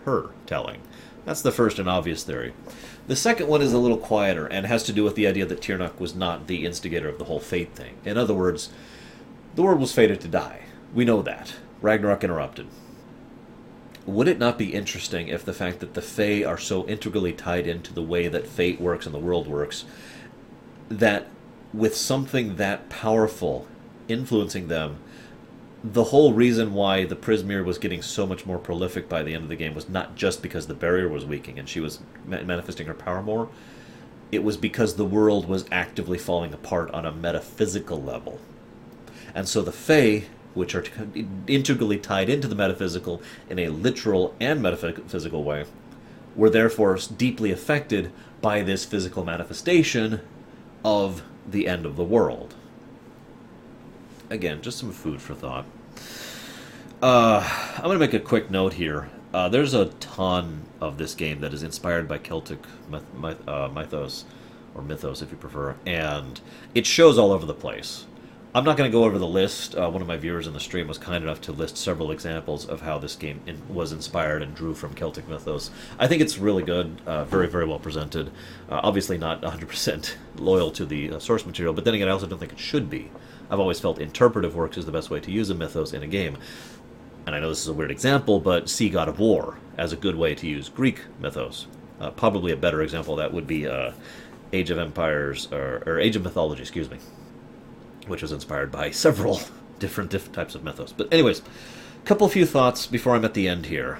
Her 0.05 0.31
telling. 0.45 0.81
That's 1.25 1.41
the 1.41 1.51
first 1.51 1.79
and 1.79 1.87
obvious 1.87 2.23
theory. 2.23 2.53
The 3.07 3.15
second 3.15 3.47
one 3.47 3.61
is 3.61 3.71
a 3.71 3.77
little 3.77 3.97
quieter 3.97 4.47
and 4.47 4.65
has 4.65 4.83
to 4.83 4.93
do 4.93 5.03
with 5.03 5.15
the 5.15 5.27
idea 5.27 5.45
that 5.45 5.61
Tirnoch 5.61 5.99
was 5.99 6.15
not 6.15 6.47
the 6.47 6.65
instigator 6.65 7.07
of 7.07 7.19
the 7.19 7.25
whole 7.25 7.39
fate 7.39 7.73
thing. 7.73 7.95
In 8.03 8.17
other 8.17 8.33
words, 8.33 8.69
the 9.55 9.61
world 9.61 9.79
was 9.79 9.93
fated 9.93 10.19
to 10.21 10.27
die. 10.27 10.63
We 10.93 11.05
know 11.05 11.21
that. 11.21 11.53
Ragnarok 11.81 12.23
interrupted 12.23 12.67
would 14.05 14.27
it 14.27 14.39
not 14.39 14.57
be 14.57 14.73
interesting 14.73 15.29
if 15.29 15.45
the 15.45 15.53
fact 15.53 15.79
that 15.79 15.93
the 15.93 16.01
Fae 16.01 16.43
are 16.43 16.57
so 16.57 16.85
integrally 16.87 17.33
tied 17.33 17.67
into 17.67 17.93
the 17.93 18.01
way 18.01 18.27
that 18.27 18.47
fate 18.47 18.81
works 18.81 19.05
and 19.05 19.15
the 19.15 19.19
world 19.19 19.47
works, 19.47 19.85
that 20.89 21.27
with 21.73 21.95
something 21.95 22.57
that 22.57 22.89
powerful 22.89 23.67
influencing 24.07 24.67
them, 24.67 24.97
the 25.83 26.05
whole 26.05 26.33
reason 26.33 26.73
why 26.73 27.03
the 27.03 27.15
Prismere 27.15 27.63
was 27.63 27.77
getting 27.77 28.01
so 28.01 28.25
much 28.25 28.45
more 28.45 28.57
prolific 28.57 29.09
by 29.09 29.23
the 29.23 29.33
end 29.33 29.43
of 29.43 29.49
the 29.49 29.55
game 29.55 29.73
was 29.73 29.89
not 29.89 30.15
just 30.15 30.41
because 30.41 30.67
the 30.67 30.73
barrier 30.73 31.09
was 31.09 31.25
weakening 31.25 31.59
and 31.59 31.67
she 31.67 31.79
was 31.79 31.99
manifesting 32.25 32.87
her 32.87 32.93
power 32.93 33.21
more. 33.21 33.49
It 34.31 34.43
was 34.43 34.55
because 34.55 34.95
the 34.95 35.05
world 35.05 35.47
was 35.47 35.65
actively 35.71 36.17
falling 36.17 36.53
apart 36.53 36.89
on 36.91 37.05
a 37.05 37.11
metaphysical 37.11 38.01
level. 38.01 38.39
And 39.35 39.47
so 39.47 39.61
the 39.61 39.71
Fae 39.71 40.23
which 40.53 40.75
are 40.75 40.85
integrally 41.47 41.97
tied 41.97 42.29
into 42.29 42.47
the 42.47 42.55
metaphysical 42.55 43.21
in 43.49 43.59
a 43.59 43.69
literal 43.69 44.35
and 44.39 44.61
metaphysical 44.61 45.43
way, 45.43 45.65
were 46.35 46.49
therefore 46.49 46.97
deeply 47.17 47.51
affected 47.51 48.11
by 48.41 48.61
this 48.61 48.85
physical 48.85 49.23
manifestation 49.23 50.21
of 50.83 51.23
the 51.49 51.67
end 51.67 51.85
of 51.85 51.95
the 51.95 52.03
world. 52.03 52.55
Again, 54.29 54.61
just 54.61 54.79
some 54.79 54.91
food 54.91 55.21
for 55.21 55.35
thought. 55.35 55.65
Uh, 57.01 57.47
I'm 57.75 57.83
going 57.83 57.95
to 57.95 57.99
make 57.99 58.13
a 58.13 58.19
quick 58.19 58.49
note 58.49 58.73
here. 58.73 59.09
Uh, 59.33 59.49
there's 59.49 59.73
a 59.73 59.85
ton 59.85 60.63
of 60.79 60.97
this 60.97 61.15
game 61.15 61.41
that 61.41 61.53
is 61.53 61.63
inspired 61.63 62.07
by 62.07 62.17
Celtic 62.17 62.59
myth, 62.89 63.03
myth, 63.13 63.47
uh, 63.47 63.67
mythos, 63.67 64.25
or 64.75 64.81
mythos 64.81 65.21
if 65.21 65.31
you 65.31 65.37
prefer, 65.37 65.75
and 65.85 66.39
it 66.73 66.85
shows 66.85 67.17
all 67.17 67.31
over 67.31 67.45
the 67.45 67.53
place. 67.53 68.05
I'm 68.55 68.65
not 68.65 68.77
going 68.77 68.87
to 68.87 68.95
go 68.95 69.03
over 69.03 69.17
the 69.17 69.25
list. 69.25 69.75
Uh, 69.75 69.89
one 69.89 70.03
of 70.03 70.07
my 70.07 70.15
viewers 70.15 70.45
in 70.45 70.53
the 70.53 70.59
stream 70.59 70.87
was 70.87 70.99
kind 70.99 71.23
enough 71.23 71.41
to 71.41 71.51
list 71.51 71.75
several 71.75 72.11
examples 72.11 72.67
of 72.67 72.81
how 72.81 72.99
this 72.99 73.15
game 73.15 73.41
in, 73.47 73.59
was 73.67 73.91
inspired 73.91 74.43
and 74.43 74.53
drew 74.53 74.75
from 74.75 74.93
Celtic 74.93 75.27
mythos. 75.27 75.71
I 75.97 76.07
think 76.07 76.21
it's 76.21 76.37
really 76.37 76.61
good, 76.61 77.01
uh, 77.07 77.23
very, 77.23 77.47
very 77.47 77.65
well 77.65 77.79
presented. 77.79 78.27
Uh, 78.69 78.79
obviously, 78.83 79.17
not 79.17 79.41
100% 79.41 80.13
loyal 80.35 80.69
to 80.69 80.85
the 80.85 81.13
uh, 81.13 81.19
source 81.19 81.47
material, 81.47 81.73
but 81.73 81.83
then 81.83 81.95
again, 81.95 82.07
I 82.07 82.11
also 82.11 82.27
don't 82.27 82.37
think 82.37 82.51
it 82.51 82.59
should 82.59 82.91
be. 82.91 83.09
I've 83.49 83.59
always 83.59 83.79
felt 83.79 83.97
interpretive 83.97 84.53
works 84.53 84.77
is 84.77 84.85
the 84.85 84.91
best 84.91 85.09
way 85.09 85.19
to 85.19 85.31
use 85.31 85.49
a 85.49 85.55
mythos 85.55 85.91
in 85.91 86.03
a 86.03 86.07
game. 86.07 86.37
And 87.25 87.33
I 87.33 87.39
know 87.39 87.49
this 87.49 87.61
is 87.61 87.69
a 87.69 87.73
weird 87.73 87.89
example, 87.89 88.39
but 88.39 88.69
see 88.69 88.87
God 88.87 89.09
of 89.09 89.17
War 89.17 89.57
as 89.79 89.93
a 89.93 89.97
good 89.97 90.15
way 90.15 90.35
to 90.35 90.47
use 90.47 90.69
Greek 90.69 91.01
mythos. 91.19 91.65
Uh, 91.99 92.11
probably 92.11 92.51
a 92.51 92.57
better 92.57 92.83
example 92.83 93.15
that 93.15 93.33
would 93.33 93.47
be 93.47 93.67
uh, 93.67 93.93
Age 94.51 94.69
of 94.69 94.77
Empires, 94.77 95.51
or, 95.51 95.81
or 95.87 95.99
Age 95.99 96.15
of 96.15 96.21
Mythology, 96.21 96.61
excuse 96.61 96.91
me 96.91 96.99
which 98.07 98.21
was 98.21 98.31
inspired 98.31 98.71
by 98.71 98.91
several 98.91 99.39
different 99.79 100.09
different 100.09 100.33
types 100.33 100.55
of 100.55 100.63
mythos. 100.63 100.93
But 100.93 101.11
anyways, 101.11 101.39
a 101.39 102.05
couple 102.05 102.27
few 102.29 102.45
thoughts 102.45 102.87
before 102.87 103.15
I'm 103.15 103.25
at 103.25 103.33
the 103.33 103.47
end 103.47 103.67
here. 103.67 103.99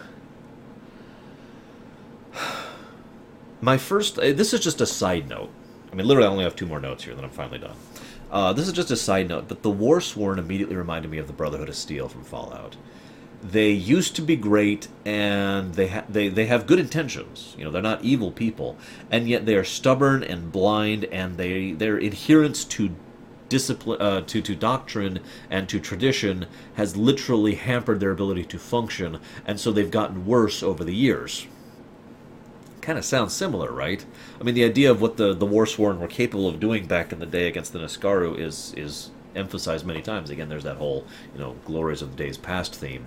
My 3.62 3.78
first, 3.78 4.20
uh, 4.20 4.34
this 4.34 4.54
is 4.54 4.60
just 4.60 4.82
a 4.82 4.86
side 4.86 5.30
note. 5.30 5.50
I 5.92 5.96
mean, 5.96 6.08
literally, 6.08 6.28
I 6.28 6.32
only 6.32 6.44
have 6.44 6.56
two 6.56 6.66
more 6.66 6.80
notes 6.80 7.04
here, 7.04 7.14
then 7.16 7.24
I'm 7.24 7.30
finally 7.30 7.60
done. 7.60 7.76
Uh, 8.32 8.52
this 8.52 8.68
is 8.68 8.74
just 8.74 8.90
a 8.90 8.98
side 8.98 9.30
note, 9.30 9.48
but 9.48 9.62
the 9.62 9.70
War 9.70 10.02
Sworn 10.02 10.40
immediately 10.40 10.76
reminded 10.76 11.12
me 11.12 11.20
of 11.20 11.28
the 11.28 11.34
Brotherhood 11.34 11.70
of 11.70 11.76
Steel 11.76 12.10
from 12.10 12.24
Fallout. 12.24 12.76
They 13.44 13.70
used 13.70 14.16
to 14.16 14.24
be 14.24 14.36
great, 14.36 14.88
and 15.06 15.76
they 15.76 15.90
ha- 15.90 16.06
they 16.10 16.30
they 16.30 16.48
have 16.48 16.66
good 16.66 16.80
intentions. 16.80 17.56
You 17.60 17.66
know, 17.66 17.72
they're 17.72 17.82
not 17.82 18.04
evil 18.04 18.32
people, 18.32 18.76
and 19.12 19.28
yet 19.28 19.46
they 19.46 19.56
are 19.56 19.64
stubborn 19.64 20.24
and 20.24 20.52
blind, 20.52 21.06
and 21.06 21.38
they 21.38 21.74
their 21.74 21.98
adherence 21.98 22.64
to 22.66 22.96
discipline 23.54 24.02
uh, 24.02 24.22
to 24.22 24.42
to 24.42 24.56
doctrine 24.56 25.20
and 25.48 25.70
to 25.70 25.80
tradition 25.80 26.48
has 26.74 26.98
literally 26.98 27.54
hampered 27.54 28.00
their 28.00 28.10
ability 28.10 28.44
to 28.46 28.58
function, 28.58 29.20
and 29.46 29.60
so 29.60 29.72
they've 29.72 29.92
gotten 29.92 30.26
worse 30.26 30.64
over 30.64 30.84
the 30.84 30.96
years. 30.96 31.46
Kind 32.82 32.98
of 32.98 33.06
sounds 33.06 33.32
similar, 33.32 33.72
right? 33.72 34.04
I 34.42 34.44
mean, 34.44 34.56
the 34.56 34.64
idea 34.64 34.90
of 34.90 35.02
what 35.02 35.18
the 35.18 35.36
the 35.36 35.46
War 35.46 35.68
Sworn 35.68 36.00
were 36.00 36.08
capable 36.08 36.48
of 36.48 36.60
doing 36.60 36.88
back 36.88 37.12
in 37.14 37.20
the 37.20 37.28
day 37.28 37.48
against 37.48 37.74
the 37.74 37.80
Niskaru 37.80 38.40
is 38.40 38.74
is 38.76 39.12
emphasized 39.36 39.86
many 39.86 40.02
times. 40.02 40.32
Again, 40.32 40.50
there's 40.50 40.64
that 40.64 40.78
whole 40.78 41.06
you 41.36 41.40
know 41.40 41.56
glories 41.64 42.02
of 42.02 42.10
the 42.10 42.24
days 42.24 42.40
past 42.40 42.74
theme. 42.74 43.06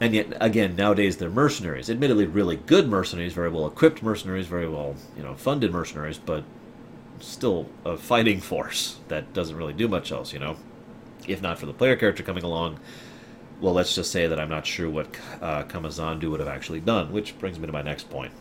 And 0.00 0.12
yet, 0.12 0.36
again, 0.38 0.76
nowadays 0.76 1.16
they're 1.16 1.30
mercenaries. 1.30 1.88
Admittedly, 1.88 2.26
really 2.26 2.56
good 2.56 2.88
mercenaries, 2.88 3.32
very 3.32 3.48
well 3.48 3.66
equipped 3.66 4.02
mercenaries, 4.02 4.48
very 4.48 4.68
well 4.68 4.96
you 5.16 5.22
know 5.22 5.34
funded 5.34 5.72
mercenaries, 5.72 6.18
but 6.18 6.44
still 7.26 7.66
a 7.84 7.96
fighting 7.96 8.40
force 8.40 8.98
that 9.08 9.32
doesn't 9.32 9.56
really 9.56 9.72
do 9.72 9.88
much 9.88 10.12
else. 10.12 10.32
You 10.32 10.38
know, 10.38 10.56
if 11.26 11.42
not 11.42 11.58
for 11.58 11.66
the 11.66 11.72
player 11.72 11.96
character 11.96 12.22
coming 12.22 12.44
along. 12.44 12.80
Well, 13.60 13.72
let's 13.72 13.94
just 13.94 14.10
say 14.10 14.26
that 14.26 14.40
I'm 14.40 14.50
not 14.50 14.66
sure 14.66 14.90
what 14.90 15.06
uh, 15.40 15.62
Kamazandu 15.64 16.30
would 16.30 16.40
have 16.40 16.48
actually 16.48 16.80
done, 16.80 17.12
which 17.12 17.38
brings 17.38 17.58
me 17.58 17.66
to 17.66 17.72
my 17.72 17.82
next 17.82 18.10
point. 18.10 18.32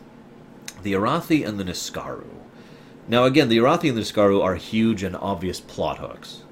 The 0.82 0.94
Arathi 0.94 1.48
and 1.48 1.60
the 1.60 1.64
Niskaru. 1.64 2.26
Now, 3.08 3.26
again, 3.26 3.50
the 3.50 3.58
Arathi 3.58 3.90
and 3.90 3.98
the 3.98 4.02
Niskaru 4.02 4.44
are 4.44 4.56
huge 4.56 5.04
and 5.04 5.16
obvious 5.16 5.60
plot 5.60 6.00
hooks 6.00 6.44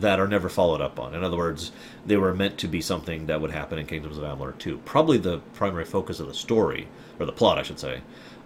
that 0.00 0.20
are 0.20 0.28
never 0.28 0.48
followed 0.48 0.80
up 0.80 0.98
on. 0.98 1.14
In 1.14 1.24
other 1.24 1.36
words, 1.36 1.72
they 2.04 2.16
were 2.16 2.34
meant 2.34 2.58
to 2.58 2.68
be 2.68 2.80
something 2.80 3.26
that 3.26 3.40
would 3.40 3.50
happen 3.50 3.78
in 3.78 3.86
Kingdoms 3.86 4.18
of 4.18 4.24
Amalur 4.24 4.56
2. 4.58 4.78
Probably 4.84 5.16
the 5.16 5.38
primary 5.54 5.84
focus 5.84 6.20
of 6.20 6.26
the 6.26 6.34
story, 6.34 6.88
or 7.18 7.24
the 7.24 7.32
plot, 7.32 7.58
I 7.58 7.62
should 7.62 7.78
say, 7.78 8.02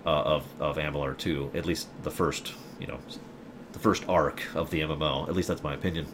uh, 0.07 0.11
of, 0.11 0.45
of 0.61 0.77
Amalur 0.77 1.17
2, 1.17 1.53
at 1.55 1.67
least 1.67 1.89
the 2.05 2.11
first, 2.11 2.53
you 2.79 2.87
know, 2.87 2.99
the 3.73 3.79
first 3.79 4.05
arc 4.09 4.43
of 4.55 4.71
the 4.71 4.81
MMO. 4.81 5.29
At 5.29 5.35
least 5.35 5.49
that's 5.49 5.63
my 5.63 5.75
opinion. 5.75 6.07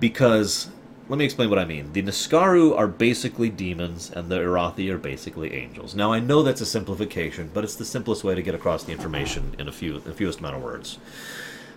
Because 0.00 0.68
let 1.08 1.18
me 1.18 1.24
explain 1.24 1.50
what 1.50 1.58
I 1.58 1.66
mean. 1.66 1.92
The 1.92 2.02
Niskaru 2.02 2.76
are 2.78 2.86
basically 2.86 3.50
demons, 3.50 4.10
and 4.10 4.30
the 4.30 4.38
Arathi 4.38 4.90
are 4.90 4.98
basically 4.98 5.52
angels. 5.52 5.94
Now, 5.94 6.12
I 6.12 6.20
know 6.20 6.42
that's 6.42 6.62
a 6.62 6.66
simplification, 6.66 7.50
but 7.52 7.62
it's 7.62 7.76
the 7.76 7.84
simplest 7.84 8.24
way 8.24 8.34
to 8.34 8.42
get 8.42 8.54
across 8.54 8.84
the 8.84 8.92
information 8.92 9.54
in 9.58 9.68
a 9.68 9.72
few, 9.72 10.00
the 10.00 10.14
fewest 10.14 10.38
amount 10.38 10.56
of 10.56 10.62
words. 10.62 10.98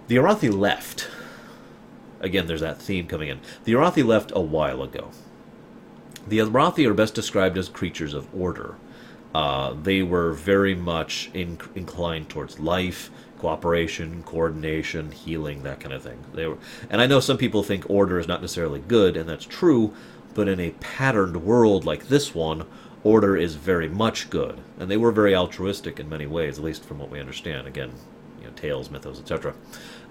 The 0.08 0.16
Arathi 0.16 0.54
left. 0.54 1.10
Again, 2.22 2.48
there's 2.48 2.62
that 2.62 2.82
theme 2.82 3.06
coming 3.08 3.28
in. 3.28 3.42
The 3.66 3.74
Arathi 3.74 4.06
left 4.06 4.32
a 4.34 4.40
while 4.40 4.82
ago. 4.82 5.10
The 6.26 6.40
Arathi 6.40 6.88
are 6.88 6.94
best 6.94 7.14
described 7.14 7.58
as 7.58 7.68
creatures 7.68 8.14
of 8.14 8.34
order. 8.34 8.76
Uh, 9.38 9.76
they 9.84 10.02
were 10.02 10.34
very 10.34 10.74
much 10.74 11.30
in, 11.32 11.60
inclined 11.76 12.28
towards 12.28 12.60
life, 12.60 13.12
cooperation, 13.38 14.24
coordination, 14.24 15.12
healing, 15.12 15.62
that 15.62 15.80
kind 15.80 15.94
of 15.94 16.02
thing. 16.02 16.18
They 16.34 16.48
were, 16.48 16.58
and 16.90 17.00
I 17.00 17.06
know 17.06 17.20
some 17.20 17.38
people 17.38 17.62
think 17.62 17.88
order 17.88 18.18
is 18.18 18.28
not 18.28 18.42
necessarily 18.42 18.80
good, 18.80 19.16
and 19.16 19.30
that's 19.30 19.46
true, 19.46 19.94
but 20.34 20.48
in 20.48 20.60
a 20.60 20.72
patterned 20.80 21.44
world 21.44 21.86
like 21.86 22.08
this 22.08 22.34
one, 22.34 22.66
order 23.04 23.38
is 23.38 23.54
very 23.54 23.88
much 23.88 24.32
good. 24.32 24.60
And 24.80 24.90
they 24.90 24.98
were 24.98 25.12
very 25.12 25.36
altruistic 25.36 26.00
in 26.00 26.10
many 26.10 26.26
ways, 26.26 26.58
at 26.58 26.64
least 26.64 26.84
from 26.84 26.98
what 26.98 27.12
we 27.12 27.20
understand. 27.20 27.68
Again, 27.68 27.92
you 28.40 28.48
know, 28.48 28.54
tales, 28.56 28.90
mythos, 28.90 29.20
etc. 29.20 29.54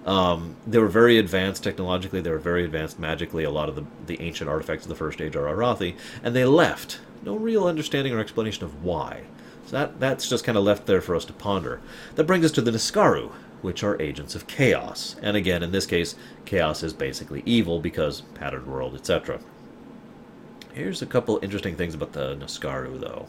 Um, 0.07 0.55
they 0.65 0.79
were 0.79 0.87
very 0.87 1.17
advanced 1.17 1.63
technologically. 1.63 2.21
They 2.21 2.31
were 2.31 2.39
very 2.39 2.63
advanced 2.63 2.97
magically. 2.97 3.43
A 3.43 3.51
lot 3.51 3.67
of 3.67 3.75
the, 3.75 3.83
the 4.05 4.21
ancient 4.21 4.49
artifacts 4.49 4.85
of 4.85 4.89
the 4.89 4.95
First 4.95 5.21
Age 5.21 5.35
are 5.35 5.53
Arathi, 5.53 5.95
and 6.23 6.33
they 6.33 6.45
left. 6.45 6.99
No 7.23 7.35
real 7.35 7.67
understanding 7.67 8.13
or 8.13 8.19
explanation 8.19 8.63
of 8.63 8.83
why. 8.83 9.23
So 9.65 9.71
that, 9.71 9.99
that's 9.99 10.29
just 10.29 10.45
kind 10.45 10.57
of 10.57 10.63
left 10.63 10.85
there 10.85 11.01
for 11.01 11.13
us 11.13 11.25
to 11.25 11.33
ponder. 11.33 11.81
That 12.15 12.23
brings 12.23 12.45
us 12.45 12.53
to 12.53 12.61
the 12.61 12.71
Niskaru, 12.71 13.31
which 13.61 13.83
are 13.83 14.01
agents 14.01 14.33
of 14.33 14.47
chaos. 14.47 15.17
And 15.21 15.35
again, 15.35 15.61
in 15.61 15.71
this 15.73 15.85
case, 15.85 16.15
chaos 16.45 16.83
is 16.83 16.93
basically 16.93 17.43
evil 17.45 17.81
because 17.81 18.21
patterned 18.33 18.67
world, 18.67 18.95
etc. 18.95 19.41
Here's 20.73 21.01
a 21.01 21.05
couple 21.05 21.37
interesting 21.41 21.75
things 21.75 21.93
about 21.93 22.13
the 22.13 22.37
Niskaru, 22.37 22.97
though. 23.01 23.27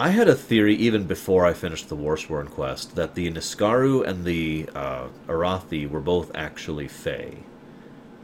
I 0.00 0.10
had 0.10 0.28
a 0.28 0.34
theory 0.36 0.76
even 0.76 1.08
before 1.08 1.44
I 1.44 1.52
finished 1.52 1.88
the 1.88 1.96
Warsworn 1.96 2.48
quest 2.52 2.94
that 2.94 3.16
the 3.16 3.28
Niskaru 3.32 4.06
and 4.06 4.24
the 4.24 4.68
uh, 4.72 5.08
Arathi 5.26 5.90
were 5.90 5.98
both 5.98 6.30
actually 6.36 6.86
Fae. 6.86 7.38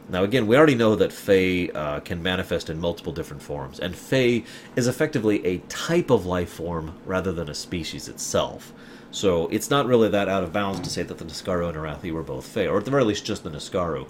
Now, 0.07 0.23
again, 0.23 0.47
we 0.47 0.55
already 0.55 0.75
know 0.75 0.95
that 0.95 1.11
Fae 1.11 1.69
uh, 1.75 1.99
can 1.99 2.23
manifest 2.23 2.69
in 2.69 2.79
multiple 2.79 3.11
different 3.11 3.41
forms, 3.41 3.81
and 3.81 3.93
Fae 3.93 4.45
is 4.77 4.87
effectively 4.87 5.45
a 5.45 5.57
type 5.67 6.11
of 6.11 6.25
life 6.25 6.49
form 6.49 6.95
rather 7.05 7.33
than 7.33 7.49
a 7.49 7.53
species 7.53 8.07
itself. 8.07 8.71
So 9.11 9.47
it's 9.47 9.69
not 9.69 9.85
really 9.85 10.07
that 10.07 10.29
out 10.29 10.43
of 10.43 10.53
bounds 10.53 10.79
to 10.79 10.89
say 10.89 11.03
that 11.03 11.17
the 11.17 11.25
Niskaru 11.25 11.67
and 11.67 11.77
Arathi 11.77 12.13
were 12.13 12.23
both 12.23 12.47
Fae, 12.47 12.67
or 12.67 12.77
at 12.77 12.85
the 12.85 12.91
very 12.91 13.03
least 13.03 13.25
just 13.25 13.43
the 13.43 13.49
Niskaru. 13.49 14.07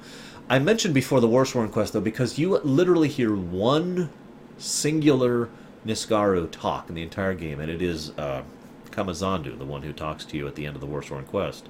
I 0.47 0.59
mentioned 0.59 0.93
before 0.93 1.19
the 1.19 1.27
Warsworn 1.27 1.71
quest, 1.71 1.93
though, 1.93 1.99
because 2.01 2.37
you 2.37 2.59
literally 2.59 3.07
hear 3.07 3.35
one 3.35 4.11
singular 4.59 5.49
Niskaru 5.85 6.49
talk 6.49 6.89
in 6.89 6.95
the 6.95 7.03
entire 7.03 7.33
game, 7.33 7.59
and 7.59 7.69
it 7.71 7.81
is 7.81 8.11
uh, 8.17 8.43
Kamazandu, 8.91 9.57
the 9.57 9.65
one 9.65 9.83
who 9.83 9.93
talks 9.93 10.25
to 10.25 10.37
you 10.37 10.47
at 10.47 10.55
the 10.55 10.65
end 10.65 10.75
of 10.75 10.81
the 10.81 10.87
Warsworn 10.87 11.27
quest. 11.27 11.67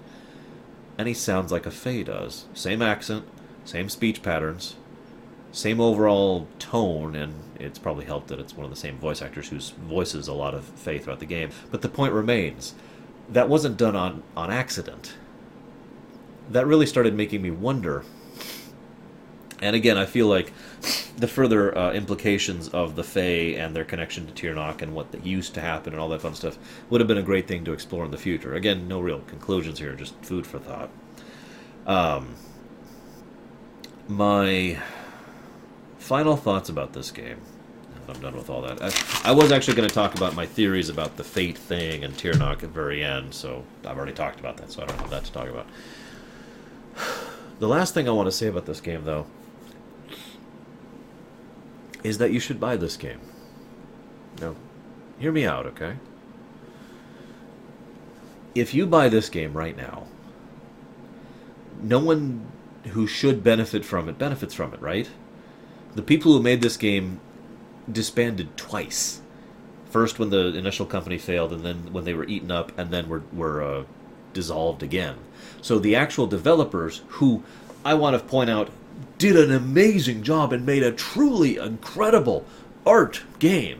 And 0.98 1.08
he 1.08 1.14
sounds 1.14 1.52
like 1.52 1.66
a 1.66 1.72
Fae 1.72 2.04
does. 2.04 2.46
Same 2.54 2.82
accent, 2.82 3.28
same 3.66 3.90
speech 3.90 4.22
patterns, 4.22 4.76
same 5.52 5.82
overall 5.82 6.48
tone, 6.60 7.16
and 7.16 7.34
it's 7.60 7.80
probably 7.80 8.06
helped 8.06 8.28
that 8.30 8.40
it's 8.40 8.56
one 8.56 8.66
of 8.66 8.70
the 8.70 8.78
same 8.78 8.98
voice 8.98 9.22
actors 9.22 9.50
who 9.50 9.60
voices 9.88 10.28
a 10.28 10.34
lot 10.34 10.54
of 10.54 10.64
Fae 10.64 11.00
throughout 11.00 11.20
the 11.20 11.26
game. 11.26 11.50
But 11.72 11.82
the 11.82 11.90
point 11.90 12.14
remains 12.14 12.76
that 13.30 13.50
wasn't 13.50 13.78
done 13.78 13.96
on, 13.96 14.24
on 14.38 14.52
accident. 14.52 15.16
That 16.50 16.68
really 16.68 16.86
started 16.86 17.16
making 17.16 17.42
me 17.42 17.52
wonder. 17.52 18.04
And 19.62 19.76
again, 19.76 19.98
I 19.98 20.06
feel 20.06 20.28
like 20.28 20.54
the 21.18 21.28
further 21.28 21.78
uh, 21.78 21.94
implications 21.94 22.70
of 22.70 22.96
the 22.96 23.04
Fae 23.04 23.56
and 23.58 23.76
their 23.76 23.86
connection 23.86 24.28
to 24.28 24.34
Tirnoch 24.34 24.82
and 24.82 24.94
what 24.94 25.26
used 25.26 25.54
to 25.56 25.62
happen 25.62 25.94
and 25.94 26.00
all 26.00 26.10
that 26.10 26.22
fun 26.22 26.36
stuff 26.36 26.58
would 26.90 27.02
have 27.02 27.08
been 27.08 27.18
a 27.18 27.24
great 27.24 27.48
thing 27.48 27.64
to 27.66 27.74
explore 27.74 28.06
in 28.06 28.12
the 28.12 28.18
future. 28.18 28.54
Again, 28.54 28.88
no 28.88 29.00
real 29.00 29.20
conclusions 29.22 29.80
here, 29.80 29.94
just 29.94 30.16
food 30.24 30.46
for 30.46 30.60
thought. 30.60 30.90
Um, 31.86 32.36
my 34.08 34.80
final 35.98 36.36
thoughts 36.36 36.70
about 36.70 36.94
this 36.94 37.12
game. 37.12 37.42
I'm 38.08 38.20
done 38.22 38.36
with 38.36 38.50
all 38.50 38.62
that. 38.62 38.82
I, 38.82 39.30
I 39.30 39.32
was 39.32 39.52
actually 39.52 39.76
going 39.76 39.90
to 39.90 39.96
talk 39.96 40.16
about 40.16 40.36
my 40.36 40.46
theories 40.46 40.90
about 40.90 41.18
the 41.18 41.24
fate 41.24 41.58
thing 41.58 42.04
and 42.04 42.14
Tirnoch 42.14 42.54
at 42.54 42.60
the 42.60 42.68
very 42.68 43.04
end, 43.04 43.34
so 43.34 43.64
I've 43.84 43.98
already 43.98 44.14
talked 44.14 44.40
about 44.40 44.58
that, 44.58 44.72
so 44.72 44.84
I 44.84 44.86
don't 44.86 45.00
have 45.00 45.10
that 45.10 45.26
to 45.26 45.32
talk 45.32 45.50
about. 45.50 45.68
The 47.58 47.70
last 47.70 47.94
thing 47.94 48.10
I 48.10 48.12
want 48.12 48.28
to 48.28 48.34
say 48.34 48.48
about 48.48 48.66
this 48.66 48.82
game, 48.82 49.06
though, 49.06 49.28
is 52.06 52.20
that 52.20 52.32
you 52.32 52.40
should 52.40 52.60
buy 52.60 52.78
this 52.78 52.98
game. 52.98 53.20
Now, 54.40 54.56
hear 55.18 55.32
me 55.32 55.44
out, 55.46 55.66
okay? 55.66 55.96
If 58.54 58.76
you 58.76 58.86
buy 58.86 59.10
this 59.10 59.28
game 59.28 59.54
right 59.54 59.76
now, 59.76 60.06
no 61.82 61.98
one 62.00 62.46
who 62.90 63.08
should 63.08 63.44
benefit 63.44 63.84
from 63.84 64.08
it 64.08 64.20
benefits 64.20 64.54
from 64.54 64.72
it, 64.74 64.82
right? 64.82 65.10
The 65.96 66.04
people 66.04 66.32
who 66.32 66.42
made 66.42 66.62
this 66.62 66.78
game 66.78 67.20
disbanded 67.92 68.56
twice. 68.56 69.22
First, 69.90 70.20
when 70.20 70.30
the 70.30 70.54
initial 70.56 70.86
company 70.86 71.18
failed, 71.18 71.52
and 71.54 71.66
then 71.66 71.92
when 71.92 72.04
they 72.04 72.14
were 72.14 72.26
eaten 72.26 72.52
up, 72.52 72.78
and 72.78 72.92
then 72.92 73.10
were 73.10 73.24
were 73.34 73.64
uh, 73.64 73.84
dissolved 74.34 74.84
again. 74.84 75.16
So 75.62 75.80
the 75.80 75.96
actual 75.96 76.28
developers, 76.28 77.02
who 77.08 77.44
I 77.84 77.96
want 77.96 78.16
to 78.16 78.24
point 78.24 78.50
out, 78.50 78.70
did 79.18 79.36
an 79.36 79.52
amazing 79.52 80.24
job 80.24 80.52
and 80.54 80.66
made 80.66 80.84
a 80.84 80.92
truly 80.92 81.58
incredible 81.58 82.46
art 82.86 83.24
game, 83.40 83.80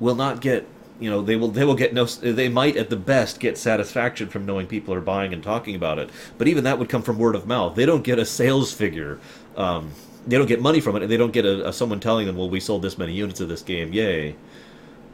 will 0.00 0.14
not 0.14 0.40
get 0.40 0.66
you 1.00 1.08
know 1.08 1.22
they 1.22 1.36
will 1.36 1.48
they 1.48 1.64
will 1.64 1.76
get 1.76 1.94
no 1.94 2.04
they 2.04 2.48
might 2.48 2.76
at 2.76 2.90
the 2.90 2.96
best 2.96 3.38
get 3.38 3.56
satisfaction 3.56 4.28
from 4.28 4.44
knowing 4.44 4.66
people 4.66 4.92
are 4.92 5.00
buying 5.00 5.32
and 5.32 5.42
talking 5.42 5.74
about 5.74 5.98
it. 5.98 6.10
But 6.36 6.48
even 6.48 6.64
that 6.64 6.78
would 6.78 6.88
come 6.88 7.02
from 7.02 7.18
word 7.18 7.34
of 7.34 7.46
mouth. 7.46 7.74
They 7.76 7.86
don't 7.86 8.02
get 8.02 8.18
a 8.18 8.24
sales 8.24 8.72
figure 8.72 9.20
um, 9.56 9.90
they 10.26 10.38
don't 10.38 10.46
get 10.46 10.62
money 10.62 10.80
from 10.80 10.96
it 10.96 11.02
and 11.02 11.10
they 11.10 11.16
don't 11.16 11.32
get 11.32 11.44
a, 11.44 11.68
a, 11.68 11.72
someone 11.72 12.00
telling 12.00 12.26
them 12.26 12.36
well 12.36 12.48
we 12.48 12.60
sold 12.60 12.82
this 12.82 12.96
many 12.96 13.12
units 13.12 13.40
of 13.40 13.48
this 13.48 13.62
game. 13.62 13.92
Yay. 13.92 14.36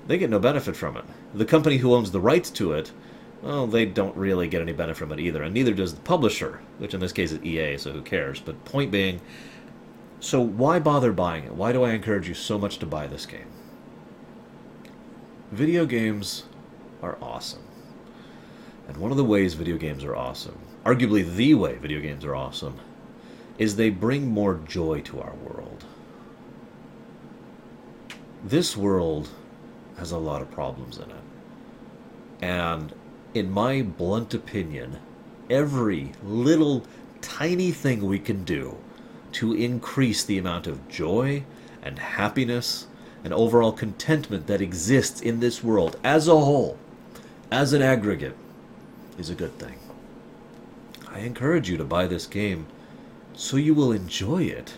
They 0.06 0.18
get 0.18 0.28
no 0.28 0.38
benefit 0.38 0.76
from 0.76 0.98
it. 0.98 1.04
The 1.32 1.46
company 1.46 1.78
who 1.78 1.94
owns 1.94 2.10
the 2.10 2.20
rights 2.20 2.50
to 2.50 2.72
it 2.72 2.92
well 3.44 3.68
they 3.68 3.84
don't 3.84 4.16
really 4.16 4.48
get 4.48 4.60
any 4.60 4.72
benefit 4.72 4.98
from 4.98 5.12
it 5.12 5.20
either 5.20 5.42
and 5.42 5.54
neither 5.54 5.72
does 5.72 5.94
the 5.94 6.00
publisher 6.00 6.60
which 6.78 6.94
in 6.94 7.00
this 7.00 7.12
case 7.12 7.30
is 7.30 7.44
ea 7.44 7.78
so 7.78 7.92
who 7.92 8.02
cares 8.02 8.40
but 8.40 8.64
point 8.64 8.90
being 8.90 9.20
so 10.18 10.40
why 10.40 10.80
bother 10.80 11.12
buying 11.12 11.44
it 11.44 11.54
why 11.54 11.72
do 11.72 11.84
i 11.84 11.90
encourage 11.92 12.26
you 12.26 12.34
so 12.34 12.58
much 12.58 12.78
to 12.78 12.86
buy 12.86 13.06
this 13.06 13.26
game 13.26 13.46
Video 15.54 15.86
games 15.86 16.46
are 17.00 17.16
awesome. 17.22 17.62
And 18.88 18.96
one 18.96 19.12
of 19.12 19.16
the 19.16 19.24
ways 19.24 19.54
video 19.54 19.76
games 19.76 20.02
are 20.02 20.16
awesome, 20.16 20.58
arguably 20.84 21.24
the 21.24 21.54
way 21.54 21.76
video 21.76 22.00
games 22.00 22.24
are 22.24 22.34
awesome, 22.34 22.80
is 23.56 23.76
they 23.76 23.90
bring 23.90 24.26
more 24.26 24.60
joy 24.66 25.00
to 25.02 25.20
our 25.20 25.34
world. 25.34 25.84
This 28.42 28.76
world 28.76 29.28
has 29.96 30.10
a 30.10 30.18
lot 30.18 30.42
of 30.42 30.50
problems 30.50 30.98
in 30.98 31.10
it. 31.10 31.24
And 32.42 32.92
in 33.34 33.50
my 33.50 33.82
blunt 33.82 34.32
opinion, 34.32 34.98
every 35.50 36.12
little 36.22 36.84
tiny 37.20 37.72
thing 37.72 38.06
we 38.06 38.18
can 38.18 38.44
do 38.44 38.78
to 39.32 39.52
increase 39.52 40.22
the 40.22 40.38
amount 40.38 40.68
of 40.68 40.88
joy 40.88 41.42
and 41.82 41.98
happiness 41.98 42.86
and 43.24 43.32
overall 43.32 43.72
contentment 43.72 44.46
that 44.46 44.60
exists 44.60 45.20
in 45.20 45.40
this 45.40 45.64
world 45.64 45.98
as 46.04 46.28
a 46.28 46.38
whole, 46.38 46.78
as 47.50 47.72
an 47.72 47.82
aggregate, 47.82 48.36
is 49.18 49.30
a 49.30 49.34
good 49.34 49.58
thing. 49.58 49.78
I 51.08 51.20
encourage 51.20 51.68
you 51.68 51.76
to 51.76 51.84
buy 51.84 52.06
this 52.06 52.26
game 52.26 52.66
so 53.34 53.56
you 53.56 53.74
will 53.74 53.90
enjoy 53.90 54.44
it. 54.44 54.74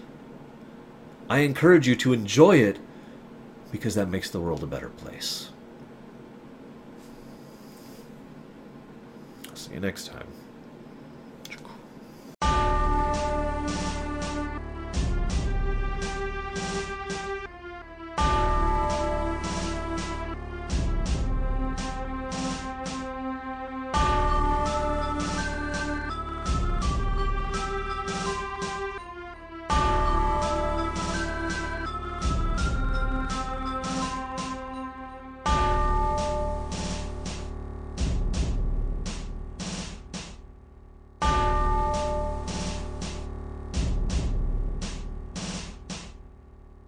I 1.28 1.40
encourage 1.40 1.86
you 1.86 1.96
to 1.96 2.12
enjoy 2.12 2.56
it 2.58 2.78
because 3.70 3.94
that 3.96 4.08
makes 4.08 4.30
the 4.30 4.40
world 4.40 4.62
a 4.62 4.66
better 4.66 4.88
place. 4.88 5.50
you 9.76 9.82
next 9.82 10.06
time. 10.06 10.26